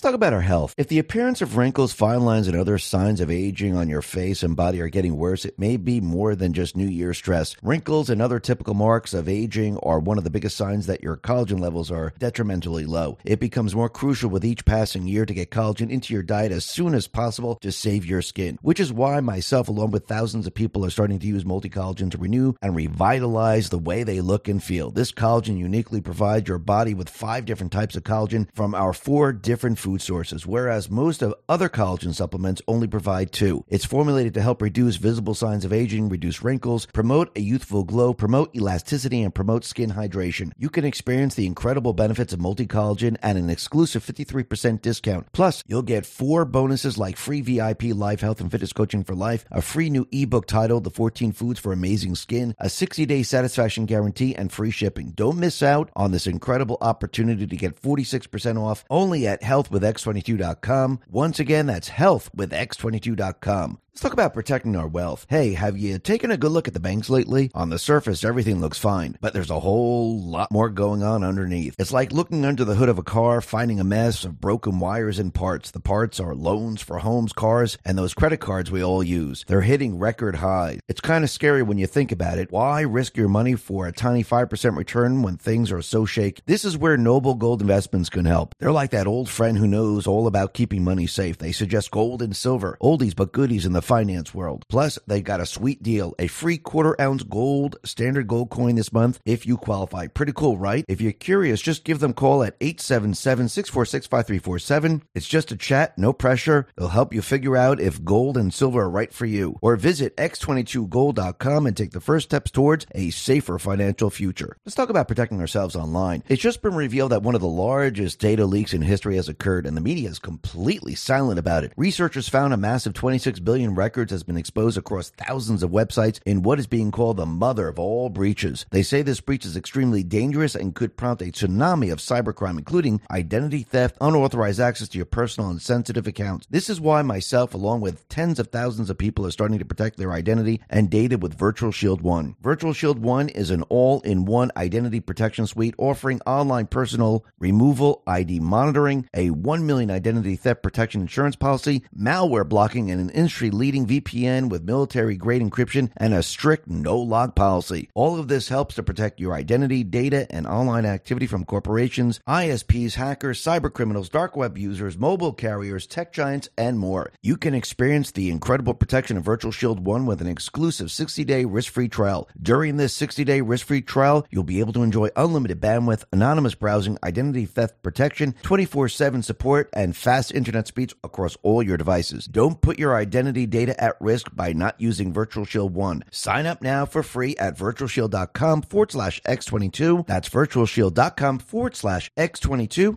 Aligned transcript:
Let's 0.00 0.12
talk 0.12 0.14
about 0.14 0.32
our 0.32 0.40
health. 0.40 0.74
If 0.78 0.88
the 0.88 0.98
appearance 0.98 1.42
of 1.42 1.58
wrinkles, 1.58 1.92
fine 1.92 2.22
lines, 2.22 2.48
and 2.48 2.56
other 2.56 2.78
signs 2.78 3.20
of 3.20 3.30
aging 3.30 3.76
on 3.76 3.90
your 3.90 4.00
face 4.00 4.42
and 4.42 4.56
body 4.56 4.80
are 4.80 4.88
getting 4.88 5.18
worse, 5.18 5.44
it 5.44 5.58
may 5.58 5.76
be 5.76 6.00
more 6.00 6.34
than 6.34 6.54
just 6.54 6.74
New 6.74 6.88
Year 6.88 7.12
stress. 7.12 7.54
Wrinkles 7.62 8.08
and 8.08 8.22
other 8.22 8.40
typical 8.40 8.72
marks 8.72 9.12
of 9.12 9.28
aging 9.28 9.76
are 9.80 9.98
one 9.98 10.16
of 10.16 10.24
the 10.24 10.30
biggest 10.30 10.56
signs 10.56 10.86
that 10.86 11.02
your 11.02 11.18
collagen 11.18 11.60
levels 11.60 11.90
are 11.90 12.14
detrimentally 12.18 12.86
low. 12.86 13.18
It 13.26 13.40
becomes 13.40 13.74
more 13.74 13.90
crucial 13.90 14.30
with 14.30 14.42
each 14.42 14.64
passing 14.64 15.06
year 15.06 15.26
to 15.26 15.34
get 15.34 15.50
collagen 15.50 15.90
into 15.90 16.14
your 16.14 16.22
diet 16.22 16.50
as 16.50 16.64
soon 16.64 16.94
as 16.94 17.06
possible 17.06 17.56
to 17.56 17.70
save 17.70 18.06
your 18.06 18.22
skin, 18.22 18.58
which 18.62 18.80
is 18.80 18.94
why 18.94 19.20
myself, 19.20 19.68
along 19.68 19.90
with 19.90 20.06
thousands 20.06 20.46
of 20.46 20.54
people, 20.54 20.82
are 20.82 20.88
starting 20.88 21.18
to 21.18 21.26
use 21.26 21.44
multi 21.44 21.68
collagen 21.68 22.10
to 22.10 22.16
renew 22.16 22.54
and 22.62 22.74
revitalize 22.74 23.68
the 23.68 23.76
way 23.76 24.02
they 24.02 24.22
look 24.22 24.48
and 24.48 24.62
feel. 24.62 24.90
This 24.90 25.12
collagen 25.12 25.58
uniquely 25.58 26.00
provides 26.00 26.48
your 26.48 26.56
body 26.56 26.94
with 26.94 27.10
five 27.10 27.44
different 27.44 27.70
types 27.70 27.96
of 27.96 28.04
collagen 28.04 28.48
from 28.54 28.74
our 28.74 28.94
four 28.94 29.34
different 29.34 29.78
food 29.78 29.89
food 29.90 30.00
sources, 30.00 30.46
whereas 30.46 30.88
most 30.88 31.20
of 31.20 31.34
other 31.48 31.68
collagen 31.68 32.14
supplements 32.14 32.62
only 32.68 32.86
provide 32.86 33.32
two. 33.32 33.64
It's 33.68 33.84
formulated 33.84 34.34
to 34.34 34.42
help 34.42 34.62
reduce 34.62 34.94
visible 34.94 35.34
signs 35.34 35.64
of 35.64 35.72
aging, 35.72 36.08
reduce 36.08 36.44
wrinkles, 36.44 36.86
promote 36.86 37.36
a 37.36 37.40
youthful 37.40 37.82
glow, 37.82 38.14
promote 38.14 38.54
elasticity, 38.54 39.20
and 39.22 39.34
promote 39.34 39.64
skin 39.64 39.90
hydration. 39.90 40.52
You 40.56 40.70
can 40.70 40.84
experience 40.84 41.34
the 41.34 41.46
incredible 41.46 41.92
benefits 41.92 42.32
of 42.32 42.40
multi 42.40 42.68
collagen 42.68 43.16
at 43.20 43.34
an 43.34 43.50
exclusive 43.50 44.04
53% 44.04 44.80
discount. 44.80 45.26
Plus, 45.32 45.64
you'll 45.66 45.82
get 45.82 46.06
four 46.06 46.44
bonuses 46.44 46.96
like 46.96 47.16
free 47.16 47.40
VIP 47.40 47.82
live 47.94 48.20
health 48.20 48.40
and 48.40 48.48
fitness 48.48 48.72
coaching 48.72 49.02
for 49.02 49.16
life, 49.16 49.44
a 49.50 49.60
free 49.60 49.90
new 49.90 50.06
ebook 50.12 50.46
titled 50.46 50.84
The 50.84 50.90
14 50.90 51.32
Foods 51.32 51.58
for 51.58 51.72
Amazing 51.72 52.14
Skin, 52.14 52.54
a 52.60 52.70
60 52.70 53.06
day 53.06 53.24
satisfaction 53.24 53.86
guarantee, 53.86 54.36
and 54.36 54.52
free 54.52 54.70
shipping. 54.70 55.10
Don't 55.16 55.38
miss 55.38 55.64
out 55.64 55.90
on 55.96 56.12
this 56.12 56.28
incredible 56.28 56.78
opportunity 56.80 57.44
to 57.48 57.56
get 57.56 57.82
46% 57.82 58.56
off 58.56 58.84
only 58.88 59.26
at 59.26 59.42
Health 59.42 59.68
with 59.68 59.79
x22.com. 59.82 61.00
Once 61.08 61.40
again, 61.40 61.66
that's 61.66 61.88
health 61.88 62.30
with 62.34 62.52
x22.com. 62.52 63.78
Let's 64.00 64.08
talk 64.08 64.12
about 64.14 64.32
protecting 64.32 64.76
our 64.76 64.88
wealth. 64.88 65.26
Hey, 65.28 65.52
have 65.52 65.76
you 65.76 65.98
taken 65.98 66.30
a 66.30 66.38
good 66.38 66.52
look 66.52 66.66
at 66.66 66.72
the 66.72 66.80
banks 66.80 67.10
lately? 67.10 67.50
On 67.52 67.68
the 67.68 67.78
surface, 67.78 68.24
everything 68.24 68.58
looks 68.58 68.78
fine, 68.78 69.18
but 69.20 69.34
there's 69.34 69.50
a 69.50 69.60
whole 69.60 70.18
lot 70.18 70.50
more 70.50 70.70
going 70.70 71.02
on 71.02 71.22
underneath. 71.22 71.74
It's 71.78 71.92
like 71.92 72.10
looking 72.10 72.46
under 72.46 72.64
the 72.64 72.76
hood 72.76 72.88
of 72.88 72.98
a 72.98 73.02
car, 73.02 73.42
finding 73.42 73.78
a 73.78 73.84
mess 73.84 74.24
of 74.24 74.40
broken 74.40 74.80
wires 74.80 75.18
and 75.18 75.34
parts. 75.34 75.70
The 75.70 75.80
parts 75.80 76.18
are 76.18 76.34
loans 76.34 76.80
for 76.80 77.00
homes, 77.00 77.34
cars, 77.34 77.76
and 77.84 77.98
those 77.98 78.14
credit 78.14 78.38
cards 78.38 78.70
we 78.70 78.82
all 78.82 79.02
use. 79.02 79.44
They're 79.46 79.60
hitting 79.60 79.98
record 79.98 80.36
highs. 80.36 80.80
It's 80.88 81.02
kind 81.02 81.22
of 81.22 81.28
scary 81.28 81.62
when 81.62 81.76
you 81.76 81.86
think 81.86 82.10
about 82.10 82.38
it. 82.38 82.50
Why 82.50 82.80
risk 82.80 83.18
your 83.18 83.28
money 83.28 83.54
for 83.54 83.86
a 83.86 83.92
tiny 83.92 84.24
5% 84.24 84.78
return 84.78 85.20
when 85.20 85.36
things 85.36 85.70
are 85.70 85.82
so 85.82 86.06
shaky? 86.06 86.42
This 86.46 86.64
is 86.64 86.78
where 86.78 86.96
Noble 86.96 87.34
Gold 87.34 87.60
Investments 87.60 88.08
can 88.08 88.24
help. 88.24 88.54
They're 88.60 88.72
like 88.72 88.92
that 88.92 89.06
old 89.06 89.28
friend 89.28 89.58
who 89.58 89.68
knows 89.68 90.06
all 90.06 90.26
about 90.26 90.54
keeping 90.54 90.84
money 90.84 91.06
safe. 91.06 91.36
They 91.36 91.52
suggest 91.52 91.90
gold 91.90 92.22
and 92.22 92.34
silver, 92.34 92.78
oldies 92.80 93.14
but 93.14 93.32
goodies 93.32 93.66
in 93.66 93.74
the 93.74 93.89
finance 93.90 94.32
world. 94.32 94.64
Plus, 94.68 95.00
they 95.08 95.20
got 95.20 95.40
a 95.40 95.46
sweet 95.46 95.82
deal 95.82 96.14
a 96.20 96.28
free 96.28 96.58
quarter 96.58 96.94
ounce 97.00 97.24
gold 97.24 97.76
standard 97.84 98.28
gold 98.28 98.48
coin 98.48 98.76
this 98.76 98.92
month 98.92 99.18
if 99.24 99.44
you 99.46 99.56
qualify. 99.56 100.06
Pretty 100.06 100.32
cool, 100.32 100.56
right? 100.56 100.84
If 100.86 101.00
you're 101.00 101.10
curious, 101.10 101.60
just 101.60 101.82
give 101.82 101.98
them 101.98 102.12
a 102.12 102.14
call 102.14 102.44
at 102.44 102.56
877 102.60 103.48
646 103.48 104.06
5347. 104.06 105.02
It's 105.12 105.26
just 105.26 105.50
a 105.50 105.56
chat, 105.56 105.98
no 105.98 106.12
pressure. 106.12 106.68
They'll 106.76 106.88
help 106.88 107.12
you 107.12 107.20
figure 107.20 107.56
out 107.56 107.80
if 107.80 108.04
gold 108.04 108.36
and 108.36 108.54
silver 108.54 108.82
are 108.82 108.90
right 108.90 109.12
for 109.12 109.26
you. 109.26 109.58
Or 109.60 109.74
visit 109.74 110.16
x22gold.com 110.16 111.66
and 111.66 111.76
take 111.76 111.90
the 111.90 112.00
first 112.00 112.28
steps 112.28 112.52
towards 112.52 112.86
a 112.94 113.10
safer 113.10 113.58
financial 113.58 114.10
future. 114.10 114.56
Let's 114.64 114.76
talk 114.76 114.90
about 114.90 115.08
protecting 115.08 115.40
ourselves 115.40 115.74
online. 115.74 116.22
It's 116.28 116.42
just 116.42 116.62
been 116.62 116.76
revealed 116.76 117.10
that 117.10 117.24
one 117.24 117.34
of 117.34 117.40
the 117.40 117.48
largest 117.48 118.20
data 118.20 118.46
leaks 118.46 118.72
in 118.72 118.82
history 118.82 119.16
has 119.16 119.28
occurred, 119.28 119.66
and 119.66 119.76
the 119.76 119.80
media 119.80 120.08
is 120.08 120.20
completely 120.20 120.94
silent 120.94 121.40
about 121.40 121.64
it. 121.64 121.72
Researchers 121.76 122.28
found 122.28 122.54
a 122.54 122.56
massive 122.56 122.94
26 122.94 123.40
billion 123.40 123.74
records 123.80 124.12
has 124.12 124.22
been 124.22 124.36
exposed 124.36 124.76
across 124.76 125.08
thousands 125.08 125.62
of 125.62 125.70
websites 125.70 126.20
in 126.26 126.42
what 126.42 126.58
is 126.58 126.66
being 126.66 126.90
called 126.90 127.16
the 127.16 127.24
mother 127.24 127.66
of 127.66 127.78
all 127.78 128.10
breaches. 128.10 128.66
They 128.70 128.82
say 128.82 129.00
this 129.00 129.22
breach 129.22 129.46
is 129.46 129.56
extremely 129.56 130.02
dangerous 130.02 130.54
and 130.54 130.74
could 130.74 130.98
prompt 130.98 131.22
a 131.22 131.32
tsunami 131.32 131.90
of 131.90 131.98
cybercrime, 131.98 132.58
including 132.58 133.00
identity 133.10 133.62
theft, 133.62 133.96
unauthorized 133.98 134.60
access 134.60 134.88
to 134.88 134.98
your 134.98 135.06
personal 135.06 135.48
and 135.48 135.62
sensitive 135.62 136.06
accounts. 136.06 136.46
This 136.50 136.68
is 136.68 136.78
why 136.78 137.00
myself, 137.00 137.54
along 137.54 137.80
with 137.80 138.06
tens 138.10 138.38
of 138.38 138.48
thousands 138.48 138.90
of 138.90 138.98
people, 138.98 139.24
are 139.24 139.30
starting 139.30 139.58
to 139.58 139.64
protect 139.64 139.96
their 139.96 140.12
identity 140.12 140.60
and 140.68 140.90
data 140.90 141.16
with 141.16 141.38
Virtual 141.38 141.72
Shield 141.72 142.02
One. 142.02 142.36
Virtual 142.42 142.74
Shield 142.74 142.98
One 142.98 143.30
is 143.30 143.48
an 143.48 143.62
all 143.70 144.02
in 144.02 144.26
one 144.26 144.50
identity 144.58 145.00
protection 145.00 145.46
suite 145.46 145.74
offering 145.78 146.20
online 146.26 146.66
personal 146.66 147.24
removal, 147.38 148.02
ID 148.06 148.40
monitoring, 148.40 149.08
a 149.14 149.30
1 149.30 149.64
million 149.64 149.90
identity 149.90 150.36
theft 150.36 150.62
protection 150.62 151.00
insurance 151.00 151.36
policy, 151.36 151.82
malware 151.98 152.46
blocking, 152.46 152.90
and 152.90 153.00
an 153.00 153.08
industry 153.10 153.50
leading 153.60 153.86
VPN 153.86 154.48
with 154.48 154.64
military 154.64 155.16
grade 155.16 155.42
encryption 155.42 155.92
and 155.98 156.14
a 156.14 156.22
strict 156.22 156.66
no 156.66 156.98
log 156.98 157.34
policy. 157.34 157.90
All 157.94 158.18
of 158.18 158.26
this 158.26 158.48
helps 158.48 158.76
to 158.76 158.82
protect 158.82 159.20
your 159.20 159.34
identity, 159.34 159.84
data, 159.84 160.26
and 160.30 160.46
online 160.46 160.86
activity 160.86 161.26
from 161.26 161.44
corporations, 161.44 162.20
ISPs, 162.26 162.94
hackers, 162.94 163.38
cyber 163.44 163.70
criminals, 163.70 164.08
dark 164.08 164.34
web 164.34 164.56
users, 164.56 164.96
mobile 164.96 165.34
carriers, 165.34 165.86
tech 165.86 166.10
giants, 166.10 166.48
and 166.56 166.78
more. 166.78 167.12
You 167.20 167.36
can 167.36 167.52
experience 167.52 168.12
the 168.12 168.30
incredible 168.30 168.72
protection 168.72 169.18
of 169.18 169.24
Virtual 169.24 169.52
Shield 169.52 169.84
1 169.84 170.06
with 170.06 170.22
an 170.22 170.26
exclusive 170.26 170.90
60 170.90 171.22
day 171.24 171.44
risk 171.44 171.70
free 171.70 171.88
trial. 171.88 172.30
During 172.40 172.78
this 172.78 172.94
60 172.94 173.24
day 173.24 173.42
risk 173.42 173.66
free 173.66 173.82
trial, 173.82 174.26
you'll 174.30 174.42
be 174.42 174.60
able 174.60 174.72
to 174.72 174.82
enjoy 174.82 175.10
unlimited 175.16 175.60
bandwidth, 175.60 176.04
anonymous 176.14 176.54
browsing, 176.54 176.96
identity 177.04 177.44
theft 177.44 177.82
protection, 177.82 178.34
24 178.42 178.88
7 178.88 179.22
support, 179.22 179.68
and 179.74 179.94
fast 179.94 180.32
internet 180.32 180.66
speeds 180.66 180.94
across 181.04 181.36
all 181.42 181.62
your 181.62 181.76
devices. 181.76 182.24
Don't 182.24 182.62
put 182.62 182.78
your 182.78 182.96
identity 182.96 183.49
data 183.50 183.78
at 183.82 183.96
risk 184.00 184.34
by 184.34 184.52
not 184.52 184.80
using 184.80 185.12
Virtual 185.12 185.44
Shield 185.44 185.74
1. 185.74 186.04
Sign 186.10 186.46
up 186.46 186.62
now 186.62 186.86
for 186.86 187.02
free 187.02 187.36
at 187.36 187.58
virtualshield.com 187.58 188.62
forward 188.62 188.92
slash 188.92 189.20
X22. 189.22 190.06
That's 190.06 190.28
virtualshield.com 190.28 191.38
forward 191.40 191.76
slash 191.76 192.10
X22. 192.16 192.96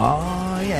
Hi, 0.00 0.06
ah. 0.06 0.29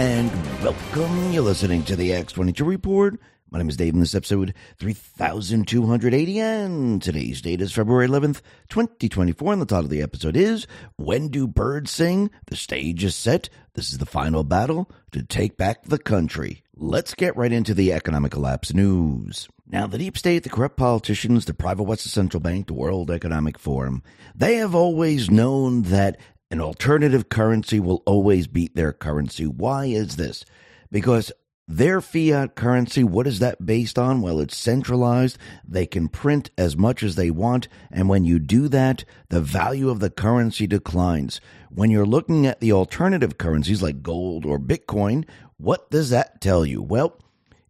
And 0.00 0.33
welcome. 0.62 1.31
You're 1.31 1.43
listening 1.43 1.83
to 1.83 1.94
the 1.94 2.09
X22 2.12 2.66
Report. 2.66 3.21
My 3.50 3.59
name 3.59 3.69
is 3.69 3.77
Dave, 3.77 3.93
and 3.93 4.00
this 4.00 4.15
episode 4.15 4.55
3280, 4.78 6.41
and 6.41 7.03
today's 7.03 7.43
date 7.43 7.61
is 7.61 7.75
February 7.75 8.09
11th, 8.09 8.41
2024, 8.71 9.53
and 9.53 9.60
the 9.60 9.66
title 9.66 9.84
of 9.84 9.91
the 9.91 10.00
episode 10.00 10.39
is 10.39 10.66
When 10.97 11.28
Do 11.28 11.47
Birds 11.47 11.91
Sing? 11.91 12.31
The 12.47 12.56
stage 12.56 13.05
is 13.05 13.15
set. 13.15 13.50
This 13.75 13.93
is 13.93 13.99
the 13.99 14.06
final 14.06 14.43
battle 14.43 14.91
to 15.12 15.22
take 15.22 15.59
back 15.59 15.84
the 15.84 15.99
country. 15.99 16.62
Let's 16.75 17.12
get 17.12 17.37
right 17.37 17.53
into 17.53 17.75
the 17.75 17.93
economic 17.93 18.33
collapse 18.33 18.72
news. 18.72 19.50
Now, 19.66 19.87
the 19.87 19.99
deep 19.99 20.16
state, 20.16 20.44
the 20.44 20.49
corrupt 20.49 20.78
politicians, 20.78 21.44
the 21.44 21.53
private 21.53 21.83
West 21.83 22.05
the 22.05 22.09
Central 22.09 22.41
Bank, 22.41 22.69
the 22.69 22.72
World 22.72 23.10
Economic 23.10 23.59
Forum, 23.59 24.03
they 24.34 24.56
have 24.56 24.75
always 24.75 25.31
known 25.31 25.83
that 25.83 26.19
an 26.50 26.61
alternative 26.61 27.28
currency 27.28 27.78
will 27.78 28.03
always 28.06 28.47
beat 28.47 28.75
their 28.75 28.93
currency. 28.93 29.47
Why 29.47 29.87
is 29.87 30.16
this? 30.16 30.44
Because 30.91 31.33
their 31.69 32.00
fiat 32.00 32.56
currency, 32.56 33.05
what 33.05 33.28
is 33.28 33.38
that 33.38 33.65
based 33.65 33.97
on? 33.97 34.21
Well, 34.22 34.41
it's 34.41 34.56
centralized. 34.56 35.39
They 35.65 35.87
can 35.87 36.09
print 36.09 36.50
as 36.59 36.77
much 36.77 37.05
as 37.05 37.15
they 37.15 37.31
want. 37.31 37.69
And 37.93 38.09
when 38.09 38.25
you 38.25 38.41
do 38.41 38.66
that, 38.69 39.05
the 39.28 39.41
value 39.41 39.89
of 39.89 40.00
the 40.00 40.10
currency 40.10 40.66
declines. 40.66 41.41
When 41.69 41.92
you're 41.92 42.04
looking 42.04 42.45
at 42.45 42.59
the 42.59 42.72
alternative 42.72 43.39
currencies 43.39 43.83
like 43.83 44.03
gold 44.03 44.45
or 44.45 44.59
Bitcoin, 44.59 45.28
what 45.59 45.89
does 45.91 46.10
that 46.10 46.41
tell 46.41 46.66
you? 46.66 46.83
Well, 46.83 47.16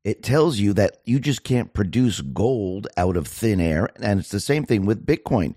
it 0.03 0.23
tells 0.23 0.59
you 0.59 0.73
that 0.73 1.03
you 1.05 1.21
just 1.21 1.45
can't 1.45 1.75
produce 1.75 2.23
gold 2.23 2.87
out 2.97 3.19
of 3.19 3.29
thin 3.29 3.61
air. 3.61 3.91
And 4.01 4.21
it's 4.21 4.31
the 4.31 4.41
same 4.41 4.65
thing 4.65 4.87
with 4.87 5.05
Bitcoin. 5.05 5.55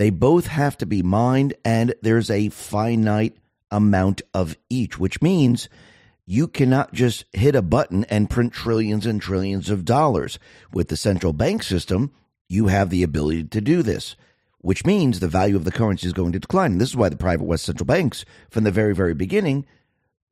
They 0.00 0.08
both 0.08 0.46
have 0.46 0.78
to 0.78 0.86
be 0.86 1.02
mined, 1.02 1.52
and 1.62 1.94
there's 2.00 2.30
a 2.30 2.48
finite 2.48 3.36
amount 3.70 4.22
of 4.32 4.56
each, 4.70 4.98
which 4.98 5.20
means 5.20 5.68
you 6.24 6.48
cannot 6.48 6.94
just 6.94 7.26
hit 7.34 7.54
a 7.54 7.60
button 7.60 8.04
and 8.04 8.30
print 8.30 8.54
trillions 8.54 9.04
and 9.04 9.20
trillions 9.20 9.68
of 9.68 9.84
dollars. 9.84 10.38
With 10.72 10.88
the 10.88 10.96
central 10.96 11.34
bank 11.34 11.62
system, 11.62 12.12
you 12.48 12.68
have 12.68 12.88
the 12.88 13.02
ability 13.02 13.44
to 13.44 13.60
do 13.60 13.82
this, 13.82 14.16
which 14.62 14.86
means 14.86 15.20
the 15.20 15.28
value 15.28 15.56
of 15.56 15.64
the 15.64 15.70
currency 15.70 16.06
is 16.06 16.14
going 16.14 16.32
to 16.32 16.38
decline. 16.38 16.72
And 16.72 16.80
this 16.80 16.88
is 16.88 16.96
why 16.96 17.10
the 17.10 17.16
private 17.16 17.44
West 17.44 17.66
central 17.66 17.84
banks, 17.84 18.24
from 18.48 18.64
the 18.64 18.70
very, 18.70 18.94
very 18.94 19.12
beginning, 19.12 19.66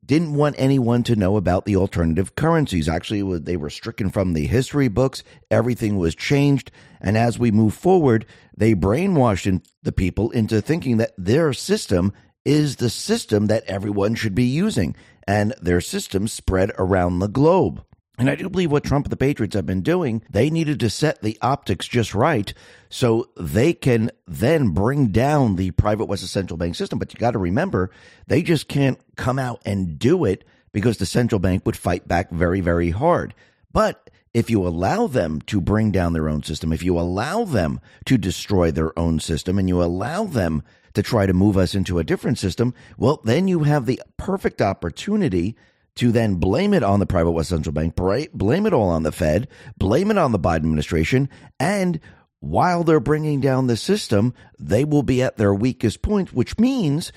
didn't 0.05 0.33
want 0.33 0.55
anyone 0.57 1.03
to 1.03 1.15
know 1.15 1.37
about 1.37 1.65
the 1.65 1.75
alternative 1.75 2.35
currencies. 2.35 2.89
Actually, 2.89 3.39
they 3.39 3.57
were 3.57 3.69
stricken 3.69 4.09
from 4.09 4.33
the 4.33 4.47
history 4.47 4.87
books. 4.87 5.23
Everything 5.51 5.97
was 5.97 6.15
changed. 6.15 6.71
And 6.99 7.17
as 7.17 7.37
we 7.37 7.51
move 7.51 7.73
forward, 7.73 8.25
they 8.57 8.73
brainwashed 8.73 9.63
the 9.83 9.91
people 9.91 10.31
into 10.31 10.61
thinking 10.61 10.97
that 10.97 11.13
their 11.17 11.53
system 11.53 12.11
is 12.43 12.77
the 12.77 12.89
system 12.89 13.47
that 13.47 13.65
everyone 13.65 14.15
should 14.15 14.33
be 14.33 14.45
using. 14.45 14.95
And 15.27 15.53
their 15.61 15.81
system 15.81 16.27
spread 16.27 16.71
around 16.79 17.19
the 17.19 17.27
globe. 17.27 17.83
And 18.19 18.29
I 18.29 18.35
do 18.35 18.49
believe 18.49 18.69
what 18.69 18.83
Trump 18.83 19.05
and 19.05 19.11
the 19.11 19.17
Patriots 19.17 19.55
have 19.55 19.65
been 19.65 19.81
doing, 19.81 20.21
they 20.29 20.49
needed 20.49 20.81
to 20.81 20.89
set 20.89 21.21
the 21.21 21.37
optics 21.41 21.87
just 21.87 22.13
right 22.13 22.53
so 22.89 23.29
they 23.37 23.71
can 23.71 24.11
then 24.27 24.69
bring 24.71 25.07
down 25.07 25.55
the 25.55 25.71
private 25.71 26.05
West 26.05 26.27
central 26.27 26.57
bank 26.57 26.75
system. 26.75 26.99
But 26.99 27.13
you 27.13 27.19
got 27.19 27.31
to 27.31 27.39
remember, 27.39 27.91
they 28.27 28.41
just 28.41 28.67
can't 28.67 28.99
come 29.15 29.39
out 29.39 29.61
and 29.65 29.97
do 29.97 30.25
it 30.25 30.43
because 30.73 30.97
the 30.97 31.05
central 31.05 31.39
bank 31.39 31.65
would 31.65 31.77
fight 31.77 32.09
back 32.09 32.29
very, 32.29 32.59
very 32.59 32.89
hard. 32.89 33.33
But 33.71 34.09
if 34.33 34.49
you 34.49 34.67
allow 34.67 35.07
them 35.07 35.39
to 35.43 35.61
bring 35.61 35.89
down 35.91 36.11
their 36.11 36.27
own 36.27 36.43
system, 36.43 36.73
if 36.73 36.83
you 36.83 36.99
allow 36.99 37.45
them 37.45 37.79
to 38.05 38.17
destroy 38.17 38.69
their 38.69 38.97
own 38.99 39.21
system, 39.21 39.57
and 39.57 39.69
you 39.69 39.81
allow 39.81 40.25
them 40.25 40.61
to 40.93 41.01
try 41.01 41.25
to 41.25 41.33
move 41.33 41.55
us 41.55 41.73
into 41.73 41.99
a 41.99 42.03
different 42.03 42.37
system, 42.37 42.73
well, 42.97 43.21
then 43.23 43.47
you 43.47 43.63
have 43.63 43.85
the 43.85 44.01
perfect 44.17 44.61
opportunity 44.61 45.55
to 45.99 46.11
then 46.11 46.35
blame 46.35 46.73
it 46.73 46.81
on 46.81 46.99
the 46.99 47.05
private 47.05 47.31
West 47.31 47.49
Central 47.49 47.73
Bank, 47.73 47.95
blame 47.95 48.65
it 48.65 48.73
all 48.73 48.89
on 48.89 49.03
the 49.03 49.11
Fed, 49.11 49.47
blame 49.77 50.09
it 50.11 50.17
on 50.17 50.31
the 50.31 50.39
Biden 50.39 50.57
administration, 50.57 51.29
and 51.59 51.99
while 52.39 52.85
they're 52.85 53.01
bringing 53.01 53.41
down 53.41 53.67
the 53.67 53.75
system, 53.75 54.33
they 54.57 54.85
will 54.85 55.03
be 55.03 55.21
at 55.21 55.35
their 55.35 55.53
weakest 55.53 56.01
point, 56.01 56.33
which 56.33 56.57
means 56.57 57.11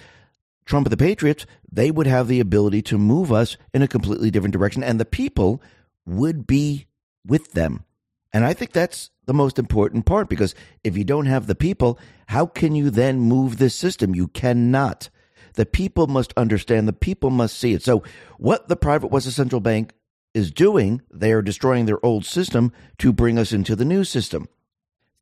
Trump 0.65 0.87
and 0.87 0.93
the 0.93 0.97
Patriots, 0.97 1.47
they 1.71 1.93
would 1.93 2.09
have 2.09 2.27
the 2.27 2.41
ability 2.41 2.83
to 2.83 2.99
move 2.99 3.33
us 3.33 3.57
in 3.73 3.83
a 3.83 3.89
completely 3.89 4.33
different 4.33 4.53
direction, 4.53 4.83
and 4.83 4.99
the 4.99 5.05
people 5.05 5.63
would 6.05 6.47
be 6.47 6.87
with 7.25 7.53
them. 7.53 7.85
And 8.33 8.45
I 8.45 8.53
think 8.53 8.73
that's 8.73 9.11
the 9.27 9.35
most 9.35 9.61
important 9.61 10.07
part 10.07 10.29
because 10.29 10.57
if 10.83 10.97
you 10.97 11.05
don't 11.05 11.27
have 11.27 11.47
the 11.47 11.55
people, 11.55 12.01
how 12.27 12.47
can 12.47 12.75
you 12.75 12.91
then 12.91 13.21
move 13.21 13.59
this 13.59 13.77
system? 13.77 14.15
You 14.15 14.27
cannot. 14.27 15.09
The 15.55 15.67
people 15.67 16.07
must 16.07 16.33
understand, 16.37 16.89
the 16.89 16.93
people 16.93 17.31
must 17.31 17.59
see 17.59 17.73
it. 17.73 17.83
So, 17.83 18.03
what 18.39 18.69
the 18.69 18.77
private 18.77 19.09
West 19.09 19.31
Central 19.31 19.61
Bank 19.61 19.93
is 20.35 20.51
doing, 20.51 21.03
they 21.11 21.33
are 21.33 21.43
destroying 21.43 21.87
their 21.87 22.05
old 22.05 22.25
system 22.25 22.73
to 22.99 23.13
bring 23.13 23.39
us 23.39 23.53
into 23.53 23.77
the 23.77 23.85
new 23.85 24.05
system. 24.05 24.49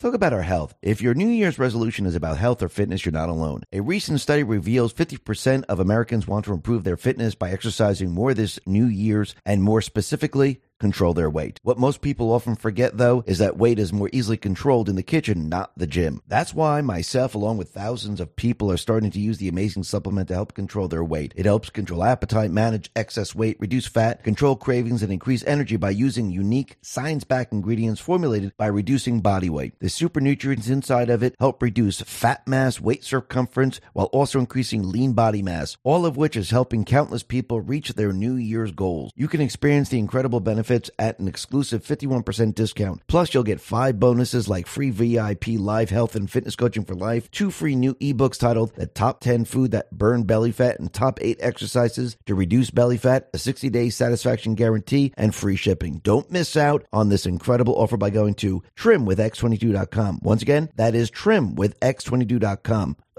Talk 0.01 0.15
about 0.15 0.33
our 0.33 0.43
health. 0.43 0.75
If 0.81 1.03
your 1.03 1.13
New 1.13 1.29
Year's 1.29 1.59
resolution 1.59 2.07
is 2.07 2.15
about 2.15 2.39
health 2.39 2.63
or 2.63 2.71
fitness, 2.71 3.05
you're 3.05 3.13
not 3.13 3.29
alone. 3.29 3.65
A 3.71 3.81
recent 3.81 4.21
study 4.21 4.43
reveals 4.43 4.95
50% 4.95 5.65
of 5.69 5.79
Americans 5.79 6.27
want 6.27 6.47
to 6.47 6.55
improve 6.55 6.85
their 6.85 6.97
fitness 6.97 7.35
by 7.35 7.51
exercising 7.51 8.11
more 8.11 8.33
this 8.33 8.59
New 8.65 8.87
Year's, 8.87 9.35
and 9.45 9.63
more 9.63 9.83
specifically, 9.83 10.63
control 10.81 11.15
their 11.15 11.31
weight. 11.31 11.61
What 11.63 11.79
most 11.79 12.01
people 12.01 12.33
often 12.33 12.57
forget, 12.57 12.97
though, 12.97 13.23
is 13.27 13.39
that 13.39 13.57
weight 13.57 13.79
is 13.79 13.93
more 13.93 14.11
easily 14.13 14.37
controlled 14.37 14.89
in 14.89 14.97
the 14.97 15.03
kitchen, 15.03 15.49
not 15.49 15.71
the 15.77 15.87
gym. 15.87 16.23
That's 16.27 16.55
why 16.55 16.81
myself, 16.81 17.35
along 17.35 17.59
with 17.59 17.71
thousands 17.71 18.19
of 18.21 18.35
people, 18.35 18.73
are 18.73 18.77
starting 18.77 19.11
to 19.13 19.21
use 19.21 19.39
the 19.39 19.49
amazing 19.49 19.85
supplement 19.85 20.29
to 20.29 20.35
help 20.35 20.55
control 20.55 20.89
their 20.89 21.05
weight. 21.05 21.33
It 21.37 21.47
helps 21.47 21.71
control 21.71 22.03
appetite, 22.03 22.51
manage 22.51 22.91
excess 22.97 23.35
weight, 23.35 23.59
reduce 23.61 23.87
fat, 23.87 24.25
control 24.25 24.57
cravings, 24.57 25.03
and 25.03 25.13
increase 25.13 25.45
energy 25.45 25.77
by 25.77 25.91
using 25.91 26.31
unique, 26.31 26.79
science 26.81 27.25
backed 27.25 27.53
ingredients 27.53 28.01
formulated 28.01 28.57
by 28.57 28.67
reducing 28.67 29.21
body 29.21 29.51
weight. 29.51 29.75
The 29.81 29.91
super 29.91 30.21
nutrients 30.21 30.69
inside 30.69 31.11
of 31.11 31.23
it 31.23 31.35
help 31.39 31.63
reduce 31.63 32.01
fat 32.01 32.47
mass, 32.49 32.81
weight 32.81 33.05
circumference, 33.05 33.81
while 33.93 34.07
also 34.07 34.39
increasing 34.39 34.91
lean 34.91 35.13
body 35.13 35.43
mass, 35.43 35.77
all 35.85 36.07
of 36.07 36.17
which 36.17 36.37
is 36.37 36.51
helping 36.51 36.85
countless 36.85 37.23
people 37.23 37.61
reach 37.61 37.91
their 37.91 38.13
New 38.13 38.35
Year's 38.35 38.73
goals. 38.73 39.13
You 39.15 39.29
can 39.29 39.41
experience 39.41 39.91
the 39.91 39.99
incredible 39.99 40.41
benefits 40.41 40.70
benefits 40.71 40.91
at 40.99 41.19
an 41.19 41.27
exclusive 41.27 41.85
51% 41.85 42.55
discount. 42.55 43.03
Plus, 43.09 43.35
you'll 43.35 43.43
get 43.43 43.61
five 43.61 43.99
bonuses 43.99 44.49
like 44.49 44.67
free 44.67 44.91
VIP 44.91 45.59
live 45.59 45.91
health 45.91 46.15
and 46.15 46.31
fitness 46.31 46.55
coaching 46.55 46.85
for 46.85 46.95
life, 46.95 47.31
two 47.31 47.51
free 47.51 47.75
new 47.75 47.95
ebooks 47.95 48.39
titled 48.39 48.75
The 48.77 48.87
Top 48.87 49.21
10 49.21 49.45
Food 49.47 49.73
That 49.73 49.91
Burn 49.91 50.23
Belly 50.23 50.53
Fat 50.53 50.79
and 50.79 50.93
Top 50.93 51.19
8 51.21 51.39
Exercises 51.41 52.17
to 52.27 52.35
Reduce 52.35 52.71
Belly 52.71 52.97
Fat, 52.97 53.29
a 53.35 53.39
60 53.39 53.69
day 53.71 53.91
satisfaction 53.91 54.55
guarantee, 54.55 55.13
and 55.17 55.35
free 55.35 55.57
shipping. 55.57 56.01
Don't 56.05 56.31
miss 56.31 56.57
out 56.57 56.87
on 56.93 57.09
this 57.09 57.27
incredible 57.27 57.75
offer 57.75 57.97
by 57.97 58.11
going 58.11 58.35
to 58.35 58.63
trimwithx22.com. 58.77 60.21
Once 60.23 60.43
again, 60.43 60.71
that 60.77 60.95
is 60.95 61.11
trimwithx22.com. 61.11 62.97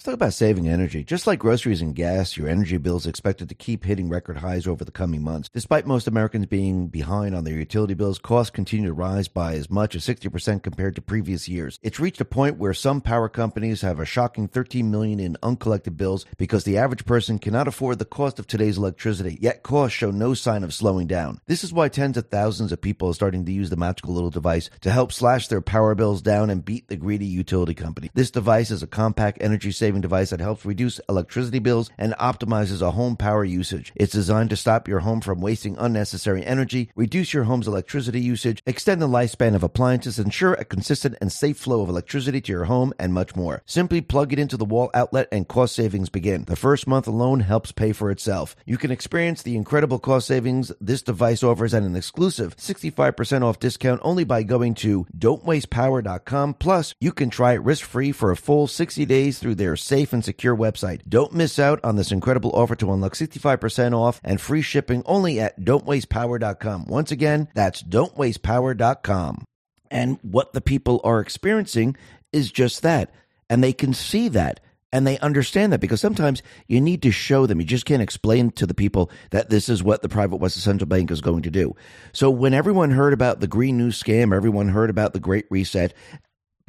Let's 0.00 0.06
talk 0.06 0.14
about 0.14 0.32
saving 0.32 0.66
energy. 0.66 1.04
Just 1.04 1.26
like 1.26 1.40
groceries 1.40 1.82
and 1.82 1.94
gas, 1.94 2.34
your 2.34 2.48
energy 2.48 2.78
bill 2.78 2.96
is 2.96 3.04
expected 3.04 3.50
to 3.50 3.54
keep 3.54 3.84
hitting 3.84 4.08
record 4.08 4.38
highs 4.38 4.66
over 4.66 4.82
the 4.82 4.90
coming 4.90 5.22
months. 5.22 5.50
Despite 5.52 5.86
most 5.86 6.08
Americans 6.08 6.46
being 6.46 6.88
behind 6.88 7.34
on 7.34 7.44
their 7.44 7.58
utility 7.58 7.92
bills, 7.92 8.18
costs 8.18 8.48
continue 8.48 8.86
to 8.86 8.94
rise 8.94 9.28
by 9.28 9.56
as 9.56 9.68
much 9.68 9.94
as 9.94 10.06
60% 10.06 10.62
compared 10.62 10.94
to 10.94 11.02
previous 11.02 11.50
years. 11.50 11.78
It's 11.82 12.00
reached 12.00 12.22
a 12.22 12.24
point 12.24 12.56
where 12.56 12.72
some 12.72 13.02
power 13.02 13.28
companies 13.28 13.82
have 13.82 14.00
a 14.00 14.06
shocking 14.06 14.48
13 14.48 14.90
million 14.90 15.20
in 15.20 15.36
uncollected 15.42 15.98
bills 15.98 16.24
because 16.38 16.64
the 16.64 16.78
average 16.78 17.04
person 17.04 17.38
cannot 17.38 17.68
afford 17.68 17.98
the 17.98 18.06
cost 18.06 18.38
of 18.38 18.46
today's 18.46 18.78
electricity. 18.78 19.36
Yet 19.38 19.62
costs 19.62 19.98
show 19.98 20.10
no 20.10 20.32
sign 20.32 20.64
of 20.64 20.72
slowing 20.72 21.08
down. 21.08 21.42
This 21.44 21.62
is 21.62 21.74
why 21.74 21.90
tens 21.90 22.16
of 22.16 22.28
thousands 22.28 22.72
of 22.72 22.80
people 22.80 23.10
are 23.10 23.14
starting 23.14 23.44
to 23.44 23.52
use 23.52 23.68
the 23.68 23.76
magical 23.76 24.14
little 24.14 24.30
device 24.30 24.70
to 24.80 24.90
help 24.90 25.12
slash 25.12 25.48
their 25.48 25.60
power 25.60 25.94
bills 25.94 26.22
down 26.22 26.48
and 26.48 26.64
beat 26.64 26.88
the 26.88 26.96
greedy 26.96 27.26
utility 27.26 27.74
company. 27.74 28.10
This 28.14 28.30
device 28.30 28.70
is 28.70 28.82
a 28.82 28.86
compact 28.86 29.36
energy 29.42 29.70
saving 29.70 29.89
saving 29.90 30.00
device 30.02 30.30
that 30.30 30.38
helps 30.38 30.64
reduce 30.64 31.00
electricity 31.08 31.58
bills 31.58 31.90
and 31.98 32.12
optimizes 32.12 32.80
a 32.80 32.92
home 32.92 33.16
power 33.16 33.44
usage. 33.44 33.92
It's 33.96 34.12
designed 34.12 34.50
to 34.50 34.56
stop 34.56 34.86
your 34.86 35.00
home 35.00 35.20
from 35.20 35.40
wasting 35.40 35.76
unnecessary 35.78 36.46
energy, 36.46 36.92
reduce 36.94 37.34
your 37.34 37.42
home's 37.42 37.66
electricity 37.66 38.20
usage, 38.20 38.62
extend 38.66 39.02
the 39.02 39.08
lifespan 39.08 39.56
of 39.56 39.64
appliances, 39.64 40.20
ensure 40.20 40.54
a 40.54 40.64
consistent 40.64 41.16
and 41.20 41.32
safe 41.32 41.56
flow 41.56 41.82
of 41.82 41.88
electricity 41.88 42.40
to 42.40 42.52
your 42.52 42.66
home, 42.66 42.92
and 43.00 43.12
much 43.12 43.34
more. 43.34 43.62
Simply 43.66 44.00
plug 44.00 44.32
it 44.32 44.38
into 44.38 44.56
the 44.56 44.64
wall 44.64 44.92
outlet 44.94 45.26
and 45.32 45.48
cost 45.48 45.74
savings 45.74 46.08
begin. 46.08 46.44
The 46.44 46.54
first 46.54 46.86
month 46.86 47.08
alone 47.08 47.40
helps 47.40 47.72
pay 47.72 47.90
for 47.90 48.12
itself. 48.12 48.54
You 48.64 48.78
can 48.78 48.92
experience 48.92 49.42
the 49.42 49.56
incredible 49.56 49.98
cost 49.98 50.28
savings 50.28 50.70
this 50.80 51.02
device 51.02 51.42
offers 51.42 51.74
at 51.74 51.82
an 51.82 51.96
exclusive 51.96 52.56
65% 52.58 53.42
off 53.42 53.58
discount 53.58 54.00
only 54.04 54.22
by 54.22 54.44
going 54.44 54.74
to 54.74 55.04
don'twastepower.com. 55.18 56.54
Plus, 56.54 56.94
you 57.00 57.10
can 57.10 57.28
try 57.28 57.54
it 57.54 57.62
risk 57.64 57.84
free 57.84 58.12
for 58.12 58.30
a 58.30 58.36
full 58.36 58.68
60 58.68 59.04
days 59.04 59.40
through 59.40 59.56
their 59.56 59.79
safe 59.80 60.12
and 60.12 60.24
secure 60.24 60.56
website. 60.56 61.00
Don't 61.08 61.34
miss 61.34 61.58
out 61.58 61.80
on 61.84 61.96
this 61.96 62.12
incredible 62.12 62.50
offer 62.54 62.74
to 62.76 62.92
unlock 62.92 63.14
65% 63.14 63.96
off 63.96 64.20
and 64.22 64.40
free 64.40 64.62
shipping 64.62 65.02
only 65.06 65.40
at 65.40 65.60
don'twastepower.com. 65.60 66.86
Once 66.86 67.10
again, 67.10 67.48
that's 67.54 67.82
don'twastepower.com. 67.82 69.44
And 69.90 70.18
what 70.22 70.52
the 70.52 70.60
people 70.60 71.00
are 71.02 71.20
experiencing 71.20 71.96
is 72.32 72.52
just 72.52 72.82
that. 72.82 73.12
And 73.48 73.64
they 73.64 73.72
can 73.72 73.92
see 73.92 74.28
that 74.28 74.60
and 74.92 75.06
they 75.06 75.18
understand 75.18 75.72
that 75.72 75.80
because 75.80 76.00
sometimes 76.00 76.42
you 76.66 76.80
need 76.80 77.02
to 77.02 77.12
show 77.12 77.46
them. 77.46 77.60
You 77.60 77.66
just 77.66 77.86
can't 77.86 78.02
explain 78.02 78.50
to 78.52 78.66
the 78.66 78.74
people 78.74 79.10
that 79.30 79.50
this 79.50 79.68
is 79.68 79.82
what 79.82 80.02
the 80.02 80.08
private 80.08 80.36
West 80.36 80.60
Central 80.60 80.88
Bank 80.88 81.10
is 81.10 81.20
going 81.20 81.42
to 81.42 81.50
do. 81.50 81.76
So 82.12 82.30
when 82.30 82.54
everyone 82.54 82.90
heard 82.90 83.12
about 83.12 83.40
the 83.40 83.46
Green 83.46 83.76
New 83.78 83.90
Scam, 83.90 84.34
everyone 84.34 84.68
heard 84.68 84.90
about 84.90 85.12
the 85.12 85.20
Great 85.20 85.46
Reset, 85.50 85.94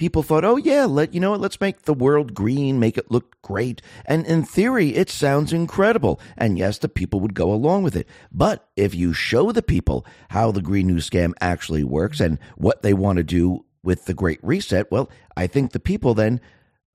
people 0.02 0.24
thought, 0.24 0.44
oh, 0.44 0.56
yeah, 0.58 0.86
let, 0.86 1.14
you 1.14 1.20
know 1.20 1.36
let's 1.36 1.62
make 1.62 1.84
the 1.84 1.94
world 1.94 2.34
green, 2.34 2.80
make 2.80 2.98
it 2.98 3.12
look 3.12 3.40
great. 3.44 3.84
And 4.04 4.26
in 4.26 4.42
theory, 4.42 4.96
it 4.96 5.12
sounds 5.12 5.54
incredible. 5.54 6.20
And 6.36 6.58
yes, 6.58 6.80
the 6.80 6.90
people 6.90 7.20
would 7.20 7.36
go 7.36 7.54
along 7.54 7.84
with 7.84 7.96
it. 7.96 8.08
But 8.32 8.68
if 8.76 8.96
you 8.96 9.14
show 9.14 9.52
the 9.52 9.62
people 9.62 10.04
how 10.32 10.50
the 10.50 10.64
Green 10.64 10.88
New 10.88 10.98
Scam 10.98 11.34
actually 11.40 11.84
works 11.84 12.20
and 12.20 12.40
what 12.58 12.82
they 12.82 12.96
want 12.96 13.18
to 13.18 13.24
do 13.24 13.64
with 13.84 14.06
the 14.06 14.16
Great 14.16 14.40
Reset, 14.42 14.90
well, 14.90 15.08
I 15.38 15.46
think 15.46 15.72
the 15.72 15.80
people 15.80 16.16
then 16.16 16.42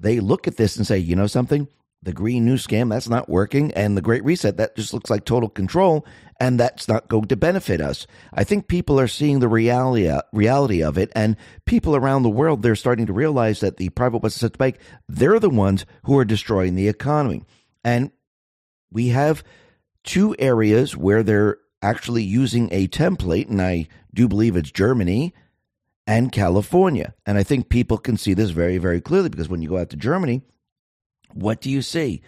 they 0.00 0.18
look 0.18 0.48
at 0.48 0.56
this 0.56 0.76
and 0.76 0.84
say, 0.84 0.98
you 0.98 1.14
know 1.14 1.28
something? 1.28 1.68
The 2.02 2.12
Green 2.12 2.44
New 2.44 2.56
Scam, 2.56 2.90
that's 2.90 3.08
not 3.08 3.28
working. 3.28 3.72
And 3.75 3.96
the 3.96 4.02
Great 4.02 4.25
Reset, 4.25 4.56
that 4.56 4.75
just 4.75 4.92
looks 4.92 5.10
like 5.10 5.25
total 5.25 5.48
control. 5.48 6.04
And 6.38 6.61
that's 6.61 6.87
not 6.87 7.09
going 7.09 7.26
to 7.26 7.37
benefit 7.37 7.81
us. 7.81 8.07
I 8.33 8.45
think 8.45 8.69
people 8.69 9.00
are 9.00 9.09
seeing 9.09 9.40
the 9.40 9.49
reality, 9.49 10.11
reality 10.33 10.83
of 10.83 10.99
it. 10.99 11.11
And 11.14 11.37
people 11.64 11.97
around 11.97 12.23
the 12.23 12.28
world, 12.28 12.62
they're 12.62 12.76
starting 12.76 13.07
to 13.07 13.12
realize 13.12 13.61
that 13.61 13.78
the 13.78 13.88
private 13.90 14.23
West 14.23 14.37
Central 14.37 14.59
Bank, 14.59 14.78
they're 15.09 15.40
the 15.40 15.49
ones 15.49 15.87
who 16.05 16.19
are 16.19 16.25
destroying 16.26 16.75
the 16.75 16.88
economy. 16.88 17.45
And 17.83 18.11
we 18.90 19.09
have 19.09 19.43
two 20.05 20.37
areas 20.38 20.97
where 20.97 21.23
they're 21.23 21.59
actually 21.81 22.23
using 22.23 22.69
a 22.71 22.87
template. 22.88 23.49
And 23.49 23.62
I 23.62 23.88
do 24.12 24.28
believe 24.28 24.57
it's 24.57 24.71
Germany 24.71 25.33
and 26.07 26.33
California. 26.33 27.14
And 27.25 27.38
I 27.38 27.43
think 27.43 27.69
people 27.69 27.99
can 27.99 28.16
see 28.16 28.35
this 28.35 28.50
very, 28.50 28.78
very 28.78 29.00
clearly 29.00 29.28
because 29.28 29.49
when 29.49 29.62
you 29.62 29.71
go 29.71 29.78
out 29.78 29.90
to 29.90 29.97
Germany, 29.97 30.43
what 31.33 31.61
do 31.61 31.71
you 31.71 31.83
see? 31.83 32.23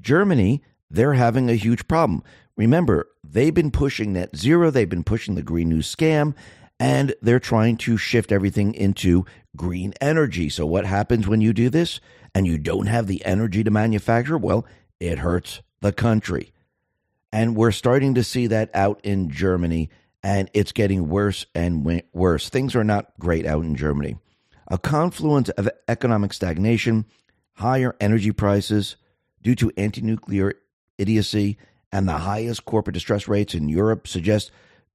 Germany, 0.00 0.62
they're 0.90 1.14
having 1.14 1.50
a 1.50 1.54
huge 1.54 1.88
problem. 1.88 2.22
Remember, 2.56 3.08
they've 3.34 3.52
been 3.52 3.70
pushing 3.70 4.14
net 4.14 4.34
zero, 4.34 4.70
they've 4.70 4.88
been 4.88 5.04
pushing 5.04 5.34
the 5.34 5.42
Green 5.42 5.68
New 5.68 5.80
Scam, 5.80 6.34
and 6.80 7.14
they're 7.20 7.38
trying 7.38 7.76
to 7.78 7.98
shift 7.98 8.32
everything 8.32 8.72
into 8.74 9.26
green 9.54 9.92
energy. 10.00 10.48
So, 10.48 10.64
what 10.64 10.86
happens 10.86 11.28
when 11.28 11.42
you 11.42 11.52
do 11.52 11.68
this 11.68 12.00
and 12.34 12.46
you 12.46 12.56
don't 12.56 12.86
have 12.86 13.06
the 13.06 13.24
energy 13.24 13.62
to 13.62 13.70
manufacture? 13.70 14.38
Well, 14.38 14.66
it 14.98 15.18
hurts 15.18 15.60
the 15.80 15.92
country. 15.92 16.52
And 17.32 17.56
we're 17.56 17.72
starting 17.72 18.14
to 18.14 18.24
see 18.24 18.46
that 18.46 18.70
out 18.74 19.00
in 19.02 19.28
Germany 19.28 19.90
and 20.24 20.48
it's 20.54 20.72
getting 20.72 21.08
worse 21.08 21.44
and 21.54 22.02
worse. 22.14 22.48
Things 22.48 22.74
are 22.74 22.82
not 22.82 23.12
great 23.18 23.44
out 23.44 23.62
in 23.62 23.76
Germany. 23.76 24.16
A 24.68 24.78
confluence 24.78 25.50
of 25.50 25.68
economic 25.86 26.32
stagnation, 26.32 27.04
higher 27.52 27.94
energy 28.00 28.32
prices 28.32 28.96
due 29.42 29.54
to 29.56 29.70
anti 29.76 30.00
nuclear 30.00 30.54
idiocy, 30.96 31.58
and 31.94 32.08
the 32.08 32.18
highest 32.18 32.64
corporate 32.64 32.92
distress 32.92 33.28
rates 33.28 33.54
in 33.54 33.68
Europe 33.68 34.08
suggest 34.08 34.50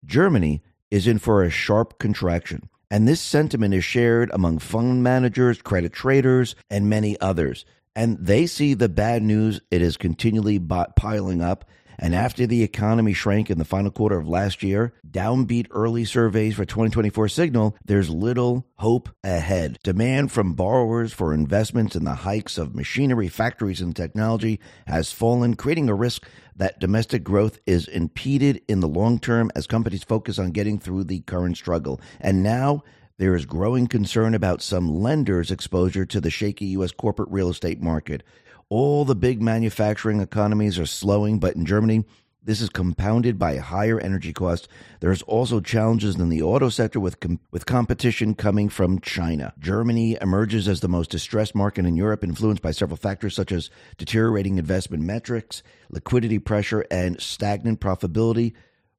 Germany 0.05 0.61
is 0.91 1.07
in 1.07 1.17
for 1.17 1.41
a 1.41 1.49
sharp 1.49 1.97
contraction. 1.97 2.69
And 2.91 3.07
this 3.07 3.21
sentiment 3.21 3.73
is 3.73 3.85
shared 3.85 4.29
among 4.33 4.59
fund 4.59 5.01
managers, 5.01 5.61
credit 5.61 5.93
traders, 5.93 6.55
and 6.69 6.89
many 6.89 7.17
others. 7.21 7.63
And 7.95 8.17
they 8.19 8.47
see 8.47 8.73
the 8.73 8.89
bad 8.89 9.23
news, 9.23 9.61
it 9.71 9.81
is 9.81 9.95
continually 9.95 10.59
piling 10.59 11.41
up 11.41 11.63
and 11.99 12.15
after 12.15 12.47
the 12.47 12.63
economy 12.63 13.13
shrank 13.13 13.49
in 13.49 13.59
the 13.59 13.65
final 13.65 13.91
quarter 13.91 14.17
of 14.17 14.27
last 14.27 14.63
year, 14.63 14.93
downbeat 15.09 15.67
early 15.71 16.05
surveys 16.05 16.55
for 16.55 16.65
2024 16.65 17.27
signal 17.27 17.75
there's 17.83 18.09
little 18.09 18.65
hope 18.77 19.09
ahead. 19.23 19.77
Demand 19.83 20.31
from 20.31 20.53
borrowers 20.53 21.13
for 21.13 21.33
investments 21.33 21.95
in 21.95 22.05
the 22.05 22.15
hikes 22.15 22.57
of 22.57 22.75
machinery, 22.75 23.27
factories, 23.27 23.81
and 23.81 23.95
technology 23.95 24.59
has 24.87 25.11
fallen, 25.11 25.55
creating 25.55 25.89
a 25.89 25.93
risk 25.93 26.25
that 26.55 26.79
domestic 26.79 27.23
growth 27.23 27.59
is 27.65 27.87
impeded 27.87 28.61
in 28.67 28.79
the 28.79 28.87
long 28.87 29.19
term 29.19 29.51
as 29.55 29.67
companies 29.67 30.03
focus 30.03 30.39
on 30.39 30.51
getting 30.51 30.79
through 30.79 31.03
the 31.03 31.19
current 31.21 31.57
struggle. 31.57 31.99
And 32.19 32.41
now, 32.43 32.83
there 33.17 33.35
is 33.35 33.45
growing 33.45 33.87
concern 33.87 34.33
about 34.33 34.61
some 34.61 34.87
lenders' 34.87 35.51
exposure 35.51 36.05
to 36.05 36.21
the 36.21 36.29
shaky 36.29 36.67
U.S. 36.67 36.93
corporate 36.93 37.29
real 37.29 37.49
estate 37.49 37.81
market. 37.81 38.23
All 38.69 39.03
the 39.03 39.15
big 39.15 39.41
manufacturing 39.41 40.21
economies 40.21 40.77
are 40.77 40.85
slowing, 40.85 41.39
but 41.39 41.55
in 41.55 41.65
Germany, 41.65 42.05
this 42.43 42.61
is 42.61 42.69
compounded 42.69 43.39
by 43.39 43.57
higher 43.57 43.99
energy 43.99 44.31
costs. 44.31 44.67
There's 44.99 45.23
also 45.23 45.59
challenges 45.59 46.15
in 46.17 46.29
the 46.29 46.43
auto 46.43 46.69
sector 46.69 46.99
with 46.99 47.19
com- 47.19 47.39
with 47.49 47.65
competition 47.65 48.35
coming 48.35 48.69
from 48.69 48.99
China. 48.99 49.53
Germany 49.57 50.19
emerges 50.21 50.67
as 50.67 50.81
the 50.81 50.87
most 50.87 51.09
distressed 51.09 51.55
market 51.55 51.85
in 51.85 51.95
Europe, 51.95 52.23
influenced 52.23 52.61
by 52.61 52.69
several 52.69 52.95
factors 52.97 53.33
such 53.33 53.51
as 53.51 53.71
deteriorating 53.97 54.59
investment 54.59 55.01
metrics, 55.01 55.63
liquidity 55.89 56.37
pressure, 56.37 56.85
and 56.91 57.19
stagnant 57.19 57.79
profitability, 57.79 58.53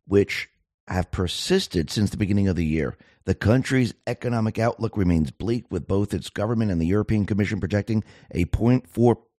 which 0.04 0.48
have 0.88 1.12
persisted 1.12 1.90
since 1.90 2.10
the 2.10 2.16
beginning 2.16 2.48
of 2.48 2.56
the 2.56 2.66
year. 2.66 2.96
The 3.24 3.36
country's 3.36 3.94
economic 4.08 4.58
outlook 4.58 4.96
remains 4.96 5.30
bleak, 5.30 5.66
with 5.70 5.86
both 5.86 6.12
its 6.12 6.28
government 6.28 6.72
and 6.72 6.80
the 6.80 6.86
European 6.86 7.24
Commission 7.24 7.60
projecting 7.60 8.02
a 8.32 8.46
0.4 8.46 8.82
percent 8.84 9.29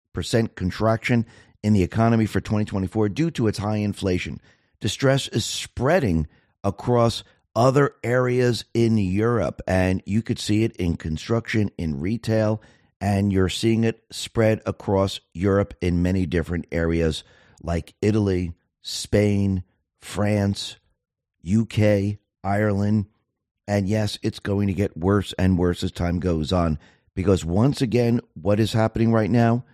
contraction 0.56 1.25
in 1.63 1.74
the 1.74 1.84
economy 1.84 2.25
for 2.25 2.41
2024 2.41 3.10
due 3.10 3.32
to 3.32 3.48
its 3.48 3.60
high 3.60 3.77
inflation. 3.77 4.39
Distress 4.80 5.27
is 5.27 5.46
spreading 5.46 6.27
across 6.63 7.24
other 7.56 7.96
areas 8.03 8.65
in 8.74 8.98
Europe, 8.98 9.62
and 9.68 10.01
you 10.06 10.22
could 10.22 10.39
see 10.39 10.63
it 10.63 10.75
in 10.77 10.96
construction, 10.96 11.70
in 11.77 12.00
retail, 12.00 12.62
and 13.00 13.34
you're 13.34 13.50
seeing 13.50 13.84
it 13.84 14.03
spread 14.12 14.62
across 14.65 15.20
Europe 15.34 15.74
in 15.82 16.01
many 16.01 16.25
different 16.25 16.65
areas 16.72 17.24
like 17.62 17.94
Italy, 18.01 18.53
Spain, 18.82 19.63
France, 20.00 20.77
UK, 21.46 22.18
Ireland. 22.44 23.08
And 23.68 23.88
yes, 23.88 24.18
it's 24.22 24.39
going 24.39 24.68
to 24.68 24.74
get 24.74 24.98
worse 24.98 25.34
and 25.34 25.58
worse 25.58 25.84
as 25.84 25.91
time 25.91 26.20
goes 26.20 26.51
on 26.51 26.80
because 27.15 27.46
once 27.46 27.82
again, 27.82 28.22
what 28.34 28.60
is 28.60 28.74
happening 28.74 29.12
right 29.12 29.30
now? 29.30 29.65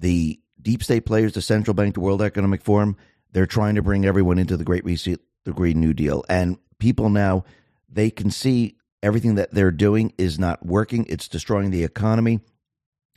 The 0.00 0.40
deep 0.60 0.82
state 0.82 1.06
players, 1.06 1.32
the 1.32 1.42
central 1.42 1.74
bank, 1.74 1.94
the 1.94 2.00
World 2.00 2.22
Economic 2.22 2.62
Forum, 2.62 2.96
they're 3.32 3.46
trying 3.46 3.76
to 3.76 3.82
bring 3.82 4.04
everyone 4.04 4.38
into 4.38 4.56
the 4.56 4.64
Great 4.64 4.84
Reset, 4.84 5.20
the 5.44 5.52
Green 5.52 5.80
New 5.80 5.94
Deal. 5.94 6.24
And 6.28 6.58
people 6.78 7.08
now, 7.10 7.44
they 7.88 8.10
can 8.10 8.30
see 8.30 8.76
everything 9.02 9.36
that 9.36 9.52
they're 9.52 9.70
doing 9.70 10.12
is 10.18 10.38
not 10.38 10.64
working. 10.64 11.06
It's 11.08 11.28
destroying 11.28 11.70
the 11.70 11.84
economy. 11.84 12.40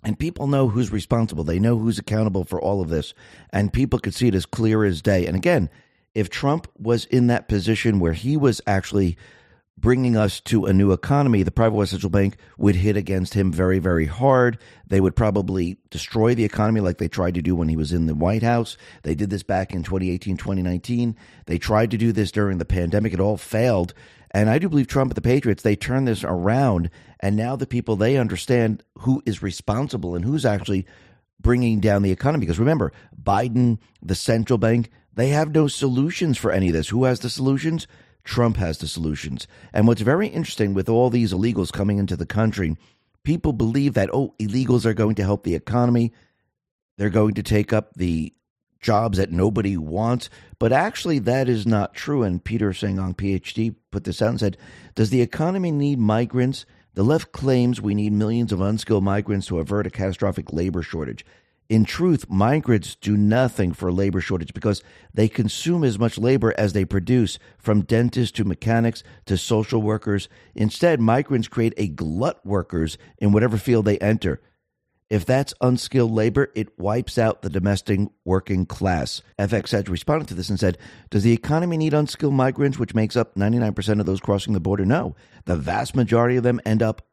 And 0.03 0.19
people 0.19 0.47
know 0.47 0.67
who's 0.67 0.91
responsible. 0.91 1.43
They 1.43 1.59
know 1.59 1.77
who's 1.77 1.97
accountable 1.97 2.43
for 2.43 2.61
all 2.61 2.81
of 2.81 2.89
this. 2.89 3.13
And 3.51 3.71
people 3.71 3.99
could 3.99 4.13
see 4.13 4.27
it 4.27 4.35
as 4.35 4.45
clear 4.45 4.83
as 4.83 5.01
day. 5.01 5.25
And 5.25 5.35
again, 5.35 5.69
if 6.13 6.29
Trump 6.29 6.67
was 6.77 7.05
in 7.05 7.27
that 7.27 7.47
position 7.47 7.99
where 7.99 8.13
he 8.13 8.37
was 8.37 8.61
actually 8.67 9.17
bringing 9.77 10.15
us 10.15 10.39
to 10.41 10.65
a 10.65 10.73
new 10.73 10.91
economy, 10.91 11.43
the 11.43 11.51
private 11.51 11.75
West 11.75 11.91
Central 11.91 12.09
Bank 12.09 12.37
would 12.57 12.75
hit 12.75 12.95
against 12.95 13.33
him 13.33 13.51
very, 13.51 13.79
very 13.79 14.05
hard. 14.05 14.57
They 14.87 15.01
would 15.01 15.15
probably 15.15 15.77
destroy 15.89 16.35
the 16.35 16.45
economy 16.45 16.79
like 16.79 16.99
they 16.99 17.07
tried 17.07 17.33
to 17.35 17.41
do 17.41 17.55
when 17.55 17.69
he 17.69 17.75
was 17.75 17.91
in 17.91 18.05
the 18.05 18.15
White 18.15 18.43
House. 18.43 18.77
They 19.01 19.15
did 19.15 19.29
this 19.29 19.43
back 19.43 19.73
in 19.73 19.83
2018, 19.83 20.37
2019. 20.37 21.15
They 21.47 21.57
tried 21.57 21.91
to 21.91 21.97
do 21.97 22.11
this 22.11 22.31
during 22.31 22.59
the 22.59 22.65
pandemic. 22.65 23.13
It 23.13 23.19
all 23.19 23.37
failed. 23.37 23.93
And 24.31 24.49
I 24.49 24.57
do 24.57 24.69
believe 24.69 24.87
Trump 24.87 25.11
and 25.11 25.15
the 25.15 25.21
Patriots, 25.21 25.63
they 25.63 25.75
turned 25.75 26.07
this 26.07 26.23
around. 26.23 26.89
And 27.19 27.35
now 27.35 27.55
the 27.55 27.67
people, 27.67 27.95
they 27.95 28.17
understand 28.17 28.83
who 28.99 29.21
is 29.25 29.43
responsible 29.43 30.15
and 30.15 30.25
who's 30.25 30.45
actually 30.45 30.85
bringing 31.39 31.79
down 31.79 32.01
the 32.01 32.11
economy. 32.11 32.41
Because 32.41 32.59
remember, 32.59 32.91
Biden, 33.21 33.79
the 34.01 34.15
central 34.15 34.57
bank, 34.57 34.89
they 35.13 35.29
have 35.29 35.53
no 35.53 35.67
solutions 35.67 36.37
for 36.37 36.51
any 36.51 36.67
of 36.67 36.73
this. 36.73 36.89
Who 36.89 37.03
has 37.03 37.19
the 37.19 37.29
solutions? 37.29 37.87
Trump 38.23 38.57
has 38.57 38.77
the 38.77 38.87
solutions. 38.87 39.47
And 39.73 39.87
what's 39.87 40.01
very 40.01 40.27
interesting 40.27 40.73
with 40.73 40.89
all 40.89 41.09
these 41.09 41.33
illegals 41.33 41.71
coming 41.71 41.97
into 41.97 42.15
the 42.15 42.25
country, 42.25 42.77
people 43.23 43.53
believe 43.53 43.93
that, 43.95 44.09
oh, 44.13 44.33
illegals 44.39 44.85
are 44.85 44.93
going 44.93 45.15
to 45.15 45.23
help 45.23 45.43
the 45.43 45.55
economy. 45.55 46.13
They're 46.97 47.09
going 47.09 47.33
to 47.35 47.43
take 47.43 47.73
up 47.73 47.93
the 47.95 48.33
jobs 48.79 49.17
that 49.17 49.31
nobody 49.31 49.75
wants. 49.77 50.29
But 50.59 50.71
actually, 50.71 51.19
that 51.19 51.49
is 51.49 51.65
not 51.65 51.93
true. 51.93 52.23
And 52.23 52.43
Peter 52.43 52.73
St. 52.73 52.99
Onge, 52.99 53.15
PhD, 53.15 53.75
put 53.91 54.03
this 54.03 54.21
out 54.21 54.29
and 54.29 54.39
said, 54.39 54.57
Does 54.95 55.09
the 55.09 55.21
economy 55.21 55.71
need 55.71 55.99
migrants? 55.99 56.65
The 56.93 57.03
left 57.03 57.31
claims 57.31 57.81
we 57.81 57.95
need 57.95 58.13
millions 58.13 58.51
of 58.51 58.61
unskilled 58.61 59.03
migrants 59.03 59.47
to 59.47 59.57
avert 59.59 59.87
a 59.87 59.89
catastrophic 59.89 60.53
labor 60.53 60.83
shortage. 60.83 61.25
In 61.69 61.85
truth, 61.85 62.29
migrants 62.29 62.95
do 62.95 63.15
nothing 63.15 63.73
for 63.73 63.91
labor 63.91 64.21
shortage 64.21 64.53
because 64.53 64.83
they 65.13 65.27
consume 65.27 65.83
as 65.83 65.97
much 65.97 66.17
labor 66.17 66.53
as 66.57 66.73
they 66.73 66.85
produce, 66.85 67.39
from 67.57 67.81
dentists 67.81 68.35
to 68.37 68.43
mechanics 68.43 69.03
to 69.25 69.37
social 69.37 69.81
workers. 69.81 70.27
Instead, 70.55 70.99
migrants 70.99 71.47
create 71.47 71.73
a 71.77 71.87
glut 71.87 72.45
workers 72.45 72.97
in 73.17 73.31
whatever 73.31 73.57
field 73.57 73.85
they 73.85 73.97
enter. 73.99 74.41
If 75.09 75.25
that's 75.25 75.53
unskilled 75.61 76.11
labor, 76.11 76.51
it 76.55 76.79
wipes 76.79 77.17
out 77.17 77.43
the 77.43 77.49
domestic 77.49 77.99
working 78.25 78.65
class. 78.65 79.21
FX 79.37 79.73
Edge 79.73 79.87
responded 79.87 80.27
to 80.29 80.33
this 80.33 80.49
and 80.49 80.59
said, 80.59 80.77
Does 81.11 81.23
the 81.23 81.33
economy 81.33 81.77
need 81.77 81.93
unskilled 81.93 82.33
migrants, 82.33 82.79
which 82.79 82.95
makes 82.95 83.15
up 83.15 83.35
99% 83.35 83.99
of 83.99 84.05
those 84.05 84.19
crossing 84.19 84.53
the 84.53 84.59
border? 84.59 84.85
No. 84.85 85.15
The 85.45 85.55
vast 85.55 85.95
majority 85.95 86.35
of 86.35 86.43
them 86.43 86.59
end 86.65 86.81
up 86.81 87.03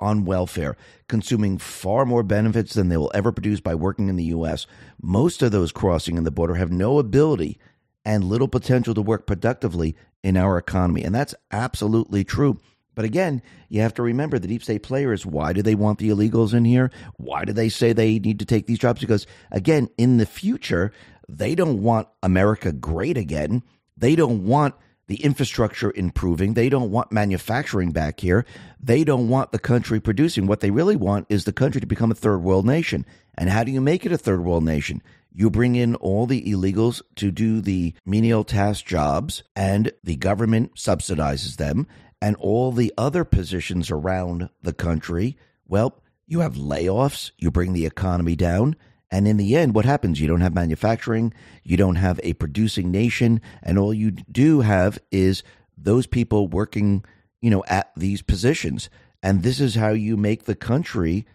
on 0.00 0.24
welfare, 0.24 0.76
consuming 1.08 1.58
far 1.58 2.04
more 2.04 2.22
benefits 2.22 2.74
than 2.74 2.88
they 2.88 2.96
will 2.96 3.12
ever 3.14 3.32
produce 3.32 3.60
by 3.60 3.74
working 3.74 4.08
in 4.08 4.16
the 4.16 4.24
U.S. 4.24 4.66
Most 5.00 5.42
of 5.42 5.52
those 5.52 5.72
crossing 5.72 6.16
in 6.16 6.24
the 6.24 6.30
border 6.30 6.54
have 6.54 6.70
no 6.70 6.98
ability 6.98 7.58
and 8.04 8.24
little 8.24 8.48
potential 8.48 8.94
to 8.94 9.02
work 9.02 9.26
productively 9.26 9.96
in 10.22 10.36
our 10.36 10.58
economy. 10.58 11.02
And 11.02 11.14
that's 11.14 11.34
absolutely 11.50 12.24
true. 12.24 12.58
But 12.94 13.04
again, 13.04 13.42
you 13.68 13.80
have 13.80 13.94
to 13.94 14.02
remember 14.02 14.38
the 14.38 14.48
deep 14.48 14.62
state 14.62 14.82
players. 14.82 15.26
Why 15.26 15.52
do 15.52 15.62
they 15.62 15.74
want 15.74 15.98
the 15.98 16.10
illegals 16.10 16.54
in 16.54 16.64
here? 16.64 16.90
Why 17.16 17.44
do 17.44 17.52
they 17.52 17.68
say 17.68 17.92
they 17.92 18.18
need 18.18 18.38
to 18.38 18.44
take 18.44 18.66
these 18.66 18.78
jobs? 18.78 19.00
Because 19.00 19.26
again, 19.50 19.88
in 19.98 20.18
the 20.18 20.26
future, 20.26 20.92
they 21.28 21.54
don't 21.54 21.82
want 21.82 22.08
America 22.22 22.72
great 22.72 23.16
again. 23.16 23.62
They 23.96 24.14
don't 24.16 24.44
want 24.46 24.74
the 25.06 25.22
infrastructure 25.22 25.92
improving. 25.94 26.54
They 26.54 26.68
don't 26.68 26.90
want 26.90 27.12
manufacturing 27.12 27.92
back 27.92 28.20
here. 28.20 28.44
They 28.80 29.04
don't 29.04 29.28
want 29.28 29.52
the 29.52 29.58
country 29.58 30.00
producing. 30.00 30.46
What 30.46 30.60
they 30.60 30.70
really 30.70 30.96
want 30.96 31.26
is 31.28 31.44
the 31.44 31.52
country 31.52 31.80
to 31.80 31.86
become 31.86 32.10
a 32.10 32.14
third 32.14 32.38
world 32.38 32.66
nation. 32.66 33.04
And 33.36 33.50
how 33.50 33.64
do 33.64 33.72
you 33.72 33.80
make 33.80 34.06
it 34.06 34.12
a 34.12 34.18
third 34.18 34.44
world 34.44 34.64
nation? 34.64 35.02
You 35.32 35.50
bring 35.50 35.74
in 35.74 35.96
all 35.96 36.26
the 36.26 36.42
illegals 36.44 37.02
to 37.16 37.30
do 37.30 37.60
the 37.60 37.94
menial 38.06 38.44
task 38.44 38.86
jobs, 38.86 39.42
and 39.56 39.90
the 40.04 40.14
government 40.14 40.76
subsidizes 40.76 41.56
them 41.56 41.88
and 42.24 42.36
all 42.36 42.72
the 42.72 42.90
other 42.96 43.22
positions 43.22 43.90
around 43.90 44.48
the 44.62 44.72
country, 44.72 45.36
well, 45.68 46.00
you 46.26 46.40
have 46.40 46.54
layoffs, 46.54 47.32
you 47.36 47.50
bring 47.50 47.74
the 47.74 47.84
economy 47.84 48.34
down. 48.34 48.76
And 49.10 49.28
in 49.28 49.36
the 49.36 49.56
end, 49.56 49.74
what 49.74 49.84
happens? 49.84 50.20
You 50.20 50.26
don't 50.26 50.40
have 50.40 50.54
manufacturing, 50.54 51.32
you 51.62 51.76
don't 51.76 51.96
have 51.96 52.18
a 52.22 52.32
producing 52.34 52.90
nation, 52.90 53.40
and 53.62 53.78
all 53.78 53.94
you 53.94 54.10
do 54.10 54.62
have 54.62 54.98
is 55.10 55.42
those 55.76 56.06
people 56.06 56.48
working, 56.48 57.04
you 57.40 57.50
know, 57.50 57.64
at 57.68 57.92
these 57.96 58.22
positions. 58.22 58.88
And 59.22 59.42
this 59.42 59.60
is 59.60 59.74
how 59.76 59.90
you 59.90 60.16
make 60.16 60.44
the 60.44 60.54
country 60.54 61.26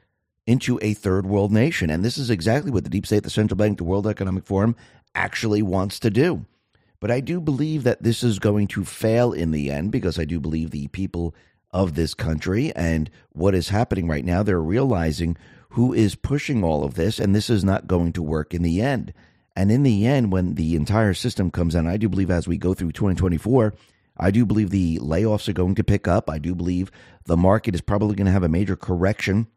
into 0.45 0.79
a 0.81 0.93
third 0.93 1.25
world 1.25 1.51
nation. 1.51 1.89
And 1.89 2.03
this 2.03 2.17
is 2.17 2.29
exactly 2.29 2.71
what 2.71 2.83
the 2.83 2.89
deep 2.89 3.05
state, 3.05 3.23
the 3.23 3.29
central 3.29 3.55
bank, 3.55 3.77
the 3.77 3.83
World 3.83 4.07
Economic 4.07 4.45
Forum 4.45 4.75
actually 5.13 5.61
wants 5.61 5.99
to 5.99 6.09
do. 6.09 6.45
But 6.99 7.11
I 7.11 7.19
do 7.19 7.39
believe 7.39 7.83
that 7.83 8.03
this 8.03 8.23
is 8.23 8.39
going 8.39 8.67
to 8.69 8.83
fail 8.83 9.31
in 9.31 9.51
the 9.51 9.71
end 9.71 9.91
because 9.91 10.19
I 10.19 10.25
do 10.25 10.39
believe 10.39 10.71
the 10.71 10.87
people 10.89 11.33
of 11.71 11.93
this 11.93 12.13
country 12.13 12.73
and 12.75 13.09
what 13.31 13.55
is 13.55 13.69
happening 13.69 14.07
right 14.07 14.25
now, 14.25 14.43
they're 14.43 14.59
realizing 14.59 15.37
who 15.69 15.93
is 15.93 16.15
pushing 16.15 16.63
all 16.63 16.83
of 16.83 16.95
this, 16.95 17.19
and 17.19 17.35
this 17.35 17.49
is 17.49 17.63
not 17.63 17.87
going 17.87 18.13
to 18.13 18.23
work 18.23 18.53
in 18.53 18.63
the 18.63 18.81
end. 18.81 19.13
And 19.55 19.71
in 19.71 19.83
the 19.83 20.05
end, 20.05 20.31
when 20.31 20.55
the 20.55 20.75
entire 20.75 21.13
system 21.13 21.51
comes 21.51 21.75
in, 21.75 21.85
I 21.87 21.97
do 21.97 22.09
believe 22.09 22.31
as 22.31 22.47
we 22.47 22.57
go 22.57 22.73
through 22.73 22.91
2024, 22.91 23.73
I 24.17 24.31
do 24.31 24.45
believe 24.45 24.69
the 24.69 24.99
layoffs 24.99 25.47
are 25.47 25.53
going 25.53 25.75
to 25.75 25.83
pick 25.83 26.07
up. 26.07 26.29
I 26.29 26.39
do 26.39 26.55
believe 26.55 26.91
the 27.25 27.37
market 27.37 27.75
is 27.75 27.81
probably 27.81 28.15
going 28.15 28.25
to 28.25 28.31
have 28.31 28.43
a 28.43 28.49
major 28.49 28.75
correction 28.75 29.47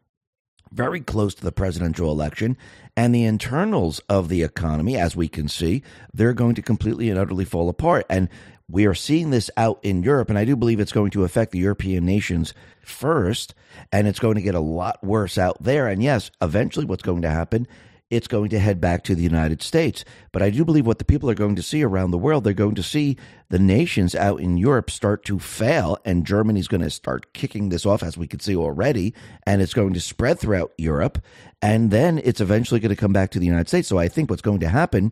very 0.73 0.99
close 0.99 1.35
to 1.35 1.43
the 1.43 1.51
presidential 1.51 2.11
election. 2.11 2.57
And 2.97 3.13
the 3.13 3.25
internals 3.25 3.99
of 4.09 4.29
the 4.29 4.43
economy, 4.43 4.97
as 4.97 5.15
we 5.15 5.27
can 5.27 5.47
see, 5.47 5.83
they're 6.13 6.33
going 6.33 6.55
to 6.55 6.61
completely 6.61 7.09
and 7.09 7.19
utterly 7.19 7.45
fall 7.45 7.69
apart. 7.69 8.05
And 8.09 8.29
we 8.69 8.85
are 8.85 8.95
seeing 8.95 9.29
this 9.29 9.51
out 9.57 9.79
in 9.83 10.03
Europe, 10.03 10.29
and 10.29 10.37
I 10.37 10.45
do 10.45 10.55
believe 10.55 10.79
it's 10.79 10.91
going 10.91 11.11
to 11.11 11.23
affect 11.23 11.51
the 11.51 11.59
European 11.59 12.05
nations 12.05 12.53
first, 12.83 13.53
and 13.91 14.07
it's 14.07 14.19
going 14.19 14.35
to 14.35 14.41
get 14.41 14.55
a 14.55 14.59
lot 14.59 15.03
worse 15.03 15.37
out 15.37 15.61
there. 15.61 15.87
And 15.87 16.01
yes, 16.01 16.31
eventually, 16.41 16.85
what's 16.85 17.03
going 17.03 17.21
to 17.23 17.29
happen 17.29 17.67
it's 18.15 18.27
going 18.27 18.49
to 18.49 18.59
head 18.59 18.79
back 18.79 19.03
to 19.03 19.15
the 19.15 19.23
United 19.23 19.61
States. 19.63 20.05
But 20.31 20.43
I 20.43 20.51
do 20.51 20.63
believe 20.63 20.85
what 20.85 20.99
the 20.99 21.05
people 21.05 21.29
are 21.29 21.35
going 21.35 21.55
to 21.55 21.63
see 21.63 21.83
around 21.83 22.11
the 22.11 22.17
world, 22.17 22.43
they're 22.43 22.53
going 22.53 22.75
to 22.75 22.83
see 22.83 23.17
the 23.49 23.59
nations 23.59 24.13
out 24.13 24.39
in 24.39 24.57
Europe 24.57 24.91
start 24.91 25.25
to 25.25 25.39
fail, 25.39 25.97
and 26.05 26.25
Germany's 26.25 26.67
going 26.67 26.81
to 26.81 26.89
start 26.89 27.33
kicking 27.33 27.69
this 27.69 27.85
off, 27.85 28.03
as 28.03 28.17
we 28.17 28.27
can 28.27 28.39
see 28.39 28.55
already, 28.55 29.13
and 29.47 29.61
it's 29.61 29.73
going 29.73 29.93
to 29.93 29.99
spread 29.99 30.39
throughout 30.39 30.73
Europe. 30.77 31.19
And 31.61 31.91
then 31.91 32.21
it's 32.23 32.41
eventually 32.41 32.79
going 32.79 32.89
to 32.89 32.95
come 32.95 33.13
back 33.13 33.31
to 33.31 33.39
the 33.39 33.47
United 33.47 33.67
States. 33.67 33.87
So 33.87 33.97
I 33.97 34.09
think 34.09 34.29
what's 34.29 34.41
going 34.41 34.59
to 34.59 34.69
happen 34.69 35.11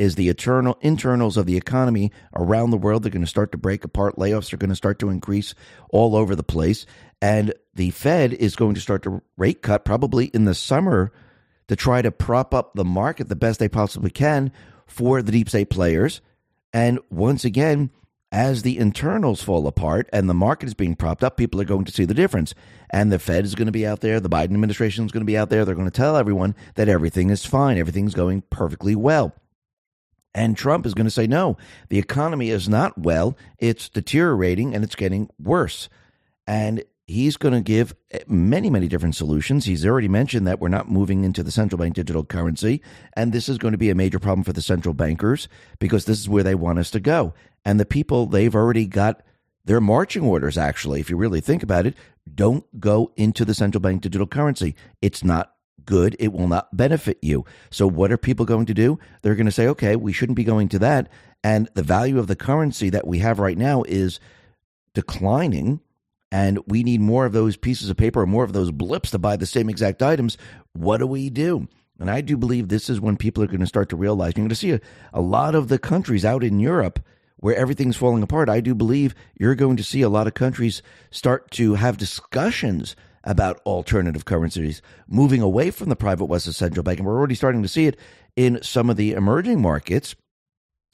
is 0.00 0.14
the 0.14 0.28
eternal 0.28 0.78
internals 0.80 1.36
of 1.36 1.46
the 1.46 1.56
economy 1.56 2.10
around 2.34 2.70
the 2.70 2.76
world 2.76 3.02
they're 3.02 3.10
going 3.10 3.20
to 3.20 3.28
start 3.28 3.52
to 3.52 3.58
break 3.58 3.84
apart 3.84 4.16
layoffs 4.16 4.52
are 4.52 4.56
going 4.56 4.70
to 4.70 4.76
start 4.76 4.98
to 4.98 5.10
increase 5.10 5.54
all 5.90 6.16
over 6.16 6.34
the 6.34 6.42
place 6.42 6.86
and 7.22 7.52
the 7.74 7.90
fed 7.90 8.32
is 8.32 8.56
going 8.56 8.74
to 8.74 8.80
start 8.80 9.02
to 9.02 9.22
rate 9.36 9.62
cut 9.62 9.84
probably 9.84 10.26
in 10.26 10.44
the 10.44 10.54
summer 10.54 11.12
to 11.70 11.76
try 11.76 12.02
to 12.02 12.10
prop 12.10 12.52
up 12.52 12.74
the 12.74 12.84
market 12.84 13.28
the 13.28 13.36
best 13.36 13.60
they 13.60 13.68
possibly 13.68 14.10
can 14.10 14.50
for 14.88 15.22
the 15.22 15.30
deep 15.30 15.48
state 15.48 15.70
players. 15.70 16.20
And 16.72 16.98
once 17.10 17.44
again, 17.44 17.90
as 18.32 18.62
the 18.62 18.76
internals 18.76 19.40
fall 19.40 19.64
apart 19.68 20.08
and 20.12 20.28
the 20.28 20.34
market 20.34 20.66
is 20.66 20.74
being 20.74 20.96
propped 20.96 21.22
up, 21.22 21.36
people 21.36 21.60
are 21.60 21.64
going 21.64 21.84
to 21.84 21.92
see 21.92 22.04
the 22.04 22.12
difference. 22.14 22.54
And 22.90 23.12
the 23.12 23.20
Fed 23.20 23.44
is 23.44 23.54
going 23.54 23.66
to 23.66 23.72
be 23.72 23.86
out 23.86 24.00
there, 24.00 24.18
the 24.18 24.28
Biden 24.28 24.46
administration 24.46 25.04
is 25.04 25.12
going 25.12 25.22
to 25.22 25.30
be 25.30 25.38
out 25.38 25.48
there. 25.48 25.64
They're 25.64 25.76
going 25.76 25.86
to 25.86 25.92
tell 25.92 26.16
everyone 26.16 26.56
that 26.74 26.88
everything 26.88 27.30
is 27.30 27.46
fine, 27.46 27.78
everything's 27.78 28.14
going 28.14 28.42
perfectly 28.50 28.96
well. 28.96 29.32
And 30.34 30.56
Trump 30.56 30.86
is 30.86 30.94
going 30.94 31.06
to 31.06 31.10
say, 31.10 31.26
no, 31.26 31.56
the 31.88 31.98
economy 31.98 32.50
is 32.50 32.68
not 32.68 32.96
well, 32.96 33.36
it's 33.58 33.88
deteriorating 33.88 34.74
and 34.74 34.84
it's 34.84 34.94
getting 34.94 35.28
worse. 35.38 35.88
And 36.46 36.84
he's 37.06 37.36
going 37.36 37.54
to 37.54 37.60
give 37.60 37.94
eh, 38.12 38.20
many, 38.28 38.70
many 38.70 38.86
different 38.86 39.16
solutions. 39.16 39.64
He's 39.64 39.84
already 39.84 40.08
mentioned 40.08 40.46
that 40.46 40.60
we're 40.60 40.68
not 40.68 40.90
moving 40.90 41.24
into 41.24 41.42
the 41.42 41.50
central 41.50 41.78
bank 41.78 41.94
digital 41.94 42.24
currency. 42.24 42.80
And 43.14 43.32
this 43.32 43.48
is 43.48 43.58
going 43.58 43.72
to 43.72 43.78
be 43.78 43.90
a 43.90 43.94
major 43.94 44.18
problem 44.18 44.44
for 44.44 44.52
the 44.52 44.62
central 44.62 44.94
bankers 44.94 45.48
because 45.78 46.04
this 46.04 46.20
is 46.20 46.28
where 46.28 46.44
they 46.44 46.54
want 46.54 46.78
us 46.78 46.90
to 46.92 47.00
go. 47.00 47.34
And 47.64 47.78
the 47.78 47.86
people, 47.86 48.26
they've 48.26 48.54
already 48.54 48.86
got 48.86 49.22
their 49.64 49.80
marching 49.80 50.22
orders, 50.22 50.56
actually, 50.56 51.00
if 51.00 51.10
you 51.10 51.16
really 51.16 51.40
think 51.40 51.62
about 51.62 51.86
it. 51.86 51.94
Don't 52.32 52.64
go 52.80 53.12
into 53.16 53.44
the 53.44 53.54
central 53.54 53.80
bank 53.80 54.02
digital 54.02 54.26
currency. 54.26 54.74
It's 55.02 55.24
not 55.24 55.54
good. 55.90 56.16
It 56.20 56.32
will 56.32 56.46
not 56.46 56.74
benefit 56.74 57.18
you. 57.20 57.44
So, 57.68 57.86
what 57.86 58.12
are 58.12 58.16
people 58.16 58.46
going 58.46 58.66
to 58.66 58.74
do? 58.74 58.98
They're 59.20 59.34
going 59.34 59.46
to 59.46 59.52
say, 59.52 59.66
okay, 59.66 59.96
we 59.96 60.12
shouldn't 60.12 60.36
be 60.36 60.44
going 60.44 60.68
to 60.70 60.78
that. 60.78 61.10
And 61.42 61.68
the 61.74 61.82
value 61.82 62.18
of 62.18 62.28
the 62.28 62.36
currency 62.36 62.90
that 62.90 63.06
we 63.06 63.18
have 63.18 63.40
right 63.40 63.58
now 63.58 63.82
is 63.82 64.20
declining 64.94 65.80
and 66.32 66.60
we 66.66 66.84
need 66.84 67.00
more 67.00 67.26
of 67.26 67.32
those 67.32 67.56
pieces 67.56 67.90
of 67.90 67.96
paper 67.96 68.20
or 68.22 68.26
more 68.26 68.44
of 68.44 68.52
those 68.52 68.70
blips 68.70 69.10
to 69.10 69.18
buy 69.18 69.36
the 69.36 69.46
same 69.46 69.68
exact 69.68 70.00
items, 70.00 70.38
what 70.74 70.98
do 70.98 71.06
we 71.06 71.28
do? 71.28 71.66
And 71.98 72.08
I 72.08 72.20
do 72.20 72.36
believe 72.36 72.68
this 72.68 72.88
is 72.88 73.00
when 73.00 73.16
people 73.16 73.42
are 73.42 73.48
going 73.48 73.60
to 73.60 73.66
start 73.66 73.88
to 73.88 73.96
realize 73.96 74.34
you're 74.36 74.42
going 74.42 74.48
to 74.50 74.54
see 74.54 74.70
a, 74.70 74.80
a 75.12 75.20
lot 75.20 75.56
of 75.56 75.66
the 75.66 75.78
countries 75.78 76.24
out 76.24 76.44
in 76.44 76.60
Europe 76.60 77.00
where 77.38 77.56
everything's 77.56 77.96
falling 77.96 78.22
apart. 78.22 78.48
I 78.48 78.60
do 78.60 78.74
believe 78.74 79.14
you're 79.34 79.56
going 79.56 79.76
to 79.76 79.82
see 79.82 80.02
a 80.02 80.08
lot 80.08 80.28
of 80.28 80.34
countries 80.34 80.82
start 81.10 81.50
to 81.52 81.74
have 81.74 81.96
discussions 81.96 82.94
about 83.24 83.60
alternative 83.66 84.24
currencies, 84.24 84.80
moving 85.06 85.42
away 85.42 85.70
from 85.70 85.88
the 85.88 85.96
private 85.96 86.26
Western 86.26 86.52
Central 86.52 86.82
Bank. 86.82 86.98
And 86.98 87.06
we're 87.06 87.18
already 87.18 87.34
starting 87.34 87.62
to 87.62 87.68
see 87.68 87.86
it 87.86 87.98
in 88.36 88.62
some 88.62 88.88
of 88.88 88.96
the 88.96 89.12
emerging 89.12 89.60
markets 89.60 90.14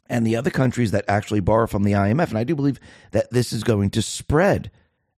and 0.09 0.27
the 0.27 0.37
other 0.37 0.51
countries 0.51 0.91
that 0.91 1.05
actually 1.09 1.41
borrow 1.41 1.67
from 1.67 1.85
the 1.85 1.93
IMF. 1.93 2.29
And 2.29 2.39
I 2.39 2.45
do 2.45 2.57
believe 2.57 2.81
that 3.13 3.31
this 3.31 3.53
is 3.53 3.65
going 3.65 3.91
to 3.91 4.03
spread 4.03 4.71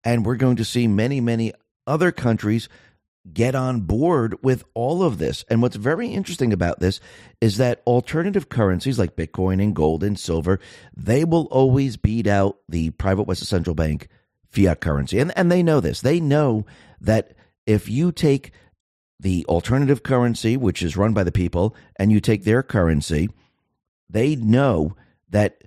and 0.04 0.26
we're 0.26 0.36
going 0.36 0.58
to 0.58 0.66
see 0.66 0.88
many, 0.88 1.22
many 1.22 1.54
other 1.86 2.12
countries 2.12 2.70
get 3.34 3.56
on 3.56 3.82
board 3.82 4.38
with 4.42 4.64
all 4.74 5.04
of 5.04 5.18
this. 5.18 5.44
And 5.50 5.62
what's 5.62 5.76
very 5.76 6.08
interesting 6.08 6.54
about 6.54 6.80
this 6.80 7.00
is 7.42 7.58
that 7.58 7.82
alternative 7.86 8.50
currencies 8.50 8.98
like 8.98 9.16
Bitcoin 9.16 9.62
and 9.62 9.76
gold 9.76 10.04
and 10.04 10.18
silver, 10.18 10.60
they 10.96 11.26
will 11.26 11.46
always 11.46 11.98
beat 11.98 12.28
out 12.28 12.60
the 12.70 12.92
private 12.92 13.24
Western 13.24 13.48
Central 13.48 13.76
Bank 13.76 14.08
fiat 14.50 14.80
currency. 14.80 15.20
And, 15.20 15.32
and 15.38 15.52
they 15.52 15.64
know 15.64 15.80
this. 15.80 16.02
They 16.02 16.20
know 16.20 16.66
that 17.02 17.34
if 17.66 17.90
you 17.90 18.12
take 18.12 18.52
the 19.20 19.46
alternative 19.48 20.04
currency, 20.04 20.58
which 20.58 20.82
is 20.82 20.98
run 20.98 21.14
by 21.14 21.24
the 21.24 21.32
people, 21.32 21.76
and 21.98 22.12
you 22.12 22.20
take 22.20 22.44
their 22.44 22.64
currency, 22.64 23.30
they 24.10 24.36
know 24.36 24.96
that 25.30 25.64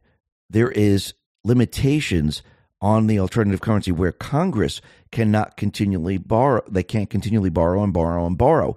there 0.49 0.71
is 0.71 1.15
limitations 1.45 2.43
on 2.81 3.07
the 3.07 3.19
alternative 3.19 3.61
currency 3.61 3.93
where 3.93 4.13
Congress 4.13 4.81
cannot 5.13 5.57
continually 5.57 6.17
borrow. 6.17 6.63
They 6.69 6.83
can't 6.83 7.11
continually 7.11 7.51
borrow 7.51 7.83
and 7.83 7.93
borrow 7.93 8.27
and 8.27 8.39
borrow 8.39 8.77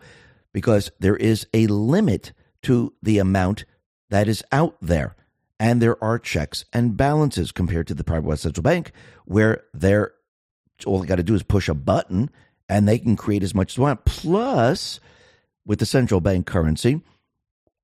because 0.51 0.91
there 0.99 1.15
is 1.15 1.47
a 1.53 1.67
limit 1.67 2.33
to 2.63 2.93
the 3.01 3.19
amount 3.19 3.65
that 4.09 4.27
is 4.27 4.43
out 4.51 4.75
there. 4.81 5.15
And 5.63 5.81
there 5.81 6.03
are 6.03 6.19
checks 6.19 6.65
and 6.73 6.97
balances 6.97 7.53
compared 7.53 7.87
to 7.87 7.93
the 7.93 8.03
private 8.03 8.27
West 8.27 8.43
Central 8.43 8.63
Bank, 8.63 8.91
where 9.23 9.63
they're 9.73 10.11
all 10.85 10.99
they 10.99 11.07
got 11.07 11.15
to 11.15 11.23
do 11.23 11.35
is 11.35 11.41
push 11.41 11.69
a 11.69 11.73
button 11.73 12.29
and 12.67 12.85
they 12.85 12.99
can 12.99 13.15
create 13.15 13.43
as 13.43 13.55
much 13.55 13.71
as 13.71 13.75
they 13.77 13.81
want. 13.81 14.03
Plus, 14.03 14.99
with 15.65 15.79
the 15.79 15.85
central 15.85 16.19
bank 16.19 16.45
currency, 16.45 16.99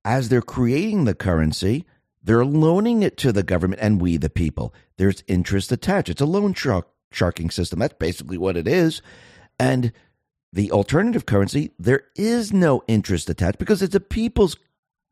as 0.04 0.28
they're 0.28 0.42
creating 0.42 1.06
the 1.06 1.14
currency, 1.14 1.86
they're 2.22 2.44
loaning 2.44 3.02
it 3.02 3.16
to 3.16 3.32
the 3.32 3.42
government 3.42 3.80
and 3.80 3.98
we, 3.98 4.18
the 4.18 4.28
people. 4.28 4.74
There's 4.98 5.24
interest 5.26 5.72
attached. 5.72 6.10
It's 6.10 6.20
a 6.20 6.26
loan 6.26 6.52
shark, 6.52 6.86
sharking 7.12 7.48
system. 7.48 7.78
That's 7.78 7.94
basically 7.98 8.36
what 8.36 8.58
it 8.58 8.68
is. 8.68 9.00
And 9.58 9.90
the 10.52 10.70
alternative 10.70 11.24
currency, 11.24 11.70
there 11.78 12.02
is 12.14 12.52
no 12.52 12.82
interest 12.86 13.30
attached 13.30 13.58
because 13.58 13.80
it's 13.80 13.94
a 13.94 14.00
people's 14.00 14.56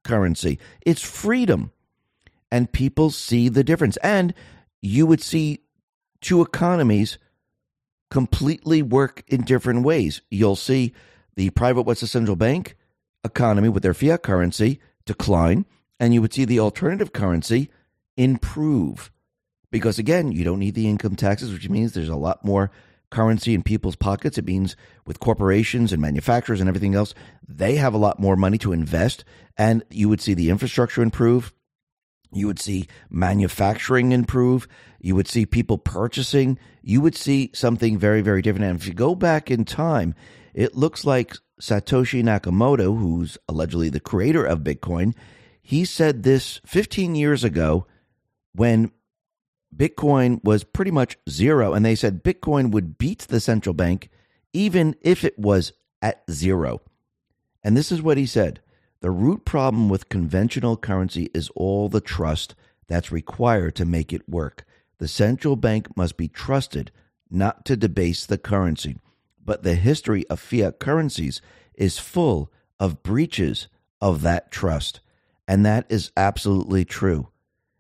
currency. 0.05 0.59
It's 0.85 1.03
freedom. 1.03 1.73
And 2.51 2.73
people 2.73 3.11
see 3.11 3.49
the 3.49 3.65
difference. 3.65 3.97
And 3.99 4.35
you 4.81 5.07
would 5.07 5.23
see 5.23 5.61
two 6.21 6.41
economies 6.43 7.19
completely 8.11 8.83
work 8.83 9.23
in 9.29 9.43
different 9.43 9.83
ways. 9.85 10.23
You'll 10.31 10.57
see 10.57 10.95
the 11.37 11.51
private 11.51 11.83
West 11.83 12.07
Central 12.07 12.37
Bank 12.37 12.77
economy 13.25 13.69
with 13.69 13.83
their 13.83 13.95
fiat 13.95 14.23
currency 14.23 14.81
decline 15.05 15.67
and 16.01 16.15
you 16.15 16.23
would 16.23 16.33
see 16.33 16.45
the 16.45 16.61
alternative 16.61 17.13
currency 17.13 17.71
improve 18.17 19.11
Because 19.71 19.99
again, 19.99 20.33
you 20.33 20.45
don't 20.45 20.59
need 20.59 20.75
the 20.75 20.89
income 20.89 21.17
taxes, 21.17 21.53
which 21.53 21.69
means 21.69 21.93
there's 21.93 22.09
a 22.09 22.17
lot 22.17 22.45
more 22.45 22.71
currency 23.11 23.55
in 23.55 23.63
people's 23.63 23.97
pockets. 23.97 24.39
It 24.39 24.47
means 24.47 24.77
with 25.07 25.21
corporations 25.21 25.93
and 25.93 26.01
manufacturers 26.01 26.61
and 26.61 26.69
everything 26.69 26.95
else, 26.95 27.15
they 27.47 27.77
have 27.77 27.95
a 27.95 27.99
lot 27.99 28.19
more 28.19 28.37
money 28.37 28.59
to 28.59 28.73
invest. 28.73 29.25
And 29.57 29.85
you 29.91 30.09
would 30.09 30.21
see 30.21 30.35
the 30.35 30.51
infrastructure 30.51 31.03
improve. 31.03 31.53
You 32.33 32.47
would 32.47 32.59
see 32.59 32.89
manufacturing 33.11 34.13
improve. 34.13 34.69
You 35.01 35.15
would 35.15 35.29
see 35.29 35.47
people 35.47 35.79
purchasing. 35.79 36.59
You 36.83 37.01
would 37.01 37.15
see 37.15 37.51
something 37.55 37.99
very, 37.99 38.21
very 38.21 38.43
different. 38.43 38.67
And 38.67 38.81
if 38.81 38.87
you 38.87 38.95
go 38.95 39.15
back 39.15 39.51
in 39.51 39.65
time, 39.65 40.15
it 40.55 40.75
looks 40.75 41.05
like 41.05 41.37
Satoshi 41.61 42.23
Nakamoto, 42.23 42.99
who's 42.99 43.39
allegedly 43.49 43.89
the 43.89 44.01
creator 44.01 44.45
of 44.45 44.61
Bitcoin, 44.61 45.15
he 45.61 45.85
said 45.85 46.23
this 46.23 46.61
15 46.67 47.15
years 47.15 47.45
ago 47.45 47.87
when 48.53 48.91
Bitcoin 49.75 50.43
was 50.43 50.65
pretty 50.65 50.91
much 50.91 51.19
zero. 51.29 51.75
And 51.75 51.85
they 51.85 51.95
said 51.95 52.25
Bitcoin 52.25 52.71
would 52.71 52.99
beat 52.99 53.21
the 53.29 53.41
central 53.41 53.75
bank 53.75 54.09
even 54.53 54.97
if 55.03 55.25
it 55.25 55.39
was 55.39 55.73
at 56.01 56.23
zero. 56.31 56.81
And 57.63 57.77
this 57.77 57.93
is 57.93 58.01
what 58.01 58.17
he 58.17 58.27
said 58.27 58.61
The 59.01 59.11
root 59.11 59.45
problem 59.45 59.89
with 59.89 60.09
conventional 60.09 60.77
currency 60.77 61.31
is 61.33 61.51
all 61.51 61.89
the 61.89 62.01
trust 62.01 62.57
that's 62.89 63.13
required 63.13 63.77
to 63.77 63.85
make 63.85 64.13
it 64.13 64.29
work. 64.29 64.65
The 64.99 65.07
central 65.07 65.55
bank 65.55 65.97
must 65.97 66.17
be 66.17 66.27
trusted 66.27 66.91
not 67.31 67.65
to 67.67 67.77
debase 67.77 68.27
the 68.27 68.39
currency. 68.39 68.97
But 69.45 69.63
the 69.63 69.77
history 69.77 70.27
of 70.29 70.41
fiat 70.41 70.81
currencies 70.81 71.41
is 71.75 71.99
full 71.99 72.53
of 72.81 73.03
breaches 73.03 73.69
of 74.01 74.23
that 74.23 74.51
trust. 74.51 75.01
And 75.47 75.65
that 75.65 75.87
is 75.89 76.11
absolutely 76.17 76.85
true. 76.85 77.29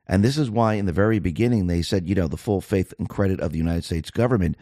And 0.06 0.24
this 0.24 0.38
is 0.38 0.50
why, 0.50 0.74
in 0.74 0.86
the 0.86 0.92
very 0.92 1.18
beginning, 1.18 1.66
they 1.66 1.82
said, 1.82 2.08
you 2.08 2.14
know, 2.14 2.28
the 2.28 2.36
full 2.36 2.60
faith 2.60 2.94
and 2.98 3.08
credit 3.08 3.40
of 3.40 3.52
the 3.52 3.58
United 3.58 3.84
States 3.84 4.10
government. 4.10 4.56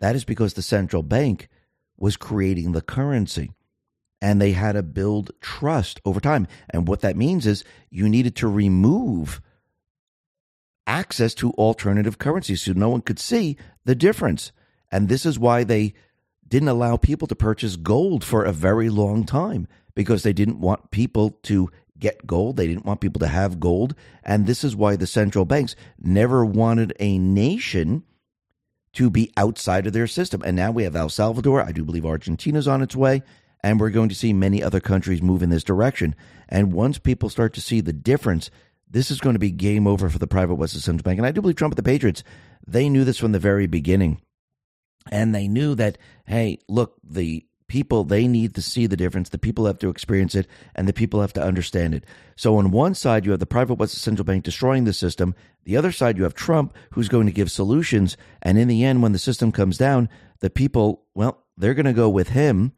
That 0.00 0.16
is 0.16 0.24
because 0.24 0.54
the 0.54 0.62
central 0.62 1.02
bank 1.02 1.48
was 1.96 2.16
creating 2.16 2.72
the 2.72 2.82
currency 2.82 3.52
and 4.20 4.40
they 4.40 4.52
had 4.52 4.72
to 4.72 4.82
build 4.82 5.30
trust 5.40 6.00
over 6.04 6.20
time. 6.20 6.46
And 6.68 6.86
what 6.86 7.00
that 7.00 7.16
means 7.16 7.46
is 7.46 7.64
you 7.90 8.08
needed 8.08 8.36
to 8.36 8.48
remove 8.48 9.40
access 10.86 11.34
to 11.34 11.52
alternative 11.52 12.18
currencies 12.18 12.62
so 12.62 12.72
no 12.72 12.88
one 12.88 13.00
could 13.00 13.18
see 13.18 13.56
the 13.84 13.94
difference. 13.94 14.52
And 14.90 15.08
this 15.08 15.24
is 15.24 15.38
why 15.38 15.64
they 15.64 15.94
didn't 16.46 16.68
allow 16.68 16.96
people 16.96 17.28
to 17.28 17.36
purchase 17.36 17.76
gold 17.76 18.24
for 18.24 18.44
a 18.44 18.52
very 18.52 18.90
long 18.90 19.24
time 19.24 19.68
because 19.94 20.22
they 20.22 20.32
didn't 20.32 20.60
want 20.60 20.90
people 20.90 21.38
to 21.44 21.70
get 21.98 22.26
gold. 22.26 22.56
They 22.56 22.66
didn't 22.66 22.86
want 22.86 23.00
people 23.00 23.20
to 23.20 23.28
have 23.28 23.60
gold. 23.60 23.94
And 24.24 24.46
this 24.46 24.64
is 24.64 24.74
why 24.74 24.96
the 24.96 25.06
central 25.06 25.44
banks 25.44 25.76
never 25.98 26.44
wanted 26.44 26.92
a 26.98 27.18
nation 27.18 28.02
to 28.94 29.10
be 29.10 29.32
outside 29.36 29.86
of 29.86 29.92
their 29.92 30.08
system. 30.08 30.42
And 30.44 30.56
now 30.56 30.72
we 30.72 30.82
have 30.82 30.96
El 30.96 31.08
Salvador. 31.08 31.62
I 31.62 31.70
do 31.72 31.84
believe 31.84 32.04
Argentina's 32.04 32.66
on 32.66 32.82
its 32.82 32.96
way. 32.96 33.22
And 33.62 33.78
we're 33.78 33.90
going 33.90 34.08
to 34.08 34.14
see 34.14 34.32
many 34.32 34.62
other 34.62 34.80
countries 34.80 35.22
move 35.22 35.42
in 35.42 35.50
this 35.50 35.64
direction. 35.64 36.14
And 36.48 36.72
once 36.72 36.98
people 36.98 37.28
start 37.28 37.52
to 37.54 37.60
see 37.60 37.80
the 37.80 37.92
difference, 37.92 38.50
this 38.88 39.10
is 39.10 39.20
going 39.20 39.34
to 39.34 39.40
be 39.40 39.50
game 39.50 39.86
over 39.86 40.08
for 40.08 40.18
the 40.18 40.26
private 40.26 40.54
Western 40.54 40.80
Central 40.80 41.04
Bank. 41.04 41.18
And 41.18 41.26
I 41.26 41.32
do 41.32 41.40
believe 41.40 41.56
Trump 41.56 41.72
and 41.72 41.78
the 41.78 41.82
Patriots, 41.82 42.24
they 42.66 42.88
knew 42.88 43.04
this 43.04 43.18
from 43.18 43.32
the 43.32 43.38
very 43.38 43.66
beginning. 43.66 44.20
And 45.10 45.34
they 45.34 45.48
knew 45.48 45.74
that, 45.76 45.98
hey, 46.26 46.58
look, 46.68 46.96
the 47.02 47.44
people 47.70 48.02
they 48.02 48.26
need 48.26 48.52
to 48.52 48.60
see 48.60 48.88
the 48.88 48.96
difference 48.96 49.28
the 49.28 49.38
people 49.38 49.64
have 49.64 49.78
to 49.78 49.88
experience 49.88 50.34
it 50.34 50.48
and 50.74 50.88
the 50.88 50.92
people 50.92 51.20
have 51.20 51.32
to 51.32 51.40
understand 51.40 51.94
it 51.94 52.04
so 52.34 52.56
on 52.56 52.72
one 52.72 52.96
side 52.96 53.24
you 53.24 53.30
have 53.30 53.38
the 53.38 53.46
private 53.46 53.74
west 53.74 53.94
central 53.94 54.24
bank 54.24 54.42
destroying 54.42 54.82
the 54.82 54.92
system 54.92 55.36
the 55.62 55.76
other 55.76 55.92
side 55.92 56.18
you 56.18 56.24
have 56.24 56.34
trump 56.34 56.74
who's 56.90 57.08
going 57.08 57.26
to 57.26 57.32
give 57.32 57.48
solutions 57.48 58.16
and 58.42 58.58
in 58.58 58.66
the 58.66 58.82
end 58.82 59.00
when 59.02 59.12
the 59.12 59.20
system 59.20 59.52
comes 59.52 59.78
down 59.78 60.08
the 60.40 60.50
people 60.50 61.04
well 61.14 61.44
they're 61.56 61.72
going 61.72 61.86
to 61.86 61.92
go 61.92 62.08
with 62.08 62.30
him 62.30 62.72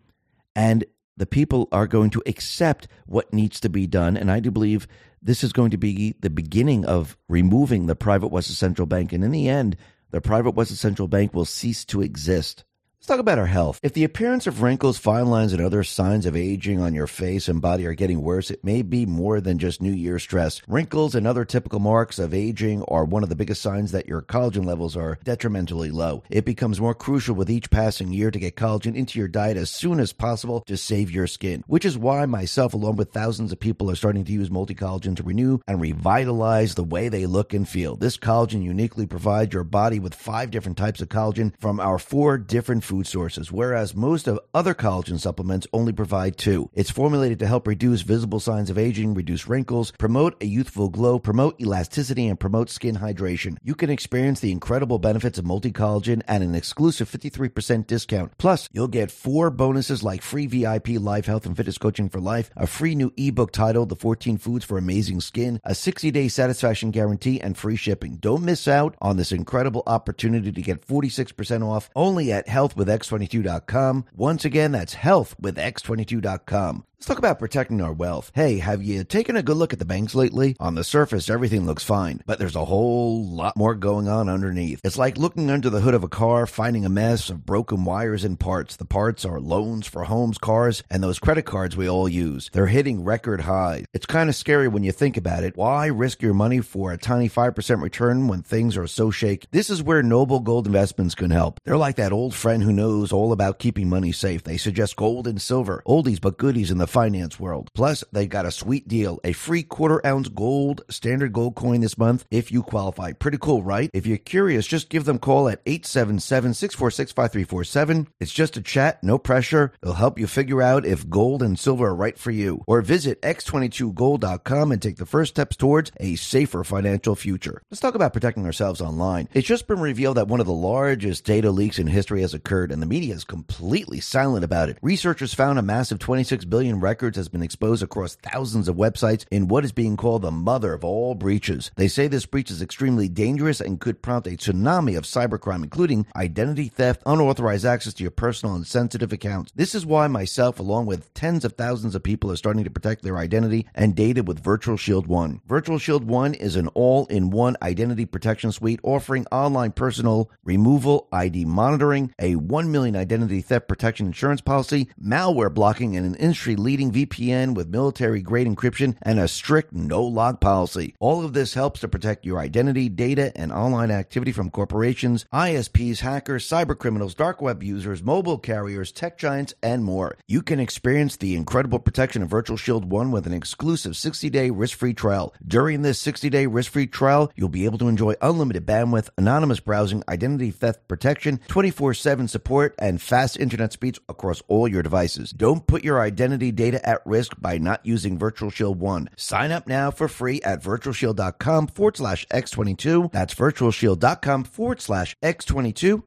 and 0.54 0.84
the 1.16 1.26
people 1.26 1.68
are 1.72 1.86
going 1.86 2.10
to 2.10 2.22
accept 2.26 2.88
what 3.06 3.32
needs 3.32 3.60
to 3.60 3.68
be 3.68 3.86
done. 3.86 4.16
And 4.16 4.30
i 4.30 4.40
do 4.40 4.50
believe 4.50 4.86
this 5.20 5.44
is 5.44 5.52
going 5.52 5.70
to 5.70 5.76
be 5.76 6.14
the 6.20 6.30
beginning 6.30 6.84
of 6.84 7.16
removing 7.28 7.86
the 7.86 7.94
private 7.94 8.28
Western 8.28 8.56
central 8.56 8.86
bank. 8.86 9.12
And 9.12 9.22
in 9.22 9.30
the 9.30 9.48
end 9.48 9.76
the 10.10 10.20
private 10.20 10.50
Western 10.50 10.76
central 10.76 11.08
bank 11.08 11.34
will 11.34 11.44
cease 11.44 11.84
to 11.86 12.02
exist 12.02 12.64
Let's 13.02 13.08
talk 13.08 13.18
about 13.18 13.40
our 13.40 13.46
health. 13.46 13.80
If 13.82 13.94
the 13.94 14.04
appearance 14.04 14.46
of 14.46 14.62
wrinkles, 14.62 14.96
fine 14.96 15.26
lines, 15.26 15.52
and 15.52 15.60
other 15.60 15.82
signs 15.82 16.24
of 16.24 16.36
aging 16.36 16.80
on 16.80 16.94
your 16.94 17.08
face 17.08 17.48
and 17.48 17.60
body 17.60 17.84
are 17.84 17.94
getting 17.94 18.22
worse, 18.22 18.48
it 18.48 18.62
may 18.62 18.82
be 18.82 19.06
more 19.06 19.40
than 19.40 19.58
just 19.58 19.82
New 19.82 19.90
Year 19.90 20.20
stress. 20.20 20.62
Wrinkles 20.68 21.16
and 21.16 21.26
other 21.26 21.44
typical 21.44 21.80
marks 21.80 22.20
of 22.20 22.32
aging 22.32 22.84
are 22.84 23.04
one 23.04 23.24
of 23.24 23.28
the 23.28 23.34
biggest 23.34 23.60
signs 23.60 23.90
that 23.90 24.06
your 24.06 24.22
collagen 24.22 24.64
levels 24.64 24.96
are 24.96 25.18
detrimentally 25.24 25.90
low. 25.90 26.22
It 26.30 26.44
becomes 26.44 26.80
more 26.80 26.94
crucial 26.94 27.34
with 27.34 27.50
each 27.50 27.70
passing 27.70 28.12
year 28.12 28.30
to 28.30 28.38
get 28.38 28.54
collagen 28.54 28.94
into 28.94 29.18
your 29.18 29.26
diet 29.26 29.56
as 29.56 29.68
soon 29.68 29.98
as 29.98 30.12
possible 30.12 30.60
to 30.68 30.76
save 30.76 31.10
your 31.10 31.26
skin, 31.26 31.64
which 31.66 31.84
is 31.84 31.98
why 31.98 32.24
myself, 32.26 32.72
along 32.72 32.94
with 32.94 33.10
thousands 33.10 33.50
of 33.50 33.58
people, 33.58 33.90
are 33.90 33.96
starting 33.96 34.24
to 34.24 34.32
use 34.32 34.48
multi 34.48 34.76
collagen 34.76 35.16
to 35.16 35.24
renew 35.24 35.58
and 35.66 35.80
revitalize 35.80 36.76
the 36.76 36.84
way 36.84 37.08
they 37.08 37.26
look 37.26 37.52
and 37.52 37.68
feel. 37.68 37.96
This 37.96 38.16
collagen 38.16 38.62
uniquely 38.62 39.06
provides 39.08 39.52
your 39.52 39.64
body 39.64 39.98
with 39.98 40.14
five 40.14 40.52
different 40.52 40.78
types 40.78 41.00
of 41.00 41.08
collagen 41.08 41.52
from 41.58 41.80
our 41.80 41.98
four 41.98 42.38
different 42.38 42.84
food 42.92 43.06
sources, 43.06 43.50
whereas 43.50 43.96
most 43.96 44.28
of 44.28 44.38
other 44.52 44.74
collagen 44.74 45.18
supplements 45.18 45.66
only 45.72 45.94
provide 45.94 46.36
two. 46.36 46.68
It's 46.74 46.90
formulated 46.90 47.38
to 47.38 47.46
help 47.46 47.66
reduce 47.66 48.02
visible 48.02 48.38
signs 48.38 48.68
of 48.68 48.76
aging, 48.76 49.14
reduce 49.14 49.48
wrinkles, 49.48 49.92
promote 49.92 50.36
a 50.42 50.44
youthful 50.46 50.90
glow, 50.90 51.18
promote 51.18 51.58
elasticity, 51.58 52.28
and 52.28 52.38
promote 52.38 52.68
skin 52.68 52.96
hydration. 52.96 53.56
You 53.62 53.74
can 53.74 53.88
experience 53.88 54.40
the 54.40 54.52
incredible 54.52 54.98
benefits 54.98 55.38
of 55.38 55.46
multi 55.46 55.72
collagen 55.72 56.20
at 56.28 56.42
an 56.42 56.54
exclusive 56.54 57.10
53% 57.10 57.86
discount. 57.86 58.36
Plus, 58.36 58.68
you'll 58.72 58.88
get 58.88 59.10
four 59.10 59.48
bonuses 59.48 60.02
like 60.02 60.20
free 60.20 60.46
VIP 60.46 60.88
live 61.00 61.24
health 61.24 61.46
and 61.46 61.56
fitness 61.56 61.78
coaching 61.78 62.10
for 62.10 62.20
life, 62.20 62.50
a 62.58 62.66
free 62.66 62.94
new 62.94 63.10
ebook 63.16 63.52
titled 63.52 63.88
The 63.88 63.96
14 63.96 64.36
Foods 64.36 64.66
for 64.66 64.76
Amazing 64.76 65.22
Skin, 65.22 65.60
a 65.64 65.74
60 65.74 66.10
day 66.10 66.28
satisfaction 66.28 66.90
guarantee, 66.90 67.40
and 67.40 67.56
free 67.56 67.76
shipping. 67.76 68.16
Don't 68.16 68.44
miss 68.44 68.68
out 68.68 68.96
on 69.00 69.16
this 69.16 69.32
incredible 69.32 69.82
opportunity 69.86 70.52
to 70.52 70.60
get 70.60 70.86
46% 70.86 71.66
off 71.66 71.88
only 71.96 72.30
at 72.30 72.48
Health 72.48 72.76
with 72.82 73.00
x22.com. 73.00 74.06
Once 74.14 74.44
again, 74.44 74.72
that's 74.72 74.94
health 74.94 75.36
with 75.40 75.56
x22.com. 75.56 76.84
Let's 77.02 77.08
talk 77.08 77.18
about 77.18 77.40
protecting 77.40 77.80
our 77.80 77.92
wealth. 77.92 78.30
Hey, 78.32 78.58
have 78.58 78.80
you 78.80 79.02
taken 79.02 79.34
a 79.34 79.42
good 79.42 79.56
look 79.56 79.72
at 79.72 79.80
the 79.80 79.84
banks 79.84 80.14
lately? 80.14 80.54
On 80.60 80.76
the 80.76 80.84
surface, 80.84 81.28
everything 81.28 81.66
looks 81.66 81.82
fine, 81.82 82.22
but 82.26 82.38
there's 82.38 82.54
a 82.54 82.64
whole 82.64 83.26
lot 83.26 83.56
more 83.56 83.74
going 83.74 84.06
on 84.06 84.28
underneath. 84.28 84.80
It's 84.84 84.96
like 84.96 85.18
looking 85.18 85.50
under 85.50 85.68
the 85.68 85.80
hood 85.80 85.94
of 85.94 86.04
a 86.04 86.08
car, 86.08 86.46
finding 86.46 86.84
a 86.84 86.88
mess 86.88 87.28
of 87.28 87.44
broken 87.44 87.84
wires 87.84 88.22
and 88.22 88.38
parts. 88.38 88.76
The 88.76 88.84
parts 88.84 89.24
are 89.24 89.40
loans 89.40 89.88
for 89.88 90.04
homes, 90.04 90.38
cars, 90.38 90.84
and 90.92 91.02
those 91.02 91.18
credit 91.18 91.42
cards 91.42 91.76
we 91.76 91.88
all 91.88 92.08
use. 92.08 92.48
They're 92.52 92.68
hitting 92.68 93.02
record 93.02 93.40
highs. 93.40 93.84
It's 93.92 94.06
kind 94.06 94.28
of 94.30 94.36
scary 94.36 94.68
when 94.68 94.84
you 94.84 94.92
think 94.92 95.16
about 95.16 95.42
it. 95.42 95.56
Why 95.56 95.86
risk 95.86 96.22
your 96.22 96.34
money 96.34 96.60
for 96.60 96.92
a 96.92 96.98
tiny 96.98 97.28
5% 97.28 97.82
return 97.82 98.28
when 98.28 98.42
things 98.44 98.76
are 98.76 98.86
so 98.86 99.10
shaky? 99.10 99.48
This 99.50 99.70
is 99.70 99.82
where 99.82 100.04
Noble 100.04 100.38
Gold 100.38 100.68
Investments 100.68 101.16
can 101.16 101.32
help. 101.32 101.58
They're 101.64 101.76
like 101.76 101.96
that 101.96 102.12
old 102.12 102.32
friend 102.32 102.62
who 102.62 102.72
knows 102.72 103.10
all 103.10 103.32
about 103.32 103.58
keeping 103.58 103.88
money 103.88 104.12
safe. 104.12 104.44
They 104.44 104.56
suggest 104.56 104.94
gold 104.94 105.26
and 105.26 105.42
silver, 105.42 105.82
oldies 105.84 106.20
but 106.20 106.38
goodies 106.38 106.70
in 106.70 106.78
the 106.78 106.91
finance 106.92 107.40
world. 107.40 107.70
Plus, 107.74 108.04
they 108.12 108.26
got 108.26 108.46
a 108.46 108.50
sweet 108.50 108.86
deal 108.86 109.18
a 109.24 109.32
free 109.32 109.62
quarter 109.62 110.04
ounce 110.06 110.28
gold 110.28 110.82
standard 110.88 111.32
gold 111.32 111.54
coin 111.54 111.80
this 111.80 111.98
month 111.98 112.24
if 112.30 112.52
you 112.52 112.62
qualify. 112.62 113.12
Pretty 113.12 113.38
cool, 113.38 113.62
right? 113.62 113.90
If 113.92 114.06
you're 114.06 114.18
curious, 114.18 114.66
just 114.66 114.90
give 114.90 115.04
them 115.04 115.16
a 115.16 115.18
call 115.18 115.48
at 115.48 115.62
877 115.66 116.54
646 116.54 117.12
5347. 117.12 118.08
It's 118.20 118.32
just 118.32 118.56
a 118.56 118.62
chat, 118.62 119.02
no 119.02 119.18
pressure. 119.18 119.72
They'll 119.80 119.94
help 119.94 120.18
you 120.18 120.26
figure 120.26 120.62
out 120.62 120.84
if 120.84 121.08
gold 121.08 121.42
and 121.42 121.58
silver 121.58 121.86
are 121.86 121.94
right 121.94 122.18
for 122.18 122.30
you. 122.30 122.62
Or 122.66 122.82
visit 122.82 123.20
x22gold.com 123.22 124.72
and 124.72 124.82
take 124.82 124.96
the 124.96 125.06
first 125.06 125.30
steps 125.34 125.56
towards 125.56 125.92
a 125.98 126.16
safer 126.16 126.64
financial 126.64 127.14
future. 127.14 127.62
Let's 127.70 127.80
talk 127.80 127.94
about 127.94 128.12
protecting 128.12 128.44
ourselves 128.44 128.80
online. 128.80 129.28
It's 129.32 129.48
just 129.48 129.66
been 129.66 129.80
revealed 129.80 130.18
that 130.18 130.28
one 130.28 130.40
of 130.40 130.46
the 130.46 130.52
largest 130.52 131.24
data 131.24 131.50
leaks 131.50 131.78
in 131.78 131.86
history 131.86 132.20
has 132.20 132.34
occurred, 132.34 132.70
and 132.70 132.82
the 132.82 132.86
media 132.86 133.14
is 133.14 133.24
completely 133.24 134.00
silent 134.00 134.44
about 134.44 134.68
it. 134.68 134.78
Researchers 134.82 135.34
found 135.34 135.58
a 135.58 135.62
massive 135.62 135.98
26 135.98 136.44
billion 136.44 136.80
records 136.82 137.16
has 137.16 137.28
been 137.28 137.42
exposed 137.42 137.82
across 137.82 138.16
thousands 138.16 138.68
of 138.68 138.76
websites 138.76 139.24
in 139.30 139.48
what 139.48 139.64
is 139.64 139.72
being 139.72 139.96
called 139.96 140.22
the 140.22 140.30
mother 140.30 140.74
of 140.74 140.84
all 140.84 141.14
breaches. 141.14 141.70
They 141.76 141.88
say 141.88 142.08
this 142.08 142.26
breach 142.26 142.50
is 142.50 142.60
extremely 142.60 143.08
dangerous 143.08 143.60
and 143.60 143.80
could 143.80 144.02
prompt 144.02 144.26
a 144.26 144.32
tsunami 144.32 144.98
of 144.98 145.04
cybercrime, 145.04 145.62
including 145.62 146.06
identity 146.16 146.68
theft, 146.68 147.02
unauthorized 147.06 147.64
access 147.64 147.94
to 147.94 148.02
your 148.04 148.10
personal 148.10 148.54
and 148.54 148.66
sensitive 148.66 149.12
accounts. 149.12 149.52
This 149.54 149.74
is 149.74 149.86
why 149.86 150.08
myself, 150.08 150.58
along 150.58 150.86
with 150.86 151.12
tens 151.14 151.44
of 151.44 151.54
thousands 151.54 151.94
of 151.94 152.02
people, 152.02 152.30
are 152.30 152.36
starting 152.36 152.64
to 152.64 152.70
protect 152.70 153.02
their 153.02 153.18
identity 153.18 153.66
and 153.74 153.94
data 153.94 154.22
with 154.22 154.42
Virtual 154.42 154.76
Shield 154.76 155.06
One. 155.06 155.40
Virtual 155.46 155.78
Shield 155.78 156.04
One 156.04 156.34
is 156.34 156.56
an 156.56 156.68
all 156.68 157.06
in 157.06 157.30
one 157.30 157.56
identity 157.62 158.04
protection 158.04 158.52
suite 158.52 158.80
offering 158.82 159.26
online 159.30 159.72
personal 159.72 160.30
removal, 160.44 161.08
ID 161.12 161.44
monitoring, 161.44 162.12
a 162.18 162.36
1 162.36 162.72
million 162.72 162.96
identity 162.96 163.40
theft 163.40 163.68
protection 163.68 164.06
insurance 164.06 164.40
policy, 164.40 164.88
malware 165.02 165.52
blocking, 165.52 165.96
and 165.96 166.04
an 166.04 166.14
industry 166.16 166.56
leading 166.62 166.92
VPN 166.92 167.54
with 167.54 167.68
military 167.68 168.22
grade 168.22 168.46
encryption 168.46 168.96
and 169.02 169.18
a 169.18 169.28
strict 169.28 169.72
no 169.72 170.02
log 170.02 170.40
policy. 170.40 170.94
All 171.00 171.24
of 171.24 171.32
this 171.32 171.54
helps 171.54 171.80
to 171.80 171.88
protect 171.88 172.24
your 172.24 172.38
identity, 172.38 172.88
data, 172.88 173.32
and 173.36 173.52
online 173.52 173.90
activity 173.90 174.32
from 174.32 174.50
corporations, 174.50 175.26
ISPs, 175.32 176.00
hackers, 176.00 176.48
cybercriminals, 176.48 177.16
dark 177.16 177.42
web 177.42 177.62
users, 177.62 178.02
mobile 178.02 178.38
carriers, 178.38 178.92
tech 178.92 179.18
giants, 179.18 179.54
and 179.62 179.84
more. 179.84 180.16
You 180.28 180.42
can 180.42 180.60
experience 180.60 181.16
the 181.16 181.34
incredible 181.34 181.78
protection 181.78 182.22
of 182.22 182.28
Virtual 182.30 182.56
Shield 182.56 182.90
1 182.90 183.10
with 183.10 183.26
an 183.26 183.32
exclusive 183.32 183.96
60 183.96 184.30
day 184.30 184.50
risk 184.50 184.78
free 184.78 184.94
trial. 184.94 185.34
During 185.46 185.82
this 185.82 185.98
60 185.98 186.30
day 186.30 186.46
risk 186.46 186.70
free 186.70 186.86
trial, 186.86 187.32
you'll 187.34 187.48
be 187.48 187.64
able 187.64 187.78
to 187.78 187.88
enjoy 187.88 188.14
unlimited 188.22 188.66
bandwidth, 188.66 189.08
anonymous 189.18 189.60
browsing, 189.60 190.04
identity 190.08 190.50
theft 190.50 190.86
protection, 190.86 191.40
24 191.48 191.94
7 191.94 192.28
support, 192.28 192.74
and 192.78 193.02
fast 193.02 193.36
internet 193.38 193.72
speeds 193.72 193.98
across 194.08 194.42
all 194.48 194.68
your 194.68 194.82
devices. 194.82 195.32
Don't 195.32 195.66
put 195.66 195.82
your 195.82 196.00
identity 196.00 196.51
data 196.54 196.86
at 196.88 197.02
risk 197.04 197.34
by 197.40 197.58
not 197.58 197.84
using 197.84 198.18
Virtual 198.18 198.50
Shield 198.50 198.78
1. 198.78 199.10
Sign 199.16 199.50
up 199.50 199.66
now 199.66 199.90
for 199.90 200.08
free 200.08 200.40
at 200.42 200.62
virtualshield.com 200.62 201.68
forward 201.68 201.96
slash 201.96 202.26
X22. 202.28 203.12
That's 203.12 203.34
virtualshield.com 203.34 204.44
forward 204.44 204.80
slash 204.80 205.16
X22. 205.22 206.02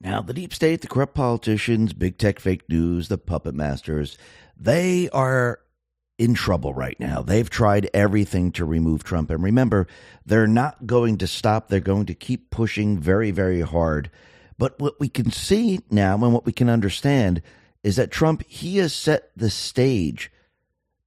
Now, 0.00 0.22
the 0.22 0.34
deep 0.34 0.54
state, 0.54 0.80
the 0.80 0.86
corrupt 0.86 1.14
politicians, 1.14 1.92
big 1.92 2.18
tech 2.18 2.38
fake 2.38 2.68
news, 2.68 3.08
the 3.08 3.18
puppet 3.18 3.54
masters, 3.54 4.16
they 4.56 5.08
are 5.10 5.60
in 6.18 6.34
trouble 6.34 6.74
right 6.74 6.98
now. 6.98 7.22
They've 7.22 7.48
tried 7.48 7.90
everything 7.94 8.52
to 8.52 8.64
remove 8.64 9.04
Trump. 9.04 9.30
And 9.30 9.42
remember, 9.42 9.86
they're 10.26 10.46
not 10.46 10.86
going 10.86 11.18
to 11.18 11.26
stop. 11.26 11.68
They're 11.68 11.80
going 11.80 12.06
to 12.06 12.14
keep 12.14 12.50
pushing 12.50 12.98
very, 12.98 13.30
very 13.30 13.60
hard. 13.60 14.10
But 14.58 14.78
what 14.80 14.98
we 14.98 15.08
can 15.08 15.30
see 15.30 15.80
now 15.90 16.14
and 16.14 16.34
what 16.34 16.44
we 16.44 16.52
can 16.52 16.68
understand 16.68 17.42
is 17.88 17.96
that 17.96 18.10
Trump, 18.10 18.44
he 18.46 18.76
has 18.76 18.92
set 18.92 19.30
the 19.34 19.48
stage. 19.48 20.30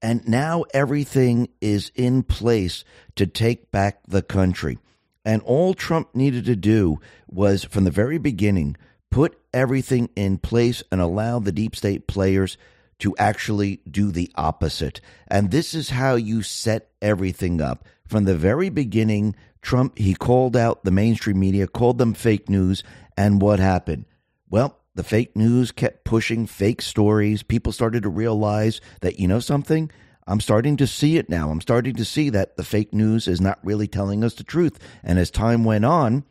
And 0.01 0.27
now 0.27 0.65
everything 0.73 1.49
is 1.61 1.91
in 1.93 2.23
place 2.23 2.83
to 3.17 3.27
take 3.27 3.69
back 3.69 3.99
the 4.07 4.23
country. 4.23 4.79
And 5.23 5.43
all 5.43 5.75
Trump 5.75 6.15
needed 6.15 6.45
to 6.45 6.55
do 6.55 6.99
was, 7.27 7.63
from 7.65 7.83
the 7.83 7.91
very 7.91 8.17
beginning, 8.17 8.77
put 9.11 9.39
everything 9.53 10.09
in 10.15 10.39
place 10.39 10.81
and 10.91 10.99
allow 10.99 11.37
the 11.37 11.51
deep 11.51 11.75
state 11.75 12.07
players 12.07 12.57
to 12.97 13.15
actually 13.17 13.81
do 13.87 14.09
the 14.09 14.31
opposite. 14.33 15.01
And 15.27 15.51
this 15.51 15.75
is 15.75 15.91
how 15.91 16.15
you 16.15 16.41
set 16.41 16.89
everything 16.99 17.61
up. 17.61 17.85
From 18.07 18.25
the 18.25 18.35
very 18.35 18.69
beginning, 18.69 19.35
Trump, 19.61 19.99
he 19.99 20.15
called 20.15 20.57
out 20.57 20.83
the 20.83 20.89
mainstream 20.89 21.39
media, 21.39 21.67
called 21.67 21.99
them 21.99 22.15
fake 22.15 22.49
news. 22.49 22.83
And 23.15 23.39
what 23.39 23.59
happened? 23.59 24.05
Well, 24.49 24.80
the 24.95 25.03
fake 25.03 25.35
news 25.35 25.71
kept 25.71 26.03
pushing 26.03 26.45
fake 26.45 26.81
stories. 26.81 27.43
People 27.43 27.71
started 27.71 28.03
to 28.03 28.09
realize 28.09 28.81
that, 29.01 29.19
you 29.19 29.27
know 29.27 29.39
something? 29.39 29.89
I'm 30.27 30.41
starting 30.41 30.77
to 30.77 30.87
see 30.87 31.17
it 31.17 31.29
now. 31.29 31.49
I'm 31.49 31.61
starting 31.61 31.95
to 31.95 32.05
see 32.05 32.29
that 32.29 32.57
the 32.57 32.63
fake 32.63 32.93
news 32.93 33.27
is 33.27 33.41
not 33.41 33.59
really 33.63 33.87
telling 33.87 34.23
us 34.23 34.35
the 34.35 34.43
truth. 34.43 34.79
And 35.03 35.17
as 35.17 35.31
time 35.31 35.63
went 35.63 35.85
on, 35.85 36.25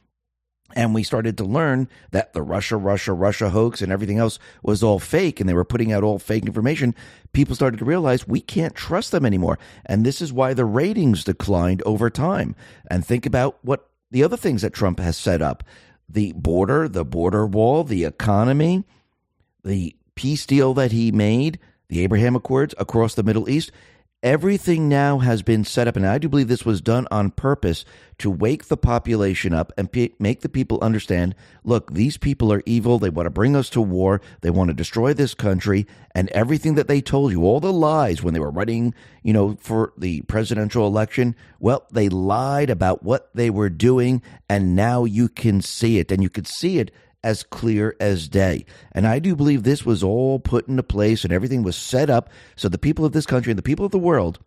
and 0.77 0.95
we 0.95 1.03
started 1.03 1.37
to 1.39 1.45
learn 1.45 1.89
that 2.13 2.33
the 2.33 2.43
Russia, 2.43 2.77
Russia, 2.77 3.13
Russia 3.13 3.51
hoax 3.51 3.83
and 3.83 3.91
everything 3.91 4.19
else 4.19 4.39
was 4.63 4.83
all 4.83 4.99
fake 4.99 5.41
and 5.41 5.49
they 5.49 5.55
were 5.55 5.65
putting 5.65 5.93
out 5.93 6.05
all 6.05 6.19
fake 6.19 6.47
information. 6.47 6.95
People 7.33 7.57
started 7.57 7.79
to 7.79 7.85
realize 7.85 8.29
we 8.29 8.41
can't 8.41 8.75
trust 8.75 9.11
them 9.11 9.27
anymore. 9.27 9.59
And 9.87 10.07
this 10.07 10.23
is 10.23 10.33
why 10.33 10.55
the 10.55 10.65
ratings 10.65 11.25
declined 11.25 11.83
over 11.83 12.09
time. 12.09 12.55
And 12.89 13.05
think 13.05 13.27
about 13.27 13.59
what 13.63 13.89
the 14.11 14.23
other 14.23 14.37
things 14.37 14.63
that 14.63 14.73
Trump 14.73 15.01
has 15.01 15.17
set 15.17 15.43
up 15.43 15.65
the 16.13 16.33
border, 16.33 16.89
the 16.89 17.05
border 17.05 17.47
wall, 17.47 17.85
the 17.85 18.05
economy, 18.05 18.85
the 19.65 19.95
peace 20.15 20.47
deal 20.47 20.75
that 20.75 20.93
he 20.93 21.13
made, 21.13 21.59
the 21.89 22.03
Abraham 22.03 22.37
Accords 22.37 22.75
across 22.79 23.15
the 23.15 23.23
Middle 23.23 23.49
East. 23.49 23.71
Everything 24.23 24.87
now 24.87 25.21
has 25.21 25.41
been 25.41 25.65
set 25.65 25.89
up, 25.89 25.97
and 25.97 26.07
I 26.07 26.19
do 26.19 26.29
believe 26.29 26.49
this 26.49 26.67
was 26.67 26.83
done 26.83 27.09
on 27.11 27.31
purpose 27.31 27.87
to 28.19 28.31
wake 28.31 28.67
the 28.67 28.77
population 28.77 29.55
up 29.55 29.73
and 29.79 29.91
pe- 29.91 30.11
make 30.19 30.43
the 30.43 30.51
people 30.51 30.79
understand 30.83 31.35
look, 31.65 31.95
these 31.95 32.19
people 32.19 32.53
are 32.53 32.63
evil. 32.67 32.99
They 32.99 33.09
want 33.09 33.25
to 33.25 33.31
bring 33.31 33.57
us 33.57 33.71
to 33.71 33.81
war. 33.81 34.21
They 34.43 34.51
want 34.51 34.69
to 34.69 34.75
destroy 34.75 35.15
this 35.15 35.33
country. 35.33 35.87
And 36.15 36.29
everything 36.31 36.75
that 36.75 36.87
they 36.87 37.01
told 37.01 37.33
you, 37.33 37.45
all 37.45 37.61
the 37.61 37.73
lies 37.73 38.23
when 38.23 38.35
they 38.35 38.41
were 38.41 38.51
running, 38.51 38.93
you 39.23 39.33
know, 39.33 39.57
for 39.59 39.95
the 39.97 40.21
presidential 40.23 40.87
election, 40.87 41.35
well, 41.59 41.87
they 41.91 42.11
lied 42.11 42.69
about 42.69 43.03
what 43.03 43.31
they 43.35 43.49
were 43.49 43.71
doing. 43.71 44.21
And 44.51 44.77
now 44.77 45.05
you 45.05 45.31
can 45.31 45.63
see 45.63 45.99
it. 45.99 46.13
And 46.13 46.23
you 46.23 46.29
could 46.29 46.47
see 46.47 46.79
it 46.79 46.91
as 47.23 47.43
clear 47.43 47.97
as 48.01 48.29
day. 48.29 48.65
And 48.93 49.07
I 49.07 49.19
do 49.19 49.37
believe 49.37 49.63
this 49.63 49.85
was 49.85 50.03
all 50.03 50.39
put 50.39 50.69
into 50.69 50.83
place 50.83 51.25
and 51.25 51.33
everything 51.33 51.63
was 51.63 51.77
set 51.77 52.11
up 52.11 52.31
so 52.57 52.69
the 52.69 52.79
people 52.79 53.05
of 53.05 53.13
this 53.13 53.27
country 53.27 53.51
and 53.51 53.59
the 53.59 53.63
people 53.63 53.85
of 53.85 53.93
the 53.93 53.99
world 53.99 54.39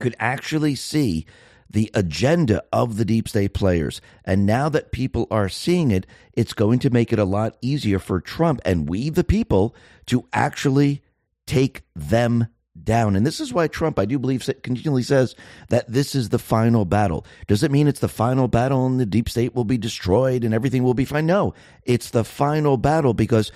could 0.00 0.14
actually 0.18 0.74
see 0.74 1.26
the 1.68 1.90
agenda 1.94 2.62
of 2.72 2.96
the 2.96 3.04
deep 3.04 3.28
state 3.28 3.52
players. 3.52 4.00
And 4.24 4.46
now 4.46 4.68
that 4.68 4.92
people 4.92 5.26
are 5.30 5.48
seeing 5.48 5.90
it, 5.90 6.06
it's 6.32 6.52
going 6.52 6.78
to 6.80 6.90
make 6.90 7.12
it 7.12 7.18
a 7.18 7.24
lot 7.24 7.56
easier 7.60 7.98
for 7.98 8.20
Trump 8.20 8.60
and 8.64 8.88
we, 8.88 9.10
the 9.10 9.24
people, 9.24 9.74
to 10.06 10.26
actually 10.32 11.02
take 11.46 11.82
them 11.94 12.48
down. 12.84 13.16
And 13.16 13.26
this 13.26 13.40
is 13.40 13.52
why 13.52 13.68
Trump, 13.68 13.98
I 13.98 14.04
do 14.04 14.18
believe, 14.18 14.48
continually 14.62 15.02
says 15.02 15.34
that 15.68 15.90
this 15.90 16.14
is 16.14 16.28
the 16.28 16.38
final 16.38 16.84
battle. 16.84 17.26
Does 17.46 17.62
it 17.62 17.70
mean 17.70 17.88
it's 17.88 18.00
the 18.00 18.08
final 18.08 18.48
battle 18.48 18.86
and 18.86 19.00
the 19.00 19.06
deep 19.06 19.28
state 19.28 19.54
will 19.54 19.64
be 19.64 19.78
destroyed 19.78 20.44
and 20.44 20.54
everything 20.54 20.82
will 20.82 20.94
be 20.94 21.04
fine? 21.04 21.26
No, 21.26 21.54
it's 21.84 22.10
the 22.10 22.24
final 22.24 22.76
battle 22.76 23.14
because 23.14 23.52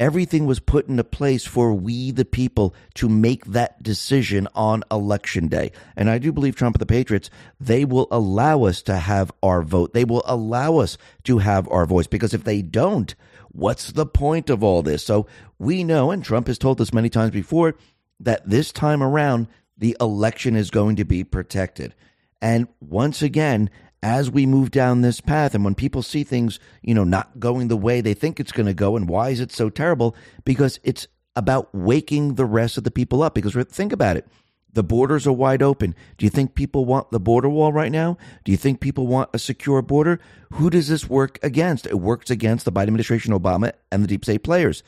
everything 0.00 0.46
was 0.46 0.58
put 0.60 0.88
into 0.88 1.04
place 1.04 1.44
for 1.44 1.72
we, 1.72 2.10
the 2.10 2.24
people, 2.24 2.74
to 2.94 3.08
make 3.08 3.44
that 3.46 3.82
decision 3.82 4.48
on 4.54 4.82
election 4.90 5.48
day. 5.48 5.72
And 5.96 6.10
I 6.10 6.18
do 6.18 6.32
believe 6.32 6.56
Trump 6.56 6.76
and 6.76 6.80
the 6.80 6.86
Patriots, 6.86 7.30
they 7.60 7.84
will 7.84 8.08
allow 8.10 8.64
us 8.64 8.82
to 8.82 8.96
have 8.96 9.30
our 9.42 9.62
vote. 9.62 9.92
They 9.94 10.04
will 10.04 10.24
allow 10.26 10.78
us 10.78 10.98
to 11.24 11.38
have 11.38 11.68
our 11.70 11.86
voice 11.86 12.06
because 12.06 12.34
if 12.34 12.44
they 12.44 12.62
don't, 12.62 13.14
what's 13.52 13.92
the 13.92 14.06
point 14.06 14.50
of 14.50 14.62
all 14.62 14.82
this? 14.82 15.04
So 15.04 15.26
we 15.58 15.84
know, 15.84 16.10
and 16.10 16.24
Trump 16.24 16.48
has 16.48 16.58
told 16.58 16.80
us 16.80 16.92
many 16.92 17.08
times 17.08 17.30
before, 17.30 17.76
that 18.20 18.48
this 18.48 18.72
time 18.72 19.02
around, 19.02 19.48
the 19.76 19.96
election 20.00 20.56
is 20.56 20.70
going 20.70 20.96
to 20.96 21.04
be 21.04 21.24
protected. 21.24 21.94
And 22.40 22.68
once 22.80 23.22
again, 23.22 23.70
as 24.02 24.30
we 24.30 24.44
move 24.44 24.70
down 24.70 25.00
this 25.00 25.20
path 25.20 25.54
and 25.54 25.64
when 25.64 25.74
people 25.74 26.02
see 26.02 26.24
things, 26.24 26.60
you 26.82 26.94
know, 26.94 27.04
not 27.04 27.40
going 27.40 27.68
the 27.68 27.76
way 27.76 28.00
they 28.00 28.14
think 28.14 28.38
it's 28.38 28.52
going 28.52 28.66
to 28.66 28.74
go 28.74 28.96
and 28.96 29.08
why 29.08 29.30
is 29.30 29.40
it 29.40 29.50
so 29.50 29.70
terrible? 29.70 30.14
Because 30.44 30.78
it's 30.84 31.06
about 31.36 31.74
waking 31.74 32.34
the 32.34 32.44
rest 32.44 32.76
of 32.76 32.84
the 32.84 32.90
people 32.90 33.22
up 33.22 33.34
because 33.34 33.54
think 33.68 33.92
about 33.92 34.16
it. 34.16 34.26
The 34.74 34.82
borders 34.82 35.26
are 35.26 35.32
wide 35.32 35.62
open. 35.62 35.94
Do 36.18 36.26
you 36.26 36.30
think 36.30 36.54
people 36.54 36.84
want 36.84 37.12
the 37.12 37.20
border 37.20 37.48
wall 37.48 37.72
right 37.72 37.92
now? 37.92 38.18
Do 38.44 38.52
you 38.52 38.58
think 38.58 38.80
people 38.80 39.06
want 39.06 39.30
a 39.32 39.38
secure 39.38 39.80
border? 39.82 40.20
Who 40.54 40.68
does 40.68 40.88
this 40.88 41.08
work 41.08 41.38
against? 41.42 41.86
It 41.86 42.00
works 42.00 42.28
against 42.28 42.64
the 42.64 42.72
Biden 42.72 42.88
administration, 42.88 43.32
Obama, 43.32 43.72
and 43.92 44.02
the 44.02 44.08
deep 44.08 44.24
state 44.24 44.42
players. 44.42 44.82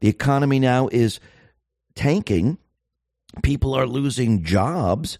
The 0.00 0.08
economy 0.08 0.60
now 0.60 0.88
is 0.88 1.18
tanking 1.96 2.58
people 3.42 3.74
are 3.74 3.86
losing 3.86 4.44
jobs 4.44 5.18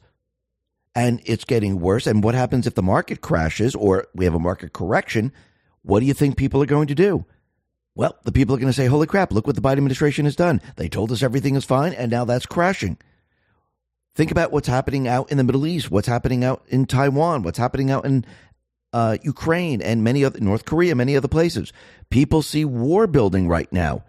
and 0.94 1.20
it's 1.24 1.44
getting 1.44 1.80
worse. 1.80 2.06
And 2.06 2.22
what 2.22 2.34
happens 2.34 2.66
if 2.66 2.74
the 2.74 2.82
market 2.82 3.20
crashes 3.20 3.74
or 3.74 4.06
we 4.14 4.24
have 4.24 4.34
a 4.34 4.38
market 4.38 4.72
correction? 4.72 5.32
What 5.82 6.00
do 6.00 6.06
you 6.06 6.14
think 6.14 6.36
people 6.36 6.62
are 6.62 6.66
going 6.66 6.88
to 6.88 6.94
do? 6.94 7.24
Well, 7.94 8.16
the 8.24 8.32
people 8.32 8.54
are 8.54 8.58
going 8.58 8.72
to 8.72 8.76
say, 8.76 8.86
holy 8.86 9.06
crap, 9.06 9.32
look 9.32 9.46
what 9.46 9.56
the 9.56 9.62
Biden 9.62 9.72
administration 9.72 10.24
has 10.24 10.36
done. 10.36 10.62
They 10.76 10.88
told 10.88 11.12
us 11.12 11.22
everything 11.22 11.56
is 11.56 11.64
fine, 11.64 11.92
and 11.92 12.10
now 12.10 12.24
that's 12.24 12.46
crashing. 12.46 12.96
Think 14.14 14.30
about 14.30 14.52
what's 14.52 14.68
happening 14.68 15.08
out 15.08 15.30
in 15.30 15.36
the 15.38 15.44
Middle 15.44 15.66
East, 15.66 15.90
what's 15.90 16.08
happening 16.08 16.44
out 16.44 16.62
in 16.68 16.86
Taiwan, 16.86 17.42
what's 17.42 17.58
happening 17.58 17.90
out 17.90 18.04
in 18.06 18.24
uh, 18.92 19.16
Ukraine 19.22 19.80
and 19.82 20.04
many 20.04 20.24
other 20.24 20.40
North 20.40 20.64
Korea, 20.64 20.94
many 20.94 21.16
other 21.16 21.28
places. 21.28 21.72
People 22.10 22.42
see 22.42 22.64
war 22.64 23.06
building 23.06 23.48
right 23.48 23.70
now. 23.72 24.04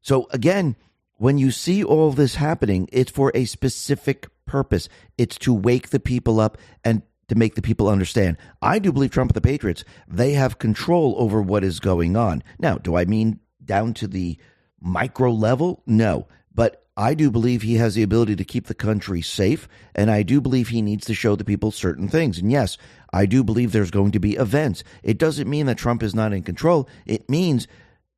So 0.00 0.28
again, 0.30 0.76
when 1.16 1.38
you 1.38 1.50
see 1.50 1.82
all 1.82 2.12
this 2.12 2.34
happening, 2.36 2.88
it's 2.92 3.10
for 3.10 3.32
a 3.34 3.44
specific 3.44 4.28
purpose. 4.44 4.88
It's 5.18 5.38
to 5.38 5.52
wake 5.52 5.88
the 5.90 6.00
people 6.00 6.40
up 6.40 6.58
and 6.84 7.02
to 7.28 7.34
make 7.34 7.54
the 7.54 7.62
people 7.62 7.88
understand. 7.88 8.36
I 8.62 8.78
do 8.78 8.92
believe 8.92 9.10
Trump 9.10 9.30
and 9.30 9.36
the 9.36 9.40
Patriots, 9.40 9.84
they 10.06 10.32
have 10.32 10.58
control 10.58 11.14
over 11.18 11.42
what 11.42 11.64
is 11.64 11.80
going 11.80 12.16
on. 12.16 12.42
Now, 12.58 12.78
do 12.78 12.96
I 12.96 13.04
mean 13.04 13.40
down 13.64 13.94
to 13.94 14.06
the 14.06 14.38
micro 14.80 15.32
level? 15.32 15.82
No. 15.86 16.28
But 16.54 16.84
I 16.96 17.14
do 17.14 17.30
believe 17.30 17.62
he 17.62 17.74
has 17.74 17.94
the 17.94 18.02
ability 18.02 18.36
to 18.36 18.44
keep 18.44 18.68
the 18.68 18.74
country 18.74 19.20
safe, 19.20 19.68
and 19.94 20.10
I 20.10 20.22
do 20.22 20.40
believe 20.40 20.68
he 20.68 20.80
needs 20.80 21.04
to 21.06 21.14
show 21.14 21.36
the 21.36 21.44
people 21.44 21.70
certain 21.70 22.08
things. 22.08 22.38
And 22.38 22.50
yes, 22.50 22.78
I 23.12 23.26
do 23.26 23.44
believe 23.44 23.72
there's 23.72 23.90
going 23.90 24.12
to 24.12 24.18
be 24.18 24.36
events. 24.36 24.82
It 25.02 25.18
doesn't 25.18 25.50
mean 25.50 25.66
that 25.66 25.76
Trump 25.76 26.02
is 26.02 26.14
not 26.14 26.32
in 26.32 26.42
control. 26.42 26.88
It 27.04 27.28
means 27.28 27.66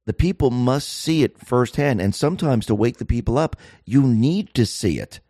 the 0.08 0.14
people 0.14 0.50
must 0.50 0.88
see 0.88 1.22
it 1.22 1.38
firsthand. 1.38 2.00
And 2.00 2.14
sometimes 2.14 2.64
to 2.64 2.74
wake 2.74 2.96
the 2.96 3.04
people 3.04 3.36
up, 3.36 3.56
you 3.84 4.02
need 4.02 4.54
to 4.54 4.64
see 4.64 4.98
it. 4.98 5.20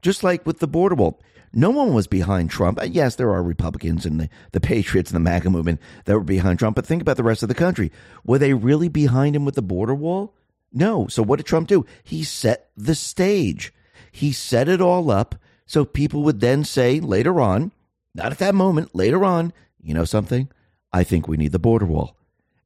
Just 0.00 0.24
like 0.24 0.46
with 0.46 0.58
the 0.58 0.66
border 0.66 0.94
wall. 0.94 1.20
No 1.52 1.68
one 1.68 1.92
was 1.92 2.06
behind 2.06 2.48
Trump. 2.48 2.80
Uh, 2.80 2.84
yes, 2.84 3.16
there 3.16 3.30
are 3.30 3.42
Republicans 3.42 4.06
and 4.06 4.18
the, 4.18 4.30
the 4.52 4.60
Patriots 4.60 5.10
and 5.10 5.16
the 5.16 5.30
MAGA 5.30 5.50
movement 5.50 5.82
that 6.06 6.14
were 6.14 6.24
behind 6.24 6.58
Trump, 6.58 6.76
but 6.76 6.86
think 6.86 7.02
about 7.02 7.18
the 7.18 7.22
rest 7.22 7.42
of 7.42 7.50
the 7.50 7.54
country. 7.54 7.92
Were 8.24 8.38
they 8.38 8.54
really 8.54 8.88
behind 8.88 9.36
him 9.36 9.44
with 9.44 9.54
the 9.54 9.60
border 9.60 9.94
wall? 9.94 10.32
No. 10.72 11.08
So 11.08 11.22
what 11.22 11.36
did 11.36 11.44
Trump 11.44 11.68
do? 11.68 11.84
He 12.02 12.24
set 12.24 12.70
the 12.74 12.94
stage. 12.94 13.70
he 14.10 14.32
set 14.32 14.66
it 14.66 14.80
all 14.80 15.10
up 15.10 15.34
so 15.66 15.84
people 15.84 16.22
would 16.22 16.40
then 16.40 16.64
say 16.64 17.00
later 17.00 17.38
on, 17.38 17.70
not 18.14 18.32
at 18.32 18.38
that 18.38 18.54
moment, 18.54 18.94
later 18.94 19.26
on, 19.26 19.52
you 19.82 19.92
know 19.92 20.06
something? 20.06 20.48
I 20.90 21.04
think 21.04 21.28
we 21.28 21.36
need 21.36 21.52
the 21.52 21.58
border 21.58 21.84
wall. 21.84 22.15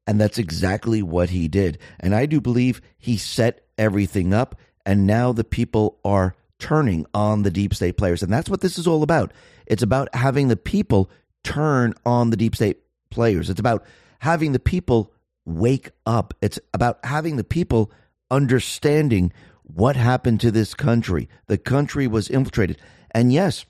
And 0.07 0.19
that's 0.19 0.37
exactly 0.37 1.01
what 1.01 1.29
he 1.29 1.47
did. 1.47 1.77
And 1.99 2.15
I 2.15 2.25
do 2.25 2.41
believe 2.41 2.81
he 2.97 3.17
set 3.17 3.65
everything 3.77 4.33
up. 4.33 4.55
And 4.85 5.05
now 5.05 5.31
the 5.31 5.43
people 5.43 5.99
are 6.03 6.35
turning 6.59 7.05
on 7.13 7.43
the 7.43 7.51
deep 7.51 7.73
state 7.73 7.97
players. 7.97 8.23
And 8.23 8.31
that's 8.31 8.49
what 8.49 8.61
this 8.61 8.77
is 8.77 8.87
all 8.87 9.03
about. 9.03 9.31
It's 9.67 9.83
about 9.83 10.13
having 10.15 10.47
the 10.47 10.57
people 10.57 11.09
turn 11.43 11.93
on 12.05 12.29
the 12.29 12.37
deep 12.37 12.55
state 12.55 12.79
players. 13.09 13.49
It's 13.49 13.59
about 13.59 13.85
having 14.19 14.51
the 14.51 14.59
people 14.59 15.11
wake 15.45 15.91
up. 16.05 16.33
It's 16.41 16.59
about 16.73 17.03
having 17.03 17.35
the 17.35 17.43
people 17.43 17.91
understanding 18.29 19.33
what 19.63 19.95
happened 19.95 20.39
to 20.41 20.51
this 20.51 20.73
country. 20.73 21.29
The 21.47 21.57
country 21.57 22.07
was 22.07 22.29
infiltrated. 22.29 22.79
And 23.11 23.31
yes, 23.31 23.65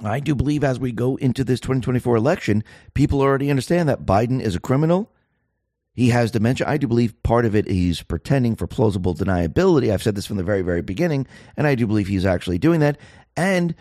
I 0.00 0.20
do 0.20 0.34
believe 0.34 0.62
as 0.62 0.78
we 0.78 0.92
go 0.92 1.16
into 1.16 1.44
this 1.44 1.60
2024 1.60 2.16
election, 2.16 2.64
people 2.94 3.20
already 3.20 3.50
understand 3.50 3.88
that 3.88 4.06
Biden 4.06 4.40
is 4.40 4.54
a 4.54 4.60
criminal. 4.60 5.12
He 5.98 6.10
has 6.10 6.30
dementia. 6.30 6.68
I 6.68 6.76
do 6.76 6.86
believe 6.86 7.20
part 7.24 7.44
of 7.44 7.56
it 7.56 7.68
he's 7.68 8.04
pretending 8.04 8.54
for 8.54 8.68
plausible 8.68 9.16
deniability. 9.16 9.92
I've 9.92 10.00
said 10.00 10.14
this 10.14 10.26
from 10.26 10.36
the 10.36 10.44
very, 10.44 10.62
very 10.62 10.80
beginning, 10.80 11.26
and 11.56 11.66
I 11.66 11.74
do 11.74 11.88
believe 11.88 12.06
he's 12.06 12.24
actually 12.24 12.58
doing 12.58 12.78
that. 12.78 12.98
And 13.36 13.74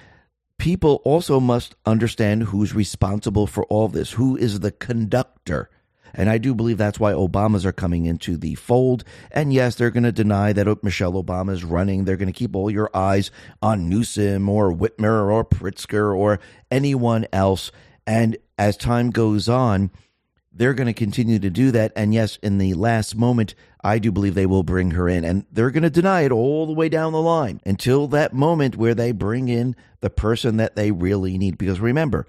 people 0.58 1.00
also 1.06 1.40
must 1.40 1.76
understand 1.86 2.46
who's 2.46 2.74
responsible 2.74 3.46
for 3.46 3.66
all 3.66 3.88
this. 3.88 4.14
Who 4.14 4.36
is 4.36 4.62
the 4.62 4.72
conductor? 4.72 5.70
And 6.12 6.28
I 6.28 6.40
do 6.40 6.56
believe 6.56 6.80
that's 6.80 7.00
why 7.00 7.14
Obamas 7.14 7.66
are 7.66 7.72
coming 7.72 8.08
into 8.08 8.36
the 8.36 8.56
fold. 8.56 9.04
And 9.30 9.54
yes, 9.54 9.76
they're 9.76 9.92
going 9.92 10.02
to 10.02 10.12
deny 10.12 10.54
that 10.54 10.84
Michelle 10.84 11.24
Obama 11.24 11.52
is 11.52 11.64
running. 11.64 12.06
They're 12.06 12.18
going 12.18 12.34
to 12.34 12.34
keep 12.34 12.56
all 12.56 12.72
your 12.72 12.90
eyes 12.96 13.30
on 13.62 13.90
Newsom 13.90 14.50
or 14.50 14.74
Whitmer 14.74 15.32
or 15.32 15.46
Pritzker 15.46 16.18
or 16.18 16.40
anyone 16.72 17.28
else. 17.32 17.72
And 18.08 18.38
as 18.58 18.76
time 18.76 19.12
goes 19.12 19.48
on, 19.48 19.92
they're 20.58 20.74
going 20.74 20.88
to 20.88 20.94
continue 20.94 21.40
to 21.40 21.50
do 21.50 21.72
that. 21.72 21.94
And 21.96 22.14
yes, 22.14 22.38
in 22.42 22.58
the 22.58 22.74
last 22.74 23.16
moment, 23.16 23.56
I 23.84 24.00
do 24.00 24.12
believe 24.12 24.36
they 24.36 24.46
will 24.46 24.64
bring 24.64 24.92
her 24.92 25.08
in. 25.08 25.24
And 25.24 25.46
they're 25.52 25.72
going 25.72 25.84
to 25.84 25.90
deny 25.90 26.22
it 26.22 26.32
all 26.32 26.66
the 26.66 26.74
way 26.74 26.90
down 26.90 27.14
the 27.14 27.22
line 27.22 27.62
until 27.66 28.08
that 28.08 28.34
moment 28.34 28.76
where 28.76 28.96
they 28.96 29.12
bring 29.12 29.48
in 29.50 29.76
the 30.02 30.10
person 30.10 30.58
that 30.58 30.76
they 30.76 30.92
really 30.92 31.38
need. 31.38 31.58
Because 31.58 31.80
remember, 31.80 32.28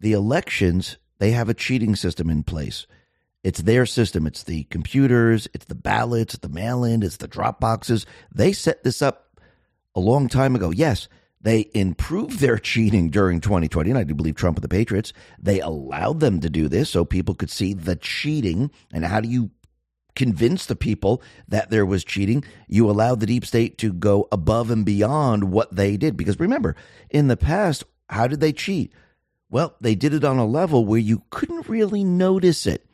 the 0.00 0.12
elections, 0.12 0.96
they 1.18 1.32
have 1.32 1.48
a 1.48 1.54
cheating 1.54 1.96
system 1.96 2.30
in 2.30 2.42
place. 2.44 2.86
It's 3.42 3.62
their 3.62 3.86
system. 3.86 4.26
It's 4.26 4.42
the 4.42 4.64
computers, 4.64 5.48
it's 5.54 5.66
the 5.66 5.74
ballots, 5.74 6.38
the 6.38 6.48
mail 6.48 6.84
in, 6.84 7.02
it's 7.02 7.16
the 7.16 7.28
drop 7.28 7.60
boxes. 7.60 8.06
They 8.32 8.52
set 8.52 8.84
this 8.84 9.02
up 9.02 9.40
a 9.94 10.00
long 10.00 10.28
time 10.28 10.54
ago. 10.54 10.70
Yes, 10.70 11.08
they 11.40 11.70
improved 11.72 12.40
their 12.40 12.58
cheating 12.58 13.10
during 13.10 13.40
2020, 13.40 13.90
and 13.90 13.98
I 13.98 14.04
do 14.04 14.14
believe 14.14 14.34
Trump 14.34 14.56
and 14.56 14.64
the 14.64 14.68
Patriots. 14.68 15.12
They 15.38 15.60
allowed 15.60 16.20
them 16.20 16.40
to 16.40 16.50
do 16.50 16.68
this 16.68 16.90
so 16.90 17.04
people 17.04 17.34
could 17.34 17.50
see 17.50 17.74
the 17.74 17.96
cheating. 17.96 18.70
And 18.92 19.04
how 19.04 19.20
do 19.20 19.28
you 19.28 19.50
convince 20.16 20.66
the 20.66 20.74
people 20.74 21.22
that 21.46 21.70
there 21.70 21.86
was 21.86 22.02
cheating? 22.02 22.42
You 22.66 22.90
allowed 22.90 23.20
the 23.20 23.26
deep 23.26 23.46
state 23.46 23.78
to 23.78 23.92
go 23.92 24.26
above 24.32 24.70
and 24.70 24.84
beyond 24.84 25.52
what 25.52 25.74
they 25.74 25.96
did. 25.96 26.16
Because 26.16 26.40
remember, 26.40 26.74
in 27.08 27.28
the 27.28 27.36
past, 27.36 27.84
how 28.08 28.26
did 28.26 28.40
they 28.40 28.52
cheat? 28.52 28.92
Well, 29.48 29.76
they 29.80 29.94
did 29.94 30.14
it 30.14 30.24
on 30.24 30.38
a 30.38 30.46
level 30.46 30.84
where 30.84 30.98
you 30.98 31.22
couldn't 31.30 31.68
really 31.68 32.02
notice 32.04 32.66
it. 32.66 32.84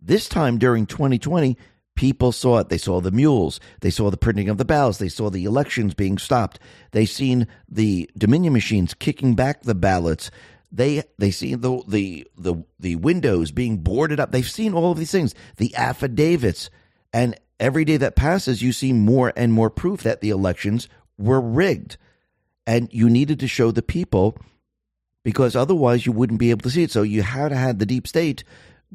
This 0.00 0.28
time 0.28 0.58
during 0.58 0.86
2020, 0.86 1.56
people 1.96 2.30
saw 2.30 2.58
it. 2.58 2.68
They 2.68 2.78
saw 2.78 3.00
the 3.00 3.10
mules. 3.10 3.58
They 3.80 3.90
saw 3.90 4.10
the 4.10 4.16
printing 4.16 4.48
of 4.48 4.58
the 4.58 4.64
ballots. 4.64 4.98
They 4.98 5.08
saw 5.08 5.30
the 5.30 5.44
elections 5.44 5.94
being 5.94 6.18
stopped. 6.18 6.60
They 6.92 7.06
seen 7.06 7.48
the 7.68 8.08
Dominion 8.16 8.52
machines 8.52 8.94
kicking 8.94 9.34
back 9.34 9.62
the 9.62 9.74
ballots. 9.74 10.30
They 10.70 11.02
they 11.18 11.30
seen 11.30 11.60
the 11.60 11.82
the 11.88 12.28
the 12.36 12.62
the 12.78 12.96
windows 12.96 13.50
being 13.50 13.78
boarded 13.78 14.20
up. 14.20 14.30
They've 14.30 14.48
seen 14.48 14.74
all 14.74 14.92
of 14.92 14.98
these 14.98 15.10
things. 15.10 15.34
The 15.56 15.74
affidavits, 15.74 16.70
and 17.12 17.38
every 17.58 17.84
day 17.84 17.96
that 17.96 18.16
passes, 18.16 18.62
you 18.62 18.72
see 18.72 18.92
more 18.92 19.32
and 19.36 19.52
more 19.52 19.70
proof 19.70 20.02
that 20.02 20.20
the 20.20 20.30
elections 20.30 20.88
were 21.18 21.40
rigged, 21.40 21.96
and 22.66 22.88
you 22.92 23.08
needed 23.08 23.40
to 23.40 23.48
show 23.48 23.70
the 23.70 23.82
people 23.82 24.36
because 25.24 25.56
otherwise 25.56 26.04
you 26.04 26.12
wouldn't 26.12 26.38
be 26.38 26.50
able 26.50 26.62
to 26.62 26.70
see 26.70 26.82
it. 26.82 26.90
So 26.90 27.02
you 27.02 27.22
had 27.22 27.48
to 27.48 27.56
have 27.56 27.78
the 27.78 27.86
deep 27.86 28.06
state 28.06 28.44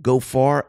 go 0.01 0.19
far 0.19 0.67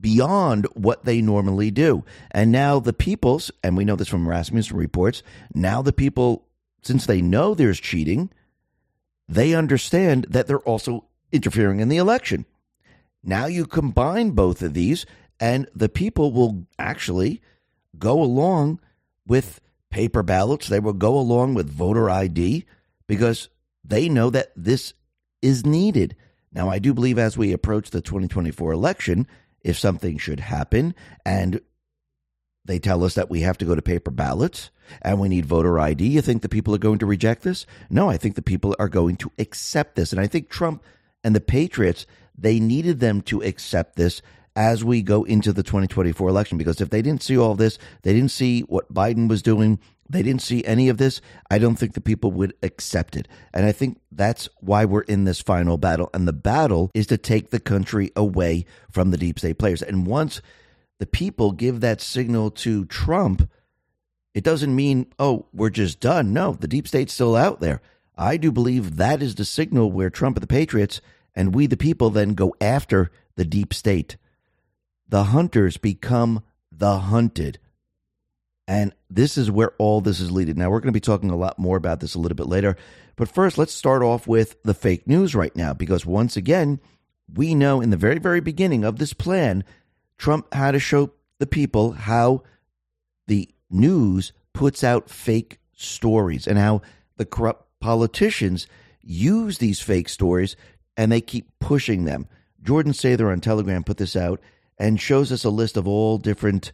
beyond 0.00 0.66
what 0.74 1.04
they 1.04 1.20
normally 1.20 1.70
do. 1.70 2.04
And 2.30 2.50
now 2.50 2.80
the 2.80 2.92
people's, 2.92 3.50
and 3.62 3.76
we 3.76 3.84
know 3.84 3.96
this 3.96 4.08
from 4.08 4.28
Rasmussen 4.28 4.76
reports, 4.76 5.22
now 5.54 5.82
the 5.82 5.92
people, 5.92 6.46
since 6.82 7.06
they 7.06 7.22
know 7.22 7.54
there's 7.54 7.80
cheating, 7.80 8.30
they 9.28 9.54
understand 9.54 10.26
that 10.30 10.46
they're 10.46 10.58
also 10.60 11.06
interfering 11.30 11.80
in 11.80 11.88
the 11.88 11.96
election. 11.96 12.44
Now 13.22 13.46
you 13.46 13.66
combine 13.66 14.30
both 14.30 14.62
of 14.62 14.74
these, 14.74 15.06
and 15.38 15.68
the 15.74 15.88
people 15.88 16.32
will 16.32 16.66
actually 16.78 17.40
go 17.98 18.22
along 18.22 18.80
with 19.26 19.60
paper 19.90 20.22
ballots. 20.22 20.68
They 20.68 20.80
will 20.80 20.92
go 20.92 21.16
along 21.16 21.54
with 21.54 21.70
voter 21.70 22.10
ID 22.10 22.64
because 23.06 23.48
they 23.84 24.08
know 24.08 24.30
that 24.30 24.52
this 24.56 24.94
is 25.40 25.64
needed. 25.66 26.16
Now, 26.52 26.68
I 26.68 26.78
do 26.78 26.92
believe 26.92 27.18
as 27.18 27.38
we 27.38 27.52
approach 27.52 27.90
the 27.90 28.00
2024 28.00 28.72
election, 28.72 29.26
if 29.64 29.78
something 29.78 30.18
should 30.18 30.40
happen 30.40 30.94
and 31.24 31.60
they 32.64 32.78
tell 32.78 33.04
us 33.04 33.14
that 33.14 33.30
we 33.30 33.40
have 33.40 33.58
to 33.58 33.64
go 33.64 33.74
to 33.74 33.82
paper 33.82 34.10
ballots 34.10 34.70
and 35.00 35.18
we 35.18 35.28
need 35.28 35.46
voter 35.46 35.78
ID. 35.78 36.06
You 36.06 36.20
think 36.20 36.42
the 36.42 36.48
people 36.48 36.74
are 36.74 36.78
going 36.78 36.98
to 36.98 37.06
reject 37.06 37.42
this? 37.42 37.66
No, 37.90 38.08
I 38.08 38.16
think 38.16 38.34
the 38.34 38.42
people 38.42 38.76
are 38.78 38.88
going 38.88 39.16
to 39.16 39.32
accept 39.38 39.96
this. 39.96 40.12
And 40.12 40.20
I 40.20 40.26
think 40.26 40.48
Trump 40.48 40.82
and 41.24 41.34
the 41.34 41.40
Patriots, 41.40 42.06
they 42.36 42.60
needed 42.60 43.00
them 43.00 43.20
to 43.22 43.42
accept 43.42 43.96
this 43.96 44.22
as 44.54 44.84
we 44.84 45.02
go 45.02 45.24
into 45.24 45.52
the 45.52 45.62
2024 45.62 46.28
election 46.28 46.58
because 46.58 46.80
if 46.80 46.90
they 46.90 47.02
didn't 47.02 47.22
see 47.22 47.38
all 47.38 47.54
this, 47.54 47.78
they 48.02 48.12
didn't 48.12 48.30
see 48.30 48.60
what 48.60 48.92
Biden 48.92 49.28
was 49.28 49.42
doing, 49.42 49.80
they 50.12 50.22
didn't 50.22 50.42
see 50.42 50.64
any 50.64 50.88
of 50.88 50.98
this, 50.98 51.20
I 51.50 51.58
don't 51.58 51.76
think 51.76 51.94
the 51.94 52.00
people 52.00 52.30
would 52.32 52.54
accept 52.62 53.16
it. 53.16 53.28
And 53.52 53.66
I 53.66 53.72
think 53.72 54.00
that's 54.10 54.48
why 54.60 54.84
we're 54.84 55.02
in 55.02 55.24
this 55.24 55.40
final 55.40 55.78
battle. 55.78 56.10
And 56.14 56.28
the 56.28 56.32
battle 56.32 56.90
is 56.94 57.06
to 57.08 57.18
take 57.18 57.50
the 57.50 57.60
country 57.60 58.12
away 58.14 58.66
from 58.90 59.10
the 59.10 59.16
deep 59.16 59.38
state 59.38 59.58
players. 59.58 59.82
And 59.82 60.06
once 60.06 60.40
the 60.98 61.06
people 61.06 61.52
give 61.52 61.80
that 61.80 62.00
signal 62.00 62.50
to 62.50 62.84
Trump, 62.86 63.50
it 64.34 64.44
doesn't 64.44 64.74
mean, 64.74 65.06
oh, 65.18 65.46
we're 65.52 65.70
just 65.70 66.00
done. 66.00 66.32
No, 66.32 66.52
the 66.52 66.68
deep 66.68 66.86
state's 66.86 67.12
still 67.12 67.36
out 67.36 67.60
there. 67.60 67.80
I 68.16 68.36
do 68.36 68.52
believe 68.52 68.96
that 68.96 69.22
is 69.22 69.34
the 69.34 69.44
signal 69.44 69.90
where 69.90 70.10
Trump 70.10 70.36
and 70.36 70.42
the 70.42 70.46
Patriots 70.46 71.00
and 71.34 71.54
we, 71.54 71.66
the 71.66 71.76
people, 71.76 72.10
then 72.10 72.34
go 72.34 72.54
after 72.60 73.10
the 73.36 73.44
deep 73.44 73.72
state. 73.72 74.16
The 75.08 75.24
hunters 75.24 75.76
become 75.76 76.42
the 76.70 76.98
hunted. 76.98 77.58
And 78.68 78.94
this 79.10 79.36
is 79.36 79.50
where 79.50 79.72
all 79.78 80.00
this 80.00 80.20
is 80.20 80.30
leading. 80.30 80.56
Now, 80.56 80.70
we're 80.70 80.80
going 80.80 80.92
to 80.92 80.92
be 80.92 81.00
talking 81.00 81.30
a 81.30 81.36
lot 81.36 81.58
more 81.58 81.76
about 81.76 82.00
this 82.00 82.14
a 82.14 82.18
little 82.18 82.36
bit 82.36 82.46
later. 82.46 82.76
But 83.16 83.28
first, 83.28 83.58
let's 83.58 83.74
start 83.74 84.02
off 84.02 84.26
with 84.26 84.62
the 84.62 84.74
fake 84.74 85.06
news 85.06 85.34
right 85.34 85.54
now, 85.54 85.74
because 85.74 86.06
once 86.06 86.36
again, 86.36 86.80
we 87.32 87.54
know 87.54 87.80
in 87.80 87.90
the 87.90 87.96
very, 87.96 88.18
very 88.18 88.40
beginning 88.40 88.84
of 88.84 88.98
this 88.98 89.12
plan, 89.12 89.64
Trump 90.16 90.52
had 90.54 90.72
to 90.72 90.78
show 90.78 91.10
the 91.38 91.46
people 91.46 91.92
how 91.92 92.42
the 93.26 93.48
news 93.70 94.32
puts 94.52 94.84
out 94.84 95.10
fake 95.10 95.58
stories 95.74 96.46
and 96.46 96.58
how 96.58 96.82
the 97.16 97.24
corrupt 97.24 97.66
politicians 97.80 98.66
use 99.00 99.58
these 99.58 99.80
fake 99.80 100.08
stories 100.08 100.56
and 100.96 101.10
they 101.10 101.20
keep 101.20 101.48
pushing 101.58 102.04
them. 102.04 102.28
Jordan 102.62 102.92
Sather 102.92 103.32
on 103.32 103.40
Telegram 103.40 103.82
put 103.82 103.96
this 103.96 104.14
out 104.14 104.40
and 104.78 105.00
shows 105.00 105.32
us 105.32 105.44
a 105.44 105.50
list 105.50 105.76
of 105.76 105.88
all 105.88 106.18
different 106.18 106.72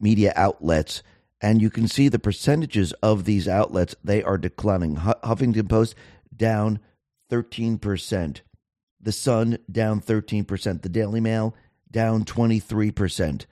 media 0.00 0.32
outlets 0.36 1.02
and 1.44 1.60
you 1.60 1.68
can 1.68 1.86
see 1.86 2.08
the 2.08 2.18
percentages 2.18 2.92
of 3.02 3.26
these 3.26 3.46
outlets. 3.46 3.94
They 4.02 4.22
are 4.22 4.38
declining. 4.38 4.96
Huffington 4.96 5.68
post 5.68 5.94
down 6.34 6.80
13% 7.30 8.40
the 8.98 9.12
sun 9.12 9.58
down 9.70 10.00
13% 10.00 10.80
the 10.80 10.88
daily 10.88 11.20
mail 11.20 11.54
down 11.90 12.24
23% 12.24 13.44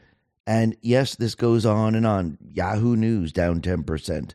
and 0.47 0.77
yes 0.81 1.15
this 1.15 1.35
goes 1.35 1.67
on 1.67 1.95
and 1.95 2.07
on. 2.07 2.39
Yahoo 2.41 2.97
news 2.97 3.31
down 3.31 3.61
10% 3.61 4.33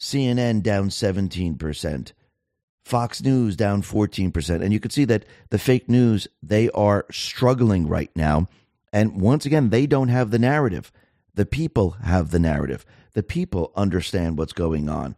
cnn 0.00 0.62
down 0.62 0.88
17% 0.88 2.12
fox 2.84 3.22
news 3.22 3.54
down 3.54 3.82
14% 3.82 4.62
and 4.62 4.72
you 4.72 4.80
can 4.80 4.90
see 4.90 5.04
that 5.04 5.24
the 5.50 5.58
fake 5.60 5.88
news 5.88 6.26
they 6.42 6.68
are 6.70 7.06
struggling 7.12 7.86
right 7.86 8.10
now. 8.16 8.48
And 8.92 9.20
once 9.20 9.46
again 9.46 9.70
they 9.70 9.86
don't 9.86 10.08
have 10.08 10.32
the 10.32 10.40
narrative 10.40 10.90
the 11.34 11.46
people 11.46 11.90
have 12.02 12.30
the 12.30 12.38
narrative. 12.38 12.84
The 13.12 13.22
people 13.22 13.72
understand 13.76 14.38
what's 14.38 14.52
going 14.52 14.88
on. 14.88 15.16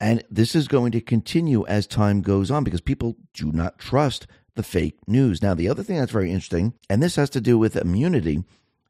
And 0.00 0.24
this 0.30 0.54
is 0.56 0.66
going 0.66 0.92
to 0.92 1.00
continue 1.00 1.64
as 1.66 1.86
time 1.86 2.22
goes 2.22 2.50
on 2.50 2.64
because 2.64 2.80
people 2.80 3.16
do 3.34 3.52
not 3.52 3.78
trust 3.78 4.26
the 4.54 4.62
fake 4.62 4.98
news. 5.06 5.40
Now, 5.42 5.54
the 5.54 5.68
other 5.68 5.82
thing 5.82 5.96
that's 5.96 6.12
very 6.12 6.30
interesting, 6.30 6.74
and 6.90 7.02
this 7.02 7.16
has 7.16 7.30
to 7.30 7.40
do 7.40 7.56
with 7.56 7.76
immunity, 7.76 8.42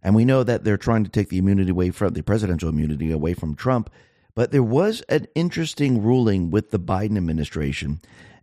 and 0.02 0.14
we 0.14 0.24
know 0.24 0.42
that 0.42 0.64
they're 0.64 0.76
trying 0.76 1.04
to 1.04 1.10
take 1.10 1.28
the 1.28 1.38
immunity 1.38 1.70
away 1.70 1.90
from 1.90 2.14
the 2.14 2.22
presidential 2.22 2.68
immunity 2.68 3.12
away 3.12 3.34
from 3.34 3.54
Trump, 3.54 3.90
But 4.34 4.50
there 4.50 4.62
was 4.62 5.02
an 5.08 5.26
interesting 5.34 6.02
ruling 6.02 6.50
with 6.50 6.70
the 6.70 6.80
Biden 6.80 7.16
administration. 7.16 8.00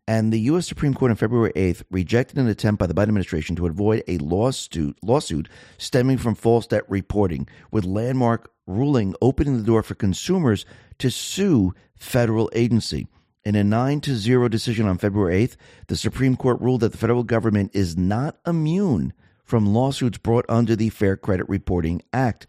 And 0.09 0.33
the 0.33 0.39
U.S. 0.39 0.65
Supreme 0.65 0.95
Court 0.95 1.11
on 1.11 1.17
February 1.17 1.51
8th 1.55 1.83
rejected 1.91 2.39
an 2.39 2.47
attempt 2.47 2.79
by 2.79 2.87
the 2.87 2.95
Biden 2.95 3.09
administration 3.09 3.55
to 3.57 3.67
avoid 3.67 4.03
a 4.07 4.17
lawsuit, 4.17 4.97
lawsuit 5.03 5.47
stemming 5.77 6.17
from 6.17 6.33
false 6.33 6.65
debt 6.65 6.81
reporting, 6.89 7.47
with 7.69 7.85
landmark 7.85 8.51
ruling 8.65 9.13
opening 9.21 9.55
the 9.55 9.63
door 9.63 9.83
for 9.83 9.93
consumers 9.93 10.65
to 10.97 11.11
sue 11.11 11.75
federal 11.95 12.49
agency. 12.55 13.05
In 13.45 13.53
a 13.53 13.63
9 13.63 14.01
to 14.01 14.15
0 14.15 14.47
decision 14.47 14.87
on 14.87 14.97
February 14.97 15.47
8th, 15.47 15.57
the 15.89 15.95
Supreme 15.95 16.35
Court 16.35 16.59
ruled 16.59 16.81
that 16.81 16.91
the 16.91 16.97
federal 16.97 17.23
government 17.23 17.69
is 17.75 17.95
not 17.95 18.39
immune 18.47 19.13
from 19.43 19.75
lawsuits 19.75 20.17
brought 20.17 20.45
under 20.49 20.75
the 20.75 20.89
Fair 20.89 21.17
Credit 21.17 21.47
Reporting 21.47 22.01
Act 22.11 22.47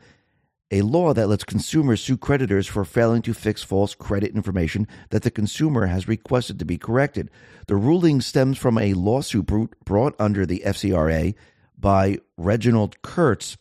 a 0.70 0.82
law 0.82 1.12
that 1.12 1.28
lets 1.28 1.44
consumers 1.44 2.00
sue 2.00 2.16
creditors 2.16 2.66
for 2.66 2.84
failing 2.84 3.22
to 3.22 3.34
fix 3.34 3.62
false 3.62 3.94
credit 3.94 4.34
information 4.34 4.86
that 5.10 5.22
the 5.22 5.30
consumer 5.30 5.86
has 5.86 6.06
requested 6.06 6.58
to 6.58 6.64
be 6.64 6.78
corrected. 6.78 7.30
The 7.66 7.76
ruling 7.76 8.20
stems 8.20 8.56
from 8.56 8.78
a 8.78 8.94
lawsuit 8.94 9.46
brought 9.84 10.14
under 10.18 10.46
the 10.46 10.62
FCRA 10.64 11.34
by 11.78 12.18
Reginald 12.36 13.00
Kirtz, 13.02 13.56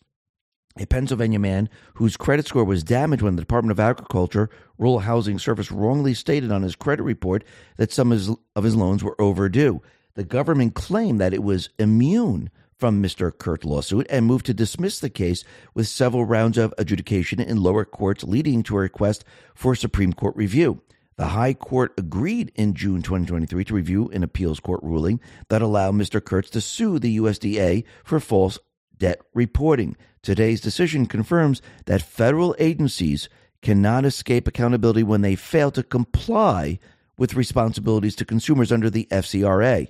a 0.78 0.86
Pennsylvania 0.86 1.40
man 1.40 1.68
whose 1.96 2.16
credit 2.16 2.48
score 2.48 2.64
was 2.64 2.84
damaged 2.84 3.24
when 3.24 3.36
the 3.36 3.42
Department 3.42 3.72
of 3.72 3.80
Agriculture 3.80 4.50
Rural 4.78 5.00
Housing 5.00 5.40
Service 5.40 5.72
wrongly 5.72 6.14
stated 6.14 6.52
on 6.52 6.62
his 6.62 6.76
credit 6.76 7.04
report 7.04 7.44
that 7.78 7.92
some 7.92 8.12
of 8.12 8.64
his 8.64 8.76
loans 8.76 9.04
were 9.04 9.20
overdue. 9.20 9.82
The 10.14 10.24
government 10.24 10.76
claimed 10.76 11.20
that 11.20 11.34
it 11.34 11.44
was 11.44 11.70
immune 11.80 12.50
from 12.80 13.04
Mr. 13.04 13.38
Kurt 13.38 13.66
lawsuit 13.66 14.08
and 14.10 14.26
moved 14.26 14.46
to 14.46 14.54
dismiss 14.54 15.00
the 15.00 15.10
case 15.10 15.44
with 15.74 15.88
several 15.88 16.24
rounds 16.24 16.58
of 16.58 16.74
adjudication 16.78 17.42
in 17.42 17.62
lower 17.62 17.84
courts, 17.84 18.24
leading 18.24 18.64
to 18.64 18.78
a 18.78 18.80
request 18.80 19.26
for 19.54 19.76
Supreme 19.76 20.14
Court 20.14 20.36
review. 20.36 20.82
The 21.18 21.28
High 21.28 21.54
Court 21.54 21.94
agreed 21.98 22.54
in 22.56 22.74
June 22.74 23.02
2023 23.02 23.66
to 23.66 23.74
review 23.74 24.10
an 24.14 24.24
appeals 24.24 24.62
court 24.62 24.82
ruling 24.82 25.20
that 25.50 25.62
allowed 25.62 25.96
Mr. 25.96 26.22
Kirtz 26.22 26.50
to 26.52 26.62
sue 26.62 26.98
the 26.98 27.18
USDA 27.18 27.84
for 28.06 28.22
false 28.22 28.58
debt 28.98 29.20
reporting. 29.34 29.98
Today's 30.22 30.62
decision 30.62 31.06
confirms 31.06 31.62
that 31.86 32.02
federal 32.02 32.56
agencies 32.58 33.28
cannot 33.62 34.06
escape 34.06 34.48
accountability 34.48 35.04
when 35.04 35.20
they 35.20 35.36
fail 35.36 35.72
to 35.72 35.84
comply 35.84 36.80
with 37.18 37.34
responsibilities 37.34 38.16
to 38.16 38.24
consumers 38.24 38.72
under 38.72 38.90
the 38.90 39.06
FCRA 39.12 39.90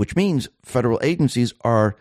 which 0.00 0.16
means 0.16 0.48
federal 0.64 0.98
agencies 1.02 1.52
are 1.60 1.94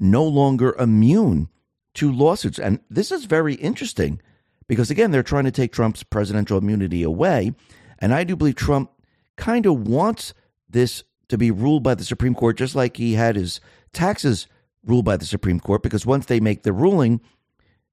no 0.00 0.24
longer 0.24 0.74
immune 0.78 1.50
to 1.92 2.10
lawsuits. 2.10 2.58
And 2.58 2.80
this 2.88 3.12
is 3.12 3.26
very 3.26 3.56
interesting 3.56 4.22
because, 4.68 4.90
again, 4.90 5.10
they're 5.10 5.22
trying 5.22 5.44
to 5.44 5.50
take 5.50 5.70
Trump's 5.70 6.02
presidential 6.02 6.56
immunity 6.56 7.02
away. 7.02 7.52
And 7.98 8.14
I 8.14 8.24
do 8.24 8.36
believe 8.36 8.54
Trump 8.54 8.90
kind 9.36 9.66
of 9.66 9.86
wants 9.86 10.32
this 10.70 11.04
to 11.28 11.36
be 11.36 11.50
ruled 11.50 11.82
by 11.82 11.94
the 11.94 12.04
Supreme 12.04 12.34
Court, 12.34 12.56
just 12.56 12.74
like 12.74 12.96
he 12.96 13.12
had 13.12 13.36
his 13.36 13.60
taxes 13.92 14.46
ruled 14.82 15.04
by 15.04 15.18
the 15.18 15.26
Supreme 15.26 15.60
Court, 15.60 15.82
because 15.82 16.06
once 16.06 16.24
they 16.24 16.40
make 16.40 16.62
the 16.62 16.72
ruling, 16.72 17.20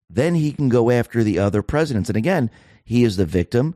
then 0.10 0.36
he 0.36 0.54
can 0.54 0.70
go 0.70 0.90
after 0.90 1.22
the 1.22 1.40
other 1.40 1.62
presidents. 1.62 2.10
And 2.10 2.16
again, 2.16 2.50
he 2.86 3.04
is 3.04 3.18
the 3.18 3.26
victim. 3.26 3.76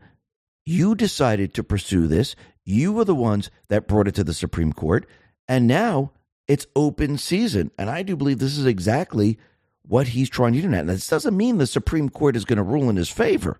You 0.66 0.96
decided 0.96 1.54
to 1.56 1.62
pursue 1.62 2.08
this. 2.08 2.38
You 2.64 2.94
were 2.94 3.04
the 3.04 3.14
ones 3.14 3.52
that 3.68 3.86
brought 3.86 4.08
it 4.08 4.16
to 4.16 4.24
the 4.24 4.34
Supreme 4.34 4.72
Court. 4.72 5.06
And 5.48 5.68
now 5.68 6.12
it's 6.48 6.68
open 6.76 7.18
season. 7.18 7.72
And 7.78 7.90
I 7.90 8.04
do 8.04 8.16
believe 8.16 8.40
this 8.40 8.58
is 8.58 8.66
exactly 8.66 9.38
what 9.84 10.10
he's 10.10 10.30
trying 10.30 10.54
to 10.54 10.62
do 10.62 10.68
now. 10.68 10.80
And 10.80 10.90
this 10.90 11.08
doesn't 11.08 11.36
mean 11.36 11.58
the 11.58 11.68
Supreme 11.68 12.10
Court 12.10 12.36
is 12.36 12.46
going 12.46 12.58
to 12.58 12.64
rule 12.64 12.90
in 12.90 12.96
his 12.96 13.10
favor. 13.10 13.60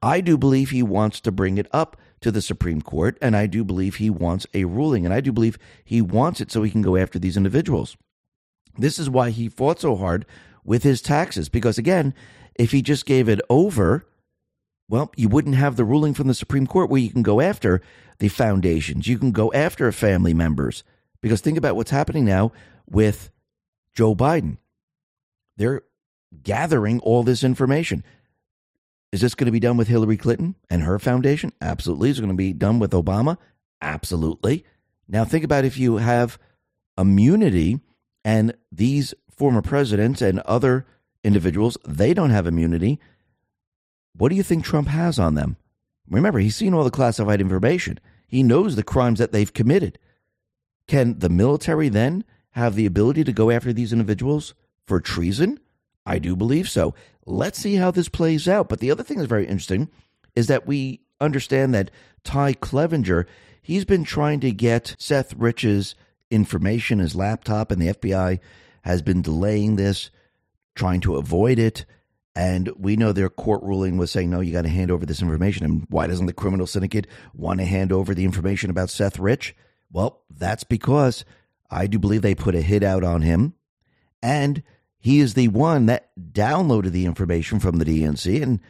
I 0.00 0.20
do 0.20 0.38
believe 0.38 0.70
he 0.70 0.82
wants 0.82 1.20
to 1.20 1.32
bring 1.32 1.58
it 1.58 1.66
up 1.72 1.96
to 2.20 2.30
the 2.30 2.42
Supreme 2.42 2.82
Court, 2.82 3.18
and 3.20 3.36
I 3.36 3.46
do 3.46 3.64
believe 3.64 3.96
he 3.96 4.10
wants 4.10 4.46
a 4.54 4.64
ruling, 4.64 5.04
and 5.04 5.14
I 5.14 5.20
do 5.20 5.32
believe 5.32 5.58
he 5.84 6.00
wants 6.00 6.40
it 6.40 6.50
so 6.50 6.62
he 6.62 6.70
can 6.70 6.82
go 6.82 6.96
after 6.96 7.18
these 7.18 7.36
individuals. 7.36 7.96
This 8.76 8.98
is 8.98 9.10
why 9.10 9.30
he 9.30 9.48
fought 9.48 9.80
so 9.80 9.96
hard 9.96 10.24
with 10.64 10.82
his 10.82 11.02
taxes, 11.02 11.48
because 11.48 11.78
again, 11.78 12.14
if 12.54 12.70
he 12.72 12.82
just 12.82 13.06
gave 13.06 13.28
it 13.28 13.40
over, 13.48 14.06
well, 14.88 15.12
you 15.16 15.28
wouldn't 15.28 15.56
have 15.56 15.76
the 15.76 15.84
ruling 15.84 16.14
from 16.14 16.28
the 16.28 16.34
Supreme 16.34 16.66
Court 16.66 16.90
where 16.90 17.00
you 17.00 17.10
can 17.10 17.22
go 17.22 17.40
after 17.40 17.80
the 18.18 18.28
foundations, 18.28 19.06
you 19.06 19.18
can 19.18 19.32
go 19.32 19.52
after 19.52 19.90
family 19.92 20.34
members. 20.34 20.84
Because 21.20 21.40
think 21.40 21.58
about 21.58 21.76
what's 21.76 21.90
happening 21.90 22.24
now 22.24 22.52
with 22.88 23.30
Joe 23.94 24.14
Biden. 24.14 24.58
They're 25.56 25.82
gathering 26.42 27.00
all 27.00 27.22
this 27.22 27.42
information. 27.42 28.04
Is 29.10 29.20
this 29.20 29.34
going 29.34 29.46
to 29.46 29.52
be 29.52 29.60
done 29.60 29.76
with 29.76 29.88
Hillary 29.88 30.16
Clinton 30.16 30.54
and 30.68 30.82
her 30.82 30.98
foundation? 30.98 31.52
Absolutely. 31.60 32.10
Is 32.10 32.18
it 32.18 32.22
going 32.22 32.30
to 32.30 32.36
be 32.36 32.52
done 32.52 32.78
with 32.78 32.92
Obama? 32.92 33.38
Absolutely. 33.80 34.64
Now, 35.08 35.24
think 35.24 35.44
about 35.44 35.64
if 35.64 35.78
you 35.78 35.96
have 35.96 36.38
immunity 36.98 37.80
and 38.24 38.54
these 38.70 39.14
former 39.30 39.62
presidents 39.62 40.20
and 40.20 40.40
other 40.40 40.86
individuals, 41.24 41.78
they 41.86 42.12
don't 42.12 42.30
have 42.30 42.46
immunity. 42.46 43.00
What 44.14 44.28
do 44.28 44.36
you 44.36 44.42
think 44.42 44.64
Trump 44.64 44.88
has 44.88 45.18
on 45.18 45.34
them? 45.34 45.56
Remember, 46.10 46.38
he's 46.38 46.56
seen 46.56 46.74
all 46.74 46.84
the 46.84 46.90
classified 46.90 47.40
information. 47.40 47.98
He 48.26 48.42
knows 48.42 48.76
the 48.76 48.82
crimes 48.82 49.18
that 49.18 49.32
they've 49.32 49.52
committed. 49.52 49.98
Can 50.88 51.18
the 51.18 51.28
military 51.28 51.88
then 51.88 52.24
have 52.52 52.74
the 52.74 52.86
ability 52.86 53.22
to 53.24 53.32
go 53.32 53.50
after 53.50 53.72
these 53.72 53.92
individuals 53.92 54.54
for 54.86 55.00
treason? 55.00 55.60
I 56.04 56.18
do 56.18 56.34
believe 56.34 56.68
so. 56.68 56.94
Let's 57.26 57.58
see 57.58 57.74
how 57.74 57.90
this 57.90 58.08
plays 58.08 58.48
out. 58.48 58.70
But 58.70 58.80
the 58.80 58.90
other 58.90 59.02
thing 59.02 59.18
that's 59.18 59.28
very 59.28 59.46
interesting 59.46 59.90
is 60.34 60.46
that 60.46 60.66
we 60.66 61.02
understand 61.20 61.74
that 61.74 61.90
Ty 62.24 62.54
Clevenger, 62.54 63.26
he's 63.60 63.84
been 63.84 64.02
trying 64.02 64.40
to 64.40 64.50
get 64.50 64.96
Seth 64.98 65.34
Rich's 65.34 65.94
information, 66.30 67.00
his 67.00 67.14
laptop, 67.14 67.70
and 67.70 67.80
the 67.80 67.92
FBI 67.92 68.40
has 68.82 69.02
been 69.02 69.20
delaying 69.20 69.76
this, 69.76 70.10
trying 70.74 71.00
to 71.02 71.16
avoid 71.16 71.58
it. 71.58 71.84
And 72.34 72.70
we 72.78 72.96
know 72.96 73.12
their 73.12 73.28
court 73.28 73.62
ruling 73.62 73.98
was 73.98 74.10
saying, 74.10 74.30
no, 74.30 74.40
you 74.40 74.52
got 74.52 74.62
to 74.62 74.68
hand 74.68 74.90
over 74.90 75.04
this 75.04 75.20
information. 75.20 75.64
And 75.64 75.86
why 75.90 76.06
doesn't 76.06 76.26
the 76.26 76.32
criminal 76.32 76.66
syndicate 76.66 77.06
want 77.34 77.60
to 77.60 77.66
hand 77.66 77.92
over 77.92 78.14
the 78.14 78.24
information 78.24 78.70
about 78.70 78.88
Seth 78.88 79.18
Rich? 79.18 79.54
Well, 79.90 80.22
that's 80.30 80.64
because 80.64 81.24
I 81.70 81.86
do 81.86 81.98
believe 81.98 82.22
they 82.22 82.34
put 82.34 82.54
a 82.54 82.62
hit 82.62 82.82
out 82.82 83.04
on 83.04 83.22
him. 83.22 83.54
And 84.22 84.62
he 84.98 85.20
is 85.20 85.34
the 85.34 85.48
one 85.48 85.86
that 85.86 86.10
downloaded 86.18 86.92
the 86.92 87.06
information 87.06 87.60
from 87.60 87.76
the 87.78 87.84
DNC 87.84 88.42
and 88.42 88.60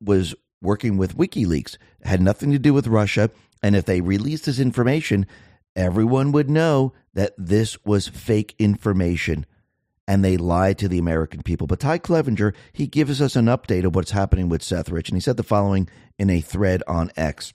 was 0.00 0.34
working 0.62 0.96
with 0.96 1.16
WikiLeaks. 1.16 1.76
Had 2.02 2.20
nothing 2.20 2.50
to 2.52 2.58
do 2.58 2.74
with 2.74 2.86
Russia. 2.86 3.30
And 3.62 3.74
if 3.74 3.84
they 3.84 4.00
released 4.00 4.46
this 4.46 4.58
information, 4.58 5.26
everyone 5.74 6.32
would 6.32 6.50
know 6.50 6.92
that 7.14 7.34
this 7.36 7.82
was 7.84 8.08
fake 8.08 8.54
information 8.58 9.46
and 10.06 10.24
they 10.24 10.36
lied 10.36 10.76
to 10.78 10.88
the 10.88 10.98
American 10.98 11.42
people. 11.42 11.66
But 11.66 11.80
Ty 11.80 11.98
Clevenger, 11.98 12.52
he 12.72 12.86
gives 12.86 13.22
us 13.22 13.36
an 13.36 13.46
update 13.46 13.84
of 13.84 13.94
what's 13.94 14.10
happening 14.10 14.48
with 14.48 14.62
Seth 14.62 14.90
Rich. 14.90 15.08
And 15.08 15.16
he 15.16 15.20
said 15.20 15.36
the 15.36 15.42
following 15.42 15.88
in 16.18 16.30
a 16.30 16.40
thread 16.40 16.82
on 16.88 17.12
X. 17.16 17.52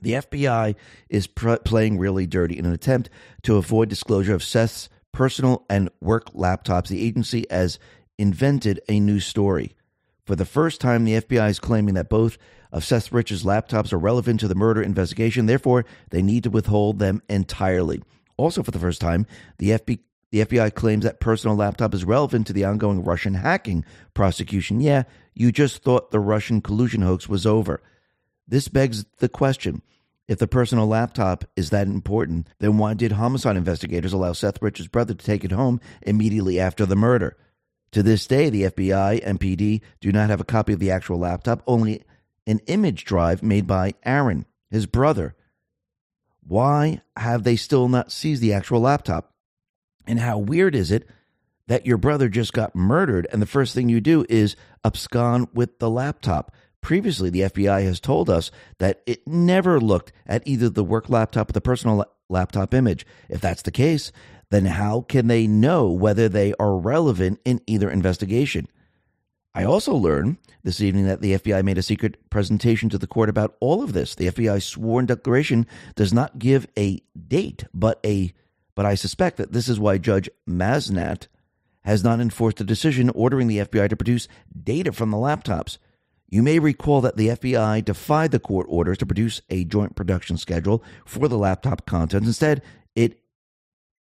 The 0.00 0.12
FBI 0.12 0.74
is 1.08 1.26
pr- 1.26 1.56
playing 1.56 1.98
really 1.98 2.26
dirty 2.26 2.58
in 2.58 2.66
an 2.66 2.72
attempt 2.72 3.10
to 3.42 3.56
avoid 3.56 3.88
disclosure 3.88 4.34
of 4.34 4.44
Seth's 4.44 4.88
personal 5.12 5.64
and 5.68 5.90
work 6.00 6.32
laptops. 6.32 6.88
The 6.88 7.04
agency 7.04 7.46
has 7.50 7.78
invented 8.18 8.80
a 8.88 9.00
new 9.00 9.20
story. 9.20 9.74
For 10.24 10.36
the 10.36 10.44
first 10.44 10.80
time, 10.80 11.04
the 11.04 11.20
FBI 11.20 11.50
is 11.50 11.58
claiming 11.58 11.94
that 11.94 12.10
both 12.10 12.36
of 12.70 12.84
Seth 12.84 13.12
Rich's 13.12 13.44
laptops 13.44 13.92
are 13.92 13.98
relevant 13.98 14.40
to 14.40 14.48
the 14.48 14.54
murder 14.54 14.82
investigation. 14.82 15.46
Therefore, 15.46 15.84
they 16.10 16.22
need 16.22 16.44
to 16.44 16.50
withhold 16.50 16.98
them 16.98 17.22
entirely. 17.28 18.02
Also, 18.36 18.62
for 18.62 18.70
the 18.70 18.78
first 18.78 19.00
time, 19.00 19.26
the 19.58 19.70
FBI 19.70 20.00
the 20.30 20.44
FBI 20.44 20.74
claims 20.74 21.04
that 21.04 21.20
personal 21.20 21.56
laptop 21.56 21.94
is 21.94 22.04
relevant 22.04 22.46
to 22.46 22.52
the 22.52 22.64
ongoing 22.64 23.02
Russian 23.02 23.32
hacking 23.32 23.84
prosecution. 24.12 24.80
Yeah, 24.80 25.04
you 25.34 25.50
just 25.52 25.82
thought 25.82 26.10
the 26.10 26.20
Russian 26.20 26.60
collusion 26.60 27.00
hoax 27.00 27.30
was 27.30 27.46
over. 27.46 27.80
This 28.48 28.68
begs 28.68 29.04
the 29.18 29.28
question 29.28 29.82
if 30.26 30.38
the 30.38 30.46
personal 30.46 30.86
laptop 30.86 31.44
is 31.56 31.70
that 31.70 31.86
important, 31.86 32.48
then 32.58 32.76
why 32.76 32.94
did 32.94 33.12
homicide 33.12 33.56
investigators 33.56 34.12
allow 34.12 34.32
Seth 34.32 34.60
Rich's 34.60 34.88
brother 34.88 35.14
to 35.14 35.24
take 35.24 35.44
it 35.44 35.52
home 35.52 35.80
immediately 36.02 36.60
after 36.60 36.84
the 36.84 36.96
murder? 36.96 37.36
To 37.92 38.02
this 38.02 38.26
day, 38.26 38.50
the 38.50 38.64
FBI 38.64 39.22
and 39.24 39.40
PD 39.40 39.80
do 40.00 40.12
not 40.12 40.28
have 40.28 40.40
a 40.40 40.44
copy 40.44 40.74
of 40.74 40.78
the 40.78 40.90
actual 40.90 41.18
laptop, 41.18 41.62
only 41.66 42.04
an 42.46 42.60
image 42.66 43.06
drive 43.06 43.42
made 43.42 43.66
by 43.66 43.94
Aaron, 44.04 44.44
his 44.70 44.84
brother. 44.84 45.34
Why 46.46 47.00
have 47.16 47.44
they 47.44 47.56
still 47.56 47.88
not 47.88 48.12
seized 48.12 48.42
the 48.42 48.52
actual 48.52 48.80
laptop? 48.80 49.32
And 50.06 50.20
how 50.20 50.38
weird 50.38 50.74
is 50.74 50.90
it 50.90 51.08
that 51.66 51.86
your 51.86 51.98
brother 51.98 52.28
just 52.28 52.52
got 52.52 52.76
murdered 52.76 53.26
and 53.32 53.40
the 53.40 53.46
first 53.46 53.74
thing 53.74 53.88
you 53.88 54.00
do 54.00 54.26
is 54.28 54.56
abscond 54.84 55.48
with 55.54 55.78
the 55.78 55.90
laptop? 55.90 56.54
Previously, 56.88 57.28
the 57.28 57.42
FBI 57.42 57.82
has 57.82 58.00
told 58.00 58.30
us 58.30 58.50
that 58.78 59.02
it 59.04 59.28
never 59.28 59.78
looked 59.78 60.10
at 60.26 60.42
either 60.46 60.70
the 60.70 60.82
work 60.82 61.10
laptop 61.10 61.50
or 61.50 61.52
the 61.52 61.60
personal 61.60 62.02
laptop 62.30 62.72
image. 62.72 63.04
If 63.28 63.42
that's 63.42 63.60
the 63.60 63.70
case, 63.70 64.10
then 64.48 64.64
how 64.64 65.02
can 65.02 65.26
they 65.26 65.46
know 65.46 65.90
whether 65.90 66.30
they 66.30 66.54
are 66.58 66.78
relevant 66.78 67.40
in 67.44 67.60
either 67.66 67.90
investigation? 67.90 68.68
I 69.54 69.64
also 69.64 69.94
learned 69.94 70.38
this 70.62 70.80
evening 70.80 71.04
that 71.04 71.20
the 71.20 71.34
FBI 71.34 71.62
made 71.62 71.76
a 71.76 71.82
secret 71.82 72.30
presentation 72.30 72.88
to 72.88 72.96
the 72.96 73.06
court 73.06 73.28
about 73.28 73.54
all 73.60 73.82
of 73.82 73.92
this. 73.92 74.14
The 74.14 74.28
FBI 74.28 74.62
sworn 74.62 75.04
declaration 75.04 75.66
does 75.94 76.14
not 76.14 76.38
give 76.38 76.68
a 76.78 77.02
date, 77.28 77.66
but 77.74 78.00
a 78.02 78.32
but 78.74 78.86
I 78.86 78.94
suspect 78.94 79.36
that 79.36 79.52
this 79.52 79.68
is 79.68 79.78
why 79.78 79.98
Judge 79.98 80.30
Mazzant 80.48 81.26
has 81.82 82.02
not 82.02 82.18
enforced 82.18 82.62
a 82.62 82.64
decision 82.64 83.10
ordering 83.10 83.46
the 83.46 83.58
FBI 83.58 83.90
to 83.90 83.96
produce 83.96 84.26
data 84.64 84.90
from 84.90 85.10
the 85.10 85.18
laptops. 85.18 85.76
You 86.30 86.42
may 86.42 86.58
recall 86.58 87.00
that 87.00 87.16
the 87.16 87.28
FBI 87.28 87.84
defied 87.84 88.32
the 88.32 88.38
court 88.38 88.66
orders 88.68 88.98
to 88.98 89.06
produce 89.06 89.40
a 89.48 89.64
joint 89.64 89.96
production 89.96 90.36
schedule 90.36 90.84
for 91.06 91.26
the 91.26 91.38
laptop 91.38 91.86
contents. 91.86 92.26
Instead, 92.26 92.62
it 92.94 93.20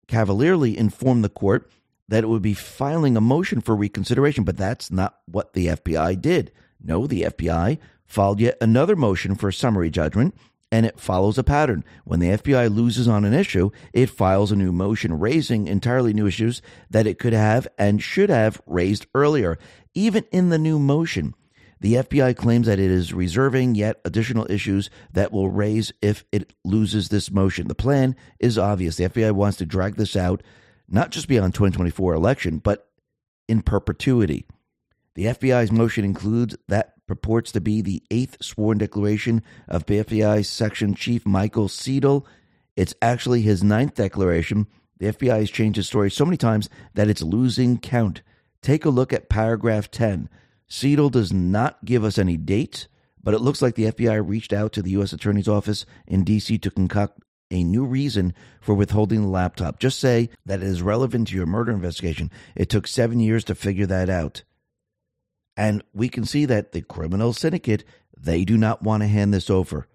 cavalierly 0.06 0.76
informed 0.76 1.24
the 1.24 1.30
court 1.30 1.70
that 2.08 2.24
it 2.24 2.26
would 2.26 2.42
be 2.42 2.52
filing 2.52 3.16
a 3.16 3.20
motion 3.22 3.60
for 3.60 3.74
reconsideration, 3.74 4.44
but 4.44 4.56
that's 4.56 4.90
not 4.90 5.20
what 5.26 5.54
the 5.54 5.68
FBI 5.68 6.20
did. 6.20 6.52
No, 6.82 7.06
the 7.06 7.22
FBI 7.22 7.78
filed 8.04 8.40
yet 8.40 8.58
another 8.60 8.96
motion 8.96 9.34
for 9.34 9.50
summary 9.50 9.88
judgment, 9.88 10.34
and 10.72 10.84
it 10.84 11.00
follows 11.00 11.38
a 11.38 11.44
pattern. 11.44 11.84
When 12.04 12.20
the 12.20 12.30
FBI 12.30 12.74
loses 12.74 13.08
on 13.08 13.24
an 13.24 13.32
issue, 13.32 13.70
it 13.92 14.10
files 14.10 14.52
a 14.52 14.56
new 14.56 14.72
motion 14.72 15.18
raising 15.18 15.68
entirely 15.68 16.12
new 16.12 16.26
issues 16.26 16.60
that 16.90 17.06
it 17.06 17.18
could 17.18 17.32
have 17.32 17.66
and 17.78 18.02
should 18.02 18.28
have 18.28 18.60
raised 18.66 19.06
earlier. 19.14 19.58
Even 19.94 20.24
in 20.32 20.50
the 20.50 20.58
new 20.58 20.78
motion, 20.78 21.34
the 21.80 21.94
FBI 21.94 22.36
claims 22.36 22.66
that 22.66 22.78
it 22.78 22.90
is 22.90 23.14
reserving 23.14 23.74
yet 23.74 24.00
additional 24.04 24.46
issues 24.50 24.90
that 25.12 25.32
will 25.32 25.48
raise 25.48 25.92
if 26.02 26.24
it 26.30 26.52
loses 26.64 27.08
this 27.08 27.30
motion. 27.30 27.68
The 27.68 27.74
plan 27.74 28.16
is 28.38 28.58
obvious. 28.58 28.96
The 28.96 29.08
FBI 29.08 29.32
wants 29.32 29.58
to 29.58 29.66
drag 29.66 29.96
this 29.96 30.14
out 30.14 30.42
not 30.90 31.10
just 31.10 31.28
beyond 31.28 31.54
2024 31.54 32.14
election, 32.14 32.58
but 32.58 32.88
in 33.48 33.62
perpetuity. 33.62 34.44
The 35.14 35.26
FBI's 35.26 35.72
motion 35.72 36.04
includes 36.04 36.56
that 36.68 36.94
purports 37.06 37.52
to 37.52 37.60
be 37.60 37.80
the 37.80 38.02
eighth 38.10 38.36
sworn 38.40 38.78
declaration 38.78 39.42
of 39.68 39.86
FBI 39.86 40.44
Section 40.44 40.94
Chief 40.94 41.24
Michael 41.26 41.68
Seidel. 41.68 42.26
It's 42.76 42.94
actually 43.00 43.42
his 43.42 43.64
ninth 43.64 43.94
declaration. 43.94 44.66
The 44.98 45.12
FBI 45.12 45.40
has 45.40 45.50
changed 45.50 45.78
its 45.78 45.88
story 45.88 46.10
so 46.10 46.24
many 46.24 46.36
times 46.36 46.68
that 46.94 47.08
it's 47.08 47.22
losing 47.22 47.78
count. 47.78 48.22
Take 48.62 48.84
a 48.84 48.90
look 48.90 49.12
at 49.12 49.28
paragraph 49.28 49.90
10. 49.90 50.28
Seidel 50.70 51.10
does 51.10 51.32
not 51.32 51.84
give 51.84 52.04
us 52.04 52.16
any 52.16 52.36
dates, 52.36 52.86
but 53.22 53.34
it 53.34 53.40
looks 53.40 53.60
like 53.60 53.74
the 53.74 53.90
FBI 53.92 54.26
reached 54.26 54.52
out 54.52 54.72
to 54.72 54.82
the 54.82 54.92
U.S. 54.92 55.12
Attorney's 55.12 55.48
Office 55.48 55.84
in 56.06 56.24
D.C. 56.24 56.56
to 56.58 56.70
concoct 56.70 57.20
a 57.50 57.64
new 57.64 57.84
reason 57.84 58.32
for 58.60 58.74
withholding 58.74 59.22
the 59.22 59.28
laptop. 59.28 59.80
Just 59.80 59.98
say 59.98 60.30
that 60.46 60.62
it 60.62 60.66
is 60.66 60.80
relevant 60.80 61.28
to 61.28 61.36
your 61.36 61.46
murder 61.46 61.72
investigation. 61.72 62.30
It 62.54 62.68
took 62.68 62.86
seven 62.86 63.18
years 63.18 63.42
to 63.44 63.56
figure 63.56 63.86
that 63.86 64.08
out. 64.08 64.44
And 65.56 65.82
we 65.92 66.08
can 66.08 66.24
see 66.24 66.46
that 66.46 66.70
the 66.70 66.82
criminal 66.82 67.32
syndicate, 67.32 67.84
they 68.16 68.44
do 68.44 68.56
not 68.56 68.82
want 68.82 69.02
to 69.02 69.08
hand 69.08 69.34
this 69.34 69.50
over. 69.50 69.88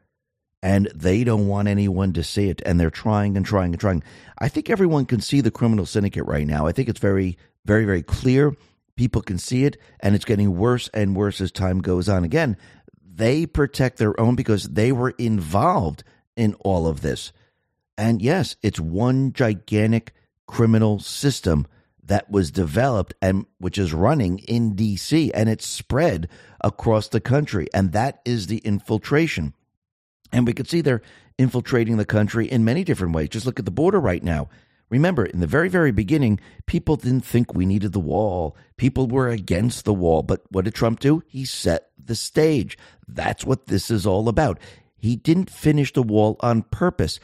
And 0.61 0.91
they 0.93 1.23
don't 1.23 1.47
want 1.47 1.69
anyone 1.69 2.11
to 2.13 2.23
see 2.23 2.49
it. 2.49 2.61
And 2.65 2.79
they're 2.79 2.89
trying 2.89 3.37
and 3.37 3.45
trying 3.45 3.71
and 3.71 3.79
trying. 3.79 4.03
I 4.37 4.49
think 4.49 4.69
everyone 4.69 5.05
can 5.05 5.21
see 5.21 5.39
the 5.39 5.51
criminal 5.51 5.85
syndicate 5.85 6.25
right 6.25 6.45
now. 6.45 6.67
I 6.67 6.73
think 6.73 6.89
it's 6.89 6.99
very, 6.99 7.37
very, 7.63 7.85
very 7.85 8.03
clear. 8.03 8.55
People 8.95 9.21
can 9.21 9.37
see 9.37 9.65
it. 9.65 9.77
And 9.99 10.15
it's 10.15 10.25
getting 10.25 10.57
worse 10.57 10.89
and 10.93 11.15
worse 11.15 11.41
as 11.41 11.51
time 11.51 11.81
goes 11.81 12.07
on. 12.09 12.23
Again, 12.23 12.57
they 13.03 13.45
protect 13.45 13.97
their 13.97 14.19
own 14.19 14.35
because 14.35 14.63
they 14.69 14.91
were 14.91 15.13
involved 15.17 16.03
in 16.35 16.53
all 16.55 16.87
of 16.87 17.01
this. 17.01 17.31
And 17.97 18.21
yes, 18.21 18.55
it's 18.61 18.79
one 18.79 19.33
gigantic 19.33 20.13
criminal 20.47 20.99
system 20.99 21.65
that 22.03 22.29
was 22.29 22.51
developed 22.51 23.13
and 23.21 23.45
which 23.57 23.77
is 23.77 23.93
running 23.93 24.39
in 24.39 24.75
DC 24.75 25.31
and 25.33 25.49
it's 25.49 25.65
spread 25.65 26.29
across 26.61 27.07
the 27.07 27.21
country. 27.21 27.67
And 27.73 27.93
that 27.93 28.21
is 28.25 28.47
the 28.47 28.59
infiltration. 28.59 29.53
And 30.31 30.45
we 30.45 30.53
could 30.53 30.69
see 30.69 30.81
they're 30.81 31.01
infiltrating 31.37 31.97
the 31.97 32.05
country 32.05 32.47
in 32.47 32.65
many 32.65 32.83
different 32.83 33.15
ways. 33.15 33.29
Just 33.29 33.45
look 33.45 33.59
at 33.59 33.65
the 33.65 33.71
border 33.71 33.99
right 33.99 34.23
now. 34.23 34.49
Remember, 34.89 35.25
in 35.25 35.39
the 35.39 35.47
very, 35.47 35.67
very 35.67 35.91
beginning, 35.91 36.39
people 36.67 36.95
didn't 36.95 37.25
think 37.25 37.53
we 37.53 37.65
needed 37.65 37.91
the 37.91 37.99
wall. 37.99 38.55
People 38.77 39.07
were 39.07 39.29
against 39.29 39.83
the 39.83 39.93
wall. 39.93 40.21
But 40.21 40.41
what 40.49 40.65
did 40.65 40.75
Trump 40.75 40.99
do? 40.99 41.23
He 41.27 41.43
set 41.43 41.89
the 41.97 42.15
stage. 42.15 42.77
That's 43.07 43.45
what 43.45 43.65
this 43.65 43.89
is 43.89 44.05
all 44.05 44.29
about. 44.29 44.59
He 44.95 45.15
didn't 45.15 45.49
finish 45.49 45.91
the 45.91 46.03
wall 46.03 46.37
on 46.39 46.63
purpose. 46.63 47.19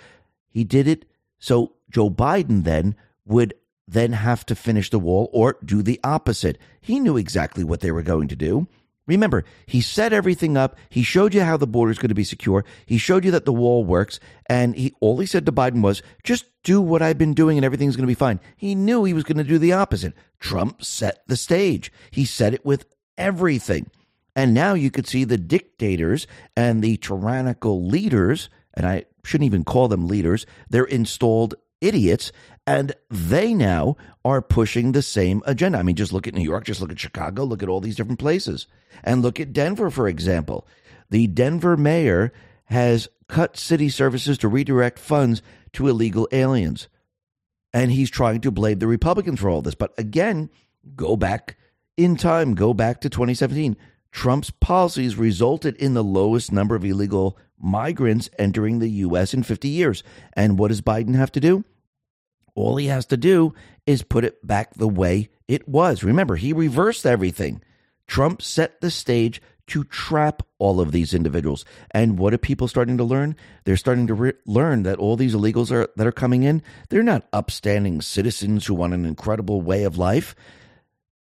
He 0.49 0.63
did 0.63 0.87
it 0.87 1.05
so 1.41 1.73
Joe 1.89 2.09
Biden 2.09 2.63
then 2.63 2.95
would 3.25 3.53
then 3.87 4.13
have 4.13 4.45
to 4.45 4.55
finish 4.55 4.89
the 4.89 4.99
wall 4.99 5.29
or 5.33 5.57
do 5.65 5.81
the 5.81 5.99
opposite. 6.03 6.57
He 6.79 6.99
knew 6.99 7.17
exactly 7.17 7.63
what 7.63 7.81
they 7.81 7.91
were 7.91 8.03
going 8.03 8.29
to 8.29 8.35
do. 8.35 8.67
Remember, 9.07 9.43
he 9.65 9.81
set 9.81 10.13
everything 10.13 10.55
up. 10.55 10.77
He 10.89 11.03
showed 11.03 11.33
you 11.33 11.41
how 11.41 11.57
the 11.57 11.67
border 11.67 11.91
is 11.91 11.97
going 11.97 12.09
to 12.09 12.15
be 12.15 12.23
secure. 12.23 12.63
He 12.85 12.97
showed 12.97 13.25
you 13.25 13.31
that 13.31 13.45
the 13.45 13.53
wall 13.53 13.83
works. 13.83 14.19
And 14.47 14.75
he 14.75 14.93
all 14.99 15.19
he 15.19 15.25
said 15.25 15.45
to 15.45 15.51
Biden 15.51 15.81
was, 15.81 16.01
just 16.23 16.45
do 16.63 16.79
what 16.79 17.01
I've 17.01 17.17
been 17.17 17.33
doing 17.33 17.57
and 17.57 17.65
everything's 17.65 17.95
going 17.95 18.03
to 18.03 18.11
be 18.11 18.13
fine. 18.13 18.39
He 18.55 18.75
knew 18.75 19.03
he 19.03 19.13
was 19.13 19.23
going 19.23 19.37
to 19.37 19.43
do 19.43 19.57
the 19.57 19.73
opposite. 19.73 20.13
Trump 20.39 20.83
set 20.83 21.23
the 21.27 21.35
stage. 21.35 21.91
He 22.11 22.25
set 22.25 22.53
it 22.53 22.65
with 22.65 22.85
everything. 23.17 23.89
And 24.35 24.53
now 24.53 24.73
you 24.75 24.91
could 24.91 25.07
see 25.07 25.23
the 25.23 25.37
dictators 25.37 26.27
and 26.55 26.81
the 26.81 26.97
tyrannical 26.97 27.85
leaders, 27.85 28.49
and 28.73 28.85
I 28.85 29.05
shouldn't 29.25 29.47
even 29.47 29.63
call 29.63 29.87
them 29.87 30.07
leaders, 30.07 30.45
they're 30.69 30.85
installed 30.85 31.55
idiots. 31.81 32.31
And 32.65 32.93
they 33.09 33.53
now 33.53 33.97
are 34.23 34.41
pushing 34.41 34.91
the 34.91 35.01
same 35.01 35.41
agenda. 35.45 35.79
I 35.79 35.83
mean, 35.83 35.95
just 35.95 36.13
look 36.13 36.27
at 36.27 36.33
New 36.33 36.43
York, 36.43 36.65
just 36.65 36.79
look 36.79 36.91
at 36.91 36.99
Chicago, 36.99 37.43
look 37.43 37.63
at 37.63 37.69
all 37.69 37.81
these 37.81 37.95
different 37.95 38.19
places. 38.19 38.67
And 39.03 39.21
look 39.21 39.39
at 39.39 39.53
Denver, 39.53 39.89
for 39.89 40.07
example. 40.07 40.67
The 41.09 41.27
Denver 41.27 41.75
mayor 41.75 42.31
has 42.65 43.09
cut 43.27 43.57
city 43.57 43.89
services 43.89 44.37
to 44.39 44.47
redirect 44.47 44.99
funds 44.99 45.41
to 45.73 45.87
illegal 45.87 46.27
aliens. 46.31 46.87
And 47.73 47.91
he's 47.91 48.09
trying 48.09 48.41
to 48.41 48.51
blame 48.51 48.79
the 48.79 48.87
Republicans 48.87 49.39
for 49.39 49.49
all 49.49 49.61
this. 49.61 49.75
But 49.75 49.93
again, 49.97 50.49
go 50.95 51.15
back 51.15 51.57
in 51.97 52.15
time, 52.15 52.53
go 52.53 52.73
back 52.73 53.01
to 53.01 53.09
2017. 53.09 53.75
Trump's 54.11 54.51
policies 54.51 55.15
resulted 55.15 55.75
in 55.77 55.93
the 55.93 56.03
lowest 56.03 56.51
number 56.51 56.75
of 56.75 56.83
illegal 56.83 57.37
migrants 57.57 58.29
entering 58.37 58.79
the 58.79 58.89
U.S. 58.89 59.33
in 59.33 59.43
50 59.43 59.67
years. 59.67 60.03
And 60.33 60.59
what 60.59 60.67
does 60.67 60.81
Biden 60.81 61.15
have 61.15 61.31
to 61.33 61.39
do? 61.39 61.63
All 62.55 62.77
he 62.77 62.87
has 62.87 63.05
to 63.07 63.17
do 63.17 63.53
is 63.85 64.03
put 64.03 64.23
it 64.23 64.45
back 64.45 64.73
the 64.73 64.87
way 64.87 65.29
it 65.47 65.67
was. 65.67 66.03
Remember, 66.03 66.35
he 66.35 66.53
reversed 66.53 67.05
everything. 67.05 67.61
Trump 68.07 68.41
set 68.41 68.81
the 68.81 68.91
stage 68.91 69.41
to 69.67 69.83
trap 69.85 70.43
all 70.59 70.81
of 70.81 70.91
these 70.91 71.13
individuals. 71.13 71.63
And 71.91 72.19
what 72.19 72.33
are 72.33 72.37
people 72.37 72.67
starting 72.67 72.97
to 72.97 73.03
learn? 73.03 73.35
They're 73.63 73.77
starting 73.77 74.07
to 74.07 74.13
re- 74.13 74.33
learn 74.45 74.83
that 74.83 74.97
all 74.97 75.15
these 75.15 75.33
illegals 75.33 75.71
are, 75.71 75.87
that 75.95 76.07
are 76.07 76.11
coming 76.11 76.43
in, 76.43 76.61
they're 76.89 77.03
not 77.03 77.27
upstanding 77.31 78.01
citizens 78.01 78.65
who 78.65 78.73
want 78.73 78.93
an 78.93 79.05
incredible 79.05 79.61
way 79.61 79.83
of 79.83 79.97
life 79.97 80.35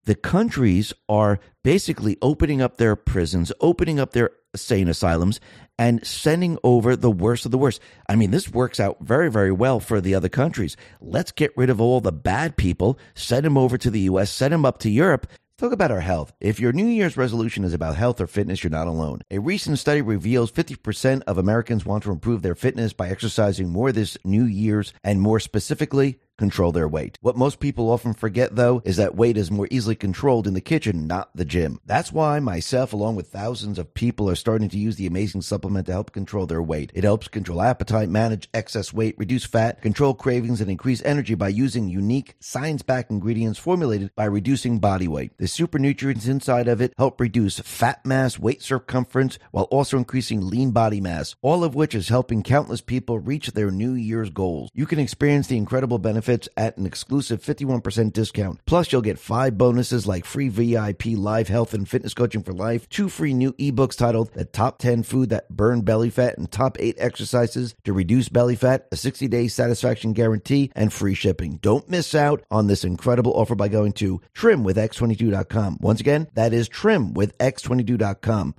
the 0.09 0.15
countries 0.15 0.91
are 1.07 1.39
basically 1.63 2.17
opening 2.19 2.63
up 2.63 2.77
their 2.77 2.95
prisons, 2.95 3.51
opening 3.61 3.99
up 3.99 4.11
their 4.11 4.31
sane 4.55 4.87
asylums, 4.87 5.39
and 5.77 6.05
sending 6.05 6.57
over 6.63 6.95
the 6.95 7.11
worst 7.11 7.45
of 7.45 7.51
the 7.51 7.57
worst. 7.57 7.81
I 8.07 8.15
mean, 8.15 8.31
this 8.31 8.49
works 8.49 8.79
out 8.79 8.97
very, 8.99 9.31
very 9.31 9.51
well 9.51 9.79
for 9.79 10.01
the 10.01 10.15
other 10.15 10.29
countries. 10.29 10.75
Let's 10.99 11.31
get 11.31 11.55
rid 11.55 11.69
of 11.69 11.79
all 11.79 12.01
the 12.01 12.11
bad 12.11 12.57
people, 12.57 12.99
send 13.15 13.45
them 13.45 13.57
over 13.57 13.77
to 13.77 13.89
the 13.89 14.01
US, 14.01 14.31
send 14.31 14.53
them 14.53 14.65
up 14.65 14.79
to 14.79 14.89
Europe. 14.89 15.27
Talk 15.57 15.73
about 15.73 15.91
our 15.91 15.99
health. 15.99 16.31
If 16.39 16.61
your 16.61 16.71
New 16.71 16.85
Year's 16.85 17.17
resolution 17.17 17.65
is 17.65 17.73
about 17.73 17.97
health 17.97 18.21
or 18.21 18.27
fitness, 18.27 18.63
you're 18.63 18.71
not 18.71 18.87
alone. 18.87 19.23
A 19.29 19.39
recent 19.39 19.77
study 19.77 20.01
reveals 20.01 20.53
50% 20.53 21.23
of 21.27 21.37
Americans 21.37 21.85
want 21.85 22.03
to 22.03 22.11
improve 22.11 22.41
their 22.41 22.55
fitness 22.55 22.93
by 22.93 23.09
exercising 23.09 23.67
more 23.67 23.91
this 23.91 24.17
New 24.23 24.45
Year's, 24.45 24.93
and 25.03 25.19
more 25.19 25.41
specifically, 25.41 26.19
control 26.39 26.71
their 26.71 26.87
weight. 26.87 27.19
What 27.21 27.37
most 27.37 27.59
people 27.59 27.91
often 27.91 28.13
forget, 28.13 28.55
though, 28.55 28.81
is 28.85 28.97
that 28.97 29.13
weight 29.13 29.37
is 29.37 29.51
more 29.51 29.67
easily 29.69 29.95
controlled 29.95 30.47
in 30.47 30.55
the 30.55 30.61
kitchen, 30.61 31.05
not 31.05 31.29
the 31.35 31.45
gym. 31.45 31.79
That's 31.85 32.11
why 32.11 32.39
myself, 32.39 32.93
along 32.93 33.17
with 33.17 33.27
thousands 33.27 33.77
of 33.77 33.93
people, 33.93 34.29
are 34.29 34.35
starting 34.35 34.69
to 34.69 34.79
use 34.79 34.95
the 34.95 35.05
amazing 35.05 35.41
supplement 35.43 35.85
to 35.87 35.91
help 35.91 36.13
control 36.13 36.47
their 36.47 36.61
weight. 36.61 36.91
It 36.95 37.03
helps 37.03 37.27
control 37.27 37.61
appetite, 37.61 38.09
manage 38.09 38.49
excess 38.53 38.93
weight, 38.93 39.15
reduce 39.17 39.45
fat, 39.45 39.81
control 39.81 40.13
cravings, 40.13 40.61
and 40.61 40.71
increase 40.71 41.03
energy 41.03 41.35
by 41.35 41.49
using 41.49 41.89
unique, 41.89 42.35
science 42.39 42.81
backed 42.81 43.11
ingredients 43.11 43.59
formulated 43.59 44.15
by 44.15 44.25
reducing 44.25 44.79
body 44.79 45.07
weight. 45.07 45.37
The 45.37 45.47
super 45.47 45.77
nutrients 45.77 46.25
inside 46.25 46.69
of 46.69 46.79
it 46.79 46.93
help 46.97 47.19
reduce 47.19 47.59
fat 47.59 48.05
mass, 48.05 48.39
weight 48.39 48.61
circumference, 48.61 49.37
while 49.51 49.65
also 49.65 49.97
increasing 49.97 50.47
lean 50.47 50.71
body 50.71 51.01
mass, 51.01 51.35
all 51.41 51.65
of 51.65 51.75
which 51.75 51.93
is 51.93 52.07
helping 52.07 52.43
countless 52.43 52.79
people 52.79 53.19
reach 53.19 53.51
their 53.51 53.71
New 53.71 53.93
Year's 53.93 54.29
goals. 54.29 54.69
You 54.73 54.85
can 54.85 54.99
experience 54.99 55.47
the 55.47 55.57
incredible 55.57 55.99
benefits 55.99 56.28
at 56.29 56.77
an 56.77 56.85
exclusive 56.85 57.41
51% 57.41 58.13
discount. 58.13 58.59
Plus, 58.65 58.91
you'll 58.91 59.01
get 59.01 59.19
five 59.19 59.57
bonuses 59.57 60.05
like 60.05 60.25
free 60.25 60.49
VIP 60.49 61.07
live 61.07 61.47
health 61.47 61.73
and 61.73 61.87
fitness 61.87 62.13
coaching 62.13 62.43
for 62.43 62.53
life, 62.53 62.87
two 62.89 63.09
free 63.09 63.33
new 63.33 63.53
ebooks 63.53 63.97
titled 63.97 64.31
The 64.33 64.45
Top 64.45 64.77
10 64.79 65.03
Food 65.03 65.29
That 65.29 65.49
Burn 65.49 65.81
Belly 65.81 66.09
Fat 66.09 66.37
and 66.37 66.51
Top 66.51 66.77
8 66.79 66.95
Exercises 66.99 67.75
to 67.83 67.93
Reduce 67.93 68.29
Belly 68.29 68.55
Fat, 68.55 68.87
a 68.91 68.95
60 68.95 69.27
day 69.27 69.47
satisfaction 69.47 70.13
guarantee, 70.13 70.71
and 70.75 70.93
free 70.93 71.13
shipping. 71.15 71.57
Don't 71.61 71.89
miss 71.89 72.13
out 72.13 72.43
on 72.51 72.67
this 72.67 72.83
incredible 72.83 73.33
offer 73.33 73.55
by 73.55 73.67
going 73.67 73.93
to 73.93 74.21
trimwithx22.com. 74.35 75.77
Once 75.81 75.99
again, 75.99 76.27
that 76.33 76.53
is 76.53 76.69
trimwithx22.com. 76.69 78.55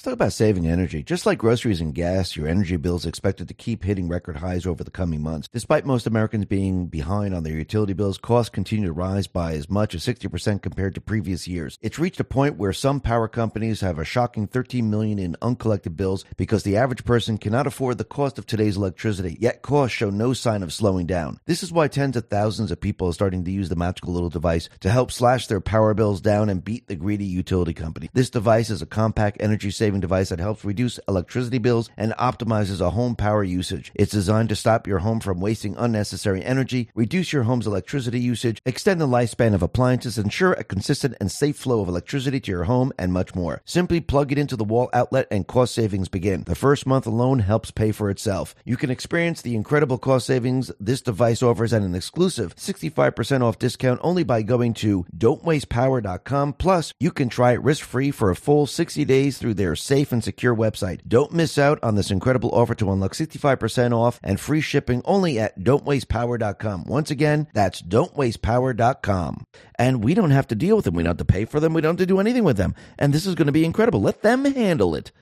Let's 0.00 0.06
talk 0.06 0.14
about 0.14 0.32
saving 0.32 0.66
energy. 0.66 1.02
Just 1.02 1.26
like 1.26 1.36
groceries 1.36 1.82
and 1.82 1.94
gas, 1.94 2.34
your 2.34 2.48
energy 2.48 2.78
bill 2.78 2.96
is 2.96 3.04
expected 3.04 3.48
to 3.48 3.52
keep 3.52 3.84
hitting 3.84 4.08
record 4.08 4.38
highs 4.38 4.64
over 4.64 4.82
the 4.82 4.90
coming 4.90 5.22
months. 5.22 5.46
Despite 5.52 5.84
most 5.84 6.06
Americans 6.06 6.46
being 6.46 6.86
behind 6.86 7.34
on 7.34 7.42
their 7.42 7.52
utility 7.52 7.92
bills, 7.92 8.16
costs 8.16 8.48
continue 8.48 8.86
to 8.86 8.94
rise 8.94 9.26
by 9.26 9.52
as 9.52 9.68
much 9.68 9.94
as 9.94 10.02
60% 10.02 10.62
compared 10.62 10.94
to 10.94 11.02
previous 11.02 11.46
years. 11.46 11.78
It's 11.82 11.98
reached 11.98 12.18
a 12.18 12.24
point 12.24 12.56
where 12.56 12.72
some 12.72 13.00
power 13.00 13.28
companies 13.28 13.82
have 13.82 13.98
a 13.98 14.04
shocking 14.06 14.46
13 14.46 14.88
million 14.88 15.18
in 15.18 15.36
uncollected 15.42 15.98
bills 15.98 16.24
because 16.38 16.62
the 16.62 16.78
average 16.78 17.04
person 17.04 17.36
cannot 17.36 17.66
afford 17.66 17.98
the 17.98 18.04
cost 18.04 18.38
of 18.38 18.46
today's 18.46 18.78
electricity. 18.78 19.36
Yet 19.38 19.60
costs 19.60 19.94
show 19.94 20.08
no 20.08 20.32
sign 20.32 20.62
of 20.62 20.72
slowing 20.72 21.04
down. 21.04 21.40
This 21.44 21.62
is 21.62 21.72
why 21.72 21.88
tens 21.88 22.16
of 22.16 22.28
thousands 22.28 22.70
of 22.70 22.80
people 22.80 23.08
are 23.08 23.12
starting 23.12 23.44
to 23.44 23.50
use 23.50 23.68
the 23.68 23.76
magical 23.76 24.14
little 24.14 24.30
device 24.30 24.70
to 24.80 24.88
help 24.88 25.12
slash 25.12 25.46
their 25.46 25.60
power 25.60 25.92
bills 25.92 26.22
down 26.22 26.48
and 26.48 26.64
beat 26.64 26.86
the 26.86 26.96
greedy 26.96 27.26
utility 27.26 27.74
company. 27.74 28.08
This 28.14 28.30
device 28.30 28.70
is 28.70 28.80
a 28.80 28.86
compact 28.86 29.36
energy 29.40 29.70
saving 29.70 29.89
device 29.98 30.28
that 30.28 30.38
helps 30.38 30.64
reduce 30.64 31.00
electricity 31.08 31.58
bills 31.58 31.90
and 31.96 32.12
optimizes 32.12 32.80
a 32.80 32.90
home 32.90 33.16
power 33.16 33.42
usage. 33.42 33.90
It's 33.96 34.12
designed 34.12 34.50
to 34.50 34.54
stop 34.54 34.86
your 34.86 35.00
home 35.00 35.18
from 35.18 35.40
wasting 35.40 35.74
unnecessary 35.76 36.44
energy, 36.44 36.88
reduce 36.94 37.32
your 37.32 37.42
home's 37.42 37.66
electricity 37.66 38.20
usage, 38.20 38.62
extend 38.64 39.00
the 39.00 39.08
lifespan 39.08 39.54
of 39.54 39.62
appliances, 39.62 40.18
ensure 40.18 40.52
a 40.52 40.62
consistent 40.62 41.16
and 41.20 41.32
safe 41.32 41.56
flow 41.56 41.80
of 41.80 41.88
electricity 41.88 42.38
to 42.38 42.52
your 42.52 42.64
home, 42.64 42.92
and 42.98 43.12
much 43.12 43.34
more. 43.34 43.62
Simply 43.64 44.00
plug 44.00 44.30
it 44.30 44.38
into 44.38 44.54
the 44.54 44.62
wall 44.62 44.90
outlet 44.92 45.26
and 45.30 45.48
cost 45.48 45.74
savings 45.74 46.08
begin. 46.08 46.44
The 46.44 46.54
first 46.54 46.86
month 46.86 47.06
alone 47.06 47.40
helps 47.40 47.70
pay 47.70 47.90
for 47.90 48.10
itself. 48.10 48.54
You 48.64 48.76
can 48.76 48.90
experience 48.90 49.42
the 49.42 49.56
incredible 49.56 49.98
cost 49.98 50.26
savings 50.26 50.70
this 50.78 51.00
device 51.00 51.42
offers 51.42 51.72
at 51.72 51.82
an 51.82 51.94
exclusive 51.94 52.54
65% 52.56 53.42
off 53.42 53.58
discount 53.58 54.00
only 54.02 54.22
by 54.22 54.42
going 54.42 54.74
to 54.74 55.06
don'twastepower.com. 55.16 56.52
Plus, 56.54 56.92
you 57.00 57.10
can 57.10 57.28
try 57.28 57.52
it 57.52 57.62
risk-free 57.62 58.10
for 58.10 58.30
a 58.30 58.36
full 58.36 58.66
60 58.66 59.04
days 59.04 59.38
through 59.38 59.54
their 59.54 59.76
safe 59.80 60.12
and 60.12 60.22
secure 60.22 60.54
website. 60.54 61.00
Don't 61.06 61.32
miss 61.32 61.58
out 61.58 61.82
on 61.82 61.94
this 61.94 62.10
incredible 62.10 62.50
offer 62.54 62.74
to 62.76 62.90
unlock 62.90 63.14
65% 63.14 63.96
off 63.96 64.20
and 64.22 64.38
free 64.38 64.60
shipping 64.60 65.02
only 65.04 65.38
at 65.38 65.58
don'twastepower.com. 65.58 66.84
Once 66.84 67.10
again, 67.10 67.48
that's 67.54 67.82
don'twastepower.com. 67.82 69.44
And 69.78 70.04
we 70.04 70.14
don't 70.14 70.30
have 70.30 70.48
to 70.48 70.54
deal 70.54 70.76
with 70.76 70.84
them. 70.84 70.94
We 70.94 71.02
don't 71.02 71.10
have 71.10 71.16
to 71.18 71.24
pay 71.24 71.44
for 71.44 71.60
them. 71.60 71.72
We 71.72 71.80
don't 71.80 71.92
have 71.98 72.06
to 72.06 72.06
do 72.06 72.20
anything 72.20 72.44
with 72.44 72.56
them. 72.56 72.74
And 72.98 73.12
this 73.12 73.26
is 73.26 73.34
going 73.34 73.46
to 73.46 73.52
be 73.52 73.64
incredible. 73.64 74.00
Let 74.00 74.22
them 74.22 74.44
handle 74.44 74.94
it. 74.94 75.12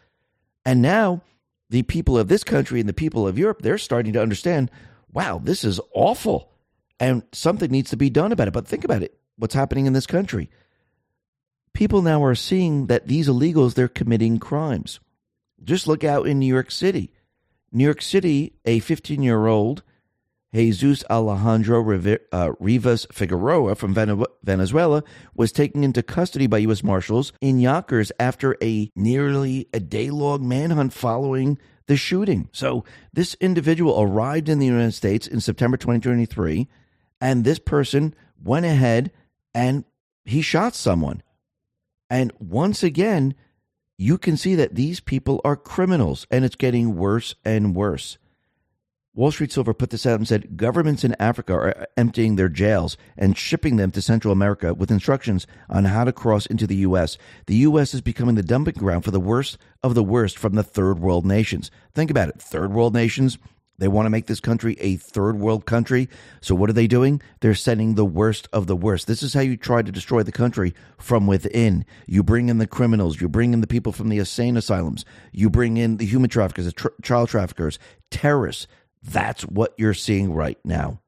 And 0.65 0.83
now 0.83 1.23
the 1.71 1.83
people 1.83 2.19
of 2.19 2.29
this 2.29 2.45
country 2.45 2.81
and 2.81 2.89
the 2.89 2.95
people 2.95 3.27
of 3.27 3.39
Europe, 3.39 3.63
they're 3.63 3.79
starting 3.79 4.13
to 4.15 4.23
understand, 4.23 4.71
wow, 5.13 5.41
this 5.43 5.65
is 5.65 5.81
awful. 5.95 6.51
And 7.01 7.23
something 7.33 7.71
needs 7.71 7.91
to 7.91 7.97
be 7.97 8.11
done 8.11 8.33
about 8.33 8.49
it. 8.49 8.55
But 8.55 8.67
think 8.67 8.85
about 8.85 9.03
it. 9.03 9.19
What's 9.37 9.55
happening 9.55 9.87
in 9.87 9.93
this 9.93 10.07
country? 10.07 10.51
People 11.73 12.03
now 12.03 12.23
are 12.25 12.35
seeing 12.35 12.87
that 12.87 13.07
these 13.07 13.29
illegals 13.29 13.75
they're 13.75 13.89
committing 13.89 14.39
crimes. 14.39 15.01
Just 15.63 15.87
look 15.87 16.05
out 16.05 16.27
in 16.27 16.39
New 16.39 16.47
York 16.47 16.71
City. 16.71 17.13
New 17.73 17.85
York 17.85 18.03
City, 18.03 18.55
a 18.65 18.79
15 18.81 19.23
year 19.23 19.47
old 19.47 19.83
Jesus 20.55 21.05
Alejandro 21.11 22.17
uh, 22.33 22.53
Rivas 22.59 23.07
Figueroa 23.13 23.75
from 23.75 23.95
Venezuela 24.43 25.05
was 25.35 25.53
taken 25.53 25.85
into 25.85 26.03
custody 26.03 26.47
by 26.47 26.59
U.S. 26.59 26.83
Marshals 26.83 27.33
in 27.41 27.59
Yonkers 27.59 28.11
after 28.19 28.57
a 28.63 28.91
nearly 28.97 29.69
a 29.75 29.81
day 29.81 30.11
long 30.11 30.49
manhunt 30.49 30.95
following 30.95 31.59
the 31.87 31.97
shooting. 31.97 32.49
So, 32.53 32.85
this 33.13 33.35
individual 33.41 34.01
arrived 34.01 34.49
in 34.49 34.59
the 34.59 34.67
United 34.67 34.93
States 34.93 35.27
in 35.27 35.41
September 35.41 35.77
2023, 35.77 36.67
and 37.21 37.45
this 37.45 37.59
person 37.59 38.15
went 38.43 38.67
ahead 38.67 39.11
and 39.55 39.85
he 40.25 40.41
shot 40.43 40.75
someone. 40.75 41.23
And 42.11 42.33
once 42.39 42.83
again, 42.83 43.35
you 43.97 44.17
can 44.17 44.37
see 44.37 44.55
that 44.55 44.75
these 44.75 45.01
people 45.01 45.41
are 45.45 45.57
criminals 45.57 46.27
and 46.31 46.45
it's 46.45 46.57
getting 46.57 46.97
worse 46.97 47.35
and 47.45 47.75
worse. 47.75 48.19
Wall 49.15 49.33
Street 49.33 49.51
Silver 49.51 49.75
put 49.75 49.91
this 49.91 50.07
out 50.07 50.21
and 50.21 50.29
said 50.29 50.57
governments 50.57 51.03
in 51.03 51.17
Africa 51.19 51.53
are 51.53 51.89
emptying 51.97 52.37
their 52.37 52.49
jails 52.49 52.97
and 53.17 53.37
shipping 53.37 53.75
them 53.75 53.91
to 53.91 54.01
Central 54.01 54.31
America 54.31 54.73
with 54.73 54.93
instructions 54.93 55.45
on 55.69 55.87
how 55.87 56.05
to 56.05 56.13
cross 56.13 56.47
into 56.47 56.69
the 56.69 56.77
U.S. 56.77 57.19
The 57.47 57.57
U.S. 57.57 57.95
is 57.95 58.01
becoming 58.01 58.37
the 58.37 58.45
dumping 58.45 58.75
ground 58.75 59.05
for 59.05 59.11
the 59.11 59.19
worst 59.19 59.59
of 59.83 59.97
the 59.97 60.05
worst 60.05 60.39
from 60.39 60.55
the 60.55 60.63
third 60.63 61.01
world 61.01 61.27
nations. 61.27 61.69
Think 61.95 62.13
about 62.13 62.29
it 62.29 62.41
third 62.41 62.73
world 62.73 62.95
nations 62.95 63.39
they 63.79 63.89
want 63.89 64.07
to 64.07 64.11
make 64.11 64.27
this 64.27 64.41
country 64.41 64.77
a 64.81 64.97
third 64.97 65.39
world 65.39 65.65
country. 65.65 66.09
So 66.41 66.55
what 66.55 66.69
are 66.69 66.75
they 66.75 66.87
doing? 66.87 67.23
They're 67.41 67.55
sending 67.55 67.95
the 67.95 68.05
worst 68.05 68.49
of 68.53 68.67
the 68.67 68.77
worst. 68.77 69.07
This 69.07 69.23
is 69.23 69.35
how 69.35 69.41
you 69.41 69.57
try 69.57 69.83
to 69.83 69.93
destroy 69.93 70.23
the 70.23 70.33
country 70.33 70.75
from 70.99 71.27
within. 71.27 71.85
You 72.07 72.23
bring 72.23 72.49
in 72.49 72.59
the 72.59 72.67
criminals. 72.67 73.21
You 73.21 73.29
bring 73.29 73.53
in 73.53 73.61
the 73.61 73.67
people 73.67 73.93
from 73.93 74.09
the 74.09 74.19
insane 74.19 74.57
asylums. 74.57 75.05
You 75.33 75.49
bring 75.49 75.77
in 75.77 75.99
the 75.99 76.07
human 76.07 76.29
traffickers, 76.29 76.67
the 76.67 76.91
child 77.03 77.29
traffickers, 77.29 77.79
terrorists. 78.11 78.67
That's 79.03 79.43
what 79.43 79.75
you're 79.79 79.95
seeing 79.95 80.33
right 80.33 80.59
now. 80.65 81.01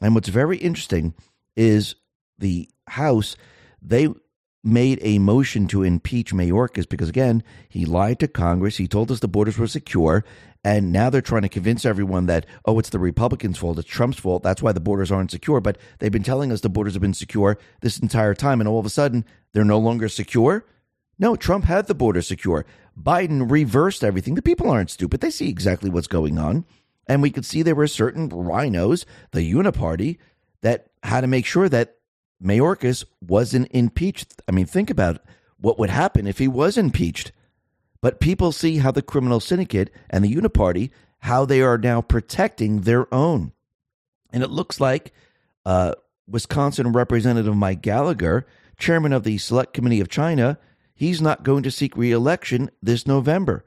And 0.00 0.14
what's 0.14 0.28
very 0.28 0.58
interesting 0.58 1.14
is 1.56 1.96
the 2.38 2.68
House, 2.88 3.36
they 3.82 4.08
made 4.62 4.98
a 5.02 5.18
motion 5.18 5.66
to 5.68 5.82
impeach 5.82 6.32
Mayorkas 6.32 6.88
because, 6.88 7.08
again, 7.08 7.42
he 7.68 7.84
lied 7.84 8.18
to 8.20 8.28
Congress. 8.28 8.76
He 8.76 8.88
told 8.88 9.10
us 9.10 9.20
the 9.20 9.28
borders 9.28 9.58
were 9.58 9.66
secure. 9.66 10.24
And 10.66 10.90
now 10.90 11.10
they're 11.10 11.20
trying 11.20 11.42
to 11.42 11.48
convince 11.48 11.84
everyone 11.84 12.26
that, 12.26 12.44
oh, 12.64 12.80
it's 12.80 12.88
the 12.88 12.98
Republicans' 12.98 13.56
fault, 13.56 13.78
it's 13.78 13.86
Trump's 13.86 14.18
fault. 14.18 14.42
That's 14.42 14.60
why 14.60 14.72
the 14.72 14.80
borders 14.80 15.12
aren't 15.12 15.30
secure. 15.30 15.60
But 15.60 15.78
they've 16.00 16.10
been 16.10 16.24
telling 16.24 16.50
us 16.50 16.60
the 16.60 16.68
borders 16.68 16.94
have 16.94 17.00
been 17.00 17.14
secure 17.14 17.56
this 17.82 18.00
entire 18.00 18.34
time. 18.34 18.60
And 18.60 18.66
all 18.66 18.80
of 18.80 18.84
a 18.84 18.90
sudden, 18.90 19.24
they're 19.52 19.64
no 19.64 19.78
longer 19.78 20.08
secure. 20.08 20.66
No, 21.20 21.36
Trump 21.36 21.66
had 21.66 21.86
the 21.86 21.94
border 21.94 22.20
secure. 22.20 22.66
Biden 23.00 23.48
reversed 23.48 24.02
everything. 24.02 24.34
The 24.34 24.42
people 24.42 24.68
aren't 24.68 24.90
stupid. 24.90 25.20
They 25.20 25.30
see 25.30 25.48
exactly 25.48 25.88
what's 25.88 26.08
going 26.08 26.36
on. 26.36 26.64
And 27.06 27.22
we 27.22 27.30
could 27.30 27.44
see 27.44 27.62
there 27.62 27.76
were 27.76 27.86
certain 27.86 28.28
RINOs, 28.28 29.04
the 29.30 29.48
Uniparty, 29.48 30.18
that 30.62 30.88
had 31.04 31.20
to 31.20 31.28
make 31.28 31.46
sure 31.46 31.68
that 31.68 31.94
Mayorkas 32.42 33.04
wasn't 33.20 33.68
impeached. 33.70 34.42
I 34.48 34.50
mean, 34.50 34.66
think 34.66 34.90
about 34.90 35.20
what 35.58 35.78
would 35.78 35.90
happen 35.90 36.26
if 36.26 36.38
he 36.38 36.48
was 36.48 36.76
impeached. 36.76 37.30
But 38.00 38.20
people 38.20 38.52
see 38.52 38.78
how 38.78 38.90
the 38.90 39.02
criminal 39.02 39.40
syndicate 39.40 39.90
and 40.10 40.24
the 40.24 40.34
Uniparty, 40.34 40.90
how 41.20 41.44
they 41.44 41.60
are 41.62 41.78
now 41.78 42.00
protecting 42.00 42.82
their 42.82 43.12
own. 43.12 43.52
And 44.32 44.42
it 44.42 44.50
looks 44.50 44.80
like 44.80 45.12
uh, 45.64 45.94
Wisconsin 46.28 46.92
Representative 46.92 47.56
Mike 47.56 47.82
Gallagher, 47.82 48.46
chairman 48.78 49.12
of 49.12 49.24
the 49.24 49.38
Select 49.38 49.72
Committee 49.72 50.00
of 50.00 50.08
China, 50.08 50.58
he's 50.94 51.22
not 51.22 51.42
going 51.42 51.62
to 51.62 51.70
seek 51.70 51.96
reelection 51.96 52.70
this 52.82 53.06
November. 53.06 53.64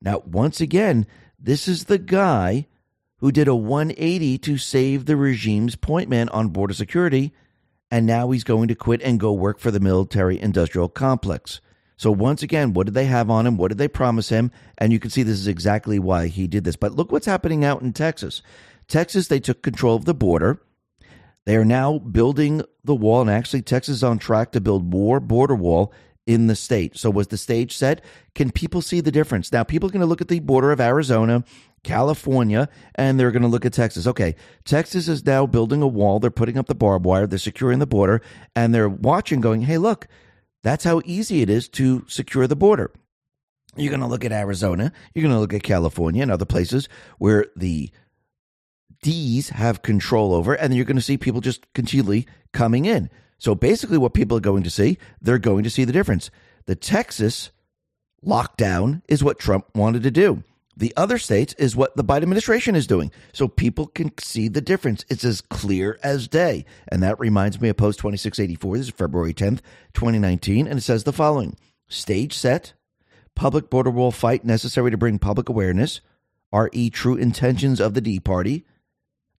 Now, 0.00 0.22
once 0.26 0.60
again, 0.60 1.06
This 1.44 1.66
is 1.66 1.84
the 1.84 1.98
guy 1.98 2.68
who 3.16 3.32
did 3.32 3.48
a 3.48 3.54
180 3.56 4.38
to 4.38 4.58
save 4.58 5.06
the 5.06 5.16
regime's 5.16 5.74
point 5.74 6.08
man 6.08 6.28
on 6.28 6.50
border 6.50 6.72
security, 6.72 7.32
and 7.90 8.06
now 8.06 8.30
he's 8.30 8.44
going 8.44 8.68
to 8.68 8.76
quit 8.76 9.02
and 9.02 9.18
go 9.18 9.32
work 9.32 9.58
for 9.58 9.72
the 9.72 9.80
military 9.80 10.40
industrial 10.40 10.88
complex. 10.88 11.60
So, 12.02 12.10
once 12.10 12.42
again, 12.42 12.72
what 12.72 12.86
did 12.86 12.94
they 12.94 13.04
have 13.04 13.30
on 13.30 13.46
him? 13.46 13.56
What 13.56 13.68
did 13.68 13.78
they 13.78 13.86
promise 13.86 14.28
him? 14.28 14.50
And 14.76 14.92
you 14.92 14.98
can 14.98 15.08
see 15.08 15.22
this 15.22 15.38
is 15.38 15.46
exactly 15.46 16.00
why 16.00 16.26
he 16.26 16.48
did 16.48 16.64
this. 16.64 16.74
But 16.74 16.96
look 16.96 17.12
what's 17.12 17.26
happening 17.26 17.64
out 17.64 17.80
in 17.80 17.92
Texas. 17.92 18.42
Texas, 18.88 19.28
they 19.28 19.38
took 19.38 19.62
control 19.62 19.94
of 19.94 20.04
the 20.04 20.12
border. 20.12 20.60
They 21.44 21.54
are 21.54 21.64
now 21.64 22.00
building 22.00 22.62
the 22.82 22.96
wall, 22.96 23.20
and 23.20 23.30
actually, 23.30 23.62
Texas 23.62 23.98
is 23.98 24.02
on 24.02 24.18
track 24.18 24.50
to 24.50 24.60
build 24.60 24.84
more 24.84 25.20
border 25.20 25.54
wall 25.54 25.94
in 26.26 26.48
the 26.48 26.56
state. 26.56 26.98
So, 26.98 27.08
was 27.08 27.28
the 27.28 27.38
stage 27.38 27.76
set? 27.76 28.04
Can 28.34 28.50
people 28.50 28.82
see 28.82 29.00
the 29.00 29.12
difference? 29.12 29.52
Now, 29.52 29.62
people 29.62 29.88
are 29.88 29.92
going 29.92 30.00
to 30.00 30.06
look 30.06 30.20
at 30.20 30.26
the 30.26 30.40
border 30.40 30.72
of 30.72 30.80
Arizona, 30.80 31.44
California, 31.84 32.68
and 32.96 33.20
they're 33.20 33.30
going 33.30 33.42
to 33.42 33.48
look 33.48 33.64
at 33.64 33.74
Texas. 33.74 34.08
Okay, 34.08 34.34
Texas 34.64 35.06
is 35.06 35.24
now 35.24 35.46
building 35.46 35.82
a 35.82 35.86
wall. 35.86 36.18
They're 36.18 36.32
putting 36.32 36.58
up 36.58 36.66
the 36.66 36.74
barbed 36.74 37.04
wire, 37.04 37.28
they're 37.28 37.38
securing 37.38 37.78
the 37.78 37.86
border, 37.86 38.22
and 38.56 38.74
they're 38.74 38.88
watching, 38.88 39.40
going, 39.40 39.62
hey, 39.62 39.78
look, 39.78 40.08
that's 40.62 40.84
how 40.84 41.02
easy 41.04 41.42
it 41.42 41.50
is 41.50 41.68
to 41.70 42.04
secure 42.08 42.46
the 42.46 42.56
border. 42.56 42.90
You're 43.76 43.90
going 43.90 44.00
to 44.00 44.06
look 44.06 44.24
at 44.24 44.32
Arizona, 44.32 44.92
you're 45.14 45.22
going 45.22 45.34
to 45.34 45.40
look 45.40 45.54
at 45.54 45.62
California 45.62 46.22
and 46.22 46.30
other 46.30 46.44
places 46.44 46.88
where 47.18 47.46
the 47.56 47.90
D's 49.02 49.48
have 49.48 49.82
control 49.82 50.34
over, 50.34 50.54
and 50.54 50.70
then 50.70 50.76
you're 50.76 50.84
going 50.84 50.96
to 50.96 51.02
see 51.02 51.16
people 51.16 51.40
just 51.40 51.72
continually 51.72 52.26
coming 52.52 52.84
in. 52.84 53.10
So 53.38 53.54
basically, 53.54 53.98
what 53.98 54.14
people 54.14 54.36
are 54.36 54.40
going 54.40 54.62
to 54.62 54.70
see, 54.70 54.98
they're 55.20 55.38
going 55.38 55.64
to 55.64 55.70
see 55.70 55.84
the 55.84 55.92
difference. 55.92 56.30
The 56.66 56.76
Texas 56.76 57.50
lockdown 58.24 59.02
is 59.08 59.24
what 59.24 59.40
Trump 59.40 59.66
wanted 59.74 60.04
to 60.04 60.10
do. 60.10 60.44
The 60.76 60.92
other 60.96 61.18
states 61.18 61.54
is 61.58 61.76
what 61.76 61.96
the 61.96 62.04
Biden 62.04 62.22
administration 62.22 62.74
is 62.74 62.86
doing. 62.86 63.12
So 63.32 63.46
people 63.46 63.86
can 63.86 64.16
see 64.18 64.48
the 64.48 64.62
difference. 64.62 65.04
It's 65.08 65.24
as 65.24 65.40
clear 65.40 65.98
as 66.02 66.28
day. 66.28 66.64
And 66.88 67.02
that 67.02 67.20
reminds 67.20 67.60
me 67.60 67.68
of 67.68 67.76
Post 67.76 67.98
2684. 67.98 68.78
This 68.78 68.86
is 68.86 68.92
February 68.92 69.34
10th, 69.34 69.60
2019. 69.92 70.66
And 70.66 70.78
it 70.78 70.82
says 70.82 71.04
the 71.04 71.12
following 71.12 71.56
Stage 71.88 72.32
set, 72.32 72.72
public 73.34 73.68
border 73.68 73.90
wall 73.90 74.10
fight 74.10 74.44
necessary 74.44 74.90
to 74.90 74.96
bring 74.96 75.18
public 75.18 75.48
awareness, 75.48 76.00
RE 76.52 76.90
true 76.90 77.16
intentions 77.16 77.80
of 77.80 77.92
the 77.92 78.00
D 78.00 78.18
Party, 78.18 78.64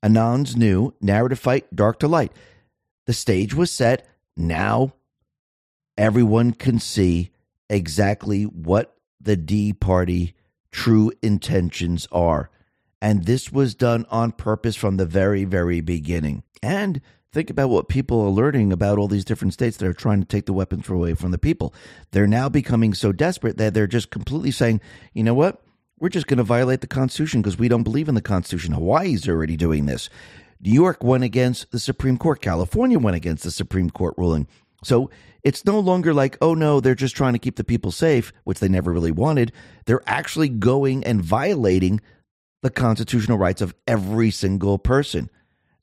Anon's 0.03 0.55
new 0.55 0.93
narrative 1.01 1.39
fight, 1.39 1.73
dark 1.75 1.97
to 1.99 2.07
light. 2.07 2.31
The 3.05 3.13
stage 3.13 3.53
was 3.53 3.71
set. 3.71 4.07
Now 4.37 4.93
everyone 5.97 6.53
can 6.53 6.79
see 6.79 7.31
exactly 7.69 8.43
what 8.43 8.95
the 9.19 9.35
D 9.35 9.73
Party 9.73 10.35
true 10.73 11.13
intentions 11.21 12.07
are. 12.11 12.49
And 13.01 13.25
this 13.25 13.51
was 13.51 13.75
done 13.75 14.05
on 14.09 14.33
purpose 14.33 14.75
from 14.75 14.97
the 14.97 15.05
very, 15.05 15.45
very 15.45 15.79
beginning. 15.79 16.43
And 16.61 16.99
think 17.31 17.49
about 17.49 17.69
what 17.69 17.87
people 17.87 18.19
are 18.21 18.29
learning 18.29 18.73
about 18.73 18.97
all 18.97 19.07
these 19.07 19.25
different 19.25 19.53
states 19.53 19.77
that 19.77 19.87
are 19.87 19.93
trying 19.93 20.19
to 20.19 20.27
take 20.27 20.45
the 20.45 20.53
weapons 20.53 20.89
away 20.89 21.13
from 21.13 21.31
the 21.31 21.37
people. 21.37 21.73
They're 22.11 22.27
now 22.27 22.49
becoming 22.49 22.93
so 22.93 23.11
desperate 23.11 23.57
that 23.57 23.73
they're 23.73 23.87
just 23.87 24.09
completely 24.09 24.51
saying, 24.51 24.81
you 25.13 25.23
know 25.23 25.33
what? 25.33 25.61
We're 25.99 26.09
just 26.09 26.27
going 26.27 26.37
to 26.37 26.43
violate 26.43 26.81
the 26.81 26.87
Constitution 26.87 27.41
because 27.41 27.57
we 27.57 27.69
don't 27.69 27.83
believe 27.83 28.09
in 28.09 28.15
the 28.15 28.21
Constitution. 28.21 28.73
Hawaii's 28.73 29.27
already 29.29 29.55
doing 29.55 29.85
this. 29.85 30.09
New 30.59 30.71
York 30.71 31.03
went 31.03 31.23
against 31.23 31.71
the 31.71 31.79
Supreme 31.79 32.17
Court. 32.17 32.41
California 32.41 32.97
went 32.97 33.17
against 33.17 33.43
the 33.43 33.51
Supreme 33.51 33.89
Court 33.89 34.15
ruling. 34.17 34.47
So 34.83 35.09
it's 35.43 35.65
no 35.65 35.79
longer 35.79 36.13
like, 36.13 36.37
oh 36.41 36.53
no, 36.53 36.79
they're 36.79 36.95
just 36.95 37.15
trying 37.15 37.33
to 37.33 37.39
keep 37.39 37.55
the 37.55 37.63
people 37.63 37.91
safe, 37.91 38.31
which 38.43 38.59
they 38.59 38.69
never 38.69 38.91
really 38.91 39.11
wanted. 39.11 39.51
They're 39.85 40.03
actually 40.05 40.49
going 40.49 41.03
and 41.03 41.21
violating 41.21 42.01
the 42.61 42.69
constitutional 42.69 43.37
rights 43.37 43.61
of 43.61 43.75
every 43.87 44.31
single 44.31 44.77
person. 44.77 45.29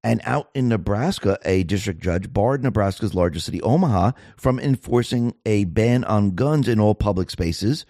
And 0.02 0.22
out 0.24 0.48
in 0.54 0.68
Nebraska, 0.68 1.38
a 1.44 1.62
district 1.62 2.02
judge 2.02 2.32
barred 2.32 2.62
Nebraska's 2.62 3.14
largest 3.14 3.44
city, 3.44 3.60
Omaha, 3.60 4.12
from 4.38 4.58
enforcing 4.58 5.34
a 5.44 5.64
ban 5.64 6.04
on 6.04 6.34
guns 6.34 6.68
in 6.68 6.80
all 6.80 6.94
public 6.94 7.30
spaces 7.30 7.84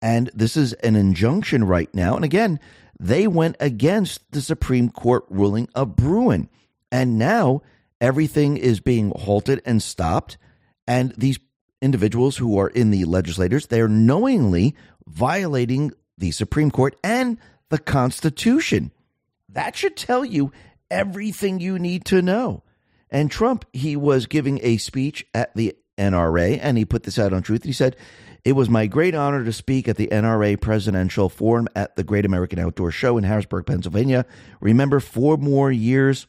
and 0.00 0.30
this 0.34 0.56
is 0.56 0.72
an 0.74 0.96
injunction 0.96 1.64
right 1.64 1.92
now. 1.94 2.14
And 2.16 2.24
again, 2.24 2.60
they 3.00 3.26
went 3.26 3.56
against 3.60 4.30
the 4.30 4.40
Supreme 4.40 4.90
Court 4.90 5.24
ruling 5.28 5.68
of 5.74 5.96
Bruen. 5.96 6.48
And 6.90 7.18
now 7.18 7.62
everything 8.00 8.56
is 8.56 8.80
being 8.80 9.12
halted 9.14 9.62
and 9.64 9.82
stopped. 9.82 10.38
And 10.86 11.12
these 11.16 11.38
individuals 11.80 12.36
who 12.36 12.58
are 12.58 12.68
in 12.68 12.90
the 12.90 13.04
legislators, 13.04 13.66
they're 13.66 13.88
knowingly 13.88 14.74
violating 15.06 15.92
the 16.16 16.30
Supreme 16.30 16.70
Court 16.70 16.96
and 17.04 17.38
the 17.68 17.78
Constitution. 17.78 18.92
That 19.48 19.76
should 19.76 19.96
tell 19.96 20.24
you 20.24 20.52
everything 20.90 21.60
you 21.60 21.78
need 21.78 22.04
to 22.06 22.22
know. 22.22 22.62
And 23.10 23.30
Trump, 23.30 23.64
he 23.72 23.96
was 23.96 24.26
giving 24.26 24.60
a 24.62 24.76
speech 24.76 25.26
at 25.34 25.54
the 25.54 25.76
NRA, 25.96 26.58
and 26.60 26.76
he 26.76 26.84
put 26.84 27.04
this 27.04 27.18
out 27.18 27.32
on 27.32 27.42
Truth. 27.42 27.64
He 27.64 27.72
said, 27.72 27.96
it 28.44 28.52
was 28.52 28.70
my 28.70 28.86
great 28.86 29.14
honor 29.14 29.44
to 29.44 29.52
speak 29.52 29.88
at 29.88 29.96
the 29.96 30.06
NRA 30.08 30.60
Presidential 30.60 31.28
Forum 31.28 31.68
at 31.74 31.96
the 31.96 32.04
Great 32.04 32.24
American 32.24 32.58
Outdoor 32.58 32.90
Show 32.90 33.18
in 33.18 33.24
Harrisburg, 33.24 33.66
Pennsylvania. 33.66 34.24
Remember, 34.60 35.00
four 35.00 35.36
more 35.36 35.72
years 35.72 36.26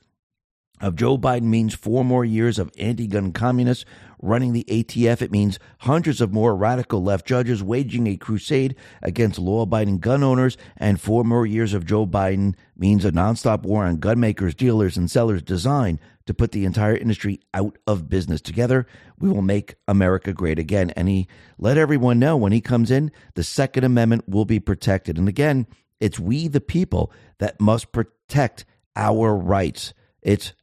of 0.79 0.95
Joe 0.95 1.17
Biden 1.17 1.43
means 1.43 1.73
four 1.73 2.05
more 2.05 2.23
years 2.23 2.59
of 2.59 2.71
anti 2.77 3.07
gun 3.07 3.31
communists 3.31 3.85
running 4.21 4.53
the 4.53 4.65
ATF. 4.65 5.21
It 5.21 5.31
means 5.31 5.59
hundreds 5.79 6.21
of 6.21 6.33
more 6.33 6.55
radical 6.55 7.03
left 7.03 7.25
judges 7.25 7.63
waging 7.63 8.07
a 8.07 8.17
crusade 8.17 8.75
against 9.01 9.39
law 9.39 9.61
abiding 9.61 9.99
gun 9.99 10.23
owners. 10.23 10.57
And 10.77 10.99
four 10.99 11.23
more 11.23 11.45
years 11.45 11.73
of 11.73 11.85
Joe 11.85 12.05
Biden 12.05 12.55
means 12.77 13.05
a 13.05 13.11
nonstop 13.11 13.63
war 13.63 13.85
on 13.85 13.97
gun 13.97 14.19
makers, 14.19 14.55
dealers, 14.55 14.97
and 14.97 15.09
sellers 15.09 15.41
designed 15.41 15.99
to 16.25 16.33
put 16.33 16.51
the 16.51 16.65
entire 16.65 16.95
industry 16.95 17.39
out 17.53 17.77
of 17.87 18.09
business. 18.09 18.41
Together, 18.41 18.85
we 19.19 19.29
will 19.29 19.41
make 19.41 19.75
America 19.87 20.33
great 20.33 20.59
again. 20.59 20.91
And 20.91 21.07
he 21.07 21.27
let 21.57 21.77
everyone 21.77 22.19
know 22.19 22.37
when 22.37 22.51
he 22.51 22.61
comes 22.61 22.91
in, 22.91 23.11
the 23.35 23.43
Second 23.43 23.83
Amendment 23.83 24.29
will 24.29 24.45
be 24.45 24.59
protected. 24.59 25.17
And 25.17 25.27
again, 25.27 25.65
it's 25.99 26.19
we, 26.19 26.47
the 26.47 26.61
people, 26.61 27.11
that 27.39 27.59
must 27.59 27.91
protect 27.91 28.65
our 28.95 29.35
rights. 29.35 29.93
It's 30.21 30.53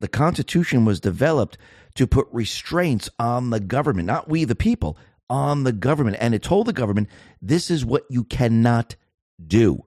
the 0.00 0.08
Constitution 0.08 0.84
was 0.84 1.00
developed 1.00 1.58
to 1.94 2.06
put 2.06 2.26
restraints 2.32 3.08
on 3.18 3.50
the 3.50 3.60
government, 3.60 4.06
not 4.06 4.28
we, 4.28 4.44
the 4.44 4.54
people, 4.54 4.98
on 5.30 5.64
the 5.64 5.72
government. 5.72 6.16
And 6.20 6.34
it 6.34 6.42
told 6.42 6.66
the 6.66 6.72
government, 6.72 7.08
this 7.40 7.70
is 7.70 7.84
what 7.84 8.04
you 8.10 8.24
cannot 8.24 8.96
do. 9.44 9.84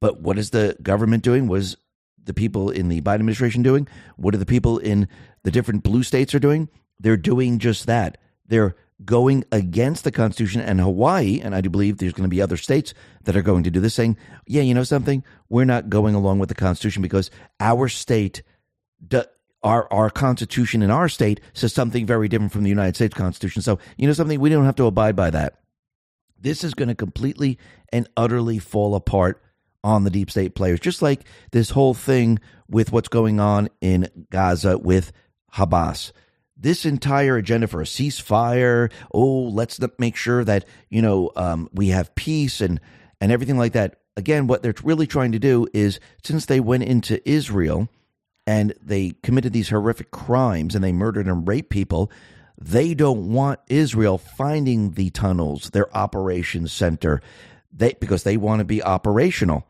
But 0.00 0.20
what 0.20 0.38
is 0.38 0.50
the 0.50 0.76
government 0.82 1.22
doing? 1.22 1.46
Was 1.48 1.76
the 2.22 2.34
people 2.34 2.70
in 2.70 2.88
the 2.88 3.00
Biden 3.00 3.14
administration 3.14 3.62
doing? 3.62 3.86
What 4.16 4.34
are 4.34 4.38
the 4.38 4.46
people 4.46 4.78
in 4.78 5.08
the 5.44 5.50
different 5.50 5.82
blue 5.82 6.02
states 6.02 6.34
are 6.34 6.40
doing? 6.40 6.68
They're 6.98 7.16
doing 7.16 7.58
just 7.58 7.86
that. 7.86 8.18
They're 8.46 8.76
going 9.04 9.44
against 9.50 10.04
the 10.04 10.12
Constitution 10.12 10.60
and 10.60 10.80
Hawaii, 10.80 11.40
and 11.42 11.54
I 11.54 11.60
do 11.60 11.68
believe 11.68 11.98
there's 11.98 12.12
going 12.12 12.28
to 12.28 12.34
be 12.34 12.40
other 12.40 12.56
states 12.56 12.94
that 13.24 13.36
are 13.36 13.42
going 13.42 13.64
to 13.64 13.70
do 13.70 13.80
this, 13.80 13.94
saying, 13.94 14.16
yeah, 14.46 14.62
you 14.62 14.74
know 14.74 14.84
something? 14.84 15.24
We're 15.48 15.64
not 15.64 15.90
going 15.90 16.14
along 16.14 16.38
with 16.38 16.48
the 16.48 16.54
Constitution 16.54 17.02
because 17.02 17.30
our 17.60 17.88
state, 17.88 18.42
our, 19.64 19.90
our 19.90 20.10
Constitution 20.10 20.82
in 20.82 20.90
our 20.90 21.08
state 21.08 21.40
says 21.54 21.72
something 21.72 22.06
very 22.06 22.28
different 22.28 22.52
from 22.52 22.62
the 22.62 22.68
United 22.68 22.94
States 22.94 23.14
Constitution. 23.14 23.62
So, 23.62 23.78
you 23.96 24.06
know 24.06 24.12
something? 24.12 24.38
We 24.38 24.50
don't 24.50 24.66
have 24.66 24.76
to 24.76 24.84
abide 24.84 25.16
by 25.16 25.30
that. 25.30 25.58
This 26.38 26.62
is 26.62 26.74
going 26.74 26.88
to 26.88 26.94
completely 26.94 27.58
and 27.90 28.08
utterly 28.16 28.58
fall 28.58 28.94
apart 28.94 29.42
on 29.82 30.04
the 30.04 30.10
deep 30.10 30.30
state 30.30 30.54
players, 30.54 30.80
just 30.80 31.00
like 31.00 31.24
this 31.52 31.70
whole 31.70 31.94
thing 31.94 32.38
with 32.68 32.92
what's 32.92 33.08
going 33.08 33.40
on 33.40 33.70
in 33.80 34.08
Gaza 34.30 34.76
with 34.76 35.12
Hamas. 35.54 36.12
This 36.56 36.84
entire 36.84 37.36
agenda 37.36 37.66
for 37.66 37.80
a 37.80 37.84
ceasefire, 37.84 38.92
oh, 39.12 39.44
let's 39.48 39.80
make 39.98 40.16
sure 40.16 40.44
that 40.44 40.66
you 40.90 41.02
know 41.02 41.30
um, 41.36 41.68
we 41.72 41.88
have 41.88 42.14
peace 42.14 42.60
and 42.60 42.80
and 43.20 43.32
everything 43.32 43.58
like 43.58 43.72
that. 43.72 44.00
Again, 44.16 44.46
what 44.46 44.62
they're 44.62 44.74
really 44.84 45.06
trying 45.06 45.32
to 45.32 45.38
do 45.38 45.66
is, 45.74 45.98
since 46.22 46.46
they 46.46 46.60
went 46.60 46.84
into 46.84 47.26
Israel 47.28 47.88
and 48.46 48.74
they 48.82 49.14
committed 49.22 49.52
these 49.52 49.70
horrific 49.70 50.10
crimes 50.10 50.74
and 50.74 50.84
they 50.84 50.92
murdered 50.92 51.26
and 51.26 51.48
raped 51.48 51.70
people, 51.70 52.10
they 52.58 52.94
don't 52.94 53.32
want 53.32 53.60
Israel 53.68 54.18
finding 54.18 54.92
the 54.92 55.10
tunnels, 55.10 55.70
their 55.70 55.94
operations 55.96 56.72
center, 56.72 57.20
they 57.72 57.94
because 58.00 58.22
they 58.22 58.36
want 58.36 58.60
to 58.60 58.64
be 58.64 58.82
operational 58.82 59.66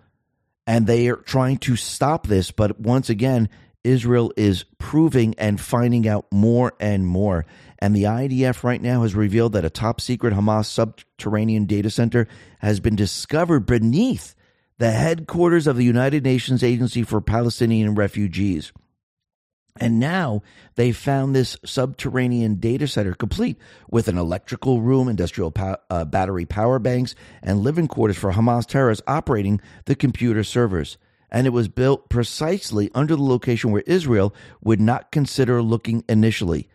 and 0.66 0.86
they 0.86 1.08
are 1.08 1.16
trying 1.16 1.58
to 1.58 1.76
stop 1.76 2.26
this. 2.26 2.50
But 2.50 2.80
once 2.80 3.08
again, 3.08 3.48
Israel 3.82 4.32
is 4.36 4.64
proving 4.78 5.34
and 5.36 5.60
finding 5.60 6.08
out 6.08 6.26
more 6.32 6.72
and 6.80 7.06
more. 7.06 7.44
And 7.78 7.94
the 7.94 8.04
IDF 8.04 8.64
right 8.64 8.80
now 8.80 9.02
has 9.02 9.14
revealed 9.14 9.52
that 9.52 9.64
a 9.64 9.70
top 9.70 10.00
secret 10.00 10.32
Hamas 10.32 10.66
subterranean 10.66 11.66
data 11.66 11.90
center 11.90 12.26
has 12.60 12.80
been 12.80 12.96
discovered 12.96 13.66
beneath 13.66 14.34
the 14.78 14.90
headquarters 14.90 15.66
of 15.66 15.76
the 15.76 15.84
United 15.84 16.24
Nations 16.24 16.62
Agency 16.62 17.02
for 17.02 17.20
Palestinian 17.20 17.94
Refugees. 17.94 18.72
And 19.80 19.98
now 19.98 20.42
they 20.76 20.92
found 20.92 21.34
this 21.34 21.56
subterranean 21.64 22.56
data 22.56 22.86
center 22.86 23.12
complete 23.12 23.58
with 23.90 24.06
an 24.06 24.16
electrical 24.16 24.80
room, 24.80 25.08
industrial 25.08 25.50
pow- 25.50 25.78
uh, 25.90 26.04
battery 26.04 26.46
power 26.46 26.78
banks, 26.78 27.16
and 27.42 27.60
living 27.60 27.88
quarters 27.88 28.16
for 28.16 28.32
Hamas 28.32 28.66
terrorists 28.66 29.02
operating 29.08 29.60
the 29.86 29.96
computer 29.96 30.44
servers. 30.44 30.96
And 31.28 31.48
it 31.48 31.50
was 31.50 31.66
built 31.66 32.08
precisely 32.08 32.88
under 32.94 33.16
the 33.16 33.22
location 33.24 33.72
where 33.72 33.82
Israel 33.82 34.32
would 34.62 34.80
not 34.80 35.10
consider 35.10 35.60
looking 35.60 36.04
initially. 36.08 36.68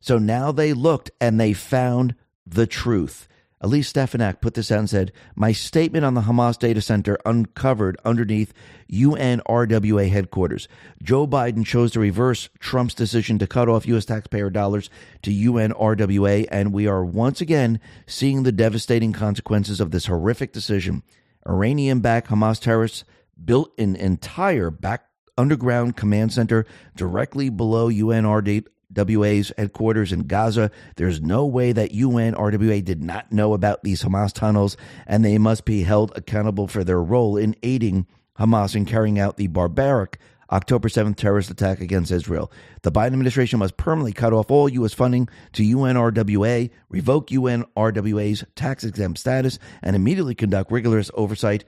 So 0.00 0.18
now 0.18 0.52
they 0.52 0.74
looked 0.74 1.10
and 1.22 1.40
they 1.40 1.54
found 1.54 2.14
the 2.46 2.66
truth. 2.66 3.26
Elise 3.64 3.88
Stefanik 3.88 4.42
put 4.42 4.52
this 4.52 4.70
out 4.70 4.80
and 4.80 4.90
said, 4.90 5.10
My 5.34 5.52
statement 5.52 6.04
on 6.04 6.12
the 6.12 6.20
Hamas 6.20 6.58
data 6.58 6.82
center 6.82 7.18
uncovered 7.24 7.96
underneath 8.04 8.52
UNRWA 8.92 10.10
headquarters. 10.10 10.68
Joe 11.02 11.26
Biden 11.26 11.64
chose 11.64 11.90
to 11.92 12.00
reverse 12.00 12.50
Trump's 12.58 12.92
decision 12.92 13.38
to 13.38 13.46
cut 13.46 13.70
off 13.70 13.86
U.S. 13.86 14.04
taxpayer 14.04 14.50
dollars 14.50 14.90
to 15.22 15.30
UNRWA, 15.30 16.46
and 16.50 16.74
we 16.74 16.86
are 16.86 17.06
once 17.06 17.40
again 17.40 17.80
seeing 18.06 18.42
the 18.42 18.52
devastating 18.52 19.14
consequences 19.14 19.80
of 19.80 19.92
this 19.92 20.06
horrific 20.06 20.52
decision. 20.52 21.02
Iranian 21.48 22.00
backed 22.00 22.28
Hamas 22.28 22.60
terrorists 22.60 23.04
built 23.42 23.72
an 23.78 23.96
entire 23.96 24.70
back 24.70 25.06
underground 25.38 25.96
command 25.96 26.34
center 26.34 26.66
directly 26.96 27.48
below 27.48 27.88
UNRWA 27.88 28.66
WA's 28.94 29.52
headquarters 29.56 30.12
in 30.12 30.26
Gaza. 30.26 30.70
There's 30.96 31.20
no 31.20 31.46
way 31.46 31.72
that 31.72 31.92
UNRWA 31.92 32.84
did 32.84 33.02
not 33.02 33.32
know 33.32 33.54
about 33.54 33.82
these 33.82 34.02
Hamas 34.02 34.32
tunnels, 34.32 34.76
and 35.06 35.24
they 35.24 35.38
must 35.38 35.64
be 35.64 35.82
held 35.82 36.12
accountable 36.16 36.68
for 36.68 36.84
their 36.84 37.02
role 37.02 37.36
in 37.36 37.56
aiding 37.62 38.06
Hamas 38.38 38.74
in 38.74 38.84
carrying 38.84 39.18
out 39.18 39.36
the 39.36 39.46
barbaric 39.46 40.18
October 40.50 40.88
7th 40.88 41.16
terrorist 41.16 41.50
attack 41.50 41.80
against 41.80 42.12
Israel. 42.12 42.50
The 42.82 42.92
Biden 42.92 43.08
administration 43.08 43.58
must 43.58 43.76
permanently 43.76 44.12
cut 44.12 44.32
off 44.32 44.50
all 44.50 44.68
U.S. 44.68 44.92
funding 44.92 45.28
to 45.52 45.62
UNRWA, 45.62 46.70
revoke 46.88 47.28
UNRWA's 47.28 48.44
tax 48.54 48.84
exempt 48.84 49.18
status, 49.18 49.58
and 49.82 49.96
immediately 49.96 50.34
conduct 50.34 50.70
rigorous 50.70 51.10
oversight 51.14 51.64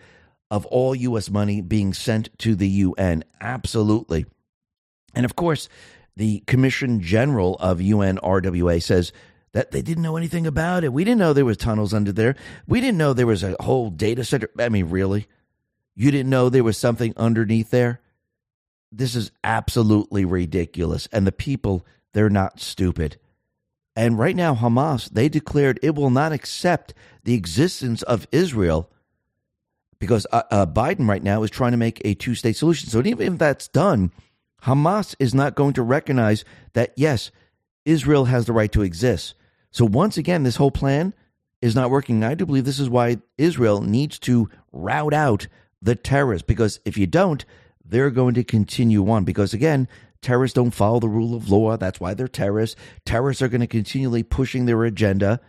of 0.51 0.67
all 0.67 0.95
U.S. 0.95 1.31
money 1.31 1.61
being 1.61 1.93
sent 1.93 2.37
to 2.39 2.55
the 2.55 2.69
UN. 2.69 3.25
Absolutely. 3.41 4.27
And 5.14 5.25
of 5.25 5.35
course, 5.35 5.69
the 6.17 6.41
Commission 6.47 7.01
General 7.01 7.57
of 7.57 7.79
UNRWA 7.79 8.83
says 8.83 9.12
that 9.53 9.71
they 9.71 9.83
didn't 9.83 10.03
know 10.03 10.17
anything 10.17 10.47
about 10.47 10.85
it. 10.85 10.93
We 10.93 11.05
didn't 11.05 11.19
know 11.19 11.33
there 11.33 11.45
was 11.45 11.57
tunnels 11.57 11.95
under 11.95 12.12
there. 12.12 12.37
We 12.67 12.81
didn't 12.81 12.99
know 12.99 13.12
there 13.12 13.27
was 13.27 13.43
a 13.43 13.57
whole 13.61 13.91
data 13.91 14.25
center. 14.25 14.51
I 14.59 14.69
mean, 14.69 14.91
really? 14.91 15.27
You 15.95 16.11
didn't 16.11 16.31
know 16.31 16.49
there 16.49 16.64
was 16.64 16.79
something 16.79 17.14
underneath 17.17 17.71
there? 17.71 18.01
This 18.93 19.14
is 19.14 19.31
absolutely 19.45 20.25
ridiculous. 20.25 21.09
And 21.12 21.27
the 21.27 21.33
people, 21.33 21.87
they're 22.12 22.31
not 22.31 22.61
stupid. 22.61 23.19
And 23.95 24.19
right 24.19 24.37
now, 24.37 24.55
Hamas, 24.55 25.09
they 25.11 25.29
declared 25.29 25.81
it 25.83 25.95
will 25.95 26.11
not 26.11 26.33
accept 26.33 26.93
the 27.25 27.35
existence 27.35 28.03
of 28.03 28.27
Israel 28.31 28.91
because 29.99 30.27
uh, 30.33 30.43
uh, 30.51 30.67
Biden 30.67 31.09
right 31.09 31.23
now 31.23 31.43
is 31.43 31.51
trying 31.51 31.73
to 31.73 31.79
make 31.79 32.03
a 32.05 32.14
two 32.14 32.35
state 32.35 32.57
solution. 32.57 32.91
So 32.91 33.03
even 33.05 33.35
if 33.35 33.39
that's 33.39 33.69
done, 33.69 34.12
Hamas 34.63 35.15
is 35.19 35.35
not 35.35 35.55
going 35.55 35.75
to 35.75 35.83
recognize 35.83 36.45
that, 36.73 36.93
yes, 36.97 37.31
Israel 37.85 38.25
has 38.25 38.47
the 38.47 38.53
right 38.53 38.73
to 38.73 38.83
exist. 38.83 39.35
So 39.71 39.85
once 39.85 40.17
again, 40.17 40.43
this 40.43 40.57
whole 40.57 40.71
plan 40.71 41.15
is 41.63 41.75
not 41.75 41.91
working. 41.91 42.25
I 42.25 42.35
do 42.35 42.47
believe 42.47 42.65
this 42.65 42.81
is 42.81 42.91
why 42.91 43.19
Israel 43.39 43.81
needs 43.81 44.19
to 44.21 44.49
rout 44.73 45.15
out 45.15 45.47
the 45.81 45.95
terrorists, 45.95 46.47
because 46.47 46.81
if 46.85 46.97
you 46.97 47.07
don't, 47.07 47.45
they're 47.85 48.11
going 48.11 48.35
to 48.35 48.45
continue 48.45 49.09
on. 49.11 49.25
Because 49.25 49.55
again, 49.55 49.89
terrorists 50.23 50.55
don't 50.55 50.73
follow 50.73 50.99
the 50.99 51.09
rule 51.09 51.35
of 51.35 51.51
law. 51.51 51.77
That's 51.77 52.01
why 52.01 52.15
they're 52.15 52.27
terrorists. 52.27 52.77
Terrorists 53.05 53.43
are 53.43 53.49
going 53.49 53.61
to 53.61 53.67
continually 53.67 54.23
pushing 54.23 54.67
their 54.67 54.83
agenda, 54.85 55.41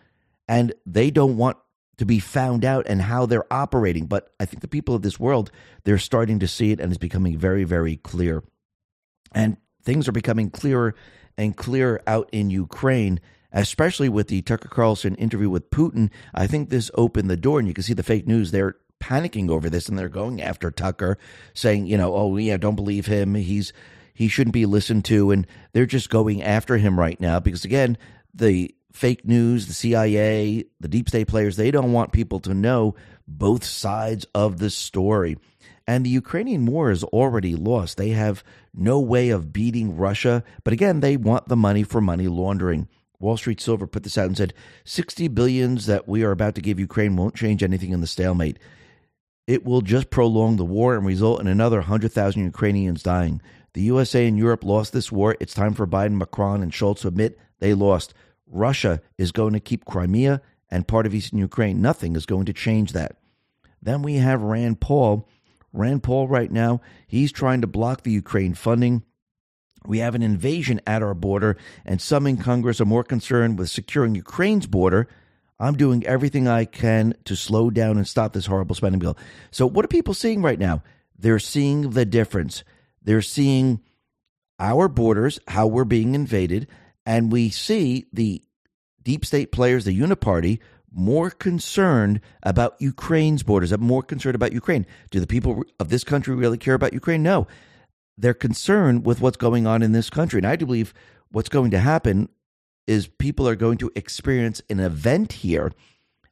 and 0.48 0.74
they 0.86 1.10
don't 1.10 1.38
want 1.38 1.58
to 1.98 2.06
be 2.06 2.20
found 2.20 2.64
out 2.64 2.86
and 2.88 3.02
how 3.02 3.26
they're 3.26 3.52
operating. 3.52 4.06
But 4.06 4.32
I 4.40 4.46
think 4.46 4.62
the 4.62 4.68
people 4.68 4.94
of 4.94 5.02
this 5.02 5.20
world, 5.20 5.50
they're 5.84 5.98
starting 5.98 6.40
to 6.40 6.48
see 6.48 6.72
it, 6.72 6.80
and 6.80 6.92
it's 6.92 7.00
becoming 7.00 7.38
very, 7.38 7.64
very 7.64 7.96
clear. 7.96 8.44
And 9.38 9.58
things 9.84 10.08
are 10.08 10.14
becoming 10.14 10.50
clearer 10.50 10.96
and 11.38 11.56
clearer 11.56 12.02
out 12.08 12.28
in 12.32 12.50
Ukraine, 12.50 13.20
especially 13.54 14.10
with 14.10 14.30
the 14.30 14.42
Tucker 14.42 14.68
Carlson 14.68 15.14
interview 15.14 15.48
with 15.48 15.70
Putin. 15.70 16.10
I 16.34 16.48
think 16.48 16.70
this 16.70 16.90
opened 16.96 17.30
the 17.30 17.38
door, 17.38 17.60
and 17.60 17.68
you 17.68 17.74
can 17.76 17.84
see 17.84 17.94
the 17.94 18.02
fake 18.02 18.26
news. 18.26 18.50
They're 18.50 18.78
panicking 19.00 19.52
over 19.52 19.70
this, 19.70 19.88
and 19.88 19.98
they're 19.98 20.10
going 20.10 20.42
after 20.42 20.72
Tucker, 20.72 21.20
saying, 21.54 21.86
you 21.86 21.98
know, 21.98 22.16
oh 22.16 22.36
yeah, 22.38 22.58
don't 22.58 22.76
believe 22.76 23.06
him. 23.06 23.36
He's 23.36 23.74
he 24.16 24.28
shouldn't 24.28 24.56
be 24.56 24.66
listened 24.66 25.06
to, 25.06 25.30
and 25.30 25.46
they're 25.72 25.86
just 25.86 26.10
going 26.10 26.42
after 26.42 26.78
him 26.78 27.00
right 27.00 27.22
now 27.22 27.40
because 27.40 27.64
again, 27.64 27.96
the 28.34 28.74
fake 28.92 29.24
news, 29.24 29.68
the 29.68 29.74
CIA, 29.74 30.66
the 30.80 30.88
deep 30.88 31.10
state 31.10 31.28
players, 31.28 31.58
they 31.58 31.70
don't 31.70 31.94
want 31.94 32.12
people 32.12 32.40
to 32.40 32.56
know 32.56 32.96
both 33.28 33.64
sides 33.64 34.26
of 34.34 34.58
the 34.58 34.72
story. 34.72 35.38
And 35.88 36.06
the 36.06 36.10
Ukrainian 36.10 36.66
war 36.66 36.92
is 36.92 37.04
already 37.06 37.56
lost. 37.56 37.98
They 37.98 38.10
have 38.10 38.44
no 38.74 39.00
way 39.00 39.30
of 39.30 39.54
beating 39.54 39.96
Russia. 39.96 40.44
But 40.64 40.74
again, 40.74 41.00
they 41.00 41.16
want 41.16 41.48
the 41.48 41.56
money 41.56 41.84
for 41.84 42.02
money 42.02 42.28
laundering. 42.28 42.90
Wall 43.20 43.38
Street 43.38 43.62
Silver 43.62 43.88
put 43.88 44.04
this 44.04 44.18
out 44.18 44.26
and 44.26 44.38
said 44.38 44.54
60 44.84 45.30
billions 45.30 45.86
that 45.86 46.08
we 46.08 46.24
are 46.24 46.32
about 46.32 46.56
to 46.56 46.62
give 46.62 46.80
Ukraine 46.80 47.16
won't 47.16 47.36
change 47.36 47.64
anything 47.64 47.92
in 47.92 48.02
the 48.02 48.08
stalemate. 48.08 48.60
It 49.48 49.64
will 49.64 49.82
just 49.82 50.10
prolong 50.10 50.58
the 50.58 50.66
war 50.66 50.96
and 50.96 51.06
result 51.06 51.40
in 51.40 51.48
another 51.48 51.78
100,000 51.78 52.44
Ukrainians 52.44 53.02
dying. 53.02 53.42
The 53.74 53.82
USA 53.84 54.28
and 54.28 54.38
Europe 54.38 54.64
lost 54.64 54.92
this 54.92 55.12
war. 55.12 55.38
It's 55.40 55.54
time 55.54 55.74
for 55.74 55.88
Biden, 55.88 56.18
Macron, 56.18 56.62
and 56.62 56.72
Scholz 56.72 57.00
to 57.00 57.08
admit 57.08 57.40
they 57.60 57.74
lost. 57.74 58.14
Russia 58.46 59.02
is 59.18 59.32
going 59.32 59.54
to 59.54 59.60
keep 59.60 59.86
Crimea 59.86 60.42
and 60.70 60.88
part 60.88 61.06
of 61.06 61.16
eastern 61.16 61.40
Ukraine. 61.40 61.82
Nothing 61.82 62.16
is 62.16 62.26
going 62.26 62.46
to 62.46 62.54
change 62.54 62.92
that. 62.92 63.18
Then 63.82 64.02
we 64.02 64.16
have 64.16 64.42
Rand 64.42 64.82
Paul 64.82 65.28
Rand 65.74 66.04
Paul, 66.04 66.28
right 66.28 66.52
now, 66.52 66.82
he's 67.08 67.32
trying 67.32 67.62
to 67.62 67.68
block 67.68 68.04
the 68.04 68.12
Ukraine 68.12 68.54
funding. 68.54 69.04
We 69.86 70.00
have 70.00 70.16
an 70.16 70.24
invasion 70.24 70.82
at 70.88 71.04
our 71.04 71.14
border, 71.14 71.58
and 71.86 72.02
some 72.02 72.28
in 72.28 72.38
Congress 72.38 72.82
are 72.82 72.86
more 72.86 73.04
concerned 73.04 73.58
with 73.58 73.70
securing 73.70 74.16
Ukraine's 74.16 74.68
border. 74.68 75.08
I'm 75.60 75.76
doing 75.76 76.06
everything 76.06 76.48
I 76.48 76.66
can 76.66 77.16
to 77.26 77.36
slow 77.36 77.70
down 77.70 77.98
and 77.98 78.08
stop 78.08 78.34
this 78.34 78.46
horrible 78.46 78.76
spending 78.76 79.00
bill. 79.00 79.18
So, 79.52 79.66
what 79.66 79.86
are 79.86 79.90
people 79.90 80.14
seeing 80.14 80.42
right 80.42 80.60
now? 80.60 80.84
They're 81.18 81.40
seeing 81.40 81.92
the 81.92 82.06
difference. 82.06 82.64
They're 83.02 83.22
seeing 83.22 83.82
our 84.60 84.88
borders, 84.88 85.40
how 85.48 85.68
we're 85.68 85.86
being 85.86 86.16
invaded, 86.16 86.68
and 87.06 87.32
we 87.32 87.50
see 87.50 88.06
the 88.12 88.42
deep 89.04 89.26
state 89.26 89.52
players, 89.52 89.86
the 89.86 89.98
Uniparty, 89.98 90.60
more 90.98 91.30
concerned 91.30 92.20
about 92.42 92.76
Ukraine's 92.80 93.44
borders, 93.44 93.72
are 93.72 93.78
more 93.78 94.02
concerned 94.02 94.36
about 94.36 94.52
Ukraine. 94.52 94.86
Do 95.12 95.20
the 95.20 95.28
people 95.28 95.64
of 95.80 95.90
this 95.90 96.04
country 96.04 96.36
really 96.36 96.58
care 96.58 96.74
about 96.74 96.94
Ukraine? 96.94 97.22
No. 97.22 97.48
They're 98.18 98.34
concerned 98.34 99.06
with 99.06 99.22
what's 99.22 99.38
going 99.38 99.68
on 99.68 99.84
in 99.84 99.92
this 99.92 100.10
country. 100.10 100.40
And 100.40 100.48
I 100.48 100.56
do 100.56 100.66
believe 100.66 100.94
what's 101.30 101.50
going 101.50 101.72
to 101.72 101.80
happen 101.80 102.30
is 102.88 103.08
people 103.08 103.48
are 103.48 103.56
going 103.56 103.78
to 103.78 103.92
experience 103.96 104.62
an 104.70 104.80
event 104.80 105.34
here 105.34 105.72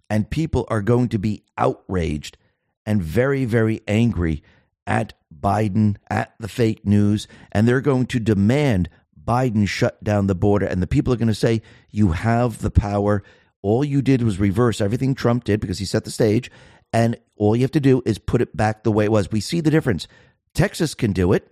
and 0.10 0.30
people 0.30 0.66
are 0.70 0.82
going 0.82 1.10
to 1.10 1.20
be 1.20 1.44
outraged 1.58 2.38
and 2.86 3.04
very, 3.04 3.46
very 3.46 3.82
angry 3.88 4.42
at 4.88 5.14
Biden, 5.38 5.98
at 6.10 6.34
the 6.40 6.48
fake 6.48 6.86
news, 6.86 7.28
and 7.52 7.68
they're 7.68 7.82
going 7.82 8.06
to 8.08 8.20
demand 8.20 8.90
Biden 9.24 9.68
shut 9.68 10.04
down 10.04 10.28
the 10.28 10.36
border. 10.36 10.66
And 10.66 10.82
the 10.82 10.88
people 10.88 11.14
are 11.14 11.18
going 11.18 11.28
to 11.28 11.36
say, 11.36 11.62
You 11.92 12.12
have 12.12 12.62
the 12.62 12.72
power 12.72 13.24
all 13.66 13.84
you 13.84 14.04
did 14.04 14.22
was 14.22 14.40
reverse 14.40 14.80
everything 14.80 15.16
Trump 15.16 15.44
did 15.44 15.60
because 15.60 15.80
he 15.80 15.86
set 15.86 16.04
the 16.04 16.12
stage. 16.12 16.52
And 16.94 17.18
all 17.36 17.56
you 17.56 17.64
have 17.64 17.72
to 17.72 17.80
do 17.80 18.04
is 18.06 18.20
put 18.20 18.42
it 18.42 18.56
back 18.56 18.84
the 18.84 18.92
way 18.92 19.06
it 19.06 19.12
was. 19.12 19.32
We 19.32 19.42
see 19.42 19.60
the 19.60 19.72
difference. 19.72 20.08
Texas 20.54 20.94
can 20.94 21.14
do 21.14 21.34
it. 21.34 21.52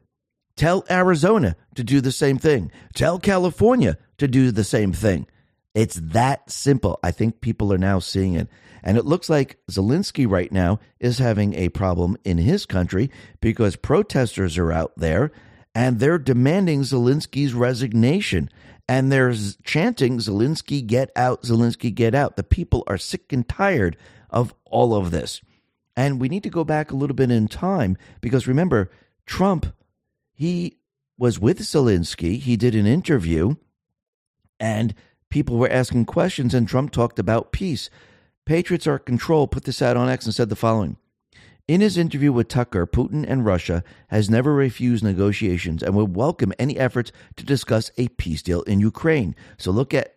Tell 0.55 0.85
Arizona 0.91 1.55
to 1.73 1.83
do 1.83 2.01
the 2.01 2.11
same 2.11 2.37
thing. 2.37 2.71
Tell 2.93 3.17
California 3.17 3.97
to 4.19 4.27
do 4.27 4.51
the 4.51 4.63
same 4.63 4.93
thing. 4.93 5.25
It's 5.73 5.95
that 5.95 6.51
simple. 6.51 6.99
I 7.01 7.09
think 7.09 7.41
people 7.41 7.73
are 7.73 7.79
now 7.79 7.97
seeing 7.97 8.35
it. 8.35 8.47
And 8.83 8.95
it 8.95 9.05
looks 9.05 9.27
like 9.27 9.57
Zelensky 9.71 10.29
right 10.29 10.51
now 10.51 10.79
is 10.99 11.17
having 11.17 11.55
a 11.55 11.69
problem 11.69 12.15
in 12.23 12.37
his 12.37 12.67
country 12.67 13.09
because 13.41 13.75
protesters 13.75 14.55
are 14.59 14.71
out 14.71 14.93
there 14.97 15.31
and 15.73 15.99
they're 15.99 16.19
demanding 16.19 16.81
Zelensky's 16.81 17.55
resignation 17.55 18.51
and 18.87 19.11
they're 19.11 19.33
chanting 19.63 20.17
Zelensky 20.17 20.85
get 20.85 21.11
out, 21.15 21.43
Zelensky 21.43 21.93
get 21.93 22.13
out. 22.13 22.35
The 22.35 22.43
people 22.43 22.83
are 22.87 22.97
sick 22.97 23.31
and 23.31 23.47
tired 23.47 23.97
of 24.29 24.53
all 24.65 24.95
of 24.95 25.11
this. 25.11 25.41
And 25.95 26.19
we 26.19 26.29
need 26.29 26.43
to 26.43 26.49
go 26.49 26.63
back 26.63 26.91
a 26.91 26.95
little 26.95 27.15
bit 27.15 27.31
in 27.31 27.47
time 27.47 27.97
because 28.19 28.47
remember, 28.47 28.91
Trump, 29.25 29.67
he 30.33 30.77
was 31.17 31.39
with 31.39 31.59
Zelensky, 31.59 32.39
he 32.39 32.57
did 32.57 32.75
an 32.75 32.87
interview, 32.87 33.55
and 34.59 34.93
people 35.29 35.57
were 35.57 35.69
asking 35.69 36.05
questions, 36.05 36.53
and 36.53 36.67
Trump 36.67 36.91
talked 36.91 37.19
about 37.19 37.51
peace. 37.51 37.89
Patriots 38.45 38.87
are 38.87 38.99
control 38.99 39.47
put 39.47 39.63
this 39.63 39.81
out 39.81 39.95
on 39.95 40.09
X 40.09 40.25
and 40.25 40.33
said 40.33 40.49
the 40.49 40.55
following 40.55 40.97
In 41.65 41.79
his 41.79 41.97
interview 41.97 42.33
with 42.33 42.49
Tucker, 42.49 42.85
Putin 42.85 43.23
and 43.25 43.45
Russia 43.45 43.85
has 44.09 44.29
never 44.29 44.53
refused 44.53 45.01
negotiations 45.01 45.81
and 45.81 45.95
would 45.95 46.13
welcome 46.13 46.51
any 46.59 46.77
efforts 46.77 47.13
to 47.37 47.45
discuss 47.45 47.89
a 47.97 48.09
peace 48.09 48.41
deal 48.41 48.63
in 48.63 48.81
Ukraine. 48.81 49.33
So 49.57 49.71
look 49.71 49.93
at 49.93 50.15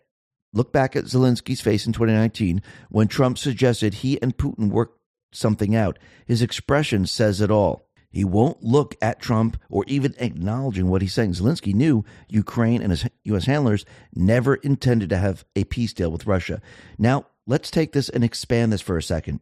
look 0.51 0.73
back 0.73 0.97
at 0.97 1.05
Zelensky's 1.05 1.61
face 1.61 1.87
in 1.87 1.93
2019 1.93 2.61
when 2.89 3.07
Trump 3.07 3.37
suggested 3.37 3.93
he 3.93 4.21
and 4.21 4.35
Putin 4.35 4.71
work 4.71 4.97
something 5.31 5.73
out. 5.73 5.97
His 6.25 6.41
expression 6.41 7.05
says 7.05 7.39
it 7.39 7.49
all. 7.49 7.87
He 8.09 8.25
won't 8.25 8.61
look 8.61 8.95
at 9.01 9.21
Trump 9.21 9.55
or 9.69 9.85
even 9.87 10.15
acknowledging 10.17 10.89
what 10.89 11.01
he's 11.01 11.13
saying. 11.13 11.31
Zelensky 11.31 11.73
knew 11.73 12.03
Ukraine 12.27 12.81
and 12.81 12.91
his 12.91 13.07
U.S. 13.23 13.45
handlers 13.45 13.85
never 14.13 14.55
intended 14.55 15.09
to 15.11 15.17
have 15.17 15.45
a 15.55 15.63
peace 15.63 15.93
deal 15.93 16.11
with 16.11 16.27
Russia. 16.27 16.61
Now, 16.97 17.27
let's 17.45 17.71
take 17.71 17.93
this 17.93 18.09
and 18.09 18.25
expand 18.25 18.73
this 18.73 18.81
for 18.81 18.97
a 18.97 19.03
second. 19.03 19.39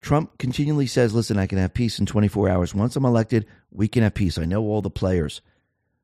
Trump 0.00 0.38
continually 0.38 0.86
says, 0.86 1.14
listen, 1.14 1.38
I 1.38 1.46
can 1.46 1.58
have 1.58 1.74
peace 1.74 1.98
in 1.98 2.06
24 2.06 2.48
hours. 2.48 2.74
Once 2.74 2.96
I'm 2.96 3.04
elected, 3.04 3.46
we 3.70 3.88
can 3.88 4.02
have 4.02 4.14
peace. 4.14 4.38
I 4.38 4.44
know 4.44 4.62
all 4.62 4.82
the 4.82 4.90
players. 4.90 5.40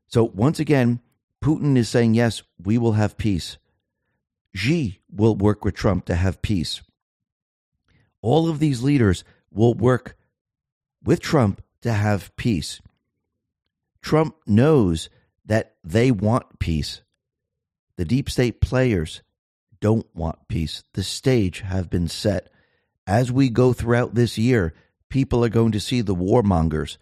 So 0.08 0.24
once 0.24 0.60
again, 0.60 1.00
Putin 1.42 1.76
is 1.76 1.88
saying, 1.88 2.14
yes, 2.14 2.42
we 2.62 2.78
will 2.78 2.92
have 2.92 3.16
peace. 3.16 3.58
Xi 4.54 5.00
will 5.10 5.34
work 5.34 5.64
with 5.64 5.74
Trump 5.74 6.04
to 6.06 6.14
have 6.14 6.42
peace. 6.42 6.82
All 8.20 8.48
of 8.48 8.58
these 8.58 8.82
leaders 8.82 9.24
will 9.50 9.74
work 9.74 10.16
with 11.02 11.20
Trump 11.20 11.62
to 11.82 11.92
have 11.92 12.34
peace. 12.36 12.80
Trump 14.02 14.36
knows 14.46 15.08
that 15.44 15.74
they 15.82 16.10
want 16.10 16.58
peace. 16.58 17.02
The 17.96 18.04
deep 18.04 18.30
state 18.30 18.60
players 18.60 19.22
don't 19.80 20.06
want 20.14 20.48
peace. 20.48 20.84
The 20.94 21.02
stage 21.02 21.60
have 21.60 21.90
been 21.90 22.08
set. 22.08 22.51
As 23.06 23.32
we 23.32 23.50
go 23.50 23.72
throughout 23.72 24.14
this 24.14 24.38
year, 24.38 24.74
people 25.08 25.44
are 25.44 25.48
going 25.48 25.72
to 25.72 25.80
see 25.80 26.00
the 26.00 26.14
warmongers 26.14 26.98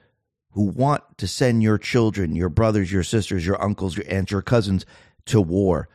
who 0.53 0.65
want 0.65 1.03
to 1.19 1.29
send 1.29 1.63
your 1.63 1.79
children, 1.79 2.35
your 2.35 2.49
brothers, 2.49 2.91
your 2.91 3.03
sisters, 3.03 3.47
your 3.47 3.63
uncles, 3.63 3.97
your 3.97 4.07
aunts, 4.09 4.33
your 4.33 4.43
cousins 4.43 4.85
to 5.27 5.41
war. 5.41 5.89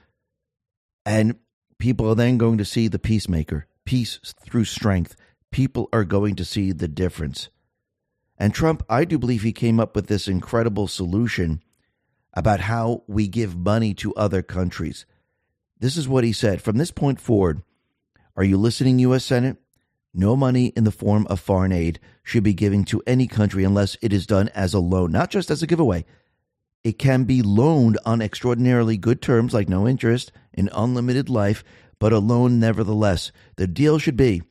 And 1.05 1.37
people 1.77 2.09
are 2.09 2.15
then 2.15 2.37
going 2.37 2.57
to 2.59 2.65
see 2.65 2.87
the 2.87 2.99
peacemaker, 2.99 3.67
peace 3.83 4.19
through 4.41 4.65
strength. 4.65 5.15
People 5.51 5.89
are 5.91 6.03
going 6.03 6.35
to 6.35 6.45
see 6.45 6.71
the 6.71 6.87
difference. 6.87 7.49
And 8.37 8.53
Trump, 8.53 8.83
I 8.89 9.05
do 9.05 9.17
believe 9.17 9.43
he 9.43 9.53
came 9.53 9.79
up 9.79 9.95
with 9.95 10.07
this 10.07 10.27
incredible 10.27 10.87
solution 10.87 11.61
about 12.33 12.61
how 12.61 13.03
we 13.07 13.27
give 13.27 13.55
money 13.57 13.93
to 13.95 14.13
other 14.15 14.41
countries. 14.41 15.05
This 15.79 15.97
is 15.97 16.07
what 16.07 16.23
he 16.23 16.33
said 16.33 16.61
From 16.61 16.77
this 16.77 16.91
point 16.91 17.19
forward, 17.19 17.61
are 18.35 18.43
you 18.43 18.57
listening, 18.57 18.99
U.S. 18.99 19.25
Senate? 19.25 19.57
No 20.17 20.37
money 20.37 20.67
in 20.77 20.85
the 20.85 20.91
form 20.91 21.27
of 21.29 21.41
foreign 21.41 21.73
aid 21.73 21.99
should 22.23 22.43
be 22.43 22.53
given 22.53 22.85
to 22.85 23.03
any 23.05 23.27
country 23.27 23.65
unless 23.65 23.97
it 24.01 24.13
is 24.13 24.25
done 24.25 24.47
as 24.55 24.73
a 24.73 24.79
loan, 24.79 25.11
not 25.11 25.29
just 25.29 25.51
as 25.51 25.61
a 25.61 25.67
giveaway. 25.67 26.05
It 26.85 26.97
can 26.97 27.25
be 27.25 27.41
loaned 27.41 27.99
on 28.05 28.21
extraordinarily 28.21 28.95
good 28.95 29.21
terms, 29.21 29.53
like 29.53 29.67
no 29.67 29.85
interest, 29.85 30.31
in 30.53 30.69
unlimited 30.71 31.29
life, 31.29 31.65
but 31.99 32.13
a 32.13 32.19
loan 32.19 32.61
nevertheless. 32.61 33.33
The 33.57 33.67
deal 33.67 33.99
should 33.99 34.15
be 34.15 34.43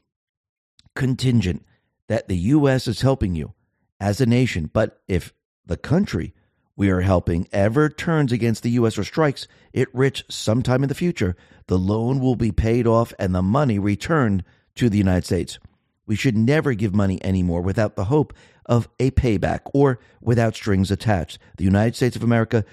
contingent 0.94 1.64
that 2.08 2.28
the 2.28 2.36
U.S. 2.36 2.86
is 2.86 3.00
helping 3.00 3.34
you 3.34 3.54
as 3.98 4.20
a 4.20 4.26
nation. 4.26 4.68
But 4.70 5.00
if 5.08 5.32
the 5.64 5.78
country 5.78 6.34
we 6.76 6.90
are 6.90 7.00
helping 7.00 7.48
ever 7.52 7.88
turns 7.88 8.32
against 8.32 8.62
the 8.62 8.72
U.S. 8.72 8.98
or 8.98 9.04
strikes 9.04 9.48
it 9.72 9.88
rich 9.94 10.24
sometime 10.28 10.82
in 10.82 10.88
the 10.90 10.94
future, 10.94 11.36
the 11.68 11.78
loan 11.78 12.20
will 12.20 12.36
be 12.36 12.52
paid 12.52 12.86
off 12.86 13.14
and 13.18 13.34
the 13.34 13.42
money 13.42 13.78
returned 13.78 14.44
to 14.76 14.88
the 14.88 14.98
United 14.98 15.24
States. 15.24 15.58
We 16.06 16.16
should 16.16 16.36
never 16.36 16.74
give 16.74 16.94
money 16.94 17.24
anymore 17.24 17.62
without 17.62 17.96
the 17.96 18.04
hope 18.04 18.34
of 18.66 18.88
a 18.98 19.10
payback 19.12 19.60
or 19.72 19.98
without 20.20 20.54
strings 20.54 20.90
attached. 20.90 21.38
The 21.56 21.64
United 21.64 21.96
States 21.96 22.16
of 22.16 22.22
America 22.22 22.64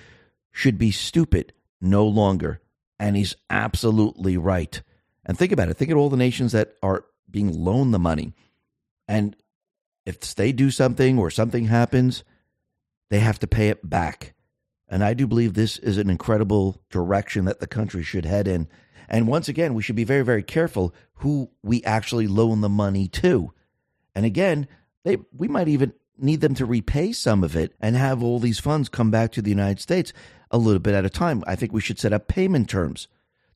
should 0.52 0.78
be 0.78 0.91
stupid 0.91 1.54
no 1.80 2.06
longer. 2.06 2.62
And 2.99 3.16
he's 3.16 3.36
absolutely 3.49 4.38
right. 4.38 4.82
And 5.26 5.38
think 5.38 5.52
about 5.52 5.70
it. 5.70 5.76
Think 5.76 5.91
of 5.91 5.97
all 5.97 6.10
the 6.10 6.18
nations 6.18 6.52
that 6.52 6.76
are 6.84 7.06
being 7.30 7.52
loaned 7.52 7.93
the 7.93 7.99
money. 7.99 8.34
And 9.08 9.36
if 10.06 10.36
they 10.36 10.52
do 10.52 10.72
something 10.72 11.18
or 11.18 11.30
something 11.30 11.66
happens, 11.66 12.24
they 13.10 13.20
have 13.20 13.39
to 13.39 13.47
pay 13.47 13.70
it 13.70 13.88
back. 13.88 14.34
And 14.92 15.04
I 15.04 15.16
do 15.16 15.26
believe 15.26 15.54
this 15.54 15.78
is 15.80 15.98
an 15.98 16.10
incredible 16.10 16.80
direction 16.92 17.46
that 17.46 17.60
the 17.60 17.68
country 17.68 18.04
should 18.04 18.26
head 18.26 18.48
in. 18.48 18.68
And 19.10 19.28
once 19.28 19.48
again, 19.48 19.74
we 19.74 19.82
should 19.82 19.96
be 19.96 20.04
very, 20.04 20.24
very 20.24 20.44
careful 20.44 20.94
who 21.16 21.50
we 21.64 21.84
actually 21.84 22.28
loan 22.28 22.62
the 22.62 22.70
money 22.70 23.08
to. 23.08 23.54
And 24.14 24.26
again, 24.26 24.68
they, 25.04 25.18
we 25.36 25.48
might 25.48 25.68
even 25.70 25.94
need 26.18 26.42
them 26.42 26.54
to 26.56 26.66
repay 26.66 27.14
some 27.14 27.44
of 27.44 27.56
it 27.56 27.74
and 27.80 27.96
have 27.96 28.22
all 28.22 28.39
these 28.39 28.60
funds 28.60 28.89
come 28.89 29.10
back 29.10 29.32
to 29.32 29.42
the 29.42 29.50
United 29.50 29.80
States 29.80 30.14
a 30.52 30.60
little 30.60 30.80
bit 30.80 30.94
at 30.94 31.06
a 31.06 31.10
time. 31.10 31.44
I 31.48 31.56
think 31.56 31.74
we 31.74 31.82
should 31.82 31.98
set 31.98 32.14
up 32.14 32.28
payment 32.28 32.70
terms 32.70 33.08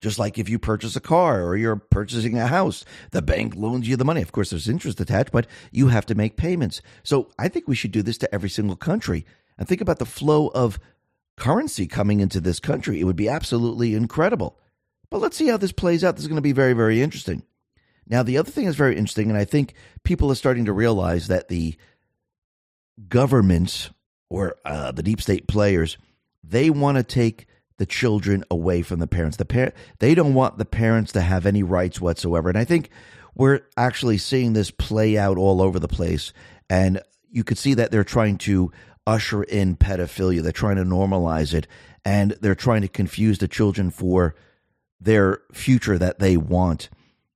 just 0.01 0.19
like 0.19 0.38
if 0.38 0.49
you 0.49 0.59
purchase 0.59 0.95
a 0.95 1.01
car 1.01 1.43
or 1.43 1.55
you're 1.57 1.77
purchasing 1.77 2.38
a 2.38 2.47
house, 2.47 2.86
the 3.11 3.21
bank 3.23 3.55
loans 3.55 3.88
you 3.88 3.95
the 3.95 4.05
money. 4.05 4.21
Of 4.21 4.31
course, 4.31 4.51
there's 4.51 4.69
interest 4.69 4.99
attached, 4.99 5.31
but 5.31 5.47
you 5.71 5.88
have 5.88 6.05
to 6.07 6.15
make 6.15 6.38
payments. 6.38 6.81
So 7.03 7.31
I 7.39 7.47
think 7.47 7.67
we 7.67 7.75
should 7.75 7.91
do 7.91 8.03
this 8.03 8.19
to 8.19 8.33
every 8.33 8.49
single 8.49 8.75
country. 8.75 9.25
And 9.57 9.67
think 9.67 9.81
about 9.81 9.99
the 9.99 10.05
flow 10.05 10.49
of 10.49 10.79
currency 11.38 11.88
coming 11.88 12.19
into 12.19 12.39
this 12.39 12.59
country. 12.59 12.99
It 12.99 13.03
would 13.03 13.15
be 13.15 13.29
absolutely 13.29 13.95
incredible. 13.95 14.57
But 15.09 15.21
let's 15.21 15.38
see 15.38 15.47
how 15.47 15.57
this 15.57 15.71
plays 15.71 16.03
out. 16.03 16.15
This 16.15 16.23
is 16.23 16.27
going 16.27 16.38
to 16.38 16.41
be 16.41 16.51
very, 16.51 16.73
very 16.73 17.01
interesting. 17.01 17.43
Now, 18.07 18.23
the 18.23 18.38
other 18.38 18.51
thing 18.51 18.65
is 18.65 18.75
very 18.75 18.95
interesting, 18.95 19.29
and 19.29 19.38
I 19.38 19.45
think 19.45 19.73
people 20.03 20.31
are 20.31 20.36
starting 20.36 20.65
to 20.65 20.73
realize 20.73 21.27
that 21.27 21.47
the 21.47 21.75
governments 23.09 23.89
or 24.29 24.55
uh, 24.65 24.91
the 24.91 25.03
deep 25.03 25.21
state 25.21 25.47
players, 25.47 25.97
they 26.43 26.69
want 26.69 26.97
to 26.97 27.03
take 27.03 27.47
the 27.77 27.86
children 27.86 28.43
away 28.49 28.81
from 28.81 28.99
the 28.99 29.07
parents. 29.07 29.38
The 29.38 29.45
parent 29.45 29.75
they 29.99 30.15
don't 30.15 30.33
want 30.33 30.57
the 30.57 30.65
parents 30.65 31.11
to 31.13 31.21
have 31.21 31.45
any 31.45 31.63
rights 31.63 31.99
whatsoever. 31.99 32.49
And 32.49 32.57
I 32.57 32.63
think 32.63 32.89
we're 33.36 33.61
actually 33.75 34.17
seeing 34.17 34.53
this 34.53 34.71
play 34.71 35.17
out 35.17 35.38
all 35.38 35.61
over 35.61 35.79
the 35.79 35.88
place. 35.88 36.31
And 36.69 37.01
you 37.29 37.43
could 37.43 37.57
see 37.57 37.73
that 37.73 37.91
they're 37.91 38.03
trying 38.03 38.38
to 38.39 38.71
usher 39.07 39.43
in 39.43 39.75
pedophilia. 39.75 40.41
They're 40.41 40.51
trying 40.51 40.77
to 40.77 40.83
normalize 40.83 41.53
it 41.53 41.67
and 42.03 42.31
they're 42.41 42.55
trying 42.55 42.81
to 42.81 42.87
confuse 42.87 43.39
the 43.39 43.47
children 43.47 43.89
for 43.89 44.35
their 44.99 45.39
future 45.51 45.97
that 45.97 46.19
they 46.19 46.37
want. 46.37 46.89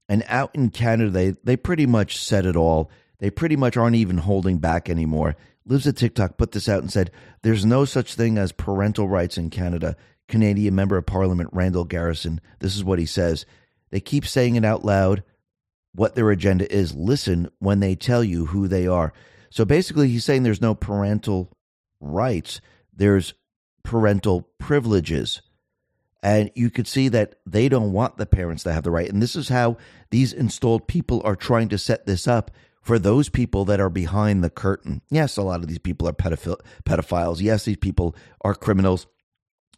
And 0.07 0.23
out 0.27 0.51
in 0.55 0.69
Canada, 0.69 1.09
they, 1.09 1.29
they 1.43 1.57
pretty 1.57 1.85
much 1.85 2.17
said 2.17 2.45
it 2.45 2.55
all. 2.55 2.89
They 3.19 3.29
pretty 3.29 3.55
much 3.55 3.77
aren't 3.77 3.95
even 3.95 4.17
holding 4.17 4.59
back 4.59 4.89
anymore. 4.89 5.35
Libs 5.65 5.85
of 5.85 5.95
TikTok 5.95 6.37
put 6.37 6.51
this 6.51 6.67
out 6.69 6.81
and 6.81 6.91
said, 6.91 7.11
There's 7.43 7.65
no 7.65 7.85
such 7.85 8.15
thing 8.15 8.37
as 8.37 8.51
parental 8.51 9.07
rights 9.07 9.37
in 9.37 9.49
Canada. 9.49 9.95
Canadian 10.27 10.75
Member 10.75 10.97
of 10.97 11.05
Parliament 11.05 11.49
Randall 11.51 11.85
Garrison. 11.85 12.39
This 12.59 12.75
is 12.75 12.83
what 12.83 12.99
he 12.99 13.05
says. 13.05 13.45
They 13.91 13.99
keep 13.99 14.25
saying 14.25 14.55
it 14.55 14.65
out 14.65 14.85
loud 14.85 15.23
what 15.93 16.15
their 16.15 16.29
agenda 16.31 16.71
is. 16.71 16.95
Listen 16.95 17.49
when 17.59 17.79
they 17.79 17.95
tell 17.95 18.23
you 18.23 18.45
who 18.45 18.67
they 18.67 18.87
are. 18.87 19.11
So 19.49 19.65
basically, 19.65 20.07
he's 20.09 20.23
saying 20.23 20.43
there's 20.43 20.61
no 20.61 20.75
parental 20.75 21.51
rights, 21.99 22.61
there's 22.93 23.33
parental 23.83 24.49
privileges. 24.57 25.41
And 26.21 26.51
you 26.53 26.69
could 26.69 26.87
see 26.87 27.07
that 27.09 27.35
they 27.45 27.69
don't 27.69 27.93
want 27.93 28.17
the 28.17 28.25
parents 28.25 28.63
to 28.63 28.73
have 28.73 28.83
the 28.83 28.91
right. 28.91 29.09
And 29.09 29.21
this 29.21 29.35
is 29.35 29.49
how 29.49 29.77
these 30.09 30.33
installed 30.33 30.87
people 30.87 31.21
are 31.23 31.35
trying 31.35 31.69
to 31.69 31.77
set 31.77 32.05
this 32.05 32.27
up 32.27 32.51
for 32.81 32.99
those 32.99 33.29
people 33.29 33.65
that 33.65 33.79
are 33.79 33.89
behind 33.89 34.43
the 34.43 34.49
curtain. 34.49 35.01
Yes, 35.09 35.37
a 35.37 35.41
lot 35.43 35.61
of 35.61 35.67
these 35.67 35.79
people 35.79 36.07
are 36.07 36.13
pedophiles. 36.13 37.41
Yes, 37.41 37.65
these 37.65 37.77
people 37.77 38.15
are 38.41 38.53
criminals. 38.53 39.07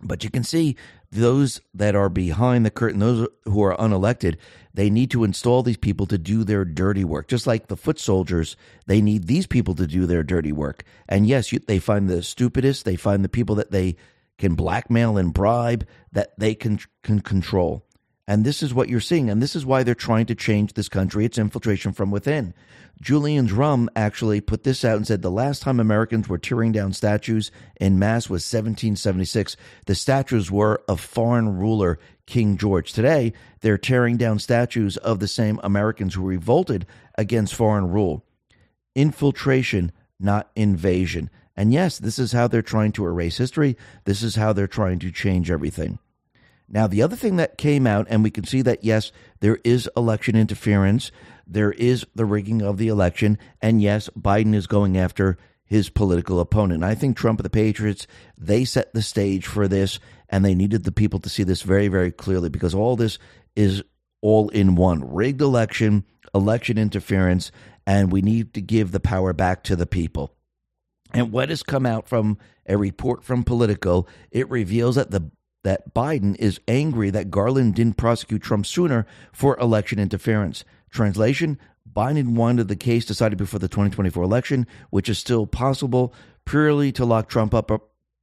But 0.03 0.23
you 0.23 0.29
can 0.29 0.43
see 0.43 0.75
those 1.11 1.61
that 1.73 1.95
are 1.95 2.09
behind 2.09 2.65
the 2.65 2.71
curtain, 2.71 2.99
those 2.99 3.27
who 3.45 3.61
are 3.63 3.75
unelected, 3.77 4.37
they 4.73 4.89
need 4.89 5.11
to 5.11 5.23
install 5.23 5.61
these 5.63 5.77
people 5.77 6.05
to 6.07 6.17
do 6.17 6.43
their 6.43 6.65
dirty 6.65 7.03
work. 7.03 7.27
Just 7.27 7.45
like 7.45 7.67
the 7.67 7.77
foot 7.77 7.99
soldiers, 7.99 8.55
they 8.87 9.01
need 9.01 9.27
these 9.27 9.47
people 9.47 9.75
to 9.75 9.87
do 9.87 10.05
their 10.05 10.23
dirty 10.23 10.51
work. 10.51 10.83
And 11.09 11.27
yes, 11.27 11.51
you, 11.51 11.59
they 11.59 11.79
find 11.79 12.09
the 12.09 12.23
stupidest, 12.23 12.85
they 12.85 12.95
find 12.95 13.23
the 13.23 13.29
people 13.29 13.55
that 13.55 13.71
they 13.71 13.95
can 14.37 14.55
blackmail 14.55 15.17
and 15.17 15.33
bribe, 15.33 15.85
that 16.11 16.31
they 16.39 16.55
can, 16.55 16.79
can 17.03 17.19
control. 17.19 17.85
And 18.27 18.45
this 18.45 18.61
is 18.61 18.73
what 18.73 18.87
you're 18.87 18.99
seeing. 18.99 19.29
And 19.29 19.41
this 19.41 19.55
is 19.55 19.65
why 19.65 19.83
they're 19.83 19.95
trying 19.95 20.27
to 20.27 20.35
change 20.35 20.73
this 20.73 20.87
country. 20.89 21.25
It's 21.25 21.37
infiltration 21.37 21.91
from 21.91 22.11
within. 22.11 22.53
Julian 23.01 23.45
Drum 23.45 23.89
actually 23.95 24.41
put 24.41 24.63
this 24.63 24.85
out 24.85 24.97
and 24.97 25.07
said 25.07 25.21
the 25.21 25.31
last 25.31 25.63
time 25.63 25.79
Americans 25.79 26.29
were 26.29 26.37
tearing 26.37 26.71
down 26.71 26.93
statues 26.93 27.51
in 27.79 27.97
mass 27.97 28.25
was 28.29 28.43
1776. 28.43 29.57
The 29.87 29.95
statues 29.95 30.51
were 30.51 30.81
of 30.87 30.99
foreign 30.99 31.57
ruler 31.57 31.99
King 32.27 32.57
George. 32.57 32.93
Today, 32.93 33.33
they're 33.61 33.77
tearing 33.77 34.17
down 34.17 34.39
statues 34.39 34.97
of 34.97 35.19
the 35.19 35.27
same 35.27 35.59
Americans 35.63 36.13
who 36.13 36.21
revolted 36.21 36.85
against 37.17 37.55
foreign 37.55 37.89
rule. 37.89 38.23
Infiltration, 38.93 39.91
not 40.19 40.51
invasion. 40.55 41.29
And 41.57 41.73
yes, 41.73 41.97
this 41.97 42.19
is 42.19 42.31
how 42.31 42.47
they're 42.47 42.61
trying 42.61 42.91
to 42.93 43.05
erase 43.05 43.37
history. 43.37 43.77
This 44.05 44.21
is 44.21 44.35
how 44.35 44.53
they're 44.53 44.67
trying 44.67 44.99
to 44.99 45.11
change 45.11 45.49
everything. 45.49 45.99
Now, 46.73 46.87
the 46.87 47.01
other 47.01 47.17
thing 47.17 47.35
that 47.35 47.57
came 47.57 47.85
out, 47.85 48.07
and 48.09 48.23
we 48.23 48.31
can 48.31 48.45
see 48.45 48.61
that, 48.61 48.83
yes, 48.83 49.11
there 49.41 49.59
is 49.63 49.89
election 49.95 50.35
interference. 50.35 51.11
there 51.45 51.73
is 51.73 52.05
the 52.15 52.25
rigging 52.25 52.61
of 52.61 52.77
the 52.77 52.87
election. 52.87 53.37
And 53.61 53.81
yes, 53.81 54.09
Biden 54.17 54.55
is 54.55 54.67
going 54.67 54.97
after 54.97 55.37
his 55.65 55.89
political 55.89 56.39
opponent. 56.39 56.83
I 56.83 56.95
think 56.95 57.17
Trump 57.17 57.39
and 57.39 57.45
the 57.45 57.49
Patriots, 57.49 58.07
they 58.37 58.63
set 58.63 58.93
the 58.93 59.01
stage 59.01 59.45
for 59.45 59.67
this, 59.67 59.99
and 60.29 60.45
they 60.45 60.55
needed 60.55 60.85
the 60.85 60.93
people 60.93 61.19
to 61.19 61.29
see 61.29 61.43
this 61.43 61.61
very, 61.61 61.89
very 61.89 62.11
clearly 62.11 62.47
because 62.47 62.73
all 62.73 62.95
this 62.95 63.19
is 63.55 63.83
all 64.21 64.47
in 64.49 64.75
one 64.75 65.13
rigged 65.13 65.41
election, 65.41 66.05
election 66.33 66.77
interference, 66.77 67.51
and 67.85 68.11
we 68.11 68.21
need 68.21 68.53
to 68.53 68.61
give 68.61 68.91
the 68.91 68.99
power 69.01 69.33
back 69.33 69.63
to 69.63 69.75
the 69.75 69.85
people. 69.85 70.33
And 71.13 71.33
what 71.33 71.49
has 71.49 71.63
come 71.63 71.85
out 71.85 72.07
from 72.07 72.37
a 72.65 72.77
report 72.77 73.25
from 73.25 73.43
Politico, 73.43 74.05
it 74.31 74.49
reveals 74.49 74.95
that 74.95 75.11
the 75.11 75.31
that 75.63 75.93
Biden 75.93 76.35
is 76.37 76.59
angry 76.67 77.09
that 77.09 77.29
Garland 77.29 77.75
didn't 77.75 77.97
prosecute 77.97 78.41
Trump 78.41 78.65
sooner 78.65 79.05
for 79.31 79.59
election 79.59 79.99
interference. 79.99 80.63
Translation 80.89 81.57
Biden 81.93 82.35
wanted 82.35 82.67
the 82.67 82.75
case 82.75 83.05
decided 83.05 83.37
before 83.37 83.59
the 83.59 83.67
2024 83.67 84.23
election, 84.23 84.65
which 84.89 85.09
is 85.09 85.19
still 85.19 85.45
possible, 85.45 86.13
purely 86.45 86.91
to 86.93 87.05
lock 87.05 87.27
Trump 87.27 87.53
up 87.53 87.69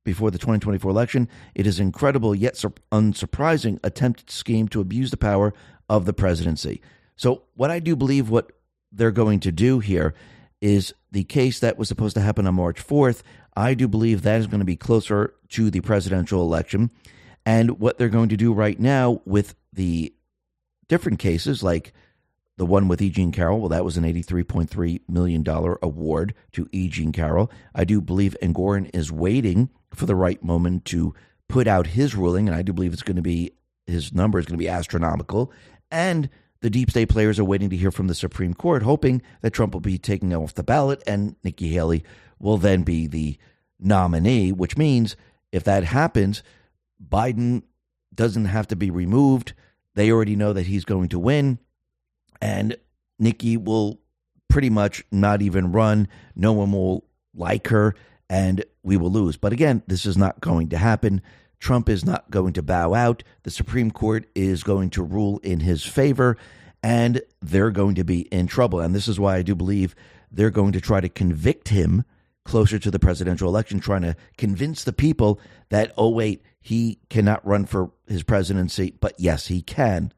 before 0.05 0.31
the 0.31 0.39
2024 0.39 0.91
election. 0.91 1.29
It 1.55 1.67
is 1.67 1.79
incredible 1.79 2.35
yet 2.35 2.55
unsurprising 2.93 3.79
attempted 3.85 4.31
scheme 4.31 4.69
to 4.69 4.81
abuse 4.81 5.11
the 5.11 5.17
power 5.17 5.53
of 5.89 6.07
the 6.07 6.13
presidency. 6.13 6.81
So, 7.17 7.43
what 7.55 7.71
I 7.71 7.79
do 7.79 7.95
believe 7.95 8.31
what 8.31 8.53
they're 8.91 9.11
going 9.11 9.41
to 9.41 9.53
do 9.53 9.81
here 9.81 10.15
is 10.61 10.95
the 11.11 11.25
case 11.25 11.61
that 11.61 11.79
was 11.79 11.89
supposed 11.89 12.15
to 12.15 12.23
happen 12.23 12.47
on 12.47 12.55
March 12.55 12.85
4th. 12.85 13.23
I 13.57 13.75
do 13.75 13.87
believe 13.87 14.23
that 14.23 14.41
is 14.41 14.47
going 14.47 14.61
to 14.61 14.65
be 14.65 14.77
closer 14.77 15.35
to 15.51 15.71
the 15.71 15.81
presidential 15.81 16.43
election. 16.43 16.91
And 17.49 17.81
what 17.81 17.97
they're 17.97 18.11
going 18.11 18.29
to 18.29 18.37
do 18.37 18.53
right 18.53 18.79
now 18.79 19.23
with 19.25 19.55
the 19.73 20.13
different 20.87 21.19
cases, 21.19 21.63
like 21.63 21.95
the 22.59 22.67
one 22.67 22.89
with 22.89 23.01
E. 23.01 23.09
Jean 23.09 23.33
Carroll, 23.33 23.59
well, 23.59 23.71
that 23.71 23.87
was 23.87 23.97
an 23.97 24.05
$83.3 24.05 25.01
million 25.09 25.43
award 25.83 26.35
to 26.53 26.69
E. 26.73 26.89
Jean 26.89 27.11
Carroll. 27.11 27.51
I 27.75 27.85
do 27.85 28.03
believe 28.03 28.37
Engoron 28.43 28.91
is 28.93 29.11
waiting 29.11 29.71
for 29.95 30.05
the 30.05 30.15
right 30.15 30.45
moment 30.45 30.85
to 30.87 31.15
put 31.49 31.67
out 31.67 31.87
his 31.87 32.15
ruling, 32.15 32.49
and 32.49 32.55
I 32.55 32.61
do 32.61 32.75
believe 32.75 32.93
it's 32.93 33.03
going 33.03 33.17
to 33.17 33.23
be, 33.23 33.53
his 33.87 34.13
number 34.13 34.39
is 34.39 34.45
going 34.45 34.59
to 34.59 34.63
be 34.63 34.69
astronomical. 34.69 35.51
And 35.91 36.29
the 36.61 36.69
deep 36.69 36.91
state 36.91 37.09
players 37.09 37.39
are 37.39 37.45
waiting 37.45 37.71
to 37.71 37.79
hear 37.79 37.91
from 37.91 38.09
the 38.09 38.15
Supreme 38.15 38.53
Court, 38.53 38.83
hoping 38.83 39.23
that 39.41 39.55
Trump 39.55 39.73
will 39.73 39.81
be 39.81 39.97
taken 39.97 40.35
off 40.35 40.53
the 40.53 40.63
ballot 40.63 41.03
and 41.07 41.35
Nikki 41.43 41.69
Haley 41.69 42.05
will 42.39 42.59
then 42.59 42.83
be 42.83 43.07
the 43.07 43.39
nominee, 43.81 44.53
which 44.53 44.77
means 44.77 45.17
if 45.51 45.65
that 45.65 45.85
happens, 45.85 46.43
Biden 47.07 47.63
doesn't 48.15 48.47
have 48.47 48.69
to 48.69 48.77
be 48.77 48.91
removed. 48.91 49.53
They 49.95 50.11
already 50.11 50.37
know 50.37 50.53
that 50.53 50.67
he's 50.67 50.85
going 50.85 51.09
to 51.11 51.19
win, 51.19 51.59
and 52.41 52.77
Nikki 53.19 53.57
will 53.57 54.01
pretty 54.49 54.71
much 54.71 55.05
not 55.11 55.43
even 55.43 55.73
run. 55.73 56.09
No 56.35 56.53
one 56.53 56.73
will 56.73 57.05
like 57.35 57.69
her, 57.69 57.95
and 58.29 58.65
we 58.83 58.97
will 58.97 59.11
lose. 59.11 59.37
But 59.37 59.53
again, 59.53 59.83
this 59.87 60.07
is 60.07 60.17
not 60.17 60.41
going 60.41 60.69
to 60.71 60.79
happen. 60.79 61.21
Trump 61.59 61.89
is 61.89 62.05
not 62.05 62.31
going 62.31 62.53
to 62.55 62.63
bow 62.63 62.95
out. 62.95 63.23
The 63.43 63.51
Supreme 63.51 63.91
Court 63.91 64.27
is 64.35 64.63
going 64.63 64.91
to 64.91 65.03
rule 65.03 65.39
in 65.39 65.61
his 65.61 65.85
favor, 65.85 66.37
and 66.83 67.21
they're 67.43 67.71
going 67.71 67.97
to 67.97 68.05
be 68.05 68.23
in 68.33 68.47
trouble. 68.47 68.81
And 68.81 68.95
this 68.95 69.09
is 69.09 69.19
why 69.19 69.37
I 69.37 69.43
do 69.43 69.55
believe 69.55 69.95
they're 70.31 70.51
going 70.51 70.73
to 70.73 70.81
try 70.81 71.01
to 71.01 71.09
convict 71.09 71.69
him 71.69 72.05
closer 72.49 72.79
to 72.79 72.91
the 72.91 72.99
presidential 72.99 73.49
election, 73.49 73.79
trying 73.79 74.03
to 74.03 74.17
convince 74.39 74.83
the 74.83 74.93
people 74.93 75.39
that, 75.69 75.93
oh, 75.99 76.09
wait, 76.09 76.43
he 76.61 76.99
cannot 77.11 77.47
run 77.47 77.67
for 77.67 77.93
his 78.07 78.23
presidency, 78.23 78.95
but 79.01 79.15
yes, 79.19 79.47
he 79.47 79.61
can. 79.61 80.13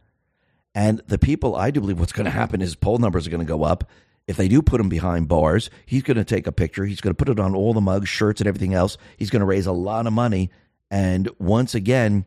And 0.72 1.03
the 1.09 1.18
people, 1.18 1.57
I 1.57 1.72
do 1.72 1.81
believe 1.81 1.99
what's 1.99 2.12
going 2.12 2.26
to 2.26 2.31
happen 2.31 2.62
is 2.62 2.76
poll 2.76 2.99
numbers 2.99 3.26
are 3.26 3.31
going 3.31 3.45
to 3.45 3.47
go 3.47 3.64
up. 3.64 3.85
If 4.28 4.37
they 4.37 4.47
do 4.47 4.62
put 4.62 4.81
him 4.81 4.89
behind 4.89 5.26
bars, 5.26 5.70
he's 5.87 6.05
going 6.05 6.18
to 6.18 6.24
take 6.24 6.47
a 6.47 6.53
picture. 6.53 6.85
He's 6.85 7.01
going 7.01 7.14
to 7.14 7.18
put 7.18 7.28
it 7.28 7.41
on 7.41 7.57
all 7.57 7.74
the 7.74 7.81
mugs, 7.81 8.09
shirts, 8.09 8.41
and 8.41 8.47
everything 8.47 8.74
else. 8.74 8.97
He's 9.16 9.31
going 9.31 9.41
to 9.41 9.47
raise 9.47 9.66
a 9.66 9.72
lot 9.72 10.07
of 10.07 10.12
money. 10.12 10.51
And 10.89 11.28
once 11.41 11.74
again, 11.74 12.26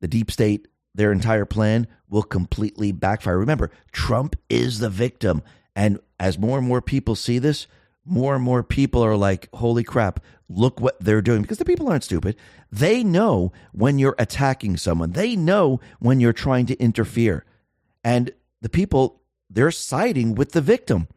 the 0.00 0.08
deep 0.08 0.30
state, 0.30 0.66
their 0.94 1.12
entire 1.12 1.44
plan 1.44 1.86
will 2.08 2.22
completely 2.22 2.90
backfire. 2.90 3.38
Remember, 3.38 3.70
Trump 3.92 4.34
is 4.48 4.78
the 4.78 4.88
victim. 4.88 5.42
And 5.76 5.98
as 6.18 6.38
more 6.38 6.56
and 6.56 6.66
more 6.66 6.80
people 6.80 7.16
see 7.16 7.38
this, 7.38 7.66
more 8.04 8.34
and 8.34 8.42
more 8.42 8.62
people 8.62 9.04
are 9.04 9.16
like, 9.16 9.48
holy 9.54 9.84
crap, 9.84 10.20
look 10.48 10.80
what 10.80 10.98
they're 11.00 11.22
doing. 11.22 11.42
Because 11.42 11.58
the 11.58 11.64
people 11.64 11.88
aren't 11.88 12.04
stupid. 12.04 12.36
They 12.70 13.04
know 13.04 13.52
when 13.72 13.98
you're 13.98 14.16
attacking 14.18 14.76
someone, 14.76 15.12
they 15.12 15.36
know 15.36 15.80
when 15.98 16.20
you're 16.20 16.32
trying 16.32 16.66
to 16.66 16.78
interfere. 16.78 17.44
And 18.02 18.32
the 18.60 18.68
people, 18.68 19.20
they're 19.48 19.70
siding 19.70 20.34
with 20.34 20.52
the 20.52 20.60
victim. 20.60 21.08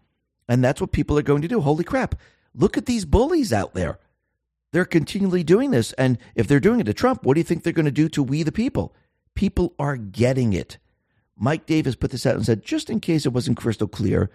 And 0.47 0.63
that's 0.63 0.79
what 0.79 0.91
people 0.91 1.17
are 1.17 1.23
going 1.23 1.41
to 1.41 1.47
do. 1.47 1.61
Holy 1.61 1.83
crap, 1.83 2.15
look 2.53 2.77
at 2.77 2.85
these 2.85 3.05
bullies 3.05 3.51
out 3.51 3.73
there. 3.73 3.99
They're 4.71 4.85
continually 4.85 5.43
doing 5.43 5.71
this. 5.71 5.93
And 5.93 6.17
if 6.35 6.47
they're 6.47 6.59
doing 6.59 6.79
it 6.79 6.85
to 6.85 6.93
Trump, 6.93 7.23
what 7.23 7.33
do 7.33 7.39
you 7.39 7.45
think 7.45 7.63
they're 7.63 7.73
going 7.73 7.85
to 7.85 7.91
do 7.91 8.09
to 8.09 8.21
we 8.21 8.43
the 8.43 8.51
people? 8.51 8.93
People 9.33 9.73
are 9.79 9.97
getting 9.97 10.53
it. 10.53 10.77
Mike 11.37 11.65
Davis 11.65 11.95
put 11.95 12.11
this 12.11 12.25
out 12.25 12.35
and 12.35 12.45
said, 12.45 12.63
just 12.63 12.89
in 12.89 12.99
case 12.99 13.25
it 13.25 13.33
wasn't 13.33 13.57
crystal 13.57 13.87
clear, 13.87 14.29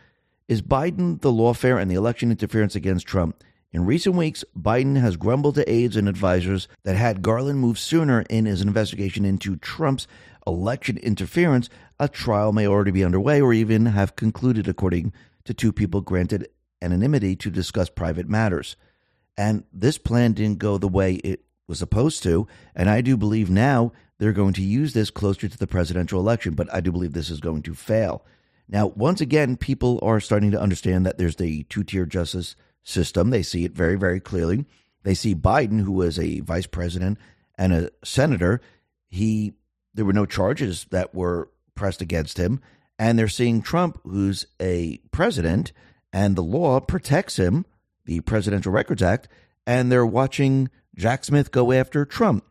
is 0.49 0.62
Biden 0.62 1.20
the 1.20 1.32
lawfare 1.32 1.80
and 1.80 1.91
the 1.91 1.95
election 1.95 2.30
interference 2.30 2.74
against 2.74 3.07
Trump? 3.07 3.43
In 3.72 3.84
recent 3.86 4.16
weeks, 4.16 4.45
Biden 4.59 5.01
has 5.01 5.16
grumbled 5.16 5.55
to 5.55 5.70
aides 5.70 5.97
and 5.97 6.09
advisors 6.09 6.66
that 6.82 6.97
had 6.97 7.22
Garland 7.22 7.61
move 7.61 7.78
sooner 7.78 8.22
in 8.22 8.47
his 8.47 8.61
investigation 8.61 9.24
into 9.24 9.57
Trump's 9.57 10.09
election 10.47 10.97
interference, 10.99 11.68
a 11.99 12.09
trial 12.09 12.53
may 12.53 12.66
already 12.66 12.91
be 12.91 13.05
underway 13.05 13.41
or 13.41 13.53
even 13.53 13.86
have 13.86 14.16
concluded, 14.16 14.66
according 14.66 15.12
to 15.45 15.55
two 15.55 15.72
people 15.72 16.01
granted 16.01 16.49
anonymity 16.82 17.36
to 17.36 17.51
discuss 17.51 17.88
private 17.88 18.28
matters. 18.28 18.76
And 19.36 19.64
this 19.72 19.99
plan 19.99 20.32
didn't 20.32 20.59
go 20.59 20.78
the 20.78 20.88
way 20.88 21.14
it 21.14 21.45
was 21.66 21.78
supposed 21.78 22.22
to. 22.24 22.49
And 22.74 22.91
I 22.91 23.01
do 23.01 23.16
believe 23.16 23.51
now 23.51 23.93
they're 24.18 24.32
going 24.32 24.55
to 24.55 24.62
use 24.62 24.93
this 24.93 25.11
closer 25.11 25.49
to 25.49 25.59
the 25.59 25.66
presidential 25.66 26.20
election, 26.20 26.55
but 26.55 26.72
I 26.74 26.80
do 26.80 26.93
believe 26.93 27.12
this 27.12 27.30
is 27.30 27.41
going 27.41 27.62
to 27.62 27.74
fail. 27.74 28.24
Now, 28.70 28.86
once 28.86 29.20
again, 29.20 29.56
people 29.56 29.98
are 30.00 30.20
starting 30.20 30.52
to 30.52 30.60
understand 30.60 31.04
that 31.04 31.18
there's 31.18 31.36
the 31.36 31.64
two 31.64 31.82
tier 31.82 32.06
justice 32.06 32.54
system. 32.84 33.30
They 33.30 33.42
see 33.42 33.64
it 33.64 33.72
very, 33.72 33.96
very 33.96 34.20
clearly. 34.20 34.64
They 35.02 35.14
see 35.14 35.34
Biden, 35.34 35.80
who 35.80 35.92
was 35.92 36.18
a 36.18 36.40
vice 36.40 36.66
president 36.66 37.18
and 37.58 37.72
a 37.72 37.90
senator, 38.04 38.60
he 39.08 39.54
there 39.92 40.04
were 40.04 40.12
no 40.12 40.24
charges 40.24 40.86
that 40.90 41.14
were 41.14 41.50
pressed 41.74 42.00
against 42.00 42.38
him. 42.38 42.60
And 42.96 43.18
they're 43.18 43.28
seeing 43.28 43.60
Trump, 43.60 43.98
who's 44.04 44.46
a 44.60 44.98
president, 45.10 45.72
and 46.12 46.36
the 46.36 46.42
law 46.42 46.80
protects 46.80 47.38
him, 47.38 47.66
the 48.04 48.20
Presidential 48.20 48.72
Records 48.72 49.02
Act, 49.02 49.26
and 49.66 49.90
they're 49.90 50.06
watching 50.06 50.70
Jack 50.94 51.24
Smith 51.24 51.50
go 51.50 51.72
after 51.72 52.04
Trump. 52.04 52.44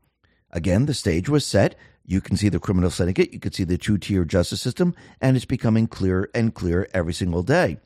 Again, 0.52 0.86
the 0.86 0.94
stage 0.94 1.30
was 1.30 1.46
set. 1.46 1.76
You 2.10 2.22
can 2.22 2.38
see 2.38 2.50
the 2.50 2.60
criminal 2.60 2.90
syndicate, 2.90 3.34
you 3.34 3.40
can 3.40 3.52
see 3.52 3.64
the 3.64 3.78
two 3.78 4.00
tier 4.00 4.26
justice 4.26 4.60
system, 4.60 4.96
and 5.22 5.36
it's 5.36 5.46
becoming 5.46 5.86
clearer 5.86 6.28
and 6.34 6.56
clearer 6.56 6.88
every 6.92 7.14
single 7.14 7.44
day. 7.44 7.78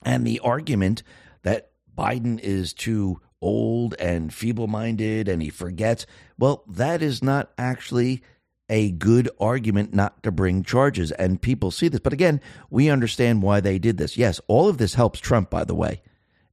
And 0.00 0.26
the 0.26 0.40
argument 0.40 1.02
that 1.42 1.70
Biden 1.94 2.40
is 2.40 2.72
too 2.72 3.20
old 3.42 3.94
and 3.98 4.32
feeble 4.32 4.68
minded 4.68 5.28
and 5.28 5.42
he 5.42 5.50
forgets, 5.50 6.06
well, 6.38 6.64
that 6.66 7.02
is 7.02 7.22
not 7.22 7.52
actually 7.58 8.22
a 8.70 8.90
good 8.92 9.28
argument 9.38 9.92
not 9.92 10.22
to 10.22 10.32
bring 10.32 10.62
charges. 10.62 11.12
And 11.12 11.42
people 11.42 11.70
see 11.70 11.88
this. 11.88 12.00
But 12.00 12.14
again, 12.14 12.40
we 12.70 12.88
understand 12.88 13.42
why 13.42 13.60
they 13.60 13.78
did 13.78 13.98
this. 13.98 14.16
Yes, 14.16 14.40
all 14.48 14.70
of 14.70 14.78
this 14.78 14.94
helps 14.94 15.20
Trump, 15.20 15.50
by 15.50 15.64
the 15.64 15.74
way. 15.74 16.00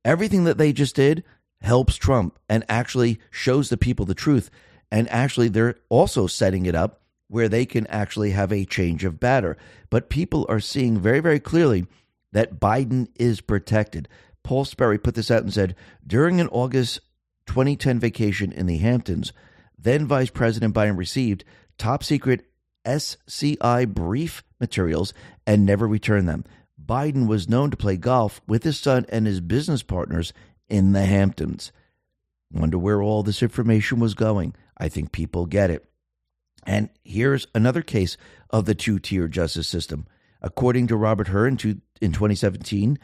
Everything 0.03 0.43
that 0.43 0.57
they 0.57 0.73
just 0.73 0.97
did 0.97 1.23
helps 1.61 1.95
Trump 1.95 2.37
and 2.49 2.65
actually 2.67 3.21
shows 3.31 3.69
the 3.69 3.77
people 3.77 4.05
the 4.05 4.13
truth 4.13 4.49
and 4.91 5.09
actually, 5.09 5.49
they're 5.49 5.75
also 5.89 6.27
setting 6.27 6.65
it 6.65 6.75
up 6.75 7.01
where 7.27 7.47
they 7.47 7.65
can 7.65 7.85
actually 7.87 8.31
have 8.31 8.51
a 8.51 8.65
change 8.65 9.05
of 9.05 9.19
batter. 9.19 9.55
But 9.89 10.09
people 10.09 10.45
are 10.49 10.59
seeing 10.59 10.99
very, 10.99 11.19
very 11.19 11.39
clearly 11.39 11.85
that 12.31 12.59
Biden 12.59 13.07
is 13.15 13.41
protected. 13.41 14.07
Paul 14.43 14.65
Sperry 14.65 14.97
put 14.97 15.15
this 15.15 15.29
out 15.29 15.43
and 15.43 15.53
said 15.53 15.75
during 16.05 16.41
an 16.41 16.47
August 16.47 17.01
2010 17.45 17.99
vacation 17.99 18.51
in 18.51 18.65
the 18.65 18.77
Hamptons, 18.77 19.31
then 19.77 20.07
Vice 20.07 20.29
President 20.29 20.73
Biden 20.73 20.97
received 20.97 21.43
top 21.77 22.03
secret 22.03 22.45
SCI 22.83 23.85
brief 23.85 24.43
materials 24.59 25.13
and 25.45 25.65
never 25.65 25.87
returned 25.87 26.27
them. 26.27 26.45
Biden 26.83 27.27
was 27.27 27.49
known 27.49 27.69
to 27.71 27.77
play 27.77 27.97
golf 27.97 28.41
with 28.47 28.63
his 28.63 28.79
son 28.79 29.05
and 29.09 29.27
his 29.27 29.41
business 29.41 29.83
partners 29.83 30.33
in 30.67 30.93
the 30.93 31.05
Hamptons. 31.05 31.71
Wonder 32.51 32.79
where 32.79 33.01
all 33.01 33.21
this 33.21 33.43
information 33.43 33.99
was 33.99 34.15
going. 34.15 34.55
I 34.79 34.89
think 34.89 35.11
people 35.11 35.45
get 35.45 35.69
it. 35.69 35.85
And 36.65 36.89
here's 37.03 37.47
another 37.55 37.81
case 37.81 38.17
of 38.49 38.65
the 38.65 38.75
two 38.75 38.99
tier 38.99 39.27
justice 39.27 39.67
system. 39.67 40.07
According 40.41 40.87
to 40.87 40.95
Robert 40.95 41.29
Hur 41.29 41.47
in, 41.47 41.57
two, 41.57 41.81
in 42.01 42.11
2017, 42.11 42.97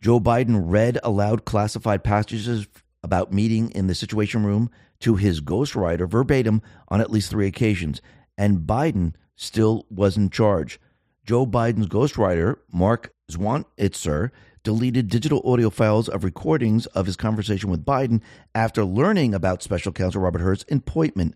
Joe 0.00 0.20
Biden 0.20 0.62
read 0.64 0.98
aloud 1.02 1.44
classified 1.44 2.04
passages 2.04 2.66
about 3.02 3.32
meeting 3.32 3.70
in 3.70 3.86
the 3.86 3.94
Situation 3.94 4.44
Room 4.44 4.70
to 5.00 5.16
his 5.16 5.40
ghostwriter 5.40 6.08
verbatim 6.08 6.62
on 6.88 7.00
at 7.00 7.10
least 7.10 7.30
three 7.30 7.46
occasions, 7.46 8.00
and 8.36 8.60
Biden 8.60 9.14
still 9.36 9.86
was 9.90 10.16
in 10.16 10.30
charge. 10.30 10.80
Joe 11.24 11.46
Biden's 11.46 11.88
ghostwriter, 11.88 12.56
Mark 12.72 13.12
Zwan 13.30 13.64
Itzer 13.76 14.30
deleted 14.62 15.08
digital 15.08 15.42
audio 15.44 15.70
files 15.70 16.08
of 16.08 16.24
recordings 16.24 16.86
of 16.86 17.06
his 17.06 17.16
conversation 17.16 17.70
with 17.70 17.84
Biden 17.84 18.20
after 18.54 18.84
learning 18.84 19.34
about 19.34 19.62
special 19.62 19.92
counsel 19.92 20.20
Robert 20.20 20.40
Hur's 20.40 20.64
appointment. 20.70 21.34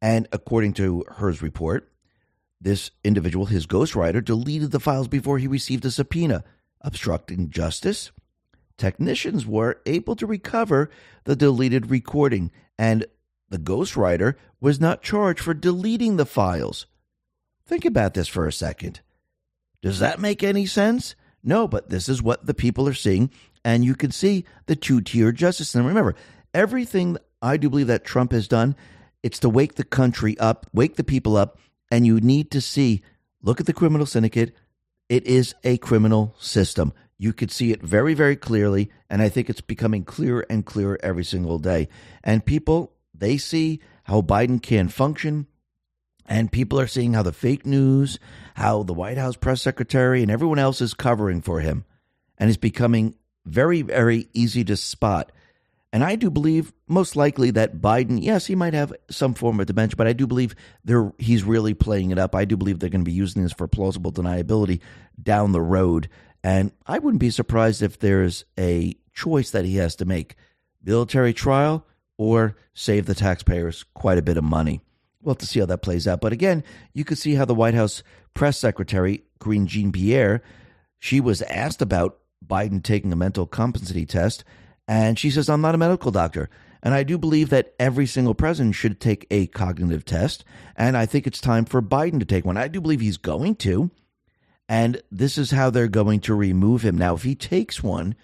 And 0.00 0.28
according 0.32 0.74
to 0.74 1.04
Hur's 1.08 1.42
report, 1.42 1.90
this 2.60 2.90
individual, 3.04 3.46
his 3.46 3.66
ghostwriter, 3.66 4.24
deleted 4.24 4.70
the 4.70 4.80
files 4.80 5.08
before 5.08 5.38
he 5.38 5.46
received 5.46 5.84
a 5.84 5.90
subpoena, 5.90 6.44
obstructing 6.80 7.50
justice. 7.50 8.10
Technicians 8.76 9.46
were 9.46 9.80
able 9.86 10.16
to 10.16 10.26
recover 10.26 10.90
the 11.24 11.36
deleted 11.36 11.90
recording, 11.90 12.50
and 12.78 13.06
the 13.48 13.58
ghostwriter 13.58 14.34
was 14.60 14.80
not 14.80 15.02
charged 15.02 15.40
for 15.40 15.54
deleting 15.54 16.16
the 16.16 16.26
files. 16.26 16.86
Think 17.66 17.84
about 17.84 18.14
this 18.14 18.28
for 18.28 18.46
a 18.46 18.52
second. 18.52 19.00
Does 19.82 19.98
that 19.98 20.20
make 20.20 20.42
any 20.42 20.66
sense? 20.66 21.14
No, 21.42 21.68
but 21.68 21.88
this 21.88 22.08
is 22.08 22.22
what 22.22 22.46
the 22.46 22.54
people 22.54 22.88
are 22.88 22.94
seeing, 22.94 23.30
and 23.64 23.84
you 23.84 23.94
can 23.94 24.10
see 24.10 24.44
the 24.66 24.76
two 24.76 25.00
tier 25.00 25.32
justice. 25.32 25.74
And 25.74 25.86
remember, 25.86 26.14
everything 26.52 27.16
I 27.40 27.56
do 27.56 27.70
believe 27.70 27.86
that 27.86 28.04
Trump 28.04 28.32
has 28.32 28.48
done, 28.48 28.76
it's 29.22 29.38
to 29.40 29.48
wake 29.48 29.74
the 29.74 29.84
country 29.84 30.38
up, 30.38 30.66
wake 30.72 30.96
the 30.96 31.04
people 31.04 31.36
up, 31.36 31.58
and 31.90 32.06
you 32.06 32.20
need 32.20 32.50
to 32.52 32.60
see 32.60 33.02
look 33.42 33.60
at 33.60 33.66
the 33.66 33.72
criminal 33.72 34.06
syndicate. 34.06 34.54
It 35.08 35.26
is 35.26 35.54
a 35.64 35.78
criminal 35.78 36.34
system. 36.38 36.92
You 37.16 37.32
could 37.32 37.50
see 37.50 37.72
it 37.72 37.82
very, 37.82 38.14
very 38.14 38.36
clearly, 38.36 38.90
and 39.10 39.22
I 39.22 39.28
think 39.28 39.48
it's 39.48 39.60
becoming 39.60 40.04
clearer 40.04 40.44
and 40.50 40.66
clearer 40.66 40.98
every 41.02 41.24
single 41.24 41.58
day. 41.58 41.88
And 42.22 42.44
people, 42.44 42.92
they 43.14 43.38
see 43.38 43.80
how 44.04 44.22
Biden 44.22 44.62
can 44.62 44.88
function, 44.88 45.46
and 46.28 46.52
people 46.52 46.78
are 46.78 46.86
seeing 46.86 47.14
how 47.14 47.22
the 47.22 47.32
fake 47.32 47.64
news, 47.64 48.18
how 48.54 48.82
the 48.82 48.92
White 48.92 49.16
House 49.16 49.36
press 49.36 49.62
secretary, 49.62 50.22
and 50.22 50.30
everyone 50.30 50.58
else 50.58 50.80
is 50.82 50.92
covering 50.92 51.40
for 51.40 51.60
him. 51.60 51.84
And 52.36 52.50
it's 52.50 52.58
becoming 52.58 53.16
very, 53.46 53.80
very 53.82 54.28
easy 54.34 54.62
to 54.64 54.76
spot. 54.76 55.32
And 55.90 56.04
I 56.04 56.16
do 56.16 56.30
believe 56.30 56.74
most 56.86 57.16
likely 57.16 57.50
that 57.52 57.80
Biden, 57.80 58.22
yes, 58.22 58.44
he 58.44 58.54
might 58.54 58.74
have 58.74 58.92
some 59.10 59.32
form 59.32 59.58
of 59.58 59.66
dementia, 59.66 59.96
but 59.96 60.06
I 60.06 60.12
do 60.12 60.26
believe 60.26 60.54
they're, 60.84 61.12
he's 61.16 61.44
really 61.44 61.72
playing 61.72 62.10
it 62.10 62.18
up. 62.18 62.34
I 62.34 62.44
do 62.44 62.58
believe 62.58 62.78
they're 62.78 62.90
going 62.90 63.00
to 63.00 63.10
be 63.10 63.12
using 63.12 63.42
this 63.42 63.54
for 63.54 63.66
plausible 63.66 64.12
deniability 64.12 64.80
down 65.20 65.52
the 65.52 65.62
road. 65.62 66.10
And 66.44 66.72
I 66.86 66.98
wouldn't 66.98 67.20
be 67.20 67.30
surprised 67.30 67.82
if 67.82 67.98
there's 67.98 68.44
a 68.58 68.94
choice 69.14 69.50
that 69.52 69.64
he 69.64 69.76
has 69.76 69.96
to 69.96 70.04
make 70.04 70.36
military 70.84 71.32
trial 71.32 71.86
or 72.18 72.56
save 72.74 73.06
the 73.06 73.14
taxpayers 73.14 73.84
quite 73.94 74.18
a 74.18 74.22
bit 74.22 74.36
of 74.36 74.44
money. 74.44 74.82
We'll 75.22 75.34
have 75.34 75.38
to 75.38 75.46
see 75.46 75.60
how 75.60 75.66
that 75.66 75.82
plays 75.82 76.06
out. 76.06 76.20
But 76.20 76.32
again, 76.32 76.62
you 76.92 77.04
could 77.04 77.18
see 77.18 77.34
how 77.34 77.44
the 77.44 77.54
White 77.54 77.74
House 77.74 78.02
press 78.34 78.56
secretary, 78.58 79.24
Karine 79.40 79.66
Jean 79.66 79.92
Pierre, 79.92 80.42
she 80.98 81.20
was 81.20 81.42
asked 81.42 81.82
about 81.82 82.18
Biden 82.46 82.82
taking 82.82 83.12
a 83.12 83.16
mental 83.16 83.46
competency 83.46 84.06
test, 84.06 84.44
and 84.86 85.18
she 85.18 85.30
says, 85.30 85.48
I'm 85.48 85.60
not 85.60 85.74
a 85.74 85.78
medical 85.78 86.10
doctor. 86.10 86.48
And 86.82 86.94
I 86.94 87.02
do 87.02 87.18
believe 87.18 87.50
that 87.50 87.74
every 87.78 88.06
single 88.06 88.34
president 88.34 88.76
should 88.76 89.00
take 89.00 89.26
a 89.30 89.48
cognitive 89.48 90.04
test. 90.04 90.44
And 90.76 90.96
I 90.96 91.06
think 91.06 91.26
it's 91.26 91.40
time 91.40 91.64
for 91.64 91.82
Biden 91.82 92.20
to 92.20 92.24
take 92.24 92.44
one. 92.44 92.56
I 92.56 92.68
do 92.68 92.80
believe 92.80 93.00
he's 93.00 93.16
going 93.16 93.56
to. 93.56 93.90
And 94.68 95.02
this 95.10 95.38
is 95.38 95.50
how 95.50 95.70
they're 95.70 95.88
going 95.88 96.20
to 96.20 96.34
remove 96.34 96.82
him. 96.82 96.96
Now, 96.96 97.14
if 97.14 97.24
he 97.24 97.34
takes 97.34 97.82
one, 97.82 98.14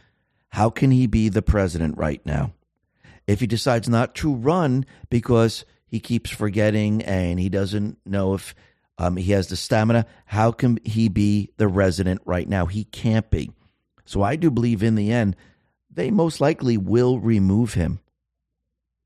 how 0.50 0.70
can 0.70 0.92
he 0.92 1.06
be 1.06 1.28
the 1.28 1.42
president 1.42 1.98
right 1.98 2.24
now? 2.24 2.52
If 3.26 3.40
he 3.40 3.46
decides 3.46 3.88
not 3.88 4.14
to 4.16 4.32
run 4.32 4.86
because 5.10 5.64
he 5.94 6.00
keeps 6.00 6.28
forgetting 6.28 7.02
and 7.02 7.38
he 7.38 7.48
doesn't 7.48 7.96
know 8.04 8.34
if 8.34 8.52
um, 8.98 9.16
he 9.16 9.30
has 9.30 9.46
the 9.46 9.54
stamina. 9.54 10.06
How 10.26 10.50
can 10.50 10.80
he 10.82 11.08
be 11.08 11.52
the 11.56 11.68
resident 11.68 12.20
right 12.24 12.48
now? 12.48 12.66
He 12.66 12.82
can't 12.82 13.30
be. 13.30 13.52
So 14.04 14.20
I 14.20 14.34
do 14.34 14.50
believe 14.50 14.82
in 14.82 14.96
the 14.96 15.12
end, 15.12 15.36
they 15.88 16.10
most 16.10 16.40
likely 16.40 16.76
will 16.76 17.20
remove 17.20 17.74
him. 17.74 18.00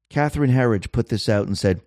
Catherine 0.09 0.51
Herridge 0.51 0.91
put 0.91 1.11
this 1.11 1.29
out 1.29 1.47
and 1.47 1.59
said, 1.59 1.83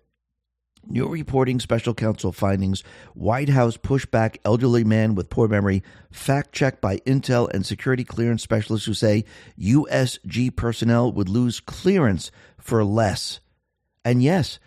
New 0.86 1.08
reporting 1.08 1.58
special 1.58 1.94
counsel 1.94 2.30
findings. 2.30 2.84
White 3.14 3.48
House 3.48 3.76
pushback 3.76 4.36
elderly 4.44 4.84
man 4.84 5.16
with 5.16 5.30
poor 5.30 5.48
memory. 5.48 5.82
Fact 6.12 6.52
checked 6.52 6.80
by 6.80 6.98
intel 6.98 7.52
and 7.52 7.66
security 7.66 8.04
clearance 8.04 8.44
specialists 8.44 8.86
who 8.86 8.94
say 8.94 9.24
USG 9.58 10.54
personnel 10.54 11.10
would 11.10 11.28
lose 11.28 11.58
clearance 11.58 12.30
for 12.56 12.84
less. 12.84 13.40
And 14.04 14.22
yes, 14.22 14.58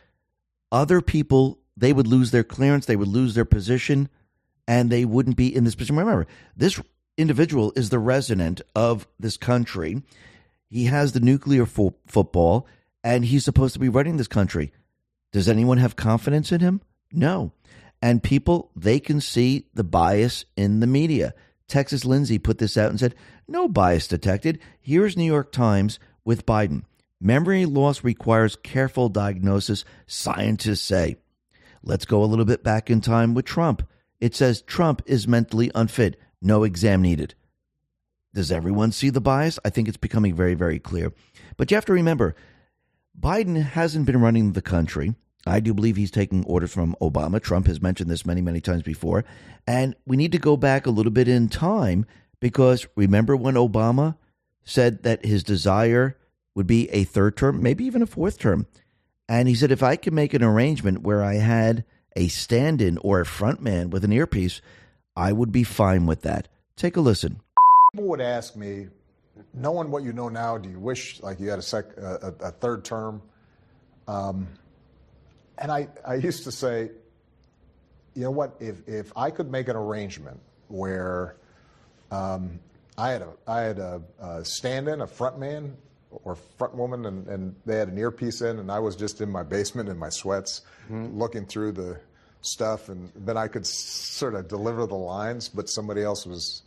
other 0.75 0.99
people 0.99 1.57
they 1.77 1.93
would 1.93 2.05
lose 2.05 2.31
their 2.31 2.43
clearance, 2.43 2.85
they 2.85 2.97
would 2.97 3.07
lose 3.07 3.33
their 3.33 3.45
position, 3.45 4.09
and 4.67 4.89
they 4.89 5.05
wouldn't 5.05 5.37
be 5.37 5.55
in 5.55 5.63
this 5.63 5.73
position. 5.73 5.95
Remember, 5.95 6.27
this 6.55 6.81
individual 7.17 7.71
is 7.77 7.89
the 7.89 7.99
resident 7.99 8.61
of 8.75 9.07
this 9.17 9.37
country. 9.37 10.03
He 10.69 10.85
has 10.85 11.13
the 11.13 11.21
nuclear 11.21 11.65
fo- 11.65 11.95
football, 12.07 12.67
and 13.05 13.23
he's 13.23 13.45
supposed 13.45 13.73
to 13.73 13.79
be 13.79 13.87
running 13.87 14.17
this 14.17 14.27
country. 14.27 14.73
Does 15.31 15.47
anyone 15.47 15.77
have 15.77 15.95
confidence 15.95 16.51
in 16.51 16.59
him? 16.59 16.81
No. 17.09 17.53
And 18.01 18.21
people, 18.21 18.71
they 18.75 18.99
can 18.99 19.21
see 19.21 19.67
the 19.73 19.83
bias 19.83 20.43
in 20.57 20.81
the 20.81 20.87
media. 20.87 21.33
Texas 21.69 22.03
Lindsay 22.03 22.37
put 22.37 22.57
this 22.57 22.77
out 22.77 22.89
and 22.89 22.99
said, 22.99 23.15
no 23.47 23.69
bias 23.69 24.07
detected. 24.07 24.59
Here's 24.81 25.15
New 25.15 25.23
York 25.23 25.51
Times 25.51 25.99
with 26.25 26.45
Biden. 26.45 26.83
Memory 27.25 27.65
loss 27.65 28.03
requires 28.03 28.55
careful 28.55 29.09
diagnosis, 29.09 29.83
scientists 30.05 30.83
say. 30.83 31.15
Let's 31.81 32.05
go 32.05 32.23
a 32.23 32.25
little 32.25 32.45
bit 32.45 32.63
back 32.63 32.91
in 32.91 33.01
time 33.01 33.33
with 33.33 33.45
Trump. 33.45 33.81
It 34.19 34.35
says 34.35 34.61
Trump 34.61 35.01
is 35.07 35.27
mentally 35.27 35.71
unfit, 35.73 36.19
no 36.39 36.63
exam 36.63 37.01
needed. 37.01 37.33
Does 38.35 38.51
everyone 38.51 38.91
see 38.91 39.09
the 39.09 39.21
bias? 39.21 39.57
I 39.65 39.71
think 39.71 39.87
it's 39.87 39.97
becoming 39.97 40.35
very, 40.35 40.53
very 40.53 40.77
clear. 40.77 41.13
But 41.57 41.71
you 41.71 41.77
have 41.77 41.85
to 41.85 41.93
remember, 41.93 42.35
Biden 43.19 43.59
hasn't 43.59 44.05
been 44.05 44.21
running 44.21 44.51
the 44.51 44.61
country. 44.61 45.15
I 45.47 45.61
do 45.61 45.73
believe 45.73 45.95
he's 45.95 46.11
taking 46.11 46.45
orders 46.45 46.73
from 46.73 46.95
Obama. 47.01 47.41
Trump 47.41 47.65
has 47.65 47.81
mentioned 47.81 48.11
this 48.11 48.27
many, 48.27 48.41
many 48.41 48.61
times 48.61 48.83
before. 48.83 49.25
And 49.65 49.95
we 50.05 50.15
need 50.15 50.33
to 50.33 50.37
go 50.37 50.57
back 50.57 50.85
a 50.85 50.91
little 50.91 51.11
bit 51.11 51.27
in 51.27 51.49
time 51.49 52.05
because 52.39 52.85
remember 52.95 53.35
when 53.35 53.55
Obama 53.55 54.15
said 54.63 55.01
that 55.01 55.25
his 55.25 55.43
desire 55.43 56.17
would 56.55 56.65
be 56.67 56.89
a 56.89 57.03
third 57.03 57.37
term, 57.37 57.61
maybe 57.61 57.85
even 57.85 58.01
a 58.01 58.07
fourth 58.07 58.39
term. 58.39 58.65
And 59.27 59.47
he 59.47 59.55
said, 59.55 59.71
if 59.71 59.83
I 59.83 59.95
could 59.95 60.13
make 60.13 60.33
an 60.33 60.43
arrangement 60.43 61.01
where 61.01 61.23
I 61.23 61.35
had 61.35 61.83
a 62.15 62.27
stand 62.29 62.81
in 62.81 62.97
or 62.99 63.19
a 63.19 63.25
front 63.25 63.61
man 63.61 63.89
with 63.89 64.03
an 64.03 64.13
earpiece, 64.13 64.61
I 65.15 65.33
would 65.33 65.51
be 65.51 65.63
fine 65.63 66.05
with 66.05 66.21
that. 66.21 66.47
Take 66.75 66.95
a 66.95 67.01
listen. 67.01 67.41
People 67.91 68.07
would 68.07 68.21
ask 68.21 68.55
me, 68.55 68.87
knowing 69.53 69.91
what 69.91 70.03
you 70.03 70.13
know 70.13 70.29
now, 70.29 70.57
do 70.57 70.69
you 70.69 70.79
wish 70.79 71.21
like 71.21 71.39
you 71.39 71.49
had 71.49 71.59
a, 71.59 71.63
sec, 71.63 71.85
a, 71.97 72.33
a 72.39 72.51
third 72.51 72.85
term? 72.85 73.21
Um, 74.07 74.47
and 75.57 75.71
I, 75.71 75.87
I 76.05 76.15
used 76.15 76.43
to 76.43 76.51
say, 76.51 76.91
you 78.13 78.23
know 78.23 78.31
what, 78.31 78.55
if, 78.59 78.87
if 78.87 79.11
I 79.15 79.29
could 79.29 79.51
make 79.51 79.67
an 79.67 79.75
arrangement 79.75 80.39
where 80.67 81.35
um, 82.11 82.59
I 82.97 83.11
had 83.11 83.21
a, 83.23 83.29
I 83.47 83.61
had 83.61 83.79
a, 83.79 84.01
a 84.19 84.45
stand 84.45 84.87
in, 84.87 85.01
a 85.01 85.07
front 85.07 85.37
man, 85.37 85.75
or 86.23 86.35
front 86.35 86.75
woman, 86.75 87.05
and, 87.05 87.27
and 87.27 87.55
they 87.65 87.77
had 87.77 87.89
an 87.89 87.97
earpiece 87.97 88.41
in, 88.41 88.59
and 88.59 88.71
I 88.71 88.79
was 88.79 88.95
just 88.95 89.21
in 89.21 89.29
my 89.29 89.43
basement 89.43 89.89
in 89.89 89.97
my 89.97 90.09
sweats, 90.09 90.61
mm-hmm. 90.85 91.17
looking 91.17 91.45
through 91.45 91.73
the 91.73 91.99
stuff, 92.41 92.89
and 92.89 93.11
then 93.15 93.37
I 93.37 93.47
could 93.47 93.65
sort 93.65 94.35
of 94.35 94.47
deliver 94.47 94.85
the 94.85 94.95
lines, 94.95 95.49
but 95.49 95.69
somebody 95.69 96.03
else 96.03 96.25
was 96.25 96.63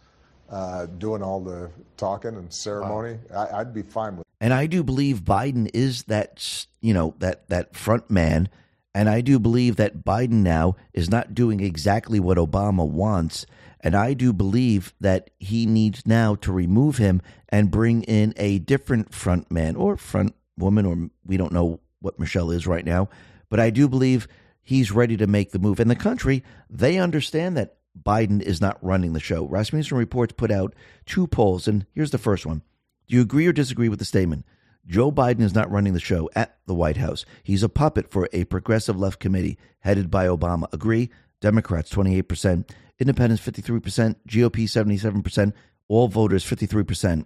uh, 0.51 0.87
doing 0.87 1.23
all 1.23 1.41
the 1.41 1.71
talking 1.97 2.35
and 2.35 2.53
ceremony. 2.53 3.19
Wow. 3.31 3.49
I, 3.53 3.59
would 3.59 3.75
be 3.75 3.83
fine 3.83 4.17
with. 4.17 4.27
And 4.41 4.53
I 4.53 4.67
do 4.67 4.83
believe 4.83 5.21
Biden 5.21 5.71
is 5.75 6.05
that 6.05 6.67
you 6.81 6.95
know 6.95 7.15
that 7.19 7.49
that 7.49 7.77
front 7.77 8.11
man, 8.11 8.49
and 8.95 9.09
I 9.09 9.21
do 9.21 9.39
believe 9.39 9.77
that 9.77 10.05
Biden 10.05 10.43
now 10.43 10.77
is 10.95 11.11
not 11.11 11.35
doing 11.35 11.61
exactly 11.61 12.21
what 12.21 12.39
Obama 12.39 12.87
wants 12.87 13.47
and 13.81 13.95
I 13.95 14.15
do 14.15 14.33
believe 14.33 14.95
that 15.01 15.31
he 15.39 15.67
needs 15.67 16.07
now 16.07 16.35
to 16.37 16.53
remove 16.53 16.99
him 16.99 17.23
and 17.49 17.71
bring 17.71 18.03
in 18.03 18.35
a 18.37 18.59
different 18.59 19.15
front 19.15 19.51
man 19.51 19.77
or 19.77 19.97
front 19.97 20.35
woman, 20.57 20.87
or 20.87 21.11
we 21.25 21.37
don't 21.37 21.53
know 21.53 21.81
what 22.01 22.19
Michelle 22.19 22.51
is 22.51 22.67
right 22.67 22.85
now. 22.85 23.09
But 23.49 23.61
I 23.61 23.71
do 23.71 23.89
believe 23.89 24.29
he's 24.63 24.93
ready 24.93 25.17
to 25.17 25.27
make 25.27 25.53
the 25.53 25.59
move. 25.59 25.81
And 25.81 25.91
the 25.91 25.97
country, 25.97 26.45
they 26.69 26.99
understand 26.99 27.57
that 27.57 27.77
Biden 28.01 28.43
is 28.43 28.61
not 28.61 28.83
running 28.83 29.13
the 29.13 29.21
show. 29.21 29.47
Rasmussen 29.47 29.97
Reports 29.97 30.35
put 30.37 30.51
out 30.51 30.75
two 31.07 31.27
polls, 31.27 31.67
and 31.67 31.87
here's 31.93 32.11
the 32.11 32.19
first 32.19 32.47
one. 32.47 32.63
Do 33.07 33.17
you 33.17 33.23
agree 33.23 33.47
or 33.47 33.53
disagree 33.53 33.89
with 33.89 33.99
the 33.99 34.05
statement? 34.05 34.45
Joe 34.87 35.13
Biden 35.13 35.41
is 35.41 35.55
not 35.55 35.71
running 35.71 35.93
the 35.93 36.01
show 36.01 36.31
at 36.35 36.57
the 36.67 36.75
White 36.75 36.97
House. 36.97 37.25
He's 37.43 37.63
a 37.63 37.69
puppet 37.69 38.11
for 38.11 38.29
a 38.33 38.45
progressive 38.45 38.99
left 38.99 39.21
committee 39.21 39.59
headed 39.81 40.11
by 40.11 40.27
Obama. 40.27 40.73
Agree? 40.73 41.11
Democrats 41.41 41.91
28%, 41.91 42.69
Independents 43.01 43.43
53%, 43.43 44.17
GOP 44.29 44.65
77%, 44.65 45.53
all 45.89 46.09
voters 46.09 46.45
53%. 46.45 47.25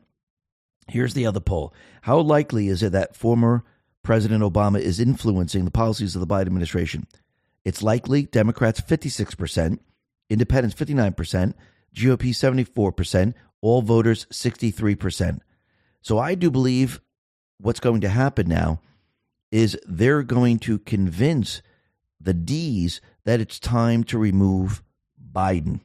Here's 0.89 1.15
the 1.15 1.27
other 1.27 1.41
poll. 1.41 1.73
How 2.03 2.19
likely 2.19 2.69
is 2.69 2.83
it 2.83 2.93
that 2.93 3.17
former 3.17 3.65
President 4.03 4.43
Obama 4.43 4.81
is 4.81 5.01
influencing 5.01 5.65
the 5.65 5.71
policies 5.71 6.15
of 6.15 6.21
the 6.21 6.27
Biden 6.27 6.47
administration? 6.47 7.07
It's 7.65 7.83
likely 7.83 8.25
Democrats 8.25 8.81
56%, 8.81 9.79
Independents 10.29 10.75
59%, 10.75 11.55
GOP 11.95 12.31
74%, 12.31 13.35
all 13.61 13.83
voters 13.83 14.27
63%. 14.27 15.41
So 16.01 16.19
I 16.19 16.35
do 16.35 16.51
believe 16.51 17.01
what's 17.59 17.81
going 17.81 18.01
to 18.01 18.09
happen 18.09 18.49
now 18.49 18.81
is 19.53 19.79
they're 19.87 20.23
going 20.23 20.59
to 20.59 20.79
convince 20.81 21.63
the 22.21 22.35
D's 22.35 23.01
that 23.25 23.41
it's 23.41 23.59
time 23.59 24.03
to 24.05 24.19
remove 24.19 24.83
Biden. 25.33 25.81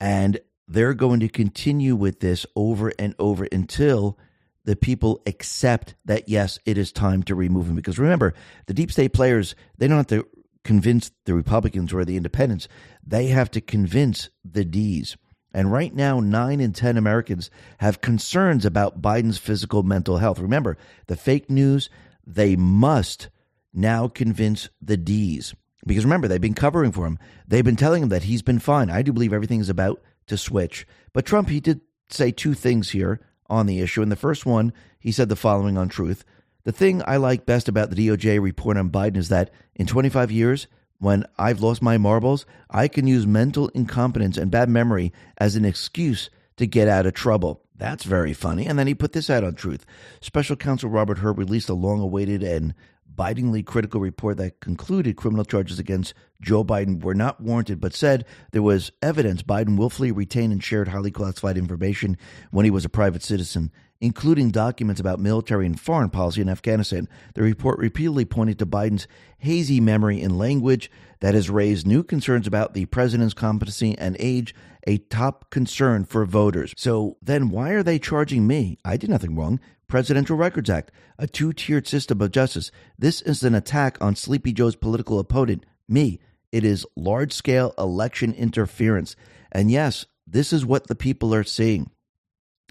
And 0.00 0.40
they're 0.68 0.94
going 0.94 1.20
to 1.20 1.28
continue 1.28 1.96
with 1.96 2.20
this 2.20 2.46
over 2.56 2.92
and 2.98 3.14
over 3.18 3.46
until 3.50 4.18
the 4.64 4.76
people 4.76 5.20
accept 5.26 5.94
that, 6.04 6.28
yes, 6.28 6.58
it 6.64 6.78
is 6.78 6.92
time 6.92 7.22
to 7.24 7.34
remove 7.34 7.68
him. 7.68 7.74
Because 7.74 7.98
remember, 7.98 8.34
the 8.66 8.74
deep 8.74 8.92
state 8.92 9.12
players, 9.12 9.54
they 9.76 9.88
don't 9.88 9.96
have 9.98 10.06
to 10.08 10.26
convince 10.64 11.10
the 11.24 11.34
Republicans 11.34 11.92
or 11.92 12.04
the 12.04 12.16
independents, 12.16 12.68
they 13.04 13.26
have 13.26 13.50
to 13.50 13.60
convince 13.60 14.30
the 14.44 14.64
D's. 14.64 15.16
And 15.54 15.70
right 15.70 15.94
now, 15.94 16.20
nine 16.20 16.60
in 16.60 16.72
10 16.72 16.96
Americans 16.96 17.50
have 17.78 18.00
concerns 18.00 18.64
about 18.64 19.02
Biden's 19.02 19.38
physical 19.38 19.82
mental 19.82 20.18
health. 20.18 20.38
Remember, 20.38 20.78
the 21.08 21.16
fake 21.16 21.50
news, 21.50 21.90
they 22.26 22.56
must 22.56 23.28
now 23.74 24.08
convince 24.08 24.70
the 24.80 24.96
D's. 24.96 25.54
Because 25.86 26.04
remember, 26.04 26.28
they've 26.28 26.40
been 26.40 26.54
covering 26.54 26.92
for 26.92 27.06
him. 27.06 27.18
They've 27.46 27.64
been 27.64 27.76
telling 27.76 28.04
him 28.04 28.08
that 28.10 28.24
he's 28.24 28.42
been 28.42 28.58
fine. 28.58 28.90
I 28.90 29.02
do 29.02 29.12
believe 29.12 29.32
everything 29.32 29.60
is 29.60 29.68
about 29.68 30.00
to 30.26 30.36
switch. 30.36 30.86
But 31.12 31.26
Trump, 31.26 31.48
he 31.48 31.60
did 31.60 31.80
say 32.08 32.30
two 32.30 32.54
things 32.54 32.90
here 32.90 33.20
on 33.48 33.66
the 33.66 33.80
issue. 33.80 34.02
And 34.02 34.12
the 34.12 34.16
first 34.16 34.46
one, 34.46 34.72
he 34.98 35.12
said 35.12 35.28
the 35.28 35.36
following 35.36 35.76
on 35.76 35.88
Truth 35.88 36.24
The 36.64 36.72
thing 36.72 37.02
I 37.06 37.16
like 37.16 37.46
best 37.46 37.68
about 37.68 37.90
the 37.90 38.08
DOJ 38.08 38.40
report 38.40 38.76
on 38.76 38.90
Biden 38.90 39.16
is 39.16 39.28
that 39.28 39.50
in 39.74 39.86
25 39.86 40.30
years, 40.30 40.68
when 40.98 41.24
I've 41.36 41.60
lost 41.60 41.82
my 41.82 41.98
marbles, 41.98 42.46
I 42.70 42.86
can 42.86 43.08
use 43.08 43.26
mental 43.26 43.68
incompetence 43.68 44.36
and 44.36 44.52
bad 44.52 44.68
memory 44.68 45.12
as 45.36 45.56
an 45.56 45.64
excuse 45.64 46.30
to 46.58 46.66
get 46.66 46.86
out 46.86 47.06
of 47.06 47.14
trouble. 47.14 47.64
That's 47.74 48.04
very 48.04 48.32
funny. 48.32 48.66
And 48.66 48.78
then 48.78 48.86
he 48.86 48.94
put 48.94 49.12
this 49.12 49.28
out 49.28 49.42
on 49.42 49.56
Truth. 49.56 49.84
Special 50.20 50.54
counsel 50.54 50.88
Robert 50.88 51.18
Hur 51.18 51.32
released 51.32 51.68
a 51.68 51.74
long 51.74 52.00
awaited 52.00 52.44
and 52.44 52.74
bitingly 53.16 53.62
critical 53.62 54.00
report 54.00 54.36
that 54.38 54.60
concluded 54.60 55.16
criminal 55.16 55.44
charges 55.44 55.78
against 55.78 56.14
Joe 56.40 56.64
Biden 56.64 57.02
were 57.02 57.14
not 57.14 57.40
warranted, 57.40 57.80
but 57.80 57.94
said 57.94 58.24
there 58.50 58.62
was 58.62 58.92
evidence 59.00 59.42
Biden 59.42 59.76
willfully 59.76 60.12
retained 60.12 60.52
and 60.52 60.62
shared 60.62 60.88
highly 60.88 61.10
classified 61.10 61.56
information 61.56 62.16
when 62.50 62.64
he 62.64 62.70
was 62.70 62.84
a 62.84 62.88
private 62.88 63.22
citizen, 63.22 63.70
including 64.00 64.50
documents 64.50 65.00
about 65.00 65.20
military 65.20 65.66
and 65.66 65.78
foreign 65.78 66.10
policy 66.10 66.40
in 66.40 66.48
Afghanistan. 66.48 67.08
The 67.34 67.42
report 67.42 67.78
repeatedly 67.78 68.24
pointed 68.24 68.58
to 68.58 68.66
Biden's 68.66 69.06
hazy 69.38 69.80
memory 69.80 70.20
and 70.20 70.38
language 70.38 70.90
that 71.20 71.34
has 71.34 71.48
raised 71.48 71.86
new 71.86 72.02
concerns 72.02 72.46
about 72.46 72.74
the 72.74 72.86
president's 72.86 73.34
competency 73.34 73.96
and 73.96 74.16
age, 74.18 74.54
a 74.86 74.98
top 74.98 75.50
concern 75.50 76.04
for 76.04 76.24
voters. 76.24 76.74
So 76.76 77.16
then 77.22 77.48
why 77.50 77.70
are 77.70 77.84
they 77.84 78.00
charging 78.00 78.46
me? 78.46 78.78
I 78.84 78.96
did 78.96 79.10
nothing 79.10 79.36
wrong. 79.36 79.60
Presidential 79.92 80.38
Records 80.38 80.70
Act, 80.70 80.90
a 81.18 81.26
two 81.26 81.52
tiered 81.52 81.86
system 81.86 82.22
of 82.22 82.30
justice. 82.30 82.70
This 82.98 83.20
is 83.20 83.42
an 83.42 83.54
attack 83.54 83.98
on 84.00 84.16
Sleepy 84.16 84.54
Joe's 84.54 84.74
political 84.74 85.18
opponent, 85.18 85.66
me. 85.86 86.18
It 86.50 86.64
is 86.64 86.86
large 86.96 87.30
scale 87.30 87.74
election 87.76 88.32
interference. 88.32 89.16
And 89.52 89.70
yes, 89.70 90.06
this 90.26 90.50
is 90.50 90.64
what 90.64 90.86
the 90.86 90.94
people 90.94 91.34
are 91.34 91.44
seeing. 91.44 91.90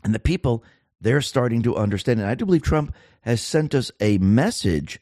And 0.03 0.15
the 0.15 0.19
people, 0.19 0.63
they're 0.99 1.21
starting 1.21 1.61
to 1.61 1.75
understand. 1.75 2.19
And 2.19 2.27
I 2.27 2.33
do 2.33 2.43
believe 2.43 2.63
Trump 2.63 2.91
has 3.21 3.39
sent 3.39 3.75
us 3.75 3.91
a 3.99 4.17
message. 4.17 4.99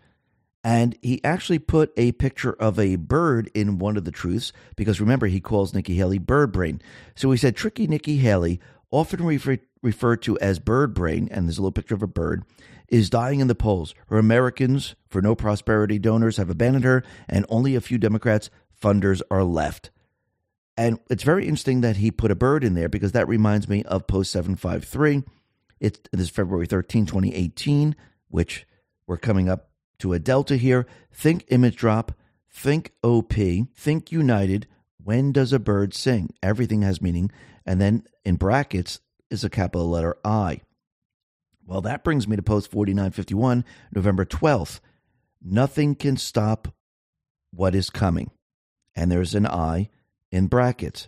And 0.61 0.97
he 1.01 1.23
actually 1.23 1.59
put 1.59 1.93
a 1.95 2.11
picture 2.11 2.51
of 2.51 2.77
a 2.77 2.97
bird 2.97 3.49
in 3.53 3.79
one 3.79 3.95
of 3.95 4.03
the 4.03 4.11
truths 4.11 4.51
because 4.75 4.99
remember, 4.99 5.27
he 5.27 5.39
calls 5.39 5.73
Nikki 5.73 5.95
Haley 5.95 6.17
bird 6.17 6.51
brain. 6.51 6.81
So 7.15 7.31
he 7.31 7.37
said, 7.37 7.55
Tricky 7.55 7.87
Nikki 7.87 8.17
Haley, 8.17 8.59
often 8.91 9.25
referred 9.25 10.21
to 10.23 10.39
as 10.39 10.59
bird 10.59 10.93
brain, 10.93 11.27
and 11.31 11.45
there's 11.45 11.57
a 11.57 11.61
little 11.61 11.71
picture 11.71 11.95
of 11.95 12.03
a 12.03 12.07
bird, 12.07 12.43
is 12.87 13.09
dying 13.09 13.39
in 13.39 13.47
the 13.47 13.55
polls. 13.55 13.93
Her 14.07 14.17
Americans 14.17 14.95
for 15.07 15.21
No 15.21 15.35
Prosperity 15.35 15.99
donors 15.99 16.37
have 16.37 16.49
abandoned 16.49 16.85
her, 16.85 17.03
and 17.27 17.45
only 17.49 17.75
a 17.75 17.81
few 17.81 17.97
Democrats 17.97 18.49
funders 18.81 19.21
are 19.29 19.43
left. 19.43 19.91
And 20.75 20.99
it's 21.09 21.23
very 21.23 21.43
interesting 21.43 21.81
that 21.81 21.97
he 21.97 22.09
put 22.09 22.31
a 22.31 22.35
bird 22.35 22.63
in 22.63 22.73
there 22.73 22.89
because 22.89 23.11
that 23.11 23.27
reminds 23.27 23.67
me 23.67 23.83
of 23.83 24.07
Post 24.07 24.31
753. 24.31 25.23
It's 25.79 25.99
this 26.11 26.29
February 26.29 26.65
13, 26.65 27.05
2018, 27.05 27.95
which 28.29 28.65
we're 29.05 29.17
coming 29.17 29.49
up 29.49 29.69
to 29.99 30.13
a 30.13 30.19
delta 30.19 30.55
here. 30.55 30.87
Think 31.11 31.45
image 31.49 31.75
drop, 31.75 32.13
think 32.49 32.93
OP, 33.03 33.33
think 33.75 34.11
united. 34.11 34.67
When 35.03 35.31
does 35.31 35.51
a 35.51 35.59
bird 35.59 35.93
sing? 35.93 36.33
Everything 36.41 36.81
has 36.83 37.01
meaning. 37.01 37.29
And 37.65 37.79
then 37.79 38.05
in 38.25 38.35
brackets, 38.35 38.99
is 39.29 39.43
a 39.43 39.49
capital 39.49 39.89
letter 39.89 40.17
I. 40.23 40.61
Well, 41.65 41.81
that 41.81 42.03
brings 42.03 42.27
me 42.27 42.35
to 42.35 42.41
post 42.41 42.71
4951, 42.71 43.63
November 43.93 44.25
12th. 44.25 44.79
Nothing 45.41 45.95
can 45.95 46.17
stop 46.17 46.69
what 47.51 47.75
is 47.75 47.89
coming. 47.89 48.31
And 48.95 49.11
there's 49.11 49.35
an 49.35 49.45
I 49.45 49.89
in 50.31 50.47
brackets. 50.47 51.07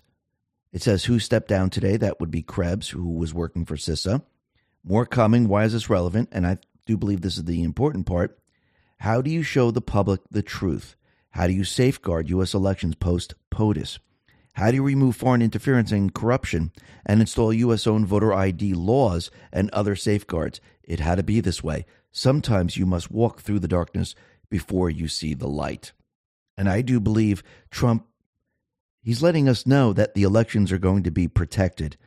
It 0.72 0.82
says, 0.82 1.06
Who 1.06 1.20
stepped 1.20 1.48
down 1.48 1.70
today? 1.70 1.98
That 1.98 2.20
would 2.20 2.32
be 2.32 2.44
Krebs, 2.44 2.90
who 2.90 3.12
was 3.14 3.34
working 3.34 3.66
for 3.66 3.76
CISA. 3.76 4.24
More 4.84 5.06
coming. 5.06 5.48
Why 5.48 5.66
is 5.66 5.74
this 5.74 5.90
relevant? 5.90 6.30
And 6.32 6.46
I 6.46 6.58
do 6.86 6.96
believe 6.96 7.22
this 7.22 7.38
is 7.38 7.46
the 7.46 7.64
important 7.64 8.06
part. 8.06 8.38
How 9.00 9.22
do 9.22 9.32
you 9.32 9.44
show 9.44 9.72
the 9.72 9.82
public 9.82 10.22
the 10.30 10.44
truth? 10.44 10.96
How 11.32 11.48
do 11.48 11.54
you 11.54 11.64
safeguard 11.64 12.30
U.S. 12.30 12.54
elections 12.54 12.96
post 12.96 13.34
POTUS? 13.50 14.00
How 14.54 14.70
do 14.70 14.76
you 14.76 14.84
remove 14.84 15.16
foreign 15.16 15.42
interference 15.42 15.92
and 15.92 16.14
corruption 16.14 16.72
and 17.06 17.22
install 17.22 17.54
U.S. 17.54 17.88
owned 17.88 18.08
voter 18.08 18.34
ID 18.34 18.74
laws 18.74 19.32
and 19.52 19.70
other 19.72 19.96
safeguards? 19.96 20.60
It 20.84 21.00
had 21.00 21.16
to 21.16 21.24
be 21.24 21.40
this 21.40 21.64
way. 21.64 21.86
Sometimes 22.12 22.76
you 22.76 22.86
must 22.86 23.12
walk 23.12 23.40
through 23.40 23.60
the 23.60 23.68
darkness 23.68 24.14
before 24.50 24.90
you 24.90 25.08
see 25.08 25.34
the 25.34 25.48
light. 25.48 25.94
And 26.58 26.70
I 26.70 26.82
do 26.82 27.00
believe 27.00 27.44
Trump, 27.70 28.06
he's 29.02 29.24
letting 29.24 29.48
us 29.48 29.66
know 29.66 29.94
that 29.94 30.14
the 30.14 30.24
elections 30.24 30.72
are 30.72 30.78
going 30.78 31.04
to 31.04 31.12
be 31.12 31.28
protected. 31.28 31.98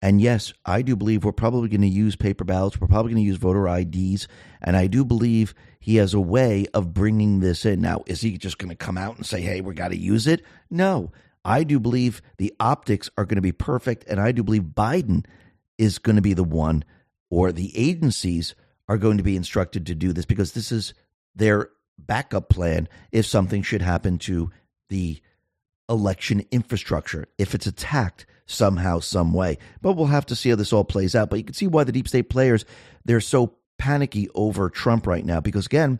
And 0.00 0.20
yes, 0.20 0.52
I 0.64 0.82
do 0.82 0.96
believe 0.96 1.24
we're 1.24 1.32
probably 1.32 1.68
going 1.68 1.82
to 1.82 1.86
use 1.86 2.16
paper 2.16 2.42
ballots. 2.42 2.80
We're 2.80 2.88
probably 2.88 3.12
going 3.12 3.22
to 3.22 3.28
use 3.28 3.36
voter 3.36 3.68
IDs. 3.68 4.26
And 4.60 4.76
I 4.76 4.88
do 4.88 5.04
believe 5.04 5.54
he 5.78 5.96
has 5.96 6.14
a 6.14 6.20
way 6.20 6.66
of 6.74 6.92
bringing 6.92 7.38
this 7.38 7.64
in. 7.64 7.80
Now, 7.80 8.02
is 8.06 8.22
he 8.22 8.36
just 8.38 8.58
going 8.58 8.70
to 8.70 8.76
come 8.76 8.98
out 8.98 9.16
and 9.16 9.24
say, 9.24 9.40
hey, 9.42 9.60
we 9.60 9.74
got 9.74 9.88
to 9.88 9.96
use 9.96 10.26
it? 10.26 10.42
No. 10.70 11.12
I 11.44 11.64
do 11.64 11.80
believe 11.80 12.22
the 12.38 12.54
optics 12.60 13.10
are 13.16 13.24
going 13.24 13.36
to 13.36 13.42
be 13.42 13.52
perfect, 13.52 14.04
and 14.08 14.20
I 14.20 14.32
do 14.32 14.42
believe 14.42 14.62
Biden 14.62 15.26
is 15.78 15.98
going 15.98 16.16
to 16.16 16.22
be 16.22 16.34
the 16.34 16.44
one, 16.44 16.84
or 17.30 17.52
the 17.52 17.76
agencies 17.76 18.54
are 18.88 18.98
going 18.98 19.16
to 19.16 19.22
be 19.22 19.36
instructed 19.36 19.86
to 19.86 19.94
do 19.94 20.12
this 20.12 20.24
because 20.24 20.52
this 20.52 20.70
is 20.70 20.94
their 21.34 21.70
backup 21.98 22.48
plan 22.48 22.88
if 23.10 23.26
something 23.26 23.62
should 23.62 23.82
happen 23.82 24.18
to 24.18 24.50
the 24.88 25.20
election 25.88 26.44
infrastructure, 26.50 27.26
if 27.38 27.54
it's 27.54 27.66
attacked 27.66 28.26
somehow, 28.46 28.98
some 28.98 29.32
way. 29.32 29.58
But 29.80 29.94
we'll 29.94 30.06
have 30.06 30.26
to 30.26 30.36
see 30.36 30.50
how 30.50 30.56
this 30.56 30.72
all 30.72 30.84
plays 30.84 31.14
out. 31.14 31.30
But 31.30 31.38
you 31.38 31.44
can 31.44 31.54
see 31.54 31.66
why 31.66 31.84
the 31.84 31.92
deep 31.92 32.08
state 32.08 32.30
players, 32.30 32.64
they're 33.04 33.20
so 33.20 33.54
panicky 33.78 34.28
over 34.34 34.70
Trump 34.70 35.06
right 35.06 35.24
now 35.24 35.40
because, 35.40 35.66
again, 35.66 35.98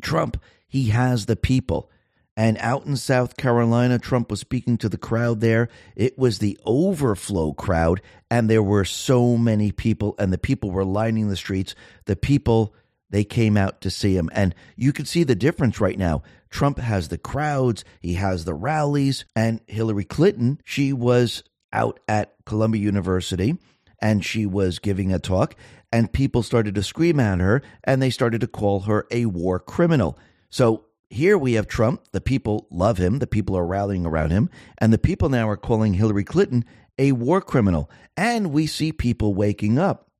Trump, 0.00 0.40
he 0.68 0.88
has 0.88 1.26
the 1.26 1.36
people. 1.36 1.90
And 2.36 2.56
out 2.58 2.86
in 2.86 2.96
South 2.96 3.36
Carolina, 3.36 3.98
Trump 3.98 4.30
was 4.30 4.40
speaking 4.40 4.78
to 4.78 4.88
the 4.88 4.98
crowd 4.98 5.40
there. 5.40 5.68
It 5.94 6.18
was 6.18 6.38
the 6.38 6.58
overflow 6.64 7.52
crowd, 7.52 8.00
and 8.30 8.48
there 8.48 8.62
were 8.62 8.86
so 8.86 9.36
many 9.36 9.70
people, 9.70 10.14
and 10.18 10.32
the 10.32 10.38
people 10.38 10.70
were 10.70 10.84
lining 10.84 11.28
the 11.28 11.36
streets. 11.36 11.74
The 12.06 12.16
people, 12.16 12.74
they 13.10 13.24
came 13.24 13.58
out 13.58 13.82
to 13.82 13.90
see 13.90 14.16
him. 14.16 14.30
And 14.32 14.54
you 14.76 14.92
can 14.94 15.04
see 15.04 15.24
the 15.24 15.34
difference 15.34 15.80
right 15.80 15.98
now. 15.98 16.22
Trump 16.48 16.78
has 16.78 17.08
the 17.08 17.18
crowds, 17.18 17.84
he 18.00 18.14
has 18.14 18.44
the 18.44 18.54
rallies, 18.54 19.26
and 19.36 19.60
Hillary 19.66 20.04
Clinton, 20.04 20.60
she 20.64 20.92
was 20.92 21.42
out 21.72 22.00
at 22.08 22.34
Columbia 22.44 22.82
University 22.82 23.56
and 24.02 24.24
she 24.24 24.44
was 24.44 24.80
giving 24.80 25.12
a 25.12 25.18
talk, 25.20 25.54
and 25.92 26.12
people 26.12 26.42
started 26.42 26.74
to 26.74 26.82
scream 26.82 27.20
at 27.20 27.38
her, 27.38 27.62
and 27.84 28.02
they 28.02 28.10
started 28.10 28.40
to 28.40 28.48
call 28.48 28.80
her 28.80 29.06
a 29.12 29.26
war 29.26 29.60
criminal. 29.60 30.18
So 30.50 30.86
here 31.12 31.36
we 31.36 31.52
have 31.54 31.66
Trump. 31.66 32.02
The 32.12 32.22
people 32.22 32.66
love 32.70 32.96
him. 32.96 33.18
The 33.18 33.26
people 33.26 33.56
are 33.56 33.66
rallying 33.66 34.06
around 34.06 34.30
him. 34.30 34.48
And 34.78 34.92
the 34.92 34.98
people 34.98 35.28
now 35.28 35.48
are 35.48 35.58
calling 35.58 35.92
Hillary 35.92 36.24
Clinton 36.24 36.64
a 36.98 37.12
war 37.12 37.42
criminal. 37.42 37.90
And 38.16 38.50
we 38.50 38.66
see 38.66 38.92
people 38.92 39.34
waking 39.34 39.78
up. 39.78 40.10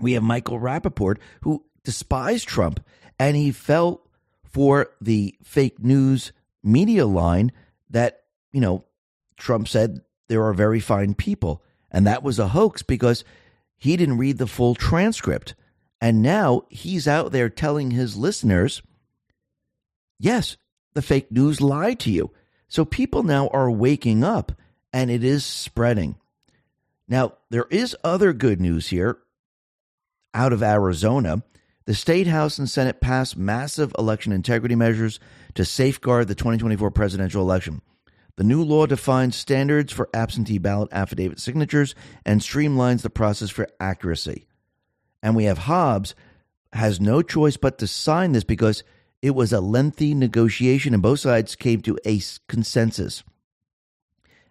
We 0.00 0.12
have 0.12 0.22
Michael 0.22 0.60
Rapaport, 0.60 1.16
who 1.42 1.64
despised 1.82 2.46
Trump, 2.46 2.84
and 3.18 3.36
he 3.36 3.50
fell 3.50 4.02
for 4.44 4.90
the 5.00 5.34
fake 5.42 5.82
news 5.82 6.32
media 6.62 7.06
line 7.06 7.50
that, 7.90 8.22
you 8.52 8.60
know, 8.60 8.84
Trump 9.38 9.66
said 9.66 10.02
there 10.28 10.44
are 10.44 10.52
very 10.52 10.80
fine 10.80 11.14
people. 11.14 11.64
And 11.90 12.06
that 12.06 12.22
was 12.22 12.38
a 12.38 12.48
hoax 12.48 12.82
because 12.82 13.24
he 13.76 13.96
didn't 13.96 14.18
read 14.18 14.36
the 14.38 14.46
full 14.46 14.74
transcript. 14.74 15.54
And 16.00 16.22
now 16.22 16.62
he's 16.68 17.08
out 17.08 17.32
there 17.32 17.48
telling 17.48 17.92
his 17.92 18.16
listeners 18.16 18.82
Yes, 20.18 20.56
the 20.94 21.02
fake 21.02 21.30
news 21.30 21.60
lied 21.60 22.00
to 22.00 22.10
you. 22.10 22.30
So 22.68 22.84
people 22.84 23.22
now 23.22 23.48
are 23.48 23.70
waking 23.70 24.24
up 24.24 24.52
and 24.92 25.10
it 25.10 25.24
is 25.24 25.44
spreading. 25.44 26.16
Now, 27.08 27.34
there 27.50 27.66
is 27.70 27.96
other 28.04 28.32
good 28.32 28.60
news 28.60 28.88
here 28.88 29.18
out 30.34 30.52
of 30.52 30.62
Arizona. 30.62 31.42
The 31.86 31.94
state 31.94 32.26
house 32.26 32.58
and 32.58 32.68
Senate 32.68 33.00
passed 33.00 33.36
massive 33.36 33.94
election 33.98 34.32
integrity 34.32 34.74
measures 34.74 35.18
to 35.54 35.64
safeguard 35.64 36.28
the 36.28 36.34
2024 36.34 36.90
presidential 36.90 37.42
election. 37.42 37.80
The 38.36 38.44
new 38.44 38.62
law 38.62 38.86
defines 38.86 39.36
standards 39.36 39.92
for 39.92 40.10
absentee 40.12 40.58
ballot 40.58 40.90
affidavit 40.92 41.40
signatures 41.40 41.94
and 42.24 42.40
streamlines 42.40 43.02
the 43.02 43.10
process 43.10 43.50
for 43.50 43.68
accuracy. 43.80 44.46
And 45.22 45.34
we 45.34 45.44
have 45.44 45.58
Hobbs 45.58 46.14
has 46.72 47.00
no 47.00 47.22
choice 47.22 47.56
but 47.56 47.78
to 47.78 47.86
sign 47.86 48.32
this 48.32 48.44
because 48.44 48.84
it 49.22 49.34
was 49.34 49.52
a 49.52 49.60
lengthy 49.60 50.14
negotiation 50.14 50.94
and 50.94 51.02
both 51.02 51.20
sides 51.20 51.56
came 51.56 51.82
to 51.82 51.98
a 52.04 52.20
consensus. 52.48 53.22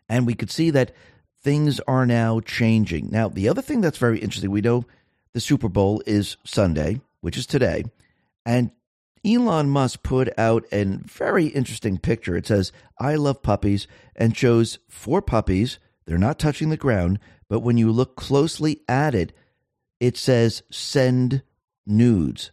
And 0.09 0.25
we 0.25 0.35
could 0.35 0.51
see 0.51 0.69
that 0.71 0.93
things 1.41 1.79
are 1.81 2.05
now 2.05 2.39
changing. 2.39 3.09
Now, 3.09 3.29
the 3.29 3.47
other 3.49 3.61
thing 3.61 3.81
that's 3.81 3.97
very 3.97 4.19
interesting, 4.19 4.51
we 4.51 4.61
know 4.61 4.85
the 5.33 5.39
Super 5.39 5.69
Bowl 5.69 6.01
is 6.05 6.37
Sunday, 6.43 7.01
which 7.21 7.37
is 7.37 7.45
today, 7.45 7.83
and 8.45 8.71
Elon 9.25 9.69
Musk 9.69 10.03
put 10.03 10.29
out 10.37 10.65
a 10.71 10.83
very 10.83 11.47
interesting 11.47 11.97
picture. 11.97 12.35
It 12.37 12.47
says, 12.47 12.71
I 12.99 13.15
love 13.15 13.41
puppies, 13.41 13.87
and 14.15 14.35
shows 14.35 14.79
four 14.87 15.21
puppies. 15.21 15.79
They're 16.05 16.17
not 16.17 16.39
touching 16.39 16.69
the 16.69 16.77
ground, 16.77 17.19
but 17.49 17.59
when 17.59 17.77
you 17.77 17.91
look 17.91 18.15
closely 18.15 18.81
at 18.87 19.13
it, 19.13 19.33
it 19.99 20.17
says 20.17 20.63
send 20.69 21.41
nudes. 21.85 22.51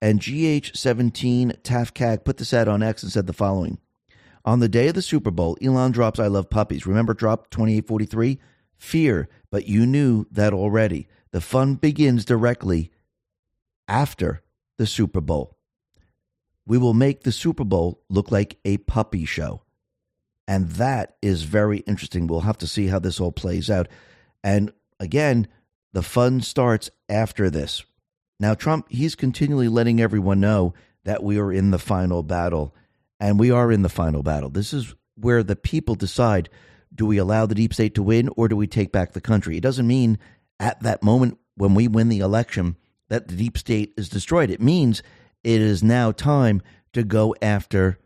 And 0.00 0.20
GH17 0.20 1.62
Tafcag 1.62 2.24
put 2.24 2.36
this 2.36 2.54
ad 2.54 2.68
on 2.68 2.82
X 2.82 3.02
and 3.02 3.10
said 3.10 3.26
the 3.26 3.32
following 3.32 3.78
On 4.44 4.60
the 4.60 4.68
day 4.68 4.88
of 4.88 4.94
the 4.94 5.02
Super 5.02 5.30
Bowl, 5.30 5.56
Elon 5.60 5.92
drops 5.92 6.20
I 6.20 6.28
Love 6.28 6.50
Puppies. 6.50 6.86
Remember 6.86 7.14
drop 7.14 7.50
2843? 7.50 8.38
Fear, 8.76 9.28
but 9.50 9.66
you 9.66 9.86
knew 9.86 10.26
that 10.30 10.52
already. 10.52 11.08
The 11.32 11.40
fun 11.40 11.74
begins 11.74 12.24
directly 12.24 12.92
after 13.88 14.42
the 14.76 14.86
Super 14.86 15.20
Bowl. 15.20 15.56
We 16.64 16.78
will 16.78 16.94
make 16.94 17.22
the 17.22 17.32
Super 17.32 17.64
Bowl 17.64 18.02
look 18.08 18.30
like 18.30 18.58
a 18.64 18.76
puppy 18.78 19.24
show. 19.24 19.62
And 20.46 20.70
that 20.72 21.16
is 21.20 21.42
very 21.42 21.78
interesting. 21.80 22.26
We'll 22.26 22.40
have 22.40 22.58
to 22.58 22.66
see 22.66 22.86
how 22.86 22.98
this 22.98 23.20
all 23.20 23.32
plays 23.32 23.68
out. 23.68 23.88
And 24.44 24.72
again, 25.00 25.48
the 25.92 26.02
fun 26.02 26.40
starts 26.40 26.90
after 27.08 27.50
this. 27.50 27.84
Now, 28.40 28.54
Trump, 28.54 28.86
he's 28.88 29.14
continually 29.14 29.68
letting 29.68 30.00
everyone 30.00 30.40
know 30.40 30.74
that 31.04 31.22
we 31.22 31.38
are 31.38 31.52
in 31.52 31.70
the 31.70 31.78
final 31.78 32.22
battle, 32.22 32.74
and 33.18 33.38
we 33.38 33.50
are 33.50 33.72
in 33.72 33.82
the 33.82 33.88
final 33.88 34.22
battle. 34.22 34.50
This 34.50 34.72
is 34.72 34.94
where 35.16 35.42
the 35.42 35.56
people 35.56 35.94
decide 35.94 36.48
do 36.94 37.04
we 37.04 37.18
allow 37.18 37.46
the 37.46 37.54
deep 37.54 37.74
state 37.74 37.94
to 37.94 38.02
win 38.02 38.30
or 38.36 38.48
do 38.48 38.56
we 38.56 38.66
take 38.66 38.92
back 38.92 39.12
the 39.12 39.20
country? 39.20 39.56
It 39.56 39.62
doesn't 39.62 39.86
mean 39.86 40.18
at 40.58 40.80
that 40.80 41.02
moment 41.02 41.38
when 41.54 41.74
we 41.74 41.86
win 41.86 42.08
the 42.08 42.20
election 42.20 42.76
that 43.08 43.28
the 43.28 43.36
deep 43.36 43.58
state 43.58 43.92
is 43.96 44.08
destroyed. 44.08 44.50
It 44.50 44.60
means 44.60 45.02
it 45.44 45.60
is 45.60 45.82
now 45.82 46.12
time 46.12 46.62
to 46.94 47.02
go 47.04 47.34
after 47.42 47.98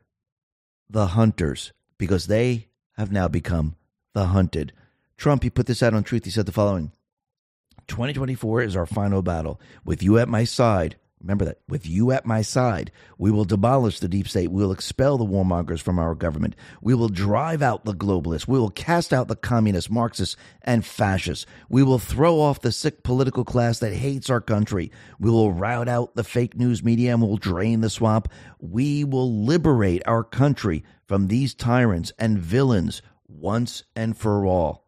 the 0.91 1.09
hunters 1.09 1.73
because 1.99 2.27
they 2.27 2.69
have 2.97 3.13
now 3.13 3.29
become 3.29 3.77
the 4.15 4.27
hunted. 4.27 4.73
Trump, 5.17 5.43
he 5.43 5.51
put 5.51 5.67
this 5.67 5.83
out 5.83 5.95
on 5.95 6.03
Truth. 6.03 6.25
He 6.25 6.31
said 6.31 6.47
the 6.47 6.53
following 6.53 6.93
2024 7.89 8.63
is 8.63 8.77
our 8.77 8.87
final 8.87 9.23
battle. 9.23 9.61
With 9.85 10.03
you 10.03 10.19
at 10.19 10.29
my 10.29 10.45
side, 10.45 10.97
remember 11.21 11.45
that, 11.45 11.59
with 11.69 11.87
you 11.87 12.11
at 12.11 12.27
my 12.27 12.43
side, 12.43 12.91
we 13.19 13.31
will 13.31 13.45
demolish 13.45 14.01
the 14.01 14.09
deep 14.09 14.29
state. 14.29 14.51
We 14.51 14.63
will 14.63 14.73
expel 14.73 15.19
the 15.19 15.25
warmongers 15.25 15.81
from 15.81 15.99
our 15.99 16.15
government. 16.15 16.57
We 16.81 16.95
will 16.95 17.09
drive 17.09 17.63
out 17.63 17.85
the 17.85 17.95
globalists. 17.95 18.49
We 18.49 18.59
will 18.59 18.71
cast 18.71 19.13
out 19.13 19.29
the 19.29 19.37
communists, 19.37 19.91
Marxists, 19.91 20.37
and 20.63 20.85
fascists. 20.85 21.47
We 21.69 21.83
will 21.83 21.99
throw 21.99 22.41
off 22.41 22.61
the 22.61 22.73
sick 22.73 23.03
political 23.03 23.45
class 23.45 23.79
that 23.79 23.93
hates 23.93 24.31
our 24.31 24.41
country. 24.41 24.91
We 25.19 25.31
will 25.31 25.53
rout 25.53 25.89
out 25.89 26.17
the 26.17 26.25
fake 26.25 26.57
news 26.57 26.83
media 26.83 27.13
and 27.13 27.23
we'll 27.23 27.37
drain 27.37 27.81
the 27.81 27.91
swamp. 27.91 28.29
We 28.59 29.05
will 29.05 29.45
liberate 29.45 30.03
our 30.07 30.25
country 30.25 30.85
from 31.07 31.29
these 31.29 31.55
tyrants 31.55 32.13
and 32.19 32.39
villains 32.39 33.03
once 33.29 33.85
and 33.95 34.17
for 34.17 34.47
all. 34.47 34.82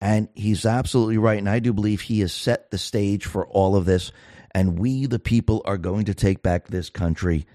And 0.00 0.28
he's 0.34 0.64
absolutely 0.64 1.18
right. 1.18 1.38
And 1.38 1.48
I 1.48 1.58
do 1.58 1.72
believe 1.72 2.00
he 2.00 2.20
has 2.20 2.32
set 2.32 2.70
the 2.70 2.78
stage 2.78 3.26
for 3.26 3.46
all 3.46 3.76
of 3.76 3.84
this. 3.84 4.12
And 4.52 4.78
we, 4.78 5.06
the 5.06 5.18
people, 5.18 5.62
are 5.64 5.78
going 5.78 6.06
to 6.06 6.14
take 6.14 6.42
back 6.42 6.68
this 6.68 6.90
country 6.90 7.46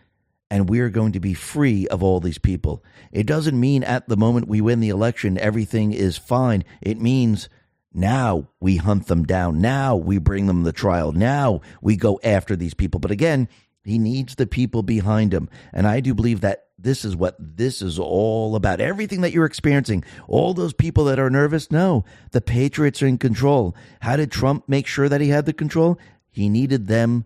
and 0.53 0.69
we're 0.69 0.89
going 0.89 1.13
to 1.13 1.19
be 1.19 1.33
free 1.33 1.87
of 1.87 2.03
all 2.03 2.19
these 2.19 2.37
people. 2.37 2.83
It 3.11 3.25
doesn't 3.25 3.59
mean 3.59 3.83
at 3.83 4.07
the 4.07 4.15
moment 4.15 4.47
we 4.47 4.61
win 4.61 4.81
the 4.81 4.89
election, 4.89 5.39
everything 5.39 5.93
is 5.93 6.15
fine. 6.15 6.63
It 6.79 7.01
means 7.01 7.49
now 7.91 8.49
we 8.59 8.77
hunt 8.77 9.07
them 9.07 9.23
down. 9.23 9.61
Now 9.61 9.95
we 9.95 10.19
bring 10.19 10.45
them 10.45 10.61
the 10.61 10.71
trial. 10.71 11.11
Now 11.11 11.61
we 11.81 11.95
go 11.95 12.19
after 12.23 12.55
these 12.55 12.75
people. 12.75 12.99
But 12.99 13.09
again, 13.09 13.49
he 13.83 13.99
needs 13.99 14.35
the 14.35 14.47
people 14.47 14.83
behind 14.83 15.33
him. 15.33 15.49
And 15.73 15.85
I 15.85 15.99
do 15.99 16.13
believe 16.13 16.41
that 16.41 16.67
this 16.77 17.05
is 17.05 17.15
what 17.15 17.35
this 17.39 17.81
is 17.81 17.99
all 17.99 18.55
about. 18.55 18.81
Everything 18.81 19.21
that 19.21 19.31
you're 19.31 19.45
experiencing, 19.45 20.03
all 20.27 20.53
those 20.53 20.73
people 20.73 21.05
that 21.05 21.19
are 21.19 21.29
nervous, 21.29 21.71
no, 21.71 22.03
the 22.31 22.41
Patriots 22.41 23.01
are 23.01 23.07
in 23.07 23.17
control. 23.17 23.75
How 24.01 24.15
did 24.15 24.31
Trump 24.31 24.67
make 24.67 24.87
sure 24.87 25.09
that 25.09 25.21
he 25.21 25.29
had 25.29 25.45
the 25.45 25.53
control? 25.53 25.99
He 26.29 26.49
needed 26.49 26.87
them 26.87 27.25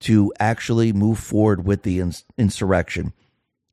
to 0.00 0.32
actually 0.38 0.92
move 0.92 1.18
forward 1.18 1.64
with 1.64 1.82
the 1.82 2.00
ins- 2.00 2.24
insurrection. 2.36 3.12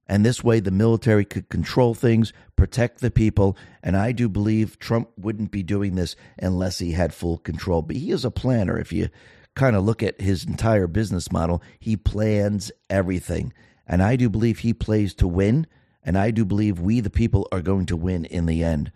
And 0.08 0.26
this 0.26 0.44
way, 0.44 0.60
the 0.60 0.72
military 0.72 1.26
could 1.26 1.50
control 1.50 1.94
things, 1.94 2.34
protect 2.56 3.00
the 3.00 3.12
people. 3.12 3.58
And 3.82 3.96
I 3.96 4.12
do 4.12 4.28
believe 4.28 4.80
Trump 4.80 5.10
wouldn't 5.18 5.52
be 5.52 5.64
doing 5.64 5.96
this 5.96 6.16
unless 6.38 6.80
he 6.80 6.92
had 6.92 7.14
full 7.14 7.38
control. 7.38 7.82
But 7.82 7.96
he 7.96 8.12
is 8.12 8.26
a 8.26 8.32
planner. 8.32 8.78
If 8.78 8.92
you 8.92 9.10
kind 9.56 9.76
of 9.76 9.84
look 9.84 10.02
at 10.04 10.22
his 10.22 10.46
entire 10.46 10.88
business 10.88 11.32
model, 11.32 11.62
he 11.80 11.96
plans 11.96 12.72
everything. 12.90 13.54
And 13.86 14.02
I 14.02 14.16
do 14.16 14.30
believe 14.30 14.60
he 14.60 14.74
plays 14.74 15.14
to 15.16 15.28
win. 15.28 15.68
And 16.04 16.18
I 16.18 16.32
do 16.32 16.46
believe 16.46 16.80
we, 16.80 17.00
the 17.00 17.10
people, 17.10 17.48
are 17.52 17.62
going 17.62 17.86
to 17.88 17.96
win 17.96 18.26
in 18.26 18.46
the 18.46 18.64
end. 18.64 18.92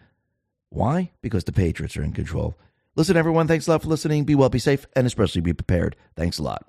Why? 0.69 1.11
Because 1.21 1.45
the 1.45 1.53
Patriots 1.53 1.95
are 1.97 2.03
in 2.03 2.13
control. 2.13 2.57
Listen, 2.95 3.15
everyone, 3.15 3.47
thanks 3.47 3.67
a 3.67 3.71
lot 3.71 3.84
for 3.84 3.88
listening. 3.89 4.25
Be 4.25 4.35
well, 4.35 4.49
be 4.49 4.59
safe, 4.59 4.85
and 4.95 5.05
especially 5.05 5.41
be 5.41 5.53
prepared. 5.53 5.95
Thanks 6.15 6.39
a 6.39 6.43
lot. 6.43 6.65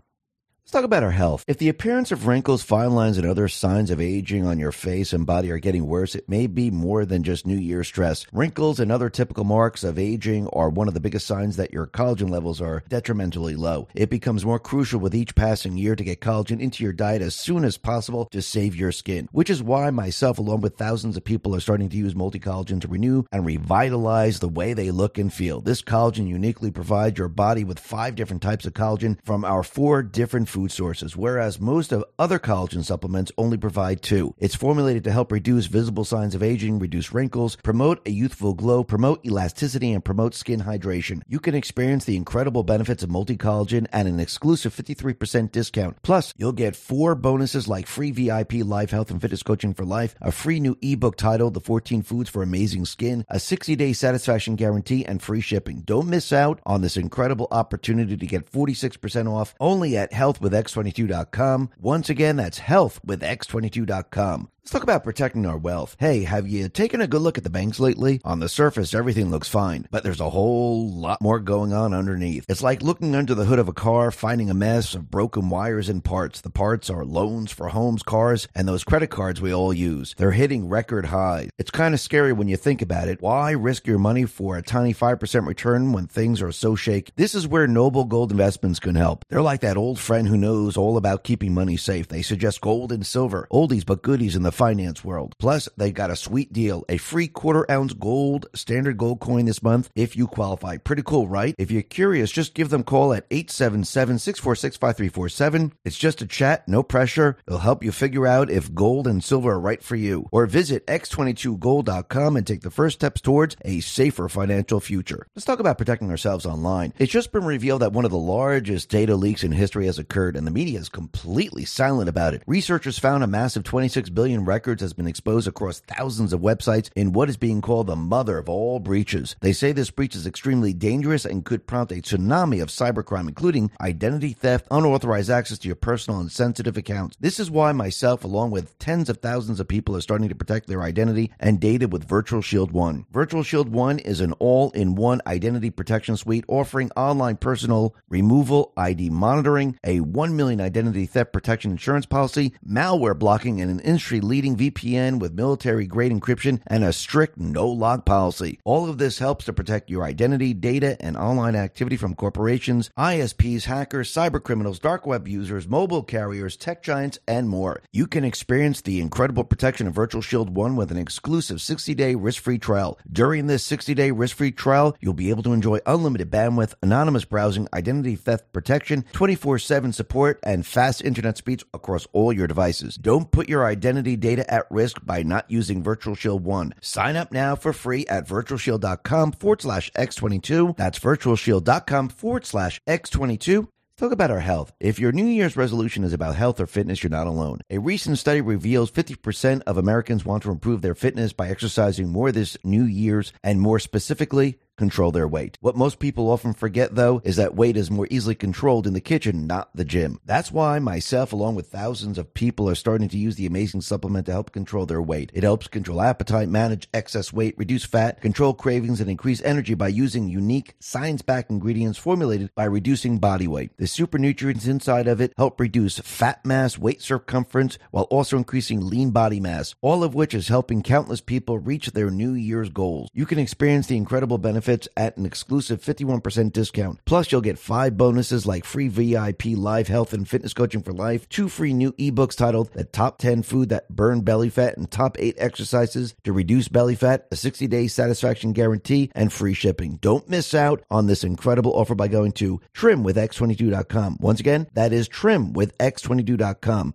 Let's 0.68 0.74
talk 0.74 0.84
about 0.84 1.02
our 1.02 1.12
health. 1.12 1.44
If 1.46 1.56
the 1.56 1.70
appearance 1.70 2.12
of 2.12 2.26
wrinkles, 2.26 2.62
fine 2.62 2.90
lines, 2.90 3.16
and 3.16 3.26
other 3.26 3.48
signs 3.48 3.90
of 3.90 4.02
aging 4.02 4.44
on 4.44 4.58
your 4.58 4.70
face 4.70 5.14
and 5.14 5.24
body 5.24 5.50
are 5.50 5.58
getting 5.58 5.86
worse, 5.86 6.14
it 6.14 6.28
may 6.28 6.46
be 6.46 6.70
more 6.70 7.06
than 7.06 7.22
just 7.22 7.46
New 7.46 7.56
Year 7.56 7.82
stress. 7.82 8.26
Wrinkles 8.34 8.78
and 8.78 8.92
other 8.92 9.08
typical 9.08 9.44
marks 9.44 9.82
of 9.82 9.98
aging 9.98 10.46
are 10.48 10.68
one 10.68 10.86
of 10.86 10.92
the 10.92 11.00
biggest 11.00 11.26
signs 11.26 11.56
that 11.56 11.72
your 11.72 11.86
collagen 11.86 12.28
levels 12.28 12.60
are 12.60 12.82
detrimentally 12.86 13.56
low. 13.56 13.88
It 13.94 14.10
becomes 14.10 14.44
more 14.44 14.58
crucial 14.58 15.00
with 15.00 15.14
each 15.14 15.34
passing 15.34 15.78
year 15.78 15.96
to 15.96 16.04
get 16.04 16.20
collagen 16.20 16.60
into 16.60 16.84
your 16.84 16.92
diet 16.92 17.22
as 17.22 17.34
soon 17.34 17.64
as 17.64 17.78
possible 17.78 18.26
to 18.26 18.42
save 18.42 18.76
your 18.76 18.92
skin, 18.92 19.26
which 19.32 19.48
is 19.48 19.62
why 19.62 19.88
myself, 19.88 20.38
along 20.38 20.60
with 20.60 20.76
thousands 20.76 21.16
of 21.16 21.24
people, 21.24 21.54
are 21.54 21.60
starting 21.60 21.88
to 21.88 21.96
use 21.96 22.14
multi 22.14 22.38
collagen 22.38 22.78
to 22.82 22.88
renew 22.88 23.24
and 23.32 23.46
revitalize 23.46 24.40
the 24.40 24.50
way 24.50 24.74
they 24.74 24.90
look 24.90 25.16
and 25.16 25.32
feel. 25.32 25.62
This 25.62 25.80
collagen 25.80 26.28
uniquely 26.28 26.70
provides 26.70 27.18
your 27.18 27.28
body 27.28 27.64
with 27.64 27.78
five 27.78 28.16
different 28.16 28.42
types 28.42 28.66
of 28.66 28.74
collagen 28.74 29.16
from 29.24 29.46
our 29.46 29.62
four 29.62 30.02
different 30.02 30.50
food 30.58 30.72
sources, 30.72 31.16
whereas 31.16 31.60
most 31.60 31.92
of 31.92 32.04
other 32.18 32.40
collagen 32.40 32.82
supplements 32.82 33.30
only 33.38 33.56
provide 33.56 34.02
two. 34.02 34.34
It's 34.38 34.56
formulated 34.56 35.04
to 35.04 35.12
help 35.12 35.30
reduce 35.30 35.66
visible 35.66 36.04
signs 36.04 36.34
of 36.34 36.42
aging, 36.42 36.80
reduce 36.80 37.12
wrinkles, 37.12 37.54
promote 37.54 38.00
a 38.04 38.10
youthful 38.10 38.54
glow, 38.54 38.82
promote 38.82 39.24
elasticity, 39.24 39.92
and 39.92 40.04
promote 40.04 40.34
skin 40.34 40.62
hydration. 40.62 41.22
You 41.28 41.38
can 41.38 41.54
experience 41.54 42.04
the 42.04 42.16
incredible 42.16 42.64
benefits 42.64 43.04
of 43.04 43.10
multi 43.10 43.36
collagen 43.36 43.86
at 43.92 44.06
an 44.06 44.18
exclusive 44.18 44.74
53% 44.74 45.52
discount. 45.52 46.02
Plus, 46.02 46.34
you'll 46.36 46.50
get 46.50 46.74
four 46.74 47.14
bonuses 47.14 47.68
like 47.68 47.86
free 47.86 48.10
VIP 48.10 48.54
live 48.54 48.90
health 48.90 49.12
and 49.12 49.20
fitness 49.20 49.44
coaching 49.44 49.74
for 49.74 49.84
life, 49.84 50.16
a 50.20 50.32
free 50.32 50.58
new 50.58 50.76
ebook 50.82 51.16
titled 51.16 51.54
The 51.54 51.60
14 51.60 52.02
Foods 52.02 52.30
for 52.30 52.42
Amazing 52.42 52.86
Skin, 52.86 53.24
a 53.28 53.38
60 53.38 53.76
day 53.76 53.92
satisfaction 53.92 54.56
guarantee, 54.56 55.06
and 55.06 55.22
free 55.22 55.40
shipping. 55.40 55.82
Don't 55.82 56.08
miss 56.08 56.32
out 56.32 56.60
on 56.66 56.80
this 56.82 56.96
incredible 56.96 57.46
opportunity 57.52 58.16
to 58.16 58.26
get 58.26 58.50
46% 58.50 59.32
off 59.32 59.54
only 59.60 59.96
at 59.96 60.12
Health 60.12 60.40
with 60.40 60.47
with 60.48 60.64
X22.com. 60.64 61.70
Once 61.80 62.08
again, 62.08 62.36
that's 62.36 62.58
health 62.58 63.00
with 63.04 63.20
X22.com. 63.20 64.48
Let's 64.68 64.74
talk 64.74 64.82
about 64.82 65.02
protecting 65.02 65.46
our 65.46 65.56
wealth. 65.56 65.96
Hey, 65.98 66.24
have 66.24 66.46
you 66.46 66.68
taken 66.68 67.00
a 67.00 67.06
good 67.06 67.22
look 67.22 67.38
at 67.38 67.44
the 67.44 67.48
banks 67.48 67.80
lately? 67.80 68.20
On 68.22 68.38
the 68.38 68.50
surface, 68.50 68.92
everything 68.92 69.30
looks 69.30 69.48
fine, 69.48 69.88
but 69.90 70.04
there's 70.04 70.20
a 70.20 70.28
whole 70.28 70.90
lot 70.90 71.22
more 71.22 71.40
going 71.40 71.72
on 71.72 71.94
underneath. 71.94 72.44
It's 72.50 72.62
like 72.62 72.82
looking 72.82 73.14
under 73.14 73.34
the 73.34 73.46
hood 73.46 73.60
of 73.60 73.68
a 73.68 73.72
car, 73.72 74.10
finding 74.10 74.50
a 74.50 74.54
mess 74.54 74.94
of 74.94 75.10
broken 75.10 75.48
wires 75.48 75.88
and 75.88 76.04
parts. 76.04 76.42
The 76.42 76.50
parts 76.50 76.90
are 76.90 77.06
loans 77.06 77.50
for 77.50 77.68
homes, 77.68 78.02
cars, 78.02 78.46
and 78.54 78.68
those 78.68 78.84
credit 78.84 79.06
cards 79.06 79.40
we 79.40 79.54
all 79.54 79.72
use. 79.72 80.14
They're 80.18 80.32
hitting 80.32 80.68
record 80.68 81.06
highs. 81.06 81.48
It's 81.56 81.70
kind 81.70 81.94
of 81.94 82.00
scary 82.00 82.34
when 82.34 82.48
you 82.48 82.58
think 82.58 82.82
about 82.82 83.08
it. 83.08 83.22
Why 83.22 83.52
risk 83.52 83.86
your 83.86 83.98
money 83.98 84.26
for 84.26 84.58
a 84.58 84.62
tiny 84.62 84.92
5% 84.92 85.46
return 85.46 85.92
when 85.92 86.08
things 86.08 86.42
are 86.42 86.52
so 86.52 86.76
shaky? 86.76 87.10
This 87.16 87.34
is 87.34 87.48
where 87.48 87.66
Noble 87.66 88.04
Gold 88.04 88.32
Investments 88.32 88.80
can 88.80 88.96
help. 88.96 89.24
They're 89.30 89.40
like 89.40 89.62
that 89.62 89.78
old 89.78 89.98
friend 89.98 90.28
who 90.28 90.36
knows 90.36 90.76
all 90.76 90.98
about 90.98 91.24
keeping 91.24 91.54
money 91.54 91.78
safe. 91.78 92.08
They 92.08 92.20
suggest 92.20 92.60
gold 92.60 92.92
and 92.92 93.06
silver, 93.06 93.48
oldies 93.50 93.86
but 93.86 94.02
goodies 94.02 94.36
in 94.36 94.42
the 94.42 94.57
finance 94.58 95.04
world. 95.04 95.36
Plus, 95.38 95.68
they 95.76 95.92
got 95.92 96.10
a 96.10 96.16
sweet 96.16 96.52
deal 96.52 96.84
a 96.88 96.96
free 96.96 97.28
quarter 97.28 97.64
ounce 97.70 97.92
gold 97.92 98.46
standard 98.54 98.98
gold 98.98 99.20
coin 99.20 99.44
this 99.44 99.62
month 99.62 99.88
if 99.94 100.16
you 100.16 100.26
qualify. 100.26 100.76
Pretty 100.76 101.02
cool, 101.02 101.28
right? 101.28 101.54
If 101.56 101.70
you're 101.70 101.82
curious, 101.82 102.32
just 102.32 102.54
give 102.54 102.68
them 102.68 102.80
a 102.80 102.84
call 102.84 103.12
at 103.12 103.26
877 103.30 104.18
646 104.18 104.76
5347. 104.76 105.72
It's 105.84 105.96
just 105.96 106.22
a 106.22 106.26
chat, 106.26 106.66
no 106.66 106.82
pressure. 106.82 107.36
It'll 107.46 107.60
help 107.60 107.84
you 107.84 107.92
figure 107.92 108.26
out 108.26 108.50
if 108.50 108.74
gold 108.74 109.06
and 109.06 109.22
silver 109.22 109.52
are 109.52 109.60
right 109.60 109.82
for 109.82 109.94
you. 109.94 110.28
Or 110.32 110.46
visit 110.46 110.86
x22gold.com 110.86 112.36
and 112.36 112.46
take 112.46 112.62
the 112.62 112.70
first 112.70 112.96
steps 112.96 113.20
towards 113.20 113.56
a 113.64 113.80
safer 113.80 114.28
financial 114.28 114.80
future. 114.80 115.28
Let's 115.36 115.46
talk 115.46 115.60
about 115.60 115.78
protecting 115.78 116.10
ourselves 116.10 116.46
online. 116.46 116.92
It's 116.98 117.12
just 117.12 117.30
been 117.30 117.44
revealed 117.44 117.82
that 117.82 117.92
one 117.92 118.04
of 118.04 118.10
the 118.10 118.18
largest 118.18 118.88
data 118.88 119.14
leaks 119.14 119.44
in 119.44 119.52
history 119.52 119.86
has 119.86 120.00
occurred, 120.00 120.36
and 120.36 120.46
the 120.46 120.50
media 120.50 120.80
is 120.80 120.88
completely 120.88 121.64
silent 121.64 122.08
about 122.08 122.34
it. 122.34 122.42
Researchers 122.46 122.98
found 122.98 123.22
a 123.22 123.28
massive 123.28 123.62
26 123.62 124.10
billion 124.10 124.37
records 124.44 124.82
has 124.82 124.92
been 124.92 125.06
exposed 125.06 125.48
across 125.48 125.80
thousands 125.80 126.32
of 126.32 126.40
websites 126.40 126.90
in 126.94 127.12
what 127.12 127.28
is 127.28 127.36
being 127.36 127.60
called 127.60 127.86
the 127.86 127.96
mother 127.96 128.38
of 128.38 128.48
all 128.48 128.78
breaches. 128.80 129.36
They 129.40 129.52
say 129.52 129.72
this 129.72 129.90
breach 129.90 130.14
is 130.14 130.26
extremely 130.26 130.72
dangerous 130.72 131.24
and 131.24 131.44
could 131.44 131.66
prompt 131.66 131.92
a 131.92 131.96
tsunami 131.96 132.62
of 132.62 132.68
cybercrime, 132.68 133.28
including 133.28 133.70
identity 133.80 134.32
theft, 134.32 134.66
unauthorized 134.70 135.30
access 135.30 135.58
to 135.58 135.68
your 135.68 135.76
personal 135.76 136.20
and 136.20 136.30
sensitive 136.30 136.76
accounts. 136.76 137.16
This 137.20 137.40
is 137.40 137.50
why 137.50 137.72
myself, 137.72 138.24
along 138.24 138.50
with 138.50 138.78
tens 138.78 139.08
of 139.08 139.18
thousands 139.18 139.60
of 139.60 139.68
people, 139.68 139.96
are 139.96 140.00
starting 140.00 140.28
to 140.28 140.34
protect 140.34 140.66
their 140.66 140.82
identity 140.82 141.30
and 141.40 141.60
data 141.60 141.88
with 141.88 142.08
Virtual 142.08 142.42
Shield 142.42 142.72
One. 142.72 143.06
Virtual 143.10 143.42
Shield 143.42 143.68
One 143.70 143.98
is 143.98 144.20
an 144.20 144.32
all 144.34 144.70
in 144.72 144.94
one 144.94 145.20
identity 145.26 145.70
protection 145.70 146.16
suite 146.16 146.44
offering 146.48 146.90
online 146.96 147.36
personal 147.36 147.94
removal, 148.08 148.72
ID 148.76 149.10
monitoring, 149.10 149.78
a 149.84 150.00
1 150.00 150.36
million 150.36 150.60
identity 150.60 151.06
theft 151.06 151.32
protection 151.32 151.70
insurance 151.70 152.06
policy, 152.06 152.52
malware 152.66 153.18
blocking, 153.18 153.60
and 153.60 153.70
an 153.70 153.80
industry 153.80 154.20
leading 154.28 154.56
VPN 154.56 155.18
with 155.18 155.32
military 155.32 155.86
grade 155.86 156.12
encryption 156.12 156.60
and 156.66 156.84
a 156.84 156.92
strict 156.92 157.38
no 157.38 157.66
log 157.66 158.04
policy. 158.04 158.58
All 158.64 158.88
of 158.88 158.98
this 158.98 159.18
helps 159.18 159.46
to 159.46 159.52
protect 159.52 159.90
your 159.90 160.04
identity, 160.04 160.54
data, 160.54 160.96
and 161.00 161.16
online 161.16 161.56
activity 161.56 161.96
from 161.96 162.14
corporations, 162.14 162.90
ISPs, 162.98 163.64
hackers, 163.64 164.12
cyber 164.12 164.42
criminals, 164.42 164.78
dark 164.78 165.06
web 165.06 165.26
users, 165.26 165.66
mobile 165.66 166.02
carriers, 166.02 166.56
tech 166.56 166.82
giants, 166.82 167.18
and 167.26 167.48
more. 167.48 167.82
You 167.92 168.06
can 168.06 168.24
experience 168.24 168.82
the 168.82 169.00
incredible 169.00 169.44
protection 169.44 169.86
of 169.86 169.94
Virtual 169.94 170.22
Shield 170.22 170.54
1 170.54 170.76
with 170.76 170.90
an 170.90 170.98
exclusive 170.98 171.60
60 171.60 171.94
day 171.94 172.14
risk 172.14 172.42
free 172.42 172.58
trial. 172.58 172.98
During 173.10 173.46
this 173.46 173.64
60 173.64 173.94
day 173.94 174.10
risk 174.10 174.36
free 174.36 174.52
trial, 174.52 174.96
you'll 175.00 175.14
be 175.14 175.30
able 175.30 175.42
to 175.44 175.52
enjoy 175.54 175.78
unlimited 175.86 176.30
bandwidth, 176.30 176.74
anonymous 176.82 177.24
browsing, 177.24 177.68
identity 177.72 178.16
theft 178.16 178.52
protection, 178.52 179.04
24 179.12 179.58
7 179.58 179.92
support, 179.92 180.38
and 180.42 180.66
fast 180.66 181.02
internet 181.02 181.38
speeds 181.38 181.64
across 181.72 182.06
all 182.12 182.32
your 182.32 182.46
devices. 182.46 182.96
Don't 182.96 183.30
put 183.30 183.48
your 183.48 183.64
identity 183.64 184.16
data 184.20 184.48
at 184.52 184.66
risk 184.70 185.04
by 185.04 185.22
not 185.22 185.50
using 185.50 185.82
Virtual 185.82 186.14
Shield 186.14 186.44
1. 186.44 186.74
Sign 186.80 187.16
up 187.16 187.32
now 187.32 187.56
for 187.56 187.72
free 187.72 188.06
at 188.06 188.26
virtualshield.com 188.28 189.32
forward 189.32 189.62
slash 189.62 189.90
X22. 189.92 190.76
That's 190.76 190.98
virtualshield.com 190.98 192.08
forward 192.08 192.46
slash 192.46 192.80
X22. 192.86 193.68
Talk 193.98 194.12
about 194.12 194.30
our 194.30 194.38
health. 194.38 194.72
If 194.78 195.00
your 195.00 195.10
New 195.10 195.26
Year's 195.26 195.56
resolution 195.56 196.04
is 196.04 196.12
about 196.12 196.36
health 196.36 196.60
or 196.60 196.68
fitness, 196.68 197.02
you're 197.02 197.10
not 197.10 197.26
alone. 197.26 197.62
A 197.68 197.78
recent 197.78 198.16
study 198.16 198.40
reveals 198.40 198.92
50% 198.92 199.62
of 199.66 199.76
Americans 199.76 200.24
want 200.24 200.44
to 200.44 200.52
improve 200.52 200.82
their 200.82 200.94
fitness 200.94 201.32
by 201.32 201.48
exercising 201.48 202.08
more 202.08 202.30
this 202.30 202.56
New 202.62 202.84
Year's, 202.84 203.32
and 203.42 203.60
more 203.60 203.80
specifically, 203.80 204.60
control 204.78 205.10
their 205.10 205.28
weight. 205.28 205.58
What 205.60 205.76
most 205.76 205.98
people 205.98 206.30
often 206.30 206.54
forget, 206.54 206.94
though, 206.94 207.20
is 207.24 207.36
that 207.36 207.54
weight 207.54 207.76
is 207.76 207.90
more 207.90 208.08
easily 208.10 208.34
controlled 208.34 208.86
in 208.86 208.94
the 208.94 209.00
kitchen, 209.00 209.46
not 209.46 209.68
the 209.74 209.84
gym. 209.84 210.20
That's 210.24 210.50
why 210.50 210.78
myself, 210.78 211.32
along 211.32 211.56
with 211.56 211.66
thousands 211.66 212.16
of 212.16 212.32
people, 212.32 212.70
are 212.70 212.74
starting 212.74 213.08
to 213.08 213.18
use 213.18 213.36
the 213.36 213.46
amazing 213.46 213.82
supplement 213.82 214.26
to 214.26 214.32
help 214.32 214.52
control 214.52 214.86
their 214.86 215.02
weight. 215.02 215.30
It 215.34 215.42
helps 215.42 215.66
control 215.66 216.00
appetite, 216.00 216.48
manage 216.48 216.88
excess 216.94 217.32
weight, 217.32 217.56
reduce 217.58 217.84
fat, 217.84 218.20
control 218.20 218.54
cravings, 218.54 219.00
and 219.00 219.10
increase 219.10 219.42
energy 219.42 219.74
by 219.74 219.88
using 219.88 220.28
unique, 220.28 220.74
science 220.78 221.22
backed 221.22 221.50
ingredients 221.50 221.98
formulated 221.98 222.54
by 222.54 222.64
reducing 222.64 223.18
body 223.18 223.48
weight. 223.48 223.72
The 223.76 223.86
super 223.86 224.18
nutrients 224.18 224.66
inside 224.66 225.08
of 225.08 225.20
it 225.20 225.32
help 225.36 225.60
reduce 225.60 225.98
fat 225.98 226.44
mass, 226.46 226.78
weight 226.78 227.02
circumference, 227.02 227.78
while 227.90 228.04
also 228.04 228.36
increasing 228.36 228.86
lean 228.88 229.10
body 229.10 229.40
mass, 229.40 229.74
all 229.80 230.04
of 230.04 230.14
which 230.14 230.34
is 230.34 230.48
helping 230.48 230.82
countless 230.82 231.20
people 231.20 231.58
reach 231.58 231.90
their 231.90 232.10
New 232.10 232.32
Year's 232.32 232.68
goals. 232.68 233.10
You 233.12 233.26
can 233.26 233.38
experience 233.38 233.88
the 233.88 233.96
incredible 233.96 234.38
benefits 234.38 234.67
benefits 234.68 234.88
at 234.96 235.16
an 235.16 235.24
exclusive 235.24 235.80
51% 235.80 236.52
discount. 236.52 237.00
Plus, 237.06 237.32
you'll 237.32 237.40
get 237.40 237.58
five 237.58 237.96
bonuses 237.96 238.46
like 238.46 238.64
free 238.64 238.88
VIP 238.88 239.56
live 239.56 239.88
health 239.88 240.12
and 240.12 240.28
fitness 240.28 240.52
coaching 240.52 240.82
for 240.82 240.92
life, 240.92 241.28
two 241.28 241.48
free 241.48 241.72
new 241.72 241.92
ebooks 241.92 242.36
titled 242.36 242.70
The 242.74 242.84
Top 242.84 243.18
10 243.18 243.42
Food 243.42 243.70
That 243.70 243.88
Burn 243.88 244.20
Belly 244.20 244.50
Fat 244.50 244.76
and 244.76 244.90
Top 244.90 245.16
8 245.18 245.36
Exercises 245.38 246.14
to 246.24 246.32
Reduce 246.32 246.68
Belly 246.68 246.94
Fat, 246.94 247.26
a 247.30 247.36
60 247.36 247.66
day 247.66 247.86
satisfaction 247.86 248.52
guarantee, 248.52 249.10
and 249.14 249.32
free 249.32 249.54
shipping. 249.54 249.98
Don't 250.02 250.28
miss 250.28 250.52
out 250.52 250.84
on 250.90 251.06
this 251.06 251.24
incredible 251.24 251.72
offer 251.72 251.94
by 251.94 252.08
going 252.08 252.32
to 252.32 252.60
trimwithx22.com. 252.74 254.18
Once 254.20 254.40
again, 254.40 254.68
that 254.74 254.92
is 254.92 255.08
trimwithx22.com. 255.08 256.94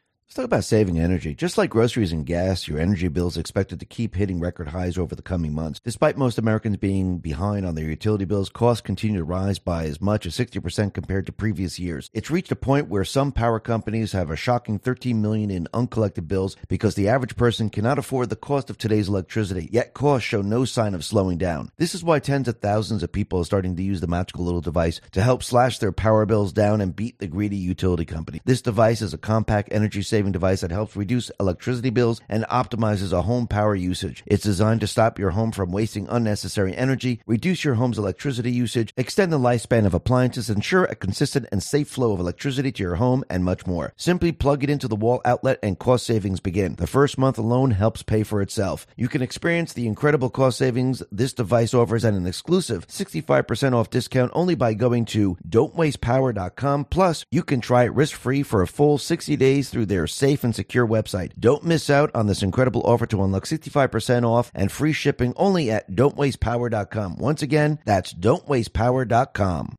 Let's 0.31 0.37
talk 0.37 0.45
about 0.45 0.63
saving 0.63 0.97
energy. 0.97 1.35
Just 1.35 1.57
like 1.57 1.71
groceries 1.71 2.13
and 2.13 2.25
gas, 2.25 2.65
your 2.65 2.79
energy 2.79 3.09
bill 3.09 3.27
is 3.27 3.35
expected 3.35 3.81
to 3.81 3.85
keep 3.85 4.15
hitting 4.15 4.39
record 4.39 4.69
highs 4.69 4.97
over 4.97 5.13
the 5.13 5.21
coming 5.21 5.53
months. 5.53 5.81
Despite 5.83 6.17
most 6.17 6.37
Americans 6.37 6.77
being 6.77 7.17
behind 7.17 7.65
on 7.65 7.75
their 7.75 7.89
utility 7.89 8.23
bills, 8.23 8.47
costs 8.47 8.79
continue 8.79 9.17
to 9.17 9.25
rise 9.25 9.59
by 9.59 9.83
as 9.87 9.99
much 9.99 10.25
as 10.25 10.33
60% 10.37 10.93
compared 10.93 11.25
to 11.25 11.33
previous 11.33 11.79
years. 11.79 12.09
It's 12.13 12.31
reached 12.31 12.49
a 12.49 12.55
point 12.55 12.87
where 12.87 13.03
some 13.03 13.33
power 13.33 13.59
companies 13.59 14.13
have 14.13 14.31
a 14.31 14.37
shocking 14.37 14.79
13 14.79 15.21
million 15.21 15.51
in 15.51 15.67
uncollected 15.73 16.29
bills 16.29 16.55
because 16.69 16.95
the 16.95 17.09
average 17.09 17.35
person 17.35 17.69
cannot 17.69 17.99
afford 17.99 18.29
the 18.29 18.37
cost 18.37 18.69
of 18.69 18.77
today's 18.77 19.09
electricity. 19.09 19.67
Yet 19.69 19.93
costs 19.93 20.29
show 20.29 20.41
no 20.41 20.63
sign 20.63 20.93
of 20.93 21.03
slowing 21.03 21.39
down. 21.39 21.73
This 21.75 21.93
is 21.93 22.05
why 22.05 22.19
tens 22.19 22.47
of 22.47 22.59
thousands 22.59 23.03
of 23.03 23.11
people 23.11 23.41
are 23.41 23.43
starting 23.43 23.75
to 23.75 23.83
use 23.83 23.99
the 23.99 24.07
magical 24.07 24.45
little 24.45 24.61
device 24.61 25.01
to 25.11 25.21
help 25.21 25.43
slash 25.43 25.79
their 25.79 25.91
power 25.91 26.25
bills 26.25 26.53
down 26.53 26.79
and 26.79 26.95
beat 26.95 27.19
the 27.19 27.27
greedy 27.27 27.57
utility 27.57 28.05
company. 28.05 28.39
This 28.45 28.61
device 28.61 29.01
is 29.01 29.13
a 29.13 29.17
compact 29.17 29.67
energy 29.73 30.01
saving 30.01 30.20
saving 30.21 30.31
device 30.31 30.61
that 30.61 30.69
helps 30.69 30.95
reduce 30.95 31.31
electricity 31.39 31.89
bills 31.89 32.21
and 32.29 32.43
optimizes 32.43 33.11
a 33.11 33.23
home 33.23 33.47
power 33.47 33.73
usage. 33.73 34.21
It's 34.27 34.43
designed 34.43 34.81
to 34.81 34.87
stop 34.87 35.17
your 35.17 35.31
home 35.31 35.51
from 35.51 35.71
wasting 35.71 36.07
unnecessary 36.07 36.77
energy, 36.77 37.21
reduce 37.25 37.63
your 37.63 37.73
home's 37.73 37.97
electricity 37.97 38.51
usage, 38.51 38.93
extend 38.95 39.33
the 39.33 39.39
lifespan 39.39 39.87
of 39.87 39.95
appliances, 39.95 40.47
ensure 40.47 40.85
a 40.85 40.93
consistent 40.93 41.47
and 41.51 41.63
safe 41.63 41.87
flow 41.87 42.13
of 42.13 42.19
electricity 42.19 42.71
to 42.71 42.83
your 42.83 42.97
home, 42.97 43.23
and 43.31 43.43
much 43.43 43.65
more. 43.65 43.93
Simply 43.97 44.31
plug 44.31 44.63
it 44.63 44.69
into 44.69 44.87
the 44.87 44.95
wall 44.95 45.21
outlet 45.25 45.57
and 45.63 45.79
cost 45.79 46.05
savings 46.05 46.39
begin. 46.39 46.75
The 46.75 46.85
first 46.85 47.17
month 47.17 47.39
alone 47.39 47.71
helps 47.71 48.03
pay 48.03 48.21
for 48.21 48.43
itself. 48.43 48.85
You 48.95 49.07
can 49.07 49.23
experience 49.23 49.73
the 49.73 49.87
incredible 49.87 50.29
cost 50.29 50.59
savings 50.59 51.01
this 51.11 51.33
device 51.33 51.73
offers 51.73 52.05
at 52.05 52.13
an 52.13 52.27
exclusive 52.27 52.87
65% 52.87 53.73
off 53.73 53.89
discount 53.89 54.31
only 54.35 54.53
by 54.53 54.75
going 54.75 55.05
to 55.05 55.35
don'twastepower.com. 55.49 56.85
Plus, 56.85 57.25
you 57.31 57.41
can 57.41 57.59
try 57.59 57.85
it 57.85 57.93
risk 57.93 58.15
free 58.15 58.43
for 58.43 58.61
a 58.61 58.67
full 58.67 58.99
60 58.99 59.35
days 59.35 59.71
through 59.71 59.87
their 59.87 60.05
safe 60.11 60.43
and 60.43 60.55
secure 60.55 60.87
website. 60.87 61.31
Don't 61.39 61.63
miss 61.63 61.89
out 61.89 62.11
on 62.13 62.27
this 62.27 62.43
incredible 62.43 62.81
offer 62.83 63.05
to 63.07 63.23
unlock 63.23 63.45
65% 63.45 64.23
off 64.27 64.51
and 64.53 64.71
free 64.71 64.93
shipping 64.93 65.33
only 65.35 65.71
at 65.71 65.89
don'twastepower.com. 65.91 67.17
Once 67.17 67.41
again, 67.41 67.79
that's 67.85 68.13
don'twastepower.com. 68.13 69.75